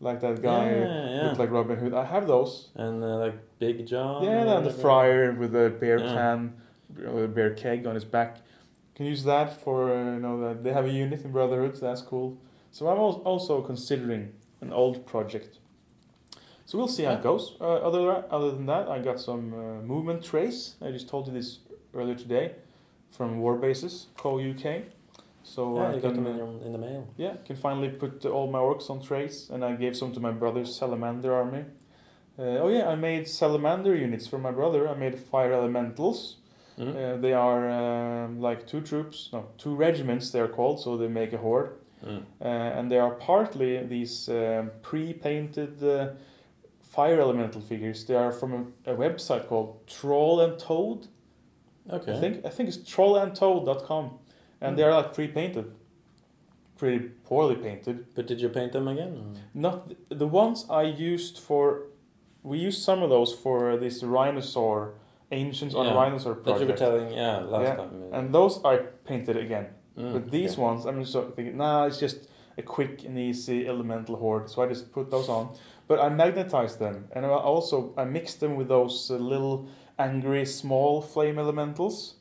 like 0.00 0.20
that 0.20 0.42
guy 0.42 0.64
Yeah, 0.72 0.74
who 0.74 1.14
yeah. 1.14 1.22
looked 1.24 1.38
like 1.38 1.50
Robin 1.50 1.78
Hood. 1.78 1.94
I 1.94 2.04
have 2.04 2.26
those. 2.26 2.68
and 2.74 3.02
uh, 3.02 3.16
like 3.16 3.36
Big 3.58 3.86
John. 3.86 4.22
yeah, 4.24 4.56
and 4.58 4.66
the 4.66 4.70
friar 4.70 5.32
with 5.32 5.52
the 5.52 5.70
bear 5.80 5.98
Yeah. 6.00 6.12
can, 6.14 6.52
with 7.14 7.24
a 7.24 7.28
bear 7.28 7.50
keg 7.54 7.86
on 7.86 7.94
his 7.94 8.04
back. 8.04 8.38
Can 8.94 9.06
use 9.06 9.24
that 9.24 9.58
for 9.62 9.90
uh, 9.90 10.14
you 10.14 10.20
know 10.20 10.38
that 10.40 10.64
they 10.64 10.72
have 10.72 10.84
a 10.84 10.90
unit 10.92 11.24
in 11.24 11.32
Brotherhood. 11.32 11.76
So 11.78 11.86
that's 11.86 12.02
cool. 12.02 12.36
So 12.70 12.88
I'm 12.88 12.98
also 12.98 13.62
considering 13.62 14.32
an 14.60 14.72
old 14.72 15.06
project. 15.06 15.58
So 16.66 16.76
we'll 16.78 16.88
see 16.88 17.04
how 17.04 17.12
it 17.12 17.22
goes. 17.22 17.56
Uh, 17.60 17.64
other 17.88 18.24
other 18.30 18.50
than 18.50 18.66
that, 18.66 18.88
I 18.88 18.98
got 18.98 19.18
some 19.20 19.54
uh, 19.54 19.82
movement 19.82 20.22
trace. 20.22 20.74
I 20.82 20.90
just 20.90 21.08
told 21.08 21.26
you 21.26 21.32
this 21.32 21.60
earlier 21.94 22.14
today, 22.14 22.52
from 23.10 23.40
Warbases 23.40 24.06
Co 24.16 24.38
UK. 24.38 24.82
So 25.42 25.76
Yeah, 25.76 25.88
I 25.88 25.94
you 25.94 26.00
got 26.00 26.14
them 26.14 26.26
in, 26.26 26.36
your, 26.36 26.48
in 26.66 26.72
the 26.72 26.78
mail. 26.78 27.06
yeah, 27.16 27.36
can 27.46 27.56
finally 27.56 27.88
put 27.88 28.26
all 28.26 28.50
my 28.50 28.58
orcs 28.58 28.90
on 28.90 29.00
trace, 29.00 29.48
and 29.48 29.64
I 29.64 29.76
gave 29.76 29.96
some 29.96 30.12
to 30.12 30.20
my 30.20 30.30
brother's 30.30 30.74
salamander 30.76 31.32
army. 31.34 31.64
Uh, 32.38 32.62
oh 32.64 32.68
yeah, 32.68 32.86
I 32.88 32.96
made 32.96 33.26
salamander 33.26 33.96
units 33.96 34.26
for 34.26 34.38
my 34.38 34.50
brother. 34.52 34.86
I 34.88 34.94
made 34.94 35.18
fire 35.18 35.52
elementals. 35.54 36.36
Mm. 36.78 36.94
Uh, 36.94 37.16
they 37.20 37.32
are 37.32 37.68
um, 37.70 38.40
like 38.40 38.66
two 38.66 38.80
troops, 38.82 39.30
no, 39.32 39.46
two 39.56 39.74
regiments. 39.74 40.30
They 40.30 40.40
are 40.40 40.48
called, 40.48 40.80
so 40.80 40.96
they 40.98 41.08
make 41.08 41.32
a 41.32 41.38
horde, 41.38 41.70
Mm. 42.04 42.22
uh, 42.40 42.44
and 42.44 42.90
they 42.90 42.98
are 42.98 43.10
partly 43.14 43.82
these 43.86 44.28
um, 44.28 44.70
pre-painted 44.82 45.82
uh, 45.82 46.08
fire 46.80 47.20
elemental 47.20 47.60
figures. 47.60 48.04
They 48.04 48.14
are 48.14 48.32
from 48.32 48.52
a, 48.86 48.92
a 48.92 48.96
website 48.96 49.48
called 49.48 49.86
Troll 49.86 50.40
and 50.40 50.58
Toad. 50.58 51.08
Okay. 51.90 52.12
I 52.16 52.20
think 52.20 52.44
I 52.46 52.50
think 52.50 52.68
it's 52.68 52.78
trollandtoad.com, 52.78 54.10
and 54.60 54.76
they 54.76 54.82
are 54.84 54.92
like 54.94 55.14
pre-painted, 55.14 55.72
pretty 56.76 56.98
poorly 57.24 57.56
painted. 57.56 58.06
But 58.14 58.26
did 58.26 58.40
you 58.40 58.48
paint 58.48 58.72
them 58.72 58.88
again? 58.88 59.12
or- 59.18 59.40
Not 59.54 59.88
the, 59.88 60.14
the 60.14 60.26
ones 60.26 60.66
I 60.70 60.82
used 60.82 61.38
for. 61.38 61.82
We 62.42 62.58
used 62.58 62.82
some 62.82 63.02
of 63.02 63.10
those 63.10 63.34
for 63.34 63.76
this 63.76 64.02
rhinosaur, 64.02 64.94
ancients 65.32 65.74
on 65.74 65.86
Yeah, 65.86 65.94
rhinosaur 65.94 66.34
That 66.44 66.60
you 66.60 66.66
were 66.66 66.76
telling, 66.76 67.12
yeah, 67.12 67.38
last 67.38 67.62
Yeah, 67.62 67.76
time. 67.76 67.90
uh, 68.12 68.16
and 68.18 68.32
those 68.34 68.64
I 68.64 68.76
painted 69.04 69.36
again. 69.36 69.66
Mm, 69.98 70.12
But 70.12 70.30
these 70.30 70.52
okay. 70.52 70.62
ones, 70.62 70.84
I'm 70.86 71.00
just 71.00 71.12
sort 71.12 71.28
of 71.28 71.34
thinking, 71.34 71.56
nah, 71.56 71.86
it's 71.86 71.98
just 71.98 72.28
a 72.56 72.62
quick 72.62 73.04
and 73.04 73.18
easy 73.18 73.66
elemental 73.66 74.16
horde. 74.16 74.50
So 74.50 74.62
I 74.62 74.66
just 74.66 74.92
put 74.92 75.10
those 75.10 75.28
on. 75.28 75.56
But 75.86 76.00
I 76.00 76.08
magnetized 76.08 76.78
them, 76.78 77.08
and 77.12 77.24
I 77.24 77.30
also 77.30 77.94
I 77.96 78.04
mixed 78.04 78.40
them 78.40 78.56
with 78.56 78.68
those 78.68 79.10
uh, 79.10 79.14
little 79.14 79.68
angry 79.98 80.44
small 80.44 81.00
flame 81.00 81.38
elementals. 81.38 82.14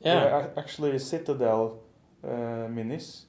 Yeah. 0.00 0.48
Actually 0.56 0.98
Citadel 0.98 1.80
uh, 2.24 2.66
minis 2.76 3.24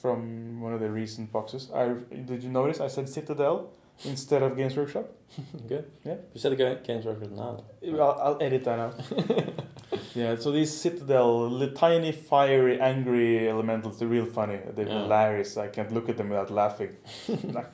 from 0.00 0.60
one 0.60 0.74
of 0.74 0.80
the 0.80 0.90
recent 0.90 1.32
boxes. 1.32 1.70
I 1.74 1.94
did 2.30 2.42
you 2.42 2.50
notice 2.50 2.78
I 2.80 2.88
said 2.88 3.08
Citadel 3.08 3.70
instead 4.04 4.42
of 4.42 4.56
Games 4.56 4.76
Workshop? 4.76 5.08
Good. 5.68 5.90
Yeah. 6.04 6.16
You 6.34 6.40
said 6.40 6.56
games 6.84 7.06
Workshop 7.06 7.30
now. 7.30 7.64
I'll, 8.00 8.20
I'll 8.20 8.38
edit 8.40 8.64
that 8.64 8.78
out. 8.78 8.94
yeah, 10.14 10.36
so 10.36 10.50
these 10.52 10.70
Citadel, 10.74 11.50
li- 11.50 11.72
tiny, 11.74 12.12
fiery, 12.12 12.80
angry 12.80 13.48
elementals, 13.48 13.98
they're 13.98 14.08
real 14.08 14.26
funny. 14.26 14.58
They're 14.74 14.86
Yeah. 14.88 15.02
hilarious. 15.02 15.56
I 15.56 15.68
can't 15.68 15.92
look 15.92 16.08
at 16.08 16.16
them 16.16 16.28
without 16.28 16.50
laughing. 16.50 16.96
like, 17.44 17.66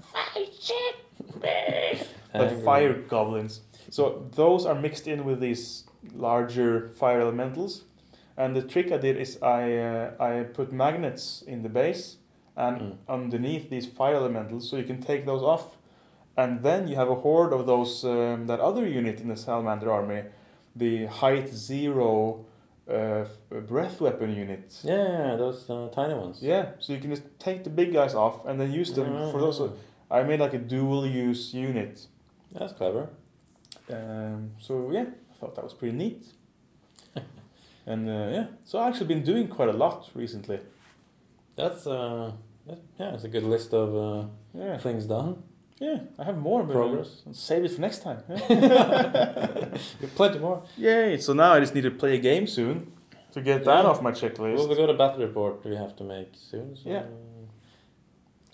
shit! 0.60 0.96
like 2.34 2.62
fire 2.64 2.94
goblins. 2.94 3.60
So 3.90 4.28
those 4.34 4.66
are 4.66 4.74
mixed 4.74 5.06
in 5.08 5.24
with 5.24 5.40
these 5.40 5.84
larger 6.14 6.90
fire 6.90 7.20
elementals. 7.20 7.84
And 8.36 8.54
the 8.54 8.62
trick 8.62 8.92
I 8.92 8.98
did 8.98 9.16
is 9.16 9.38
I 9.42 9.76
uh, 9.76 10.10
I 10.20 10.42
put 10.44 10.72
magnets 10.72 11.42
in 11.46 11.62
the 11.62 11.68
base 11.68 12.16
and 12.56 12.80
Mm. 12.80 12.96
underneath 13.08 13.70
these 13.70 13.86
fire 13.86 14.16
elementals, 14.16 14.68
so 14.68 14.76
you 14.76 14.84
can 14.84 15.00
take 15.00 15.24
those 15.26 15.42
off, 15.42 15.76
and 16.36 16.62
then 16.62 16.88
you 16.88 16.96
have 16.96 17.08
a 17.08 17.14
horde 17.14 17.52
of 17.52 17.66
those 17.66 18.04
um, 18.04 18.46
that 18.48 18.58
other 18.60 18.84
unit 18.86 19.20
in 19.20 19.28
the 19.28 19.36
salamander 19.36 19.90
army, 19.92 20.22
the 20.78 21.06
height 21.06 21.48
zero 21.48 22.46
uh, 22.90 23.24
breath 23.50 24.00
weapon 24.00 24.34
units. 24.34 24.82
Yeah, 24.84 25.36
those 25.36 25.68
uh, 25.68 25.88
tiny 25.92 26.14
ones. 26.14 26.38
Yeah, 26.40 26.70
so 26.78 26.92
you 26.92 27.00
can 27.00 27.10
just 27.10 27.24
take 27.38 27.64
the 27.64 27.70
big 27.70 27.92
guys 27.92 28.14
off 28.14 28.46
and 28.46 28.58
then 28.60 28.72
use 28.72 28.92
them 28.92 29.30
for 29.30 29.40
those. 29.40 29.58
So 29.58 29.74
I 30.10 30.22
made 30.22 30.40
like 30.40 30.54
a 30.54 30.58
dual 30.58 31.06
use 31.06 31.52
unit. 31.52 32.06
That's 32.52 32.72
clever. 32.72 33.10
Um, 33.90 34.52
so 34.58 34.90
yeah, 34.90 35.06
I 35.30 35.34
thought 35.38 35.54
that 35.56 35.64
was 35.64 35.74
pretty 35.74 35.96
neat. 35.96 36.26
and 37.86 38.08
uh, 38.08 38.28
yeah, 38.32 38.46
so 38.64 38.78
I've 38.78 38.92
actually 38.92 39.08
been 39.08 39.22
doing 39.24 39.48
quite 39.48 39.68
a 39.68 39.72
lot 39.72 40.10
recently. 40.14 40.60
That's 41.56 41.86
uh, 41.86 42.32
that, 42.66 42.78
yeah, 42.98 43.14
it's 43.14 43.24
a 43.24 43.28
good 43.28 43.44
list 43.44 43.74
of 43.74 43.94
uh, 43.94 44.28
Yeah, 44.54 44.78
things 44.78 45.06
done. 45.06 45.42
Yeah, 45.80 45.98
I 46.18 46.24
have 46.24 46.36
more 46.38 46.62
but 46.64 46.72
Progress. 46.74 47.22
I'll 47.26 47.32
save 47.34 47.64
it 47.64 47.70
for 47.72 47.80
next 47.80 48.02
time. 48.02 48.22
yeah. 48.28 49.68
Plenty 50.16 50.38
more. 50.38 50.62
Yay! 50.76 51.18
So 51.18 51.32
now 51.32 51.52
I 51.52 51.60
just 51.60 51.74
need 51.74 51.82
to 51.84 51.90
play 51.90 52.14
a 52.16 52.18
game 52.18 52.46
soon 52.46 52.92
to 53.32 53.40
get 53.40 53.64
that 53.64 53.84
Yeah. 53.84 53.90
off 53.90 54.02
my 54.02 54.12
checklist. 54.12 54.56
Well, 54.56 54.68
we 54.68 54.74
got 54.76 54.90
a 54.90 54.94
battle 54.94 55.20
report 55.26 55.64
we 55.64 55.76
have 55.76 55.94
to 55.96 56.04
make 56.04 56.32
soon. 56.34 56.76
So 56.76 56.88
Yeah. 56.90 57.02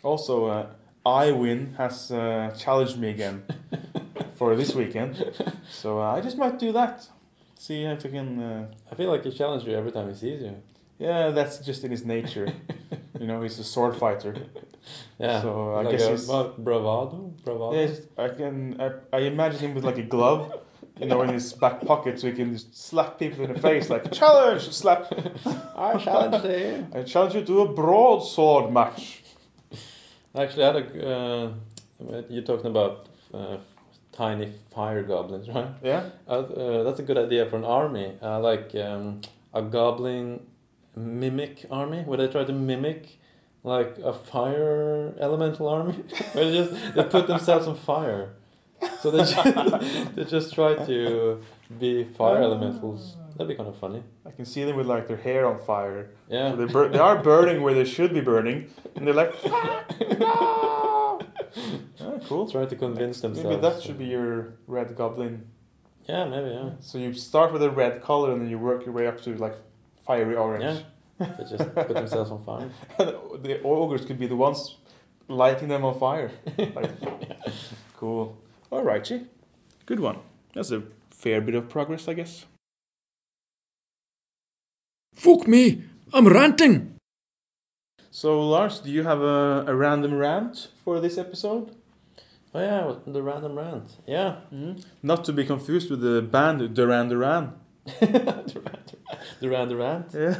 Also, 0.03 0.47
uh, 0.47 0.67
iWin 1.07 1.77
has 1.77 2.11
uh, 2.11 2.55
challenged 2.59 2.99
me 2.99 3.11
again 3.11 3.43
for 4.35 4.55
this 4.57 4.75
weekend, 4.75 5.15
so 5.71 5.99
uh, 6.01 6.13
I 6.17 6.21
just 6.21 6.37
might 6.37 6.59
do 6.59 6.73
that. 6.73 7.09
See 7.59 7.83
if 7.85 8.05
I 8.05 8.09
can. 8.11 8.41
Uh, 8.43 8.67
I 8.91 8.95
feel 8.95 9.11
like 9.11 9.25
he 9.25 9.31
challenges 9.31 9.67
you 9.67 9.75
every 9.75 9.93
time 9.93 10.09
he 10.09 10.15
sees 10.15 10.43
you. 10.43 10.57
Yeah, 10.99 11.31
that's 11.31 11.59
just 11.59 11.85
in 11.85 11.91
his 11.91 12.05
nature. 12.05 12.53
you 13.21 13.27
know, 13.27 13.43
he's 13.43 13.59
a 13.59 13.65
sword 13.65 13.97
fighter. 13.97 14.35
Yeah. 15.19 15.43
So 15.43 15.75
I 15.75 15.83
like 15.83 15.93
guess 15.99 16.07
a, 16.07 16.11
he's- 16.11 16.27
bravado. 16.59 17.35
Bravado. 17.45 17.73
Yeah, 17.77 17.95
I 18.25 18.29
can. 18.29 18.81
I, 18.81 18.91
I 19.13 19.21
imagine 19.21 19.61
him 19.61 19.75
with 19.75 19.85
like 19.85 19.99
a 19.99 20.03
glove, 20.03 20.53
you 21.01 21.07
know, 21.07 21.23
in 21.23 21.31
his 21.31 21.53
back 21.53 21.81
pocket, 21.87 22.21
so 22.21 22.27
he 22.29 22.33
can 22.35 22.53
just 22.53 22.77
slap 22.77 23.19
people 23.19 23.45
in 23.45 23.53
the 23.53 23.59
face, 23.59 23.89
like 23.91 24.13
challenge, 24.13 24.69
slap. 24.73 25.13
I 25.77 25.97
challenge 25.99 26.45
you. 26.45 26.87
I 26.95 27.03
challenge 27.03 27.35
you 27.35 27.45
to 27.45 27.61
a 27.63 27.73
broadsword 27.73 28.73
match. 28.73 29.23
Actually, 30.37 30.65
I 30.65 30.67
had 30.73 30.77
a. 30.77 31.09
Uh, 31.09 31.53
you're 32.29 32.43
talking 32.43 32.67
about 32.67 33.07
uh, 33.33 33.57
tiny 34.13 34.53
fire 34.75 35.03
goblins, 35.03 35.49
right? 35.49 35.69
Yeah. 35.83 36.11
Uh, 36.29 36.31
uh, 36.31 36.83
that's 36.83 36.99
a 36.99 37.03
good 37.03 37.17
idea 37.19 37.47
for 37.47 37.57
an 37.57 37.65
army. 37.65 38.15
Uh, 38.21 38.41
like 38.41 38.75
um, 38.75 39.21
a 39.53 39.63
goblin 39.63 40.41
mimic 40.97 41.67
army, 41.71 42.03
where 42.03 42.19
they 42.19 42.29
try 42.29 42.45
to 42.45 42.53
mimic 42.53 43.19
like 43.63 43.99
a 43.99 44.13
fire 44.13 45.15
elemental 45.19 45.69
army, 45.69 45.95
where 46.33 46.45
they 46.51 46.57
just 46.57 46.95
they 46.95 47.05
put 47.05 47.27
themselves 47.27 47.67
on 47.67 47.77
fire. 47.77 48.35
So 49.01 49.11
they 49.11 49.19
just, 49.19 50.15
they 50.15 50.25
just 50.25 50.55
try 50.55 50.75
to 50.75 51.41
be 51.79 52.05
fire 52.05 52.43
elementals. 52.43 53.17
That'd 53.37 53.49
be 53.49 53.55
kind 53.55 53.69
of 53.69 53.77
funny. 53.79 54.03
I 54.27 54.31
can 54.31 54.45
see 54.45 54.63
them 54.65 54.77
with 54.77 54.87
like 54.87 55.09
their 55.09 55.17
hair 55.17 55.47
on 55.47 55.59
fire. 55.65 56.11
Yeah. 56.29 56.51
So 56.51 56.57
they, 56.57 56.73
bur- 56.73 56.89
they 56.89 56.99
are 56.99 57.23
burning 57.23 57.63
where 57.63 57.75
they 57.75 57.85
should 57.85 58.13
be 58.13 58.21
burning, 58.21 58.71
and 58.95 59.07
they're 59.07 59.15
like, 59.15 59.33
no! 60.19 61.21
Ah, 62.01 62.19
cool. 62.27 62.49
Try 62.51 62.67
to 62.67 62.77
convince 62.77 63.21
themselves. 63.21 63.49
Maybe 63.49 63.61
that 63.61 63.83
should 63.83 63.99
be 63.99 64.07
your 64.07 64.55
red 64.67 64.95
goblin. 64.95 65.47
Yeah, 66.09 66.27
maybe. 66.27 66.51
Yeah. 66.51 66.71
So 66.81 66.99
you 66.99 67.15
start 67.15 67.53
with 67.53 67.63
a 67.63 67.71
red 67.71 68.03
color 68.03 68.33
and 68.33 68.43
then 68.43 68.51
you 68.51 68.59
work 68.59 68.85
your 68.85 68.93
way 68.95 69.07
up 69.07 69.23
to 69.23 69.35
like 69.37 69.57
fiery 70.07 70.37
orange. 70.37 70.85
Yeah, 71.19 71.27
They 71.39 71.45
just 71.45 71.75
put 71.75 71.89
themselves 71.89 72.31
on 72.31 72.43
fire. 72.45 72.71
the 72.99 73.61
ogres 73.63 74.05
could 74.05 74.19
be 74.19 74.27
the 74.27 74.37
ones 74.37 74.77
lighting 75.29 75.69
them 75.69 75.85
on 75.85 75.99
fire. 75.99 76.31
Like, 76.59 76.91
cool. 77.97 78.37
All 78.71 78.83
right, 78.83 79.07
Chi. 79.07 79.23
Good 79.87 80.01
one. 80.01 80.19
That's 80.55 80.71
a 80.71 80.83
fair 81.11 81.41
bit 81.41 81.55
of 81.55 81.69
progress, 81.69 82.09
I 82.09 82.15
guess. 82.15 82.47
Fuck 85.15 85.47
me! 85.47 85.83
I'm 86.13 86.27
ranting! 86.29 86.97
So, 88.11 88.41
Lars, 88.41 88.81
do 88.81 88.91
you 88.91 89.05
have 89.05 89.21
a, 89.21 89.65
a 89.67 89.75
random 89.75 90.15
rant 90.15 90.69
for 90.85 91.01
this 91.01 91.19
episode? 91.19 91.75
Oh 92.55 92.61
yeah, 92.61 92.95
the 93.07 93.23
random 93.23 93.59
rant. 93.59 93.97
Yeah. 94.07 94.37
Not 95.03 95.25
to 95.25 95.33
be 95.33 95.45
confused 95.45 95.91
with 95.91 96.01
the 96.01 96.23
band 96.23 96.75
Duran 96.75 97.09
Duran. 97.09 97.53
the 98.01 99.49
rant, 99.49 99.69
the 99.69 99.77
rant. 99.77 100.07
Yeah. 100.15 100.37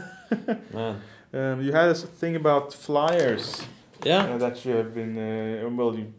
Man. 0.73 1.01
Um, 1.35 1.61
you 1.63 1.73
had 1.73 1.89
a 1.89 1.95
thing 1.95 2.37
about 2.37 2.73
flyers 2.73 3.61
Yeah. 4.05 4.23
uh, 4.35 4.39
that 4.39 4.65
you 4.65 4.71
have 4.77 4.95
been, 4.95 5.19
uh, 5.19 5.69
well, 5.71 5.93
you, 5.93 6.13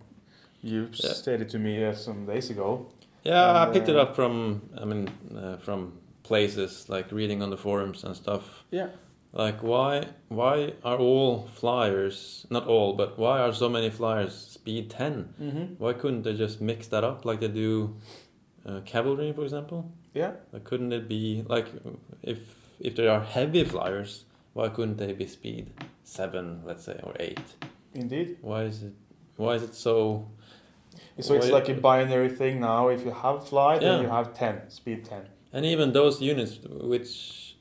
you 0.62 0.90
Yeah. 0.92 1.14
stated 1.14 1.48
to 1.52 1.58
me 1.58 1.86
uh, 1.86 1.94
some 1.94 2.26
days 2.26 2.50
ago. 2.50 2.88
Yeah, 3.24 3.52
I 3.54 3.64
And, 3.64 3.74
picked 3.74 3.88
it 3.88 3.96
uh, 3.96 4.02
up 4.02 4.14
from, 4.14 4.62
I 4.78 4.84
mean, 4.84 5.08
uh, 5.34 5.56
from 5.56 5.94
places 6.24 6.90
like 6.90 7.14
reading 7.14 7.42
on 7.42 7.50
the 7.50 7.56
forums 7.56 8.04
and 8.04 8.14
stuff. 8.14 8.66
Yeah. 8.72 8.88
Like, 9.32 9.64
why, 9.64 10.04
why 10.28 10.74
are 10.84 10.98
all 10.98 11.48
flyers, 11.54 12.46
not 12.50 12.68
all, 12.68 12.92
but 12.94 13.18
why 13.18 13.40
are 13.40 13.54
so 13.54 13.70
many 13.70 13.90
flyers 13.90 14.34
speed 14.36 14.90
10? 14.90 15.34
Mm-hmm. 15.42 15.64
Why 15.78 15.94
couldn't 15.94 16.24
they 16.24 16.34
just 16.34 16.60
mix 16.60 16.88
that 16.88 17.06
up 17.06 17.24
like 17.24 17.40
they 17.40 17.48
do 17.48 17.96
uh, 18.66 18.82
cavalry, 18.86 19.32
for 19.32 19.44
example? 19.44 19.94
Yeah. 20.16 20.32
Couldn't 20.64 20.94
it 20.94 21.08
be, 21.08 21.44
like, 21.48 21.68
if, 22.24 22.40
if 22.80 22.96
they 22.96 23.08
are 23.08 23.22
heavy 23.22 23.64
flyers, 23.66 24.24
why 24.54 24.70
couldn't 24.70 24.98
they 24.98 25.12
be 25.12 25.28
speed 25.28 25.72
7, 26.06 26.62
let's 26.66 26.86
say, 26.86 27.00
or 27.04 27.14
8? 27.20 27.40
Indeed. 27.94 28.38
Why 28.42 28.64
is 28.64 28.84
it, 28.84 28.94
why 29.36 29.56
is 29.56 29.64
it 29.64 29.76
so, 29.76 30.30
So 31.20 31.36
it's 31.36 31.50
like 31.50 31.68
a 31.70 31.74
binary 31.74 32.30
thing 32.30 32.62
now. 32.62 32.88
If 32.88 33.04
you 33.06 33.12
have 33.12 33.48
fly, 33.48 33.78
then 33.78 33.98
Yeah. 33.98 34.02
you 34.04 34.08
have 34.08 34.34
10, 34.34 34.70
speed 34.70 35.04
10. 35.06 35.22
And 35.52 35.66
even 35.66 35.92
those 35.94 36.22
units 36.22 36.60
which 36.66 37.56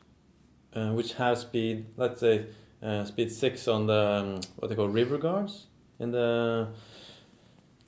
uh, 0.74 0.90
which 0.90 1.14
have 1.14 1.39
speed, 1.39 1.86
let's 1.97 2.18
say 2.18 2.47
uh, 2.82 3.05
speed 3.05 3.31
six 3.31 3.68
on 3.68 3.86
the 3.86 4.02
um, 4.20 4.40
what 4.56 4.68
they 4.68 4.74
call 4.74 4.89
river 4.89 5.18
guards 5.18 5.66
in 6.01 6.10
the 6.10 6.68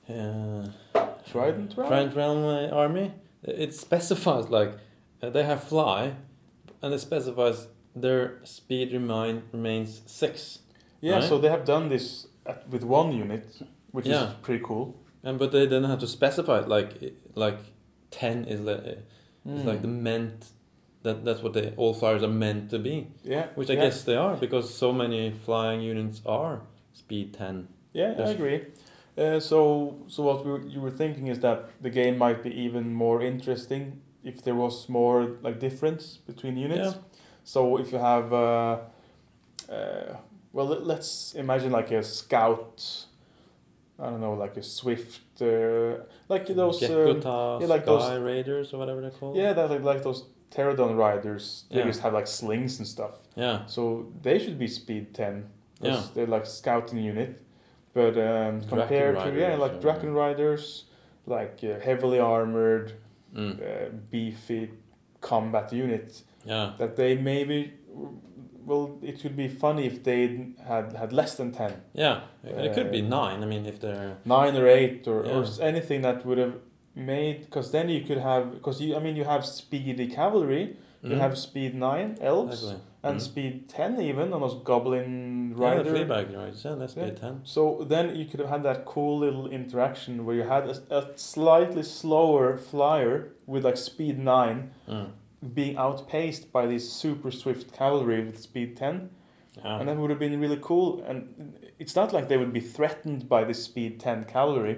uh, 0.09 0.67
Trident 1.29 1.75
realm? 1.75 1.89
Trident 1.89 2.15
realm 2.15 2.45
uh, 2.45 2.75
army, 2.75 3.11
it 3.47 3.73
specifies 3.73 4.49
like 4.49 4.73
uh, 5.21 5.29
they 5.29 5.43
have 5.43 5.63
fly, 5.63 6.13
and 6.81 6.93
it 6.93 6.99
specifies 6.99 7.67
their 7.95 8.39
speed 8.43 8.93
remain 8.93 9.43
remains 9.51 10.01
six. 10.05 10.59
Yeah, 11.01 11.13
Right. 11.15 11.23
so 11.23 11.37
they 11.37 11.49
have 11.49 11.65
done 11.65 11.89
this 11.89 12.27
at, 12.45 12.67
with 12.69 12.83
one 12.83 13.11
unit, 13.11 13.61
which 13.91 14.05
Yeah. 14.07 14.27
is 14.29 14.33
pretty 14.41 14.63
cool. 14.63 14.95
And 15.23 15.37
but 15.39 15.51
they 15.51 15.65
then 15.65 15.83
have 15.83 15.99
to 15.99 16.07
specify 16.07 16.59
it 16.59 16.67
like 16.67 17.13
like 17.35 17.57
ten 18.11 18.45
is 18.45 18.63
the 18.63 18.97
is 19.45 19.63
like 19.65 19.81
the 19.81 19.87
meant 19.87 20.51
that 21.03 21.23
that's 21.23 21.41
what 21.41 21.53
they 21.53 21.73
all 21.77 21.93
flyers 21.93 22.21
are 22.23 22.27
meant 22.45 22.69
to 22.71 22.79
be. 22.79 23.07
yeah, 23.23 23.47
Which 23.55 23.69
I 23.69 23.73
yeah. 23.73 23.81
guess 23.83 24.03
they 24.03 24.15
are 24.15 24.35
because 24.35 24.73
so 24.73 24.91
many 24.91 25.31
flying 25.45 25.81
units 25.81 26.21
are 26.25 26.61
speed 26.93 27.33
10. 27.33 27.67
Yeah, 27.93 28.13
I 28.17 28.29
agree. 28.31 28.65
Uh, 29.17 29.39
so, 29.39 29.95
so 30.07 30.23
what 30.23 30.45
we, 30.45 30.51
were- 30.51 30.65
you 30.67 30.79
were 30.79 30.91
thinking 30.91 31.27
is 31.27 31.39
that 31.39 31.65
the 31.81 31.89
game 31.89 32.17
might 32.17 32.43
be 32.43 32.51
even 32.65 32.93
more 32.93 33.21
interesting 33.21 34.01
if 34.23 34.43
there 34.43 34.55
was 34.55 34.87
more 34.89 35.37
like 35.41 35.59
difference 35.59 36.17
between 36.17 36.55
units. 36.57 36.95
Yeah. 36.95 37.01
So 37.43 37.77
if 37.77 37.91
you 37.91 37.97
have, 37.97 38.31
uh, 38.31 38.79
uh, 39.69 40.17
well, 40.53 40.67
let- 40.67 40.85
let's 40.85 41.33
imagine 41.35 41.71
like 41.71 41.91
a 41.91 42.03
scout. 42.03 43.05
I 43.99 44.11
don't 44.11 44.21
know, 44.21 44.33
like 44.33 44.55
a 44.57 44.61
swift, 44.63 45.41
uh, 45.41 46.03
like 46.29 46.45
those. 46.47 46.83
Um, 46.83 46.89
Gekota, 46.91 47.61
yeah, 47.61 47.67
like 47.67 47.81
Sky 47.83 47.91
those- 47.91 48.19
Raiders 48.21 48.71
or 48.73 48.77
whatever 48.77 49.01
they're 49.01 49.09
called. 49.09 49.35
yeah, 49.35 49.53
that 49.53 49.71
like, 49.71 49.81
like 49.81 50.03
those 50.03 50.25
pterodon 50.51 50.95
riders. 50.95 51.63
They 51.71 51.79
Yeah. 51.79 51.85
just 51.85 52.01
have 52.01 52.13
like 52.13 52.27
slings 52.27 52.77
and 52.77 52.87
stuff. 52.87 53.15
Yeah. 53.35 53.65
So 53.65 54.11
they 54.21 54.37
should 54.37 54.59
be 54.59 54.67
speed 54.67 55.15
10 55.15 55.49
Yeah. 55.81 56.03
they're 56.13 56.27
like 56.27 56.45
scouting 56.45 56.99
unit. 56.99 57.41
But 57.97 58.15
um, 58.17 58.61
compared 58.73 59.15
to 59.25 59.29
yeah, 59.39 59.55
like 59.63 59.73
or- 59.75 59.79
Drakon 59.83 60.13
Riders, 60.23 60.63
like 61.25 61.57
uh, 61.63 61.79
heavily 61.87 62.19
armored, 62.19 62.87
Mm. 63.35 63.59
uh, 63.59 63.89
beefy 64.11 64.69
combat 65.21 65.73
unit, 65.73 66.09
Yeah. 66.45 66.71
that 66.79 66.95
they 66.95 67.11
maybe 67.17 67.59
well, 68.69 68.85
it 69.01 69.23
would 69.23 69.35
be 69.35 69.47
funny 69.47 69.85
if 69.85 70.03
they 70.03 70.21
had 70.71 70.93
had 71.01 71.11
less 71.13 71.35
than 71.39 71.51
ten, 71.51 71.71
Yeah. 71.93 72.17
It 72.43 72.73
could 72.75 72.91
be 72.91 73.01
Uh, 73.01 73.09
9. 73.09 73.43
I 73.43 73.45
mean, 73.45 73.65
if 73.65 73.77
they're. 73.79 74.17
nine 74.25 74.55
or 74.61 74.67
eight 74.67 75.07
or, 75.07 75.19
or 75.21 75.25
Yeah. 75.25 75.41
s- 75.51 75.59
anything 75.59 76.01
that 76.03 76.25
would 76.25 76.37
have 76.45 76.55
made 76.95 77.37
because 77.45 77.71
then 77.71 77.89
you 77.89 78.01
could 78.07 78.17
have 78.29 78.43
because 78.57 78.77
you 78.83 78.95
I 78.97 78.99
mean 79.05 79.15
you 79.15 79.25
have 79.33 79.41
speedy 79.45 80.07
cavalry, 80.19 80.63
you 81.03 81.11
Mm. 81.15 81.19
have 81.19 81.37
speed 81.37 81.75
nine 81.75 82.17
elves. 82.21 82.63
Exactly. 82.63 82.81
and 83.03 83.17
Mm. 83.19 83.21
speed 83.21 83.69
10 83.69 84.01
even 84.01 84.33
on 84.33 84.41
those 84.41 84.55
goblin 84.69 85.49
Yeah, 85.51 85.55
the 85.55 85.91
rider 85.93 86.05
riders. 86.37 86.65
Yeah, 86.65 86.75
that's 86.75 86.95
Yeah. 86.97 87.05
speed 87.05 87.17
10. 87.17 87.39
so 87.43 87.85
then 87.87 88.15
you 88.15 88.25
could 88.25 88.39
have 88.41 88.49
had 88.49 88.63
that 88.63 88.83
cool 88.85 89.19
little 89.19 89.47
interaction 89.47 90.25
where 90.25 90.35
you 90.35 90.43
had 90.43 90.63
a, 90.67 90.75
a 90.99 91.01
slightly 91.15 91.83
slower 91.83 92.57
flyer 92.57 93.31
with 93.45 93.63
like 93.63 93.77
speed 93.77 94.17
9 94.19 94.71
Mm. 94.89 95.07
being 95.53 95.77
outpaced 95.77 96.51
by 96.51 96.65
these 96.65 96.85
super 96.91 97.31
swift 97.31 97.71
cavalry 97.71 98.19
with 98.25 98.39
speed 98.41 98.75
10 98.75 99.09
Yeah. 99.55 99.79
and 99.79 99.87
that 99.87 99.95
would 99.97 100.09
have 100.09 100.19
been 100.19 100.37
really 100.41 100.59
cool 100.69 101.01
and 101.07 101.53
it's 101.79 101.95
not 101.95 102.11
like 102.11 102.27
they 102.27 102.37
would 102.37 102.51
be 102.51 102.59
threatened 102.75 103.29
by 103.29 103.43
this 103.45 103.63
speed 103.63 103.99
10 104.01 104.25
cavalry 104.25 104.75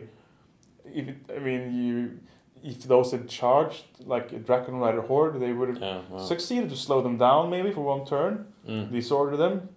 if 0.86 1.08
it, 1.08 1.18
i 1.36 1.40
mean 1.40 1.62
you 1.74 2.20
if 2.64 2.84
those 2.84 3.12
had 3.12 3.28
charged 3.30 3.86
like 4.06 4.32
a 4.34 4.40
dragon 4.40 4.76
rider 4.80 5.02
horde 5.02 5.40
they 5.40 5.54
would 5.54 5.70
have 5.70 5.82
yeah. 5.82 6.02
Wow. 6.10 6.18
succeeded 6.18 6.70
to 6.70 6.76
slow 6.76 7.02
them 7.02 7.18
down 7.18 7.50
maybe 7.50 7.72
for 7.72 7.82
one 7.82 8.06
turn 8.06 8.46
Mm. 8.68 8.92
disorder 8.92 9.38
them 9.38 9.70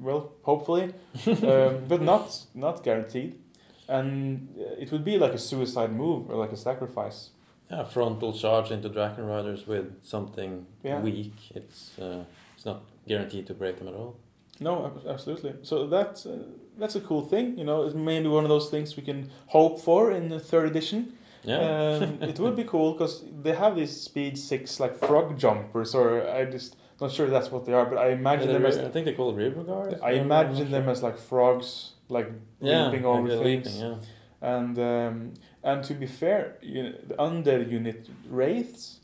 well 0.00 0.32
hopefully 0.42 0.84
um, 1.26 1.84
but 1.88 2.00
not 2.02 2.46
not 2.54 2.82
guaranteed 2.82 3.34
and 3.88 4.48
uh, 4.58 4.82
it 4.82 4.90
would 4.92 5.04
be 5.04 5.18
like 5.18 5.32
a 5.34 5.38
suicide 5.38 5.92
move 5.92 6.30
or 6.30 6.36
like 6.36 6.52
a 6.52 6.56
sacrifice 6.56 7.30
Yeah, 7.70 7.84
frontal 7.84 8.32
charge 8.32 8.70
into 8.74 8.88
Dragon 8.88 9.24
Riders 9.26 9.66
with 9.66 9.86
something 10.02 10.66
Yeah. 10.84 11.00
weak. 11.02 11.32
It's 11.54 11.98
uh, 11.98 12.24
it's 12.56 12.66
not 12.66 12.80
guaranteed 13.08 13.46
to 13.46 13.54
break 13.54 13.76
them 13.78 13.88
at 13.88 13.94
all. 13.94 14.14
no 14.60 14.72
absolutely 15.14 15.52
so 15.62 15.74
that's 15.96 16.26
uh, 16.26 16.36
that's 16.80 16.96
a 16.96 17.00
cool 17.08 17.22
thing 17.32 17.46
you 17.58 17.64
know 17.68 17.78
it's 17.86 17.94
maybe 17.94 18.28
one 18.38 18.44
of 18.44 18.50
those 18.54 18.68
things 18.74 18.96
we 18.96 19.02
can 19.10 19.20
hope 19.56 19.74
for 19.88 20.00
in 20.18 20.28
the 20.34 20.40
third 20.50 20.66
edition 20.72 21.00
Yeah. 21.44 21.98
um, 22.02 22.18
it 22.30 22.38
would 22.38 22.56
be 22.56 22.64
cool 22.64 22.92
because 22.92 23.24
they 23.42 23.54
have 23.54 23.74
these 23.76 23.94
speed 24.00 24.38
six 24.38 24.78
like 24.78 24.94
frog 24.96 25.38
jumpers 25.38 25.94
or 25.94 26.28
i 26.30 26.44
just 26.44 26.76
not 27.00 27.10
sure 27.10 27.28
that's 27.28 27.50
what 27.50 27.64
they 27.66 27.72
are 27.72 27.86
but 27.86 27.98
i 27.98 28.08
imagine 28.10 28.46
they're 28.48 28.58
them 28.60 28.66
as 28.66 28.78
I 28.78 28.88
think 28.88 29.06
they 29.06 29.12
call 29.14 29.30
it 29.32 29.36
river 29.36 29.64
guards. 29.64 29.94
i 30.02 30.12
imagine 30.12 30.70
them 30.70 30.88
as 30.88 31.02
like 31.02 31.18
frogs 31.18 31.92
like 32.08 32.30
yeah, 32.60 32.86
leaping 32.86 33.04
over 33.04 33.28
like 33.28 33.42
things 33.42 33.66
leaping, 33.66 33.80
yeah. 33.80 33.96
And 34.54 34.76
um, 34.78 35.34
and 35.62 35.84
to 35.84 35.94
be 35.94 36.06
fair, 36.06 36.58
you 36.60 36.82
know, 36.82 36.92
the 37.06 37.14
undead 37.14 37.70
unit 37.70 38.08
wraiths, 38.28 38.98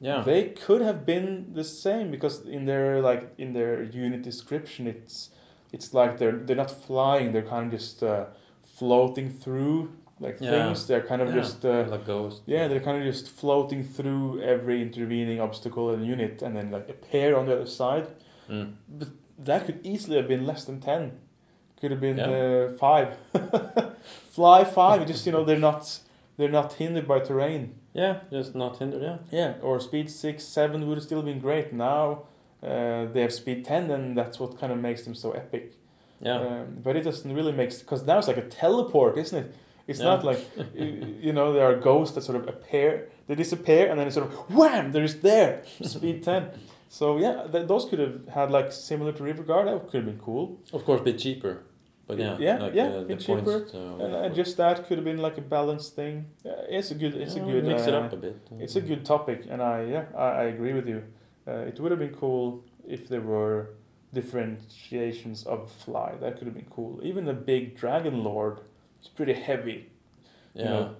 Yeah. 0.00 0.22
they 0.22 0.50
could 0.50 0.82
have 0.82 1.04
been 1.04 1.52
the 1.52 1.64
same 1.64 2.12
because 2.12 2.42
in 2.46 2.64
their 2.66 3.00
like 3.02 3.34
in 3.36 3.54
their 3.54 3.82
unit 3.82 4.22
description, 4.22 4.86
it's 4.86 5.30
it's 5.72 5.92
like 5.92 6.18
they're 6.18 6.38
they're 6.46 6.62
not 6.64 6.70
flying; 6.70 7.32
they're 7.32 7.42
kind 7.54 7.66
of 7.66 7.72
just 7.80 8.02
uh, 8.04 8.26
floating 8.62 9.30
through 9.30 9.90
like 10.20 10.36
Yeah. 10.40 10.50
things. 10.50 10.86
They're 10.86 11.02
kind 11.02 11.22
of 11.22 11.28
Yeah, 11.28 11.34
just 11.42 11.64
uh, 11.64 11.84
like 11.88 12.04
ghost. 12.06 12.42
yeah, 12.46 12.68
they're 12.68 12.80
kind 12.80 12.98
of 12.98 13.04
just 13.04 13.28
floating 13.28 13.82
through 13.84 14.40
every 14.42 14.80
intervening 14.82 15.40
obstacle 15.40 15.90
and 15.90 16.06
unit, 16.06 16.42
and 16.42 16.56
then 16.56 16.70
like 16.70 16.88
appear 16.88 17.36
on 17.36 17.46
the 17.46 17.54
other 17.54 17.66
side. 17.66 18.06
Mm. 18.48 18.74
But 18.88 19.08
that 19.38 19.66
could 19.66 19.80
easily 19.84 20.16
have 20.16 20.28
been 20.28 20.46
less 20.46 20.64
than 20.64 20.80
ten, 20.80 21.12
Could 21.80 21.90
have 21.90 22.00
been 22.00 22.16
Yeah. 22.18 22.30
uh, 22.30 22.68
five. 22.78 23.08
Fly 24.30 24.64
five. 24.64 25.06
Just 25.06 25.26
you 25.26 25.32
know, 25.32 25.44
they're 25.44 25.58
not 25.58 26.00
they're 26.36 26.48
not 26.60 26.74
hindered 26.74 27.06
by 27.06 27.20
terrain. 27.20 27.74
Yeah, 27.92 28.20
just 28.30 28.54
not 28.54 28.78
hindered. 28.78 29.02
Yeah. 29.02 29.18
Yeah, 29.30 29.54
or 29.62 29.80
speed 29.80 30.10
six, 30.10 30.44
seven 30.44 30.86
would 30.88 30.96
have 30.98 31.04
still 31.04 31.22
been 31.22 31.40
great. 31.40 31.72
Now 31.72 32.22
uh, 32.62 33.04
they 33.12 33.20
have 33.20 33.32
speed 33.32 33.64
ten, 33.64 33.90
and 33.90 34.16
that's 34.16 34.38
what 34.40 34.58
kind 34.58 34.72
of 34.72 34.78
makes 34.78 35.02
them 35.04 35.14
so 35.14 35.32
epic. 35.32 35.74
Yeah. 36.20 36.38
Um, 36.40 36.78
but 36.82 36.96
it 36.96 37.02
doesn't 37.02 37.32
really 37.34 37.52
make 37.52 37.70
because 37.78 38.04
now 38.06 38.18
it's 38.18 38.28
like 38.28 38.38
a 38.38 38.48
teleport, 38.48 39.18
isn't 39.18 39.38
it? 39.44 39.54
It's 39.86 39.98
Yeah. 40.00 40.06
not 40.10 40.24
like 40.24 40.40
you, 40.74 41.16
you 41.26 41.32
know 41.32 41.52
there 41.52 41.66
are 41.70 41.76
ghosts 41.76 42.14
that 42.14 42.22
sort 42.22 42.38
of 42.40 42.48
appear, 42.48 43.10
they 43.26 43.34
disappear, 43.34 43.90
and 43.90 43.98
then 43.98 44.06
it's 44.06 44.16
sort 44.16 44.26
of 44.30 44.34
wham, 44.56 44.92
they're 44.92 45.06
just 45.06 45.22
there. 45.22 45.62
Speed 45.82 46.22
ten. 46.22 46.42
So 46.88 47.18
yeah, 47.18 47.46
th- 47.52 47.66
those 47.66 47.84
could 47.88 47.98
have 47.98 48.16
had 48.28 48.50
like 48.50 48.72
similar 48.72 49.12
to 49.12 49.22
River 49.22 49.42
Guard. 49.42 49.66
That 49.68 49.80
could 49.88 49.98
have 50.02 50.06
been 50.12 50.20
cool. 50.24 50.58
Of 50.72 50.84
course, 50.84 51.00
a 51.00 51.04
bit 51.04 51.18
cheaper. 51.18 51.54
But 52.06 52.18
yeah, 52.18 52.36
Yeah, 52.38 52.58
like, 52.64 52.74
yeah, 52.74 52.88
uh, 52.88 53.00
the 53.00 53.06
bit 53.06 53.26
points 53.26 53.26
cheaper. 53.26 53.60
to- 53.72 54.04
And, 54.04 54.14
and 54.24 54.34
just 54.34 54.56
that 54.58 54.86
could 54.86 54.98
have 54.98 55.04
been 55.04 55.18
like 55.26 55.38
a 55.38 55.46
balanced 55.56 55.94
thing. 55.96 56.26
Yeah, 56.44 56.52
it's 56.78 56.90
a 56.90 56.94
good. 56.94 57.14
It's 57.14 57.34
Yeah, 57.36 57.42
a 57.44 57.46
good. 57.52 57.64
mix 57.64 57.86
it 57.86 57.94
uh, 57.94 58.00
up 58.00 58.12
a 58.12 58.16
bit. 58.16 58.36
It's 58.64 58.76
a 58.76 58.80
good 58.90 59.04
topic, 59.04 59.38
and 59.50 59.60
I 59.62 59.76
yeah 59.94 60.04
I, 60.16 60.26
I 60.42 60.44
agree 60.54 60.72
with 60.78 60.86
you. 60.92 61.00
Uh, 61.48 61.68
it 61.70 61.78
would 61.80 61.90
have 61.94 62.00
been 62.06 62.14
cool 62.24 62.62
if 62.96 63.08
there 63.08 63.20
were 63.34 63.70
differentiations 64.48 65.44
of 65.46 65.70
fly. 65.70 66.14
That 66.20 66.36
could 66.38 66.46
have 66.46 66.54
been 66.54 66.66
cool. 66.70 67.00
Even 67.02 67.24
the 67.24 67.32
big 67.34 67.76
dragon 67.76 68.22
lord 68.24 68.60
is 69.04 69.08
pretty 69.10 69.34
heavy. 69.34 69.90
Yeah. 70.54 70.62
you 70.64 70.70
know, 70.70 70.94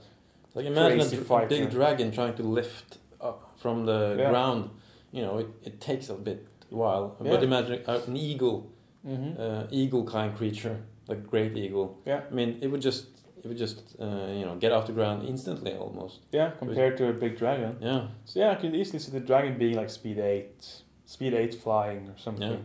like 0.55 0.67
imagine 0.67 0.99
a, 1.01 1.03
crazy 1.03 1.17
dr- 1.17 1.23
a 1.23 1.29
fighter. 1.29 1.49
big 1.49 1.71
dragon 1.71 2.11
trying 2.13 2.35
to 2.35 2.43
lift 2.43 2.99
up 3.21 3.41
from 3.57 3.87
the 3.87 4.17
Yeah. 4.19 4.31
ground. 4.31 4.71
You 5.13 5.23
know, 5.23 5.39
it, 5.39 5.49
it 5.63 5.81
takes 5.81 6.09
a 6.11 6.15
bit 6.15 6.47
while. 6.71 7.17
Yeah. 7.23 7.31
But 7.33 7.43
imagine 7.43 7.81
uh, 7.87 8.01
an 8.07 8.17
eagle, 8.17 8.71
Mm-hmm. 9.07 9.39
uh, 9.41 9.65
eagle 9.71 10.05
kind 10.05 10.35
creature, 10.35 10.77
like 11.09 11.27
great 11.27 11.55
eagle. 11.57 11.99
Yeah. 12.07 12.23
I 12.31 12.35
mean, 12.35 12.59
it 12.63 12.69
would 12.71 12.81
just 12.81 13.07
it 13.43 13.47
would 13.49 13.59
just 13.59 13.79
uh, 14.01 14.29
you 14.39 14.45
know 14.47 14.57
get 14.59 14.73
off 14.73 14.87
the 14.87 14.93
ground 14.95 15.29
instantly 15.29 15.73
almost. 15.75 16.21
yeah, 16.33 16.49
compared 16.59 16.97
to 16.97 17.09
a 17.09 17.13
big 17.13 17.37
dragon. 17.37 17.77
Yeah. 17.83 18.07
So 18.25 18.41
yeah, 18.41 18.51
I 18.53 18.55
could 18.55 18.75
easily 18.75 18.99
see 18.99 19.13
the 19.13 19.21
dragon 19.21 19.59
being 19.59 19.77
like 19.77 19.91
speed 19.91 20.19
eight, 20.19 20.83
speed 21.05 21.35
eight 21.35 21.55
flying 21.55 22.09
or 22.09 22.17
something. 22.17 22.51
Yeah. 22.51 22.57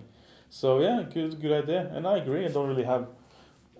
So 0.49 0.79
yeah, 0.79 1.03
good 1.13 1.41
good 1.41 1.63
idea, 1.63 1.91
and 1.93 2.07
I 2.07 2.17
agree. 2.23 2.45
I 2.45 2.51
don't 2.55 2.69
really 2.69 2.85
have 2.93 3.07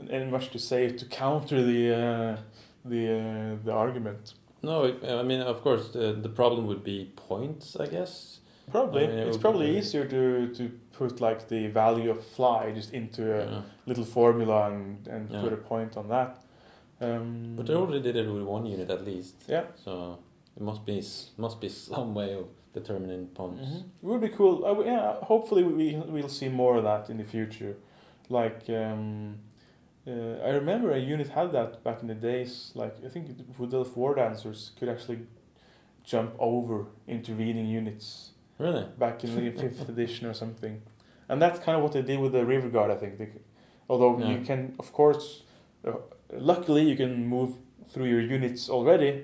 any 0.10 0.26
much 0.30 0.50
to 0.52 0.60
say 0.60 0.90
to 0.90 1.06
counter 1.06 1.64
the 1.64 1.94
uh, 1.96 2.38
the 2.86 3.12
uh, 3.12 3.66
the 3.66 3.72
argument. 3.72 4.34
No, 4.62 4.84
I 5.20 5.24
mean, 5.24 5.42
of 5.42 5.62
course, 5.62 5.90
the 5.92 6.14
the 6.22 6.30
problem 6.30 6.68
would 6.68 6.84
be 6.84 7.12
points, 7.16 7.76
I 7.76 7.86
guess. 7.88 8.40
Probably 8.72 9.04
I 9.04 9.08
mean, 9.08 9.18
it 9.20 9.28
it's 9.28 9.38
probably 9.38 9.72
be- 9.72 9.78
easier 9.78 10.06
to 10.06 10.54
to 10.54 10.70
put 10.98 11.22
like 11.22 11.48
the 11.48 11.68
value 11.68 12.12
of 12.12 12.24
fly 12.24 12.72
just 12.76 12.94
into 12.94 13.22
a 13.24 13.46
Yeah. 13.46 13.62
little 13.86 14.06
formula 14.06 14.68
and 14.72 15.08
and 15.08 15.30
Yeah. 15.32 15.42
put 15.42 15.54
a 15.54 15.58
point 15.58 15.98
on 15.98 16.08
that. 16.10 16.38
Um, 17.02 17.56
But 17.56 17.66
they 17.68 17.74
already 17.76 18.02
did 18.02 18.16
it 18.16 18.28
with 18.28 18.44
one 18.44 18.66
unit 18.66 18.90
at 18.92 19.06
least. 19.06 19.36
Yeah. 19.48 19.64
So 19.86 20.18
it 20.58 20.62
must 20.64 20.86
be 20.86 21.02
must 21.38 21.60
be 21.62 21.70
some 21.70 22.14
way 22.14 22.36
of 22.36 22.46
determining 22.74 23.28
points. 23.34 23.62
Mhm. 23.70 23.80
It 24.04 24.08
would 24.08 24.22
be 24.22 24.30
cool. 24.30 24.66
Uh, 24.66 24.84
yeah, 24.86 25.14
hopefully 25.24 25.64
we 25.64 25.96
we'll 26.14 26.30
see 26.30 26.50
more 26.50 26.78
of 26.78 26.84
that 26.84 27.10
in 27.10 27.18
the 27.18 27.24
future. 27.24 27.76
Like 28.30 28.70
um, 28.70 29.36
uh, 30.08 30.12
I 30.44 30.50
remember 30.50 30.92
a 30.92 31.00
unit 31.00 31.30
had 31.30 31.52
that 31.52 31.84
back 31.84 32.02
in 32.02 32.08
the 32.08 32.16
days. 32.16 32.72
Like 32.76 32.96
I 33.06 33.10
think 33.10 33.28
Wood 33.58 33.74
Elf 33.74 33.96
War 33.98 34.16
Dancers 34.16 34.72
could 34.78 34.90
actually 34.90 35.20
jump 36.04 36.34
over 36.40 36.86
intervening 37.08 37.68
units 37.68 38.32
Really? 38.58 38.86
back 38.98 39.24
in 39.24 39.36
the 39.36 39.52
fifth 39.62 39.88
edition 39.90 40.28
or 40.28 40.34
something, 40.34 40.82
and 41.28 41.42
that's 41.42 41.60
kind 41.60 41.78
of 41.78 41.84
what 41.84 41.94
they 41.94 42.02
did 42.02 42.20
with 42.20 42.32
the 42.32 42.46
River 42.46 42.70
Guard. 42.70 42.92
I 42.92 42.96
think. 42.96 43.18
They, 43.18 43.30
although 43.90 44.18
you 44.20 44.40
can, 44.46 44.76
of 44.80 44.92
course, 44.94 45.44
uh, 45.86 45.94
luckily 46.34 46.84
you 46.90 46.96
can 46.96 47.26
move 47.28 47.56
through 47.92 48.06
your 48.06 48.22
units 48.22 48.70
already 48.70 49.24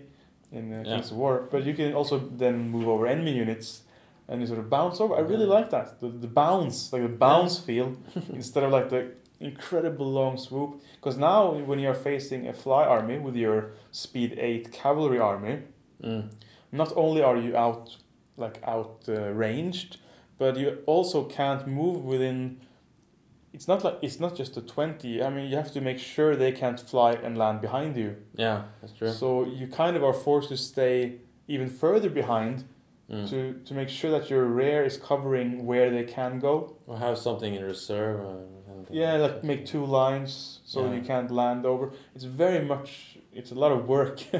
in 0.51 0.73
uh, 0.73 0.77
Yeah. 0.85 0.95
Kings 0.95 1.11
of 1.11 1.17
War, 1.17 1.47
but 1.51 1.63
you 1.65 1.73
can 1.73 1.93
also 1.93 2.17
then 2.19 2.69
move 2.69 2.87
over 2.87 3.05
enemy 3.07 3.33
units 3.33 3.81
and 4.27 4.41
you 4.41 4.47
sort 4.47 4.59
of 4.59 4.69
bounce 4.69 4.99
over. 4.99 5.15
I 5.15 5.19
really 5.19 5.45
Yeah. 5.45 5.53
like 5.59 5.69
that 5.69 5.99
the, 6.01 6.07
the 6.09 6.27
bounce, 6.27 6.91
like 6.93 7.03
the 7.03 7.09
bounce 7.09 7.59
feel, 7.59 7.95
instead 8.33 8.63
of 8.63 8.71
like 8.71 8.89
the 8.89 9.11
incredible 9.39 10.05
long 10.11 10.37
swoop. 10.37 10.81
Because 10.95 11.17
now 11.17 11.51
when 11.53 11.79
you're 11.79 11.93
facing 11.93 12.47
a 12.47 12.53
fly 12.53 12.83
army 12.85 13.19
with 13.19 13.35
your 13.35 13.71
speed 13.91 14.37
eight 14.39 14.71
cavalry 14.71 15.19
army, 15.19 15.59
Mm. 16.03 16.29
not 16.71 16.91
only 16.95 17.21
are 17.23 17.37
you 17.37 17.55
out 17.55 17.97
like 18.37 18.59
out 18.63 19.05
uh, 19.07 19.31
ranged, 19.31 19.97
but 20.37 20.57
you 20.57 20.79
also 20.85 21.23
can't 21.23 21.65
move 21.67 22.03
within. 22.03 22.59
It's 23.53 23.67
not 23.67 23.83
like 23.85 23.97
it's 24.01 24.19
not 24.19 24.35
just 24.35 24.57
a 24.57 24.61
twenty. 24.61 25.23
I 25.23 25.29
mean, 25.29 25.49
you 25.49 25.55
have 25.55 25.71
to 25.71 25.81
make 25.81 25.99
sure 25.99 26.35
they 26.35 26.51
can't 26.51 26.79
fly 26.79 27.13
and 27.13 27.37
land 27.37 27.61
behind 27.61 27.95
you. 27.95 28.17
Yeah, 28.35 28.63
that's 28.81 28.93
true. 28.93 29.11
So 29.11 29.45
you 29.45 29.67
kind 29.67 29.95
of 29.95 30.03
are 30.03 30.13
forced 30.13 30.49
to 30.49 30.57
stay 30.57 31.19
even 31.47 31.69
further 31.69 32.09
behind 32.09 32.65
Mm. 33.09 33.29
to 33.29 33.53
to 33.67 33.73
make 33.73 33.87
sure 33.89 34.11
that 34.19 34.29
your 34.29 34.45
rear 34.45 34.83
is 34.83 34.97
covering 34.97 35.65
where 35.65 35.89
they 35.91 36.03
can 36.03 36.39
go. 36.39 36.75
Or 36.87 36.97
have 36.97 37.17
something 37.17 37.53
in 37.55 37.63
reserve. 37.63 38.19
uh, 38.19 38.54
Yeah, 38.95 39.13
like 39.25 39.43
make 39.43 39.65
two 39.65 39.85
lines 39.85 40.61
so 40.65 40.79
Yeah. 40.79 40.95
you 40.95 41.01
can't 41.01 41.31
land 41.31 41.65
over. 41.65 41.85
It's 42.15 42.23
very 42.43 42.63
much. 42.65 43.17
It's 43.33 43.51
a 43.51 43.55
lot 43.63 43.71
of 43.71 43.87
work. 43.87 44.17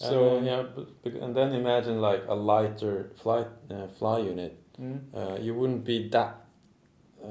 So 0.00 0.40
yeah, 0.44 0.62
but, 0.74 1.12
and 1.22 1.34
then 1.34 1.52
imagine 1.52 2.00
like 2.00 2.22
a 2.28 2.34
lighter 2.34 3.10
flight 3.22 3.48
uh, 3.68 3.88
fly 3.98 4.18
unit. 4.20 4.52
Mm. 4.80 5.00
Uh, 5.12 5.36
you 5.40 5.54
wouldn't 5.58 5.84
be 5.84 6.08
that 6.10 6.36
uh, 7.20 7.28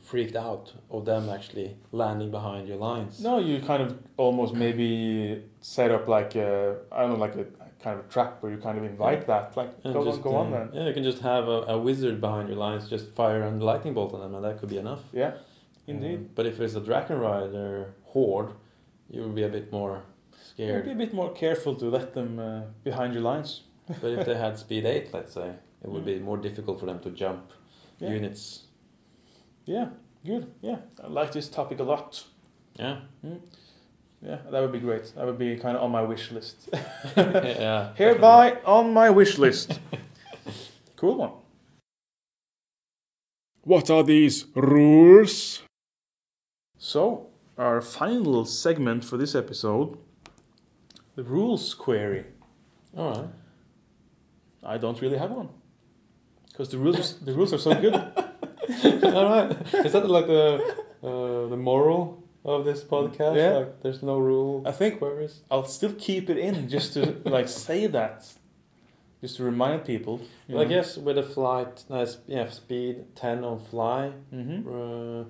freaked 0.00 0.36
out 0.36 0.72
of 0.90 1.04
them 1.04 1.28
actually 1.28 1.76
landing 1.92 2.30
behind 2.30 2.66
your 2.66 2.78
lines. 2.78 3.20
No, 3.20 3.38
you 3.38 3.60
kind 3.60 3.82
of 3.82 3.98
almost 4.16 4.54
maybe 4.54 5.42
set 5.60 5.90
up 5.90 6.08
like 6.08 6.34
a 6.34 6.76
I 6.90 7.02
don't 7.02 7.10
know 7.10 7.16
like 7.26 7.36
a 7.36 7.44
kind 7.82 7.98
of 7.98 8.06
a 8.06 8.08
trap 8.08 8.42
where 8.42 8.50
you 8.52 8.58
kind 8.58 8.78
of 8.78 8.84
invite 8.84 9.26
that 9.26 9.54
like 9.56 9.70
And 9.84 9.92
go 9.92 10.04
just, 10.04 10.16
on 10.18 10.22
go 10.22 10.36
on 10.36 10.46
uh, 10.46 10.58
then 10.58 10.68
Yeah, 10.72 10.88
you 10.88 10.94
can 10.94 11.04
just 11.04 11.20
have 11.22 11.46
a, 11.46 11.58
a 11.74 11.78
wizard 11.78 12.20
behind 12.22 12.48
your 12.48 12.58
lines, 12.58 12.88
just 12.88 13.06
fire 13.14 13.42
a 13.42 13.50
lightning 13.50 13.94
bolt 13.94 14.14
on 14.14 14.20
them, 14.20 14.34
and 14.34 14.44
that 14.46 14.58
could 14.60 14.70
be 14.70 14.78
enough. 14.78 15.02
yeah 15.12 15.32
indeed 15.88 16.18
Um, 16.18 16.28
but 16.34 16.46
if 16.46 16.60
it's 16.60 16.74
a 16.76 16.80
Dragon 16.80 17.18
Rider 17.18 17.94
horde, 18.12 18.52
you 19.10 19.22
will 19.22 19.32
be 19.34 19.44
a 19.44 19.48
bit 19.48 19.72
more 19.72 20.02
scared. 20.50 20.86
You'd 20.86 20.96
be 20.98 21.02
a 21.04 21.06
bit 21.06 21.14
more 21.14 21.32
careful 21.32 21.74
to 21.76 21.86
let 21.90 22.12
them 22.14 22.38
uh, 22.38 22.60
behind 22.84 23.14
your 23.14 23.22
lines 23.22 23.62
but 24.02 24.10
if 24.18 24.26
they 24.26 24.36
had 24.36 24.58
speed 24.58 24.84
8, 24.84 25.14
let's 25.14 25.32
say, 25.32 25.48
it 25.82 25.88
would 25.90 26.04
be 26.04 26.18
more 26.18 26.36
difficult 26.36 26.78
for 26.80 26.86
them 26.86 27.00
to 27.00 27.10
jump 27.10 27.52
Mm. 28.00 28.02
Yeah. 28.06 28.14
units. 28.18 28.42
yeah 29.64 29.86
good 30.24 30.44
yeah 30.62 30.78
I 31.04 31.08
like 31.08 31.32
this 31.32 31.48
topic 31.48 31.80
a 31.80 31.82
lot 31.84 32.24
Yeah. 32.78 32.96
yeah 34.22 34.38
that 34.50 34.60
would 34.62 34.72
be 34.72 34.78
great 34.78 35.12
that 35.16 35.24
would 35.26 35.38
be 35.38 35.56
kind 35.56 35.76
of 35.76 35.82
on 35.82 35.90
my 35.90 36.02
wish 36.02 36.30
list 36.32 36.68
yeah. 37.16 37.92
hereby 37.96 38.58
on 38.64 38.92
my 38.94 39.10
wish 39.10 39.38
list 39.38 39.80
cool 40.96 41.16
one 41.24 41.32
What 43.64 43.90
are 43.90 44.04
these 44.04 44.46
rules? 44.54 45.62
So 46.78 47.26
our 47.56 47.80
final 47.80 48.44
segment 48.44 49.04
for 49.04 49.16
this 49.16 49.34
episode 49.34 49.98
the 51.16 51.22
rules 51.24 51.74
query 51.74 52.24
All 52.96 53.10
right. 53.10 53.28
I 54.62 54.78
don't 54.78 55.00
really 55.00 55.18
have 55.18 55.30
one 55.30 55.48
because 56.48 56.68
the 56.70 56.78
rules 56.78 57.18
the 57.26 57.32
rules 57.32 57.52
are 57.52 57.58
so 57.58 57.74
good 57.80 57.94
All 59.14 59.24
right. 59.24 59.50
Is 59.86 59.92
that 59.92 60.08
like 60.08 60.26
the 60.26 60.60
uh, 61.02 61.48
the 61.48 61.56
moral 61.56 62.22
of 62.44 62.64
this 62.66 62.84
podcast? 62.84 63.36
Yeah. 63.36 63.58
Like, 63.58 63.80
there's 63.82 64.02
no 64.02 64.18
rule. 64.18 64.62
I 64.66 64.72
think 64.72 64.98
queries. 64.98 65.40
I'll 65.50 65.64
still 65.64 65.94
keep 65.98 66.28
it 66.28 66.36
in 66.36 66.68
just 66.68 66.92
to 66.94 67.16
like 67.24 67.48
say 67.48 67.86
that, 67.86 68.26
just 69.22 69.36
to 69.38 69.44
remind 69.44 69.84
people. 69.86 70.20
Well, 70.48 70.60
I 70.60 70.66
guess 70.66 70.98
with 70.98 71.16
a 71.16 71.22
flight, 71.22 71.84
uh, 71.90 72.04
yeah, 72.26 72.50
speed 72.50 73.06
ten 73.14 73.42
on 73.42 73.58
fly 73.58 74.12
Mm-hmm. 74.34 74.68
uh, 74.68 75.24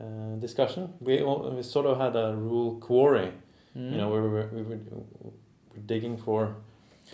uh, 0.00 0.36
discussion, 0.40 0.92
we 1.00 1.20
all, 1.22 1.50
we 1.54 1.62
sort 1.62 1.86
of 1.86 1.98
had 1.98 2.14
a 2.16 2.34
rule 2.36 2.78
quarry. 2.80 3.32
Mm-hmm. 3.76 3.92
You 3.92 3.98
know, 3.98 4.08
we 4.10 4.20
were 4.20 4.48
we 4.52 4.62
were, 4.62 4.78
we're 5.72 5.82
digging 5.86 6.16
for 6.16 6.56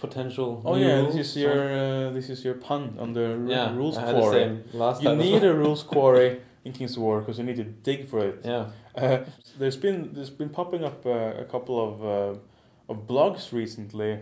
potential. 0.01 0.63
Oh 0.65 0.77
yeah, 0.77 1.03
this 1.03 1.17
is 1.17 1.37
your 1.37 1.63
uh, 1.63 2.11
this 2.11 2.29
is 2.31 2.45
your 2.45 2.55
pun 2.55 2.97
on 2.99 3.13
the 3.13 3.37
ru- 3.39 3.51
yeah 3.51 3.75
rules 3.75 3.97
I 3.99 4.07
had 4.07 4.15
the 4.17 4.21
quarry. 4.21 4.61
last 4.73 5.03
You 5.03 5.15
need 5.17 5.43
well. 5.43 5.53
a 5.53 5.55
rules 5.65 5.83
quarry 5.83 6.41
in 6.65 6.73
King's 6.73 6.97
of 6.97 7.03
War 7.03 7.21
because 7.21 7.39
you 7.39 7.45
need 7.45 7.57
to 7.57 7.65
dig 7.65 8.09
for 8.09 8.21
it. 8.21 8.41
yeah. 8.45 8.67
Uh, 8.97 9.25
there's 9.59 9.77
been 9.77 10.13
there's 10.15 10.31
been 10.31 10.51
popping 10.51 10.85
up 10.85 11.05
uh, 11.05 11.11
a 11.11 11.45
couple 11.45 11.77
of 11.89 12.03
uh, 12.05 12.39
of 12.89 13.07
blogs 13.07 13.53
recently, 13.53 14.21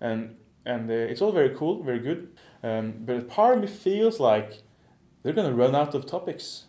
and 0.00 0.36
and 0.64 0.88
uh, 0.90 0.94
it's 0.94 1.20
all 1.20 1.32
very 1.32 1.50
cool, 1.50 1.82
very 1.82 1.98
good. 1.98 2.28
Um, 2.62 2.92
but 3.04 3.28
part 3.28 3.56
of 3.56 3.60
me 3.62 3.66
feels 3.66 4.20
like 4.20 4.62
they're 5.22 5.32
gonna 5.32 5.52
run 5.52 5.74
out 5.74 5.94
of 5.94 6.06
topics. 6.06 6.66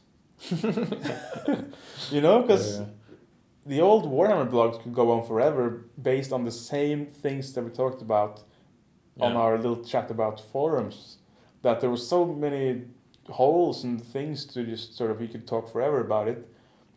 you 2.11 2.21
know, 2.21 2.41
because 2.41 2.79
Yeah. 2.79 2.85
the 3.65 3.81
old 3.81 4.05
Warhammer 4.05 4.49
blogs 4.49 4.81
could 4.81 4.93
go 4.93 5.11
on 5.11 5.23
forever 5.25 5.85
based 6.01 6.31
on 6.31 6.43
the 6.43 6.51
same 6.51 7.05
things 7.05 7.53
that 7.53 7.63
we 7.63 7.69
talked 7.71 8.01
about 8.01 8.43
on 9.19 9.35
our 9.35 9.57
little 9.57 9.83
chat 9.83 10.09
about 10.11 10.39
forums. 10.39 11.17
That 11.61 11.79
there 11.79 11.89
were 11.89 11.97
so 11.97 12.25
many 12.25 12.83
holes 13.29 13.83
and 13.83 14.03
things 14.03 14.45
to 14.45 14.63
just 14.65 14.97
sort 14.97 15.11
of 15.11 15.21
you 15.21 15.27
could 15.27 15.47
talk 15.47 15.71
forever 15.71 16.01
about 16.01 16.27
it. 16.27 16.49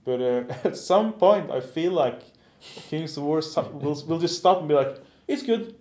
But 0.04 0.20
uh, 0.20 0.44
at 0.64 0.76
some 0.76 1.12
point, 1.12 1.50
I 1.50 1.60
feel 1.60 1.92
like 1.92 2.22
Kings 2.88 3.16
of 3.16 3.22
War 3.24 3.40
will 3.74 4.02
will 4.08 4.18
just 4.18 4.38
stop 4.38 4.58
and 4.58 4.68
be 4.68 4.74
like, 4.74 4.96
"It's 5.28 5.42
good, 5.42 5.74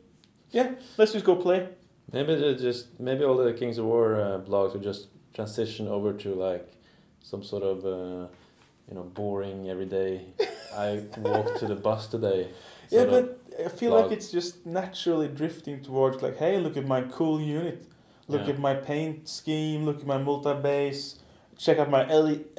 yeah, 0.52 0.72
let's 0.98 1.14
just 1.14 1.26
go 1.26 1.36
play." 1.36 1.70
Maybe 2.12 2.36
just 2.56 3.00
maybe 3.00 3.24
all 3.24 3.38
the 3.38 3.54
Kings 3.54 3.78
of 3.78 3.86
War 3.86 4.22
uh, 4.22 4.40
blogs 4.40 4.74
will 4.74 4.82
just 4.82 5.08
transition 5.34 5.88
over 5.88 6.14
to 6.14 6.36
like 6.36 6.75
some 7.32 7.44
sort 7.44 7.64
of 7.64 7.78
uh, 7.86 8.28
you 8.88 8.94
know 8.96 9.04
boring 9.20 9.70
everyday. 9.70 10.14
I 10.88 10.90
walked 11.18 11.60
to 11.62 11.66
the 11.74 11.76
bus 11.88 12.08
today. 12.08 12.42
Yeah, 12.92 13.06
but 13.06 13.26
I 13.66 13.70
feel 13.70 13.92
blog. 13.92 14.04
like 14.06 14.12
it's 14.18 14.30
just 14.38 14.66
naturally 14.66 15.28
drifting 15.42 15.78
towards 15.82 16.22
like, 16.26 16.38
"Hey, 16.44 16.60
look 16.66 16.76
at 16.82 16.86
my 16.96 17.02
cool 17.18 17.38
unit. 17.42 17.80
Look 18.28 18.44
Yeah. 18.48 18.54
at 18.54 18.60
my 18.60 18.76
paint 18.92 19.28
scheme. 19.40 19.80
Look 19.88 20.00
at 20.04 20.08
my 20.16 20.18
multi-base. 20.30 21.06
Check 21.58 21.78
out 21.80 21.90
my 21.90 22.04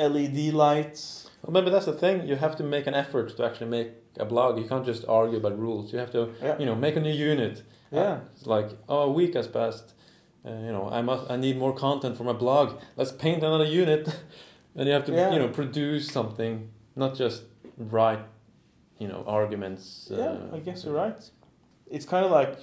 LED 0.08 0.50
lights." 0.64 1.30
Well, 1.42 1.52
maybe 1.56 1.70
that's 1.74 1.86
the 1.92 1.98
thing. 2.04 2.16
You 2.28 2.36
have 2.36 2.56
to 2.56 2.64
make 2.64 2.86
an 2.88 2.94
effort 2.94 3.36
to 3.36 3.44
actually 3.48 3.70
make 3.78 3.90
a 4.18 4.24
blog. 4.24 4.58
You 4.58 4.66
can't 4.72 4.86
just 4.92 5.02
argue 5.20 5.38
about 5.42 5.54
rules. 5.66 5.92
You 5.92 5.98
have 6.04 6.10
to 6.18 6.22
Yeah, 6.42 6.58
you 6.60 6.66
know 6.68 6.74
make 6.86 6.96
a 6.96 7.00
new 7.08 7.16
unit. 7.30 7.62
yeah. 7.92 8.14
It's 8.34 8.46
like 8.56 8.68
oh 8.88 9.02
a 9.10 9.12
week 9.20 9.34
has 9.34 9.46
passed. 9.58 9.88
Uh, 10.44 10.50
you 10.66 10.72
know 10.76 10.84
I 10.98 11.02
must 11.02 11.22
I 11.30 11.36
need 11.36 11.56
more 11.64 11.74
content 11.86 12.16
for 12.16 12.24
my 12.24 12.36
blog. 12.44 12.66
Let's 12.98 13.12
paint 13.12 13.40
another 13.44 13.68
unit. 13.82 14.04
and 14.76 14.86
you 14.86 14.92
have 14.94 15.04
to 15.06 15.12
Yeah. 15.12 15.32
you 15.32 15.38
know 15.38 15.48
produce 15.48 16.08
something, 16.12 16.68
not 16.94 17.14
just 17.18 17.42
write 17.78 18.20
you 18.98 19.08
know 19.08 19.24
arguments. 19.26 20.08
Yeah, 20.10 20.18
uh, 20.52 20.56
I 20.56 20.58
guess 20.60 20.84
you're 20.84 20.94
right. 20.94 21.30
It's 21.90 22.06
kind 22.06 22.24
of 22.24 22.30
like, 22.30 22.56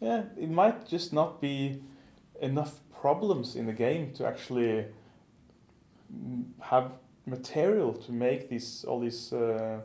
yeah, 0.00 0.22
it 0.36 0.50
might 0.50 0.86
just 0.88 1.12
not 1.12 1.40
be 1.40 1.82
enough 2.40 2.80
problems 3.00 3.54
in 3.56 3.66
the 3.66 3.72
game 3.72 4.12
to 4.14 4.26
actually 4.26 4.86
have 6.60 6.92
material 7.26 7.92
to 7.92 8.12
make 8.12 8.48
these 8.48 8.84
all 8.88 9.00
these 9.00 9.32
uh, 9.32 9.80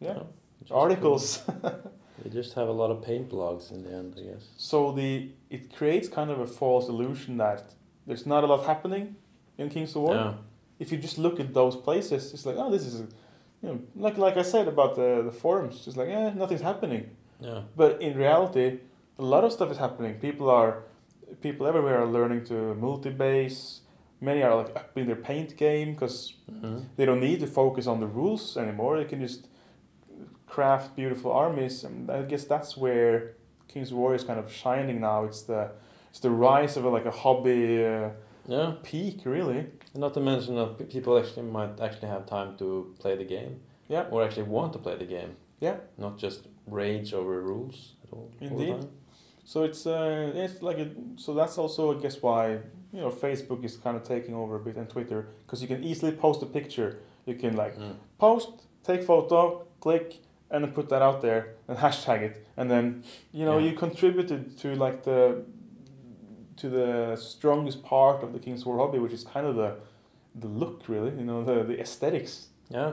yeah 0.00 0.14
No, 0.14 0.26
articles. 0.70 1.42
they 2.24 2.30
just 2.30 2.54
have 2.54 2.68
a 2.68 2.72
lot 2.72 2.90
of 2.90 3.02
paint 3.02 3.28
blogs 3.28 3.70
in 3.70 3.82
the 3.84 3.92
end, 3.92 4.14
I 4.18 4.22
guess. 4.32 4.44
so 4.56 4.92
the 4.92 5.30
it 5.50 5.74
creates 5.76 6.08
kind 6.08 6.30
of 6.30 6.40
a 6.40 6.46
false 6.46 6.88
illusion 6.88 7.36
that 7.38 7.74
there's 8.06 8.26
not 8.26 8.42
a 8.44 8.46
lot 8.46 8.64
happening 8.66 9.16
in 9.58 9.68
Kings 9.68 9.94
of 9.96 10.02
War. 10.02 10.14
Yeah. 10.14 10.32
If 10.78 10.92
you 10.92 10.98
just 10.98 11.18
look 11.18 11.40
at 11.40 11.52
those 11.54 11.76
places, 11.76 12.32
it's 12.34 12.46
like 12.46 12.56
oh, 12.56 12.70
this 12.70 12.84
is, 12.86 13.00
you 13.62 13.68
know, 13.68 13.80
like 13.96 14.16
like 14.18 14.36
I 14.36 14.42
said 14.42 14.68
about 14.68 14.94
the 14.96 15.22
the 15.24 15.32
forums, 15.32 15.84
just 15.84 15.96
like 15.96 16.08
eh, 16.08 16.30
nothing's 16.34 16.62
happening. 16.62 17.10
Yeah. 17.40 17.62
But 17.76 18.00
in 18.02 18.16
reality, 18.16 18.78
a 19.18 19.24
lot 19.24 19.44
of 19.44 19.52
stuff 19.52 19.70
is 19.70 19.78
happening. 19.78 20.14
People 20.14 20.50
are, 20.50 20.82
people 21.40 21.66
everywhere 21.66 21.98
are 22.02 22.06
learning 22.06 22.44
to 22.46 22.74
multi-base. 22.74 23.80
Many 24.20 24.42
are 24.42 24.56
like 24.56 24.74
up 24.74 24.98
in 24.98 25.06
their 25.06 25.16
paint 25.30 25.56
game 25.56 25.92
because 25.94 26.34
hmm 26.50 26.78
they 26.96 27.04
don't 27.04 27.20
need 27.20 27.40
to 27.40 27.46
focus 27.46 27.86
on 27.86 28.00
the 28.00 28.06
rules 28.06 28.56
anymore. 28.56 28.98
They 28.98 29.04
can 29.04 29.20
just 29.20 29.46
craft 30.46 30.96
beautiful 30.96 31.32
armies, 31.32 31.84
and 31.84 32.10
I 32.10 32.22
guess 32.22 32.44
that's 32.44 32.76
where 32.76 33.34
Kings 33.68 33.92
War 33.92 34.14
is 34.14 34.24
kind 34.24 34.38
of 34.38 34.52
shining 34.52 35.00
now. 35.00 35.24
It's 35.24 35.42
the 35.42 35.70
it's 36.10 36.20
the 36.20 36.30
rise 36.30 36.76
of 36.76 36.84
a, 36.84 36.88
like 36.88 37.04
a 37.04 37.10
hobby 37.10 37.84
uh, 37.84 38.10
Yeah. 38.48 38.72
peak, 38.82 39.20
really. 39.24 39.66
Not 39.94 40.14
to 40.14 40.20
mention 40.20 40.54
that 40.56 40.88
people 40.90 41.18
actually 41.18 41.42
might 41.58 41.80
actually 41.80 42.08
have 42.08 42.26
time 42.26 42.56
to 42.58 42.94
play 42.98 43.14
the 43.16 43.24
game. 43.24 43.60
Yeah. 43.88 44.06
Or 44.10 44.24
actually 44.24 44.44
want 44.44 44.72
to 44.72 44.78
play 44.78 44.96
the 44.96 45.04
game. 45.06 45.36
Yeah. 45.60 45.76
Not 45.96 46.18
just 46.18 46.40
rage 46.66 47.12
over 47.14 47.40
rules 47.42 47.94
at 48.04 48.12
all. 48.12 48.30
all 48.40 48.48
Indeed. 48.48 48.80
time. 48.80 48.88
So 49.44 49.62
it's 49.64 49.86
uh, 49.86 50.32
it's 50.34 50.62
like 50.62 50.78
a, 50.78 50.88
so 51.16 51.32
that's 51.34 51.56
also 51.58 51.96
I 51.96 52.00
guess 52.02 52.20
why 52.22 52.44
you 52.92 53.00
know 53.02 53.10
Facebook 53.10 53.64
is 53.64 53.76
kind 53.76 53.96
of 53.96 54.02
taking 54.02 54.34
over 54.34 54.56
a 54.56 54.60
bit 54.60 54.76
and 54.76 54.88
Twitter 54.88 55.28
because 55.46 55.62
you 55.62 55.68
can 55.68 55.82
easily 55.84 56.12
post 56.12 56.42
a 56.42 56.46
picture. 56.46 56.98
You 57.26 57.34
can 57.34 57.56
like 57.56 57.74
Mm. 57.78 57.94
post, 58.18 58.50
take 58.84 59.02
photo, 59.04 59.64
click, 59.80 60.20
and 60.50 60.64
then 60.64 60.72
put 60.72 60.88
that 60.90 61.00
out 61.02 61.20
there 61.22 61.54
and 61.66 61.78
hashtag 61.86 62.20
it, 62.28 62.46
and 62.58 62.70
then 62.70 63.04
you 63.32 63.44
know 63.46 63.58
Yeah. 63.58 63.70
you 63.70 63.76
contributed 63.76 64.58
to 64.58 64.74
like 64.74 65.04
the 65.04 65.44
to 66.58 66.68
the 66.68 67.16
strongest 67.16 67.82
part 67.84 68.22
of 68.22 68.32
the 68.32 68.38
King's 68.38 68.64
War 68.66 68.78
hobby, 68.78 68.98
which 68.98 69.12
is 69.12 69.24
kind 69.24 69.46
of 69.46 69.56
the 69.56 69.76
the 70.34 70.48
look, 70.48 70.88
really. 70.88 71.10
You 71.10 71.24
know 71.24 71.44
the 71.44 71.62
the 71.64 71.80
aesthetics. 71.80 72.48
Yeah. 72.70 72.92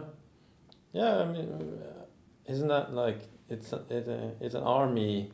Yeah, 0.94 1.18
I 1.20 1.26
mean, 1.26 1.50
uh, 1.52 2.06
isn't 2.52 2.68
that 2.70 2.94
like 2.94 3.20
it's 3.50 3.74
a, 3.74 3.84
it, 3.90 4.08
uh, 4.08 4.30
it's 4.46 4.56
an 4.56 4.64
army 4.64 5.32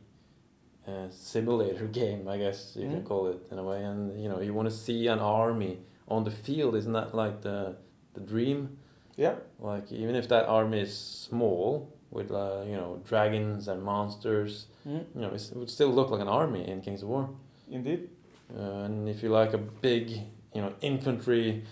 uh, 0.87 1.07
simulator 1.09 1.85
game, 2.01 2.27
I 2.27 2.37
guess 2.37 2.75
you 2.75 2.87
can 2.89 3.01
Mm. 3.03 3.05
call 3.05 3.27
it 3.27 3.39
in 3.51 3.57
a 3.59 3.63
way. 3.63 3.83
And 3.83 4.19
you 4.21 4.27
know, 4.29 4.39
you 4.41 4.53
want 4.53 4.69
to 4.69 4.75
see 4.75 5.07
an 5.07 5.19
army 5.19 5.79
on 6.07 6.23
the 6.23 6.31
field. 6.31 6.75
Isn't 6.75 6.93
that 6.93 7.13
like 7.13 7.41
the 7.41 7.75
the 8.13 8.21
dream? 8.21 8.77
Yeah, 9.17 9.35
Like 9.59 9.91
even 9.91 10.15
if 10.15 10.27
that 10.29 10.45
army 10.47 10.79
is 10.81 10.97
small 10.97 11.93
with 12.09 12.31
uh, 12.31 12.63
you 12.65 12.75
know 12.75 13.01
dragons 13.09 13.67
and 13.67 13.83
monsters, 13.83 14.67
mm. 14.87 15.03
you 15.15 15.21
know 15.21 15.29
it's, 15.35 15.51
it 15.51 15.57
would 15.57 15.69
still 15.69 15.89
look 15.93 16.09
like 16.09 16.21
an 16.21 16.27
army 16.41 16.67
in 16.67 16.81
Kings 16.81 17.03
of 17.03 17.09
War. 17.09 17.29
indeed. 17.69 18.09
Uh, 18.57 18.85
and 18.85 19.07
if 19.09 19.23
you 19.23 19.29
like 19.29 19.53
a 19.53 19.57
big 19.57 20.09
you 20.55 20.61
know 20.61 20.73
infantry 20.81 21.63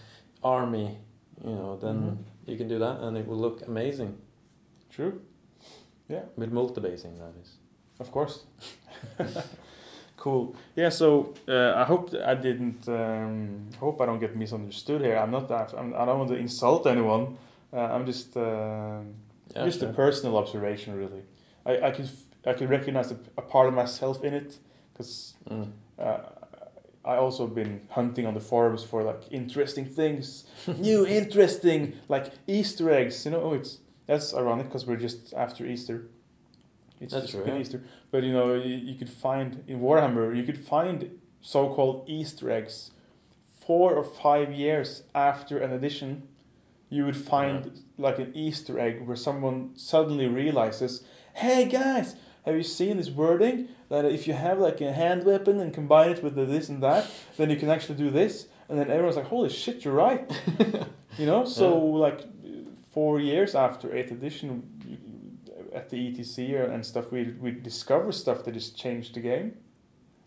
army, 0.44 0.98
you 1.44 1.56
know 1.56 1.78
then 1.82 1.96
Mhm. 1.96 2.18
you 2.52 2.58
can 2.58 2.68
do 2.68 2.80
that 2.80 3.00
and 3.02 3.18
it 3.18 3.28
will 3.28 3.38
look 3.42 3.68
amazing 3.68 4.18
True. 4.90 5.22
Yeah. 6.08 6.24
With 6.36 6.52
multi-basing. 6.52 7.16
That 7.20 7.34
is. 7.42 7.58
Of 8.00 8.12
course. 8.12 8.46
cool. 10.18 10.56
Yeah. 10.76 10.90
So 10.90 11.34
uh, 11.48 11.74
I 11.76 11.84
hope 11.86 12.14
I 12.26 12.36
didn't. 12.36 12.88
Um, 12.88 13.68
hope 13.80 14.02
I 14.02 14.06
don't 14.06 14.20
get 14.20 14.36
misunderstood 14.36 15.02
here. 15.02 15.18
I'm 15.18 15.32
not. 15.32 15.52
I'm, 15.52 15.94
I 15.94 16.06
don't 16.06 16.18
want 16.20 16.30
to 16.32 16.36
insult 16.38 16.88
anyone. 16.88 17.38
Uh, 17.72 17.78
I'm 17.96 18.06
just 18.06 18.36
um 18.38 19.14
Yeah, 19.56 19.66
just 19.66 19.80
sure. 19.80 19.90
a 19.90 19.94
personal 19.94 20.38
observation, 20.38 20.96
really. 20.98 21.24
I 21.66 21.88
I 21.88 21.92
could 21.92 22.06
f- 22.06 22.26
I 22.48 22.54
could 22.54 22.70
recognize 22.70 23.12
a, 23.12 23.18
a 23.38 23.42
part 23.42 23.68
of 23.68 23.74
myself 23.74 24.24
in 24.24 24.34
it 24.34 24.58
because 24.94 25.36
Mm. 25.50 25.72
uh, 26.00 26.18
I 27.10 27.16
also 27.18 27.48
been 27.48 27.82
hunting 27.98 28.26
on 28.28 28.34
the 28.36 28.40
forums 28.52 28.84
for 28.84 29.04
like 29.04 29.24
interesting 29.32 29.86
things, 29.86 30.46
new 30.90 31.06
interesting 31.06 31.82
like 32.08 32.26
Easter 32.48 32.92
eggs. 33.00 33.26
You 33.26 33.32
know, 33.32 33.42
oh, 33.42 33.54
it's 33.54 33.80
that's 34.06 34.34
ironic 34.34 34.68
because 34.68 34.86
we're 34.88 35.04
just 35.08 35.34
after 35.34 35.66
Easter. 35.66 35.98
It's 37.02 37.14
That's 37.14 37.24
just 37.26 37.34
true, 37.36 37.46
been 37.46 37.56
yeah. 37.56 37.62
Easter, 37.62 37.82
but 38.12 38.24
you 38.24 38.34
know, 38.34 38.54
you, 38.56 38.76
you 38.76 38.96
could 38.96 39.10
find 39.10 39.64
in 39.68 39.80
Warhammer, 39.80 40.36
you 40.36 40.44
could 40.44 40.58
find 40.58 40.98
so-called 41.42 42.04
Easter 42.10 42.52
eggs 42.52 42.92
four 43.66 43.94
or 43.94 44.04
five 44.04 44.52
years 44.52 45.04
after 45.16 45.58
an 45.60 45.72
edition. 45.72 46.28
You 46.90 47.06
would 47.06 47.16
find 47.16 47.84
like 47.98 48.20
an 48.20 48.32
Easter 48.36 48.80
egg 48.80 49.08
where 49.08 49.16
someone 49.16 49.72
suddenly 49.76 50.28
realizes, 50.28 51.04
"Hey 51.34 51.66
guys, 51.66 52.16
have 52.46 52.56
you 52.56 52.64
seen 52.64 52.98
this 52.98 53.10
wording 53.10 53.68
that 53.90 54.06
if 54.06 54.28
you 54.28 54.34
have 54.34 54.60
like 54.60 54.82
a 54.82 54.92
hand 54.94 55.24
weapon 55.26 55.60
and 55.60 55.74
combine 55.74 56.10
it 56.12 56.24
with 56.24 56.36
the 56.36 56.46
this 56.46 56.70
and 56.70 56.82
that, 56.84 57.06
then 57.38 57.50
you 57.50 57.56
can 57.58 57.70
actually 57.70 57.96
do 57.98 58.10
this?" 58.10 58.48
And 58.70 58.78
then 58.78 58.90
everyone's 58.90 59.16
like, 59.18 59.28
"Holy 59.28 59.50
shit, 59.50 59.84
you're 59.86 59.94
right!" 59.96 60.30
you 61.18 61.26
know. 61.26 61.46
So 61.46 61.78
like 61.78 62.22
four 62.92 63.20
years 63.20 63.56
after 63.56 63.96
eighth 63.96 64.12
edition, 64.12 64.50
at 65.74 65.90
the 65.90 65.98
ETC 65.98 66.56
and 66.74 66.86
stuff, 66.86 67.12
we 67.12 67.36
we 67.42 67.52
discover 67.52 68.12
stuff 68.12 68.44
that 68.44 68.54
just 68.54 68.78
changed 68.78 69.14
the 69.16 69.22
game, 69.22 69.54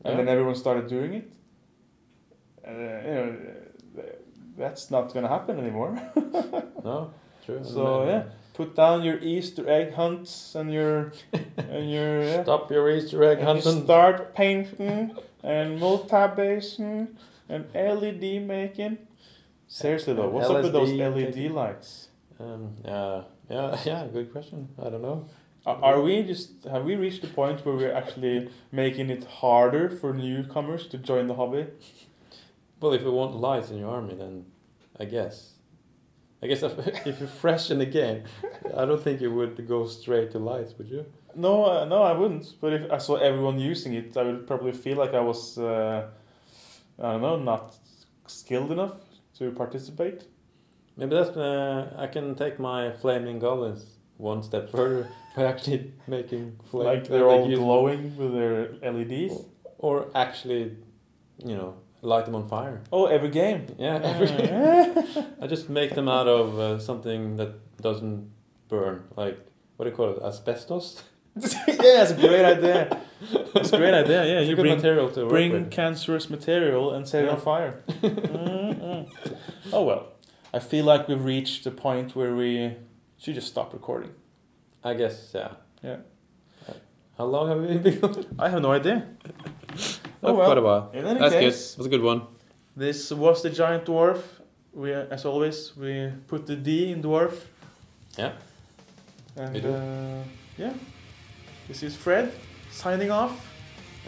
and 0.04 0.12
Yeah. 0.12 0.16
then 0.16 0.28
everyone 0.28 0.54
started 0.54 0.86
doing 0.88 1.14
it. 1.14 1.32
Uh, 2.66 2.70
you 2.70 3.14
know, 3.14 3.36
that's 4.56 4.90
not 4.90 5.12
gonna 5.14 5.28
happen 5.28 5.58
anymore. 5.58 5.98
No, 6.84 7.12
true. 7.46 7.60
So 7.64 8.04
yeah, 8.06 8.24
put 8.54 8.74
down 8.74 9.02
your 9.02 9.18
Easter 9.18 9.68
egg 9.68 9.94
hunts 9.94 10.54
and 10.54 10.72
your 10.72 11.12
and 11.56 11.90
your 11.90 12.22
yeah, 12.24 12.42
Stop 12.42 12.70
your 12.70 12.90
Easter 12.90 13.22
egg 13.24 13.38
and 13.38 13.46
hunting. 13.48 13.84
start 13.84 14.34
painting 14.34 15.16
and 15.42 15.78
multi-basing 15.80 17.08
and 17.48 17.66
LED 17.74 18.42
making. 18.42 18.98
Seriously 19.68 20.14
though, 20.14 20.28
what's 20.28 20.48
up 20.48 20.62
with 20.62 20.72
those 20.72 20.90
LED 20.92 21.14
making. 21.14 21.54
lights? 21.54 22.08
Um, 22.38 22.74
yeah, 22.84 23.22
yeah, 23.48 23.78
yeah. 23.84 24.06
Good 24.12 24.32
question. 24.32 24.68
I 24.78 24.90
don't 24.90 25.02
know. 25.02 25.26
Are, 25.64 25.76
are 25.82 26.00
we 26.02 26.22
just 26.24 26.64
have 26.64 26.84
we 26.84 26.96
reached 26.96 27.22
the 27.22 27.28
point 27.28 27.64
where 27.64 27.74
we're 27.76 27.92
actually 27.94 28.50
making 28.72 29.10
it 29.10 29.24
harder 29.24 29.88
for 29.88 30.12
newcomers 30.12 30.86
to 30.88 30.98
join 30.98 31.26
the 31.28 31.34
hobby? 31.34 31.66
Well, 32.80 32.92
if 32.92 33.02
you 33.02 33.12
want 33.12 33.36
lights 33.36 33.70
in 33.70 33.78
your 33.78 33.90
army, 33.90 34.14
then 34.14 34.46
I 34.98 35.04
guess. 35.04 35.51
I 36.42 36.46
guess 36.48 36.62
if, 36.62 36.78
if 37.06 37.20
you're 37.20 37.28
fresh 37.28 37.70
in 37.70 37.78
the 37.78 37.86
game, 37.86 38.24
I 38.76 38.84
don't 38.84 39.02
think 39.02 39.20
you 39.20 39.32
would 39.32 39.66
go 39.68 39.86
straight 39.86 40.32
to 40.32 40.38
lights, 40.38 40.74
would 40.76 40.88
you? 40.88 41.06
No, 41.34 41.64
uh, 41.64 41.84
no, 41.84 42.02
I 42.02 42.12
wouldn't. 42.12 42.54
But 42.60 42.72
if 42.72 42.90
I 42.90 42.98
saw 42.98 43.16
everyone 43.16 43.58
using 43.58 43.94
it, 43.94 44.16
I 44.16 44.24
would 44.24 44.46
probably 44.46 44.72
feel 44.72 44.96
like 44.98 45.14
I 45.14 45.20
was, 45.20 45.56
uh, 45.56 46.08
I 46.98 47.12
don't 47.12 47.22
know, 47.22 47.36
not 47.36 47.74
skilled 48.26 48.72
enough 48.72 48.96
to 49.38 49.50
participate. 49.52 50.24
Maybe 50.96 51.14
that's. 51.14 51.36
Uh, 51.36 51.94
I 51.96 52.06
can 52.06 52.34
take 52.34 52.58
my 52.58 52.92
flaming 52.92 53.38
goblins 53.38 53.86
one 54.18 54.42
step 54.42 54.70
further 54.70 55.08
by 55.36 55.44
actually 55.44 55.92
making 56.06 56.58
flame. 56.70 56.86
like 56.86 57.08
they're 57.08 57.26
all 57.26 57.48
glowing 57.48 58.16
with 58.16 58.34
their 58.34 58.92
LEDs. 58.92 59.34
Or 59.78 60.08
actually, 60.14 60.76
you 61.38 61.56
know, 61.56 61.76
light 62.02 62.26
them 62.26 62.34
on 62.34 62.48
fire. 62.48 62.82
Oh, 62.92 63.06
every 63.06 63.30
game. 63.30 63.66
Yeah, 63.78 64.00
I 65.40 65.46
just 65.46 65.70
make 65.70 65.94
them 65.94 66.08
out 66.08 66.28
of 66.28 66.58
uh, 66.58 66.78
something 66.78 67.36
that 67.36 67.80
doesn't 67.80 68.30
burn, 68.68 69.04
like 69.16 69.38
what 69.76 69.84
do 69.84 69.90
you 69.90 69.96
call 69.96 70.10
it, 70.10 70.22
asbestos. 70.22 71.02
yeah, 71.36 71.48
that's 71.66 72.10
a 72.10 72.16
great 72.16 72.44
idea. 72.44 73.00
It's 73.54 73.72
a 73.72 73.78
great 73.78 73.94
idea. 73.94 74.26
Yeah, 74.26 74.40
you 74.40 74.54
bring 74.54 74.76
material 74.76 75.10
to 75.12 75.26
bring 75.26 75.70
cancerous 75.70 76.28
material 76.28 76.92
and 76.92 77.08
set 77.08 77.24
it 77.24 77.30
on 77.30 77.40
fire. 77.40 77.82
Mm-mm. 77.88 79.08
oh 79.72 79.84
well, 79.84 80.08
I 80.52 80.58
feel 80.58 80.84
like 80.84 81.08
we've 81.08 81.24
reached 81.24 81.64
the 81.64 81.70
point 81.70 82.14
where 82.14 82.34
we 82.34 82.76
should 83.16 83.34
just 83.34 83.48
stop 83.48 83.72
recording. 83.72 84.10
I 84.84 84.94
guess, 84.94 85.30
yeah. 85.34 85.52
Yeah. 85.82 85.96
How 87.16 87.24
long 87.24 87.48
have 87.48 87.60
we 87.60 87.78
been? 87.78 88.26
I 88.38 88.48
have 88.48 88.60
no 88.60 88.72
idea. 88.72 89.06
Oh, 90.22 90.34
well. 90.34 90.46
quite 90.46 90.58
a 90.58 90.62
while. 90.62 90.90
In 90.92 91.04
any 91.06 91.18
That's 91.18 91.34
good. 91.34 91.40
case, 91.40 91.74
That's 91.74 91.86
a 91.86 91.90
good 91.90 92.02
one. 92.02 92.22
this 92.76 93.10
was 93.10 93.42
the 93.42 93.50
giant 93.50 93.84
dwarf. 93.84 94.22
We, 94.72 94.92
as 94.92 95.24
always, 95.24 95.76
we 95.76 96.10
put 96.28 96.46
the 96.46 96.56
D 96.56 96.92
in 96.92 97.02
dwarf. 97.02 97.34
Yeah. 98.16 98.32
And 99.36 99.64
uh, 99.66 100.22
yeah, 100.56 100.72
this 101.68 101.82
is 101.82 101.96
Fred 101.96 102.32
signing 102.70 103.10
off. 103.10 103.48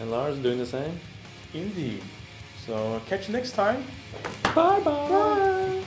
And 0.01 0.11
Lars 0.11 0.39
doing 0.39 0.59
the 0.59 0.67
same? 0.67 0.99
Indeed. 1.53 2.03
So 2.67 3.01
catch 3.07 3.29
you 3.29 3.33
next 3.35 3.53
time. 3.53 3.85
Bye 4.55 4.81
bye. 4.81 5.09
Bye. 5.09 5.84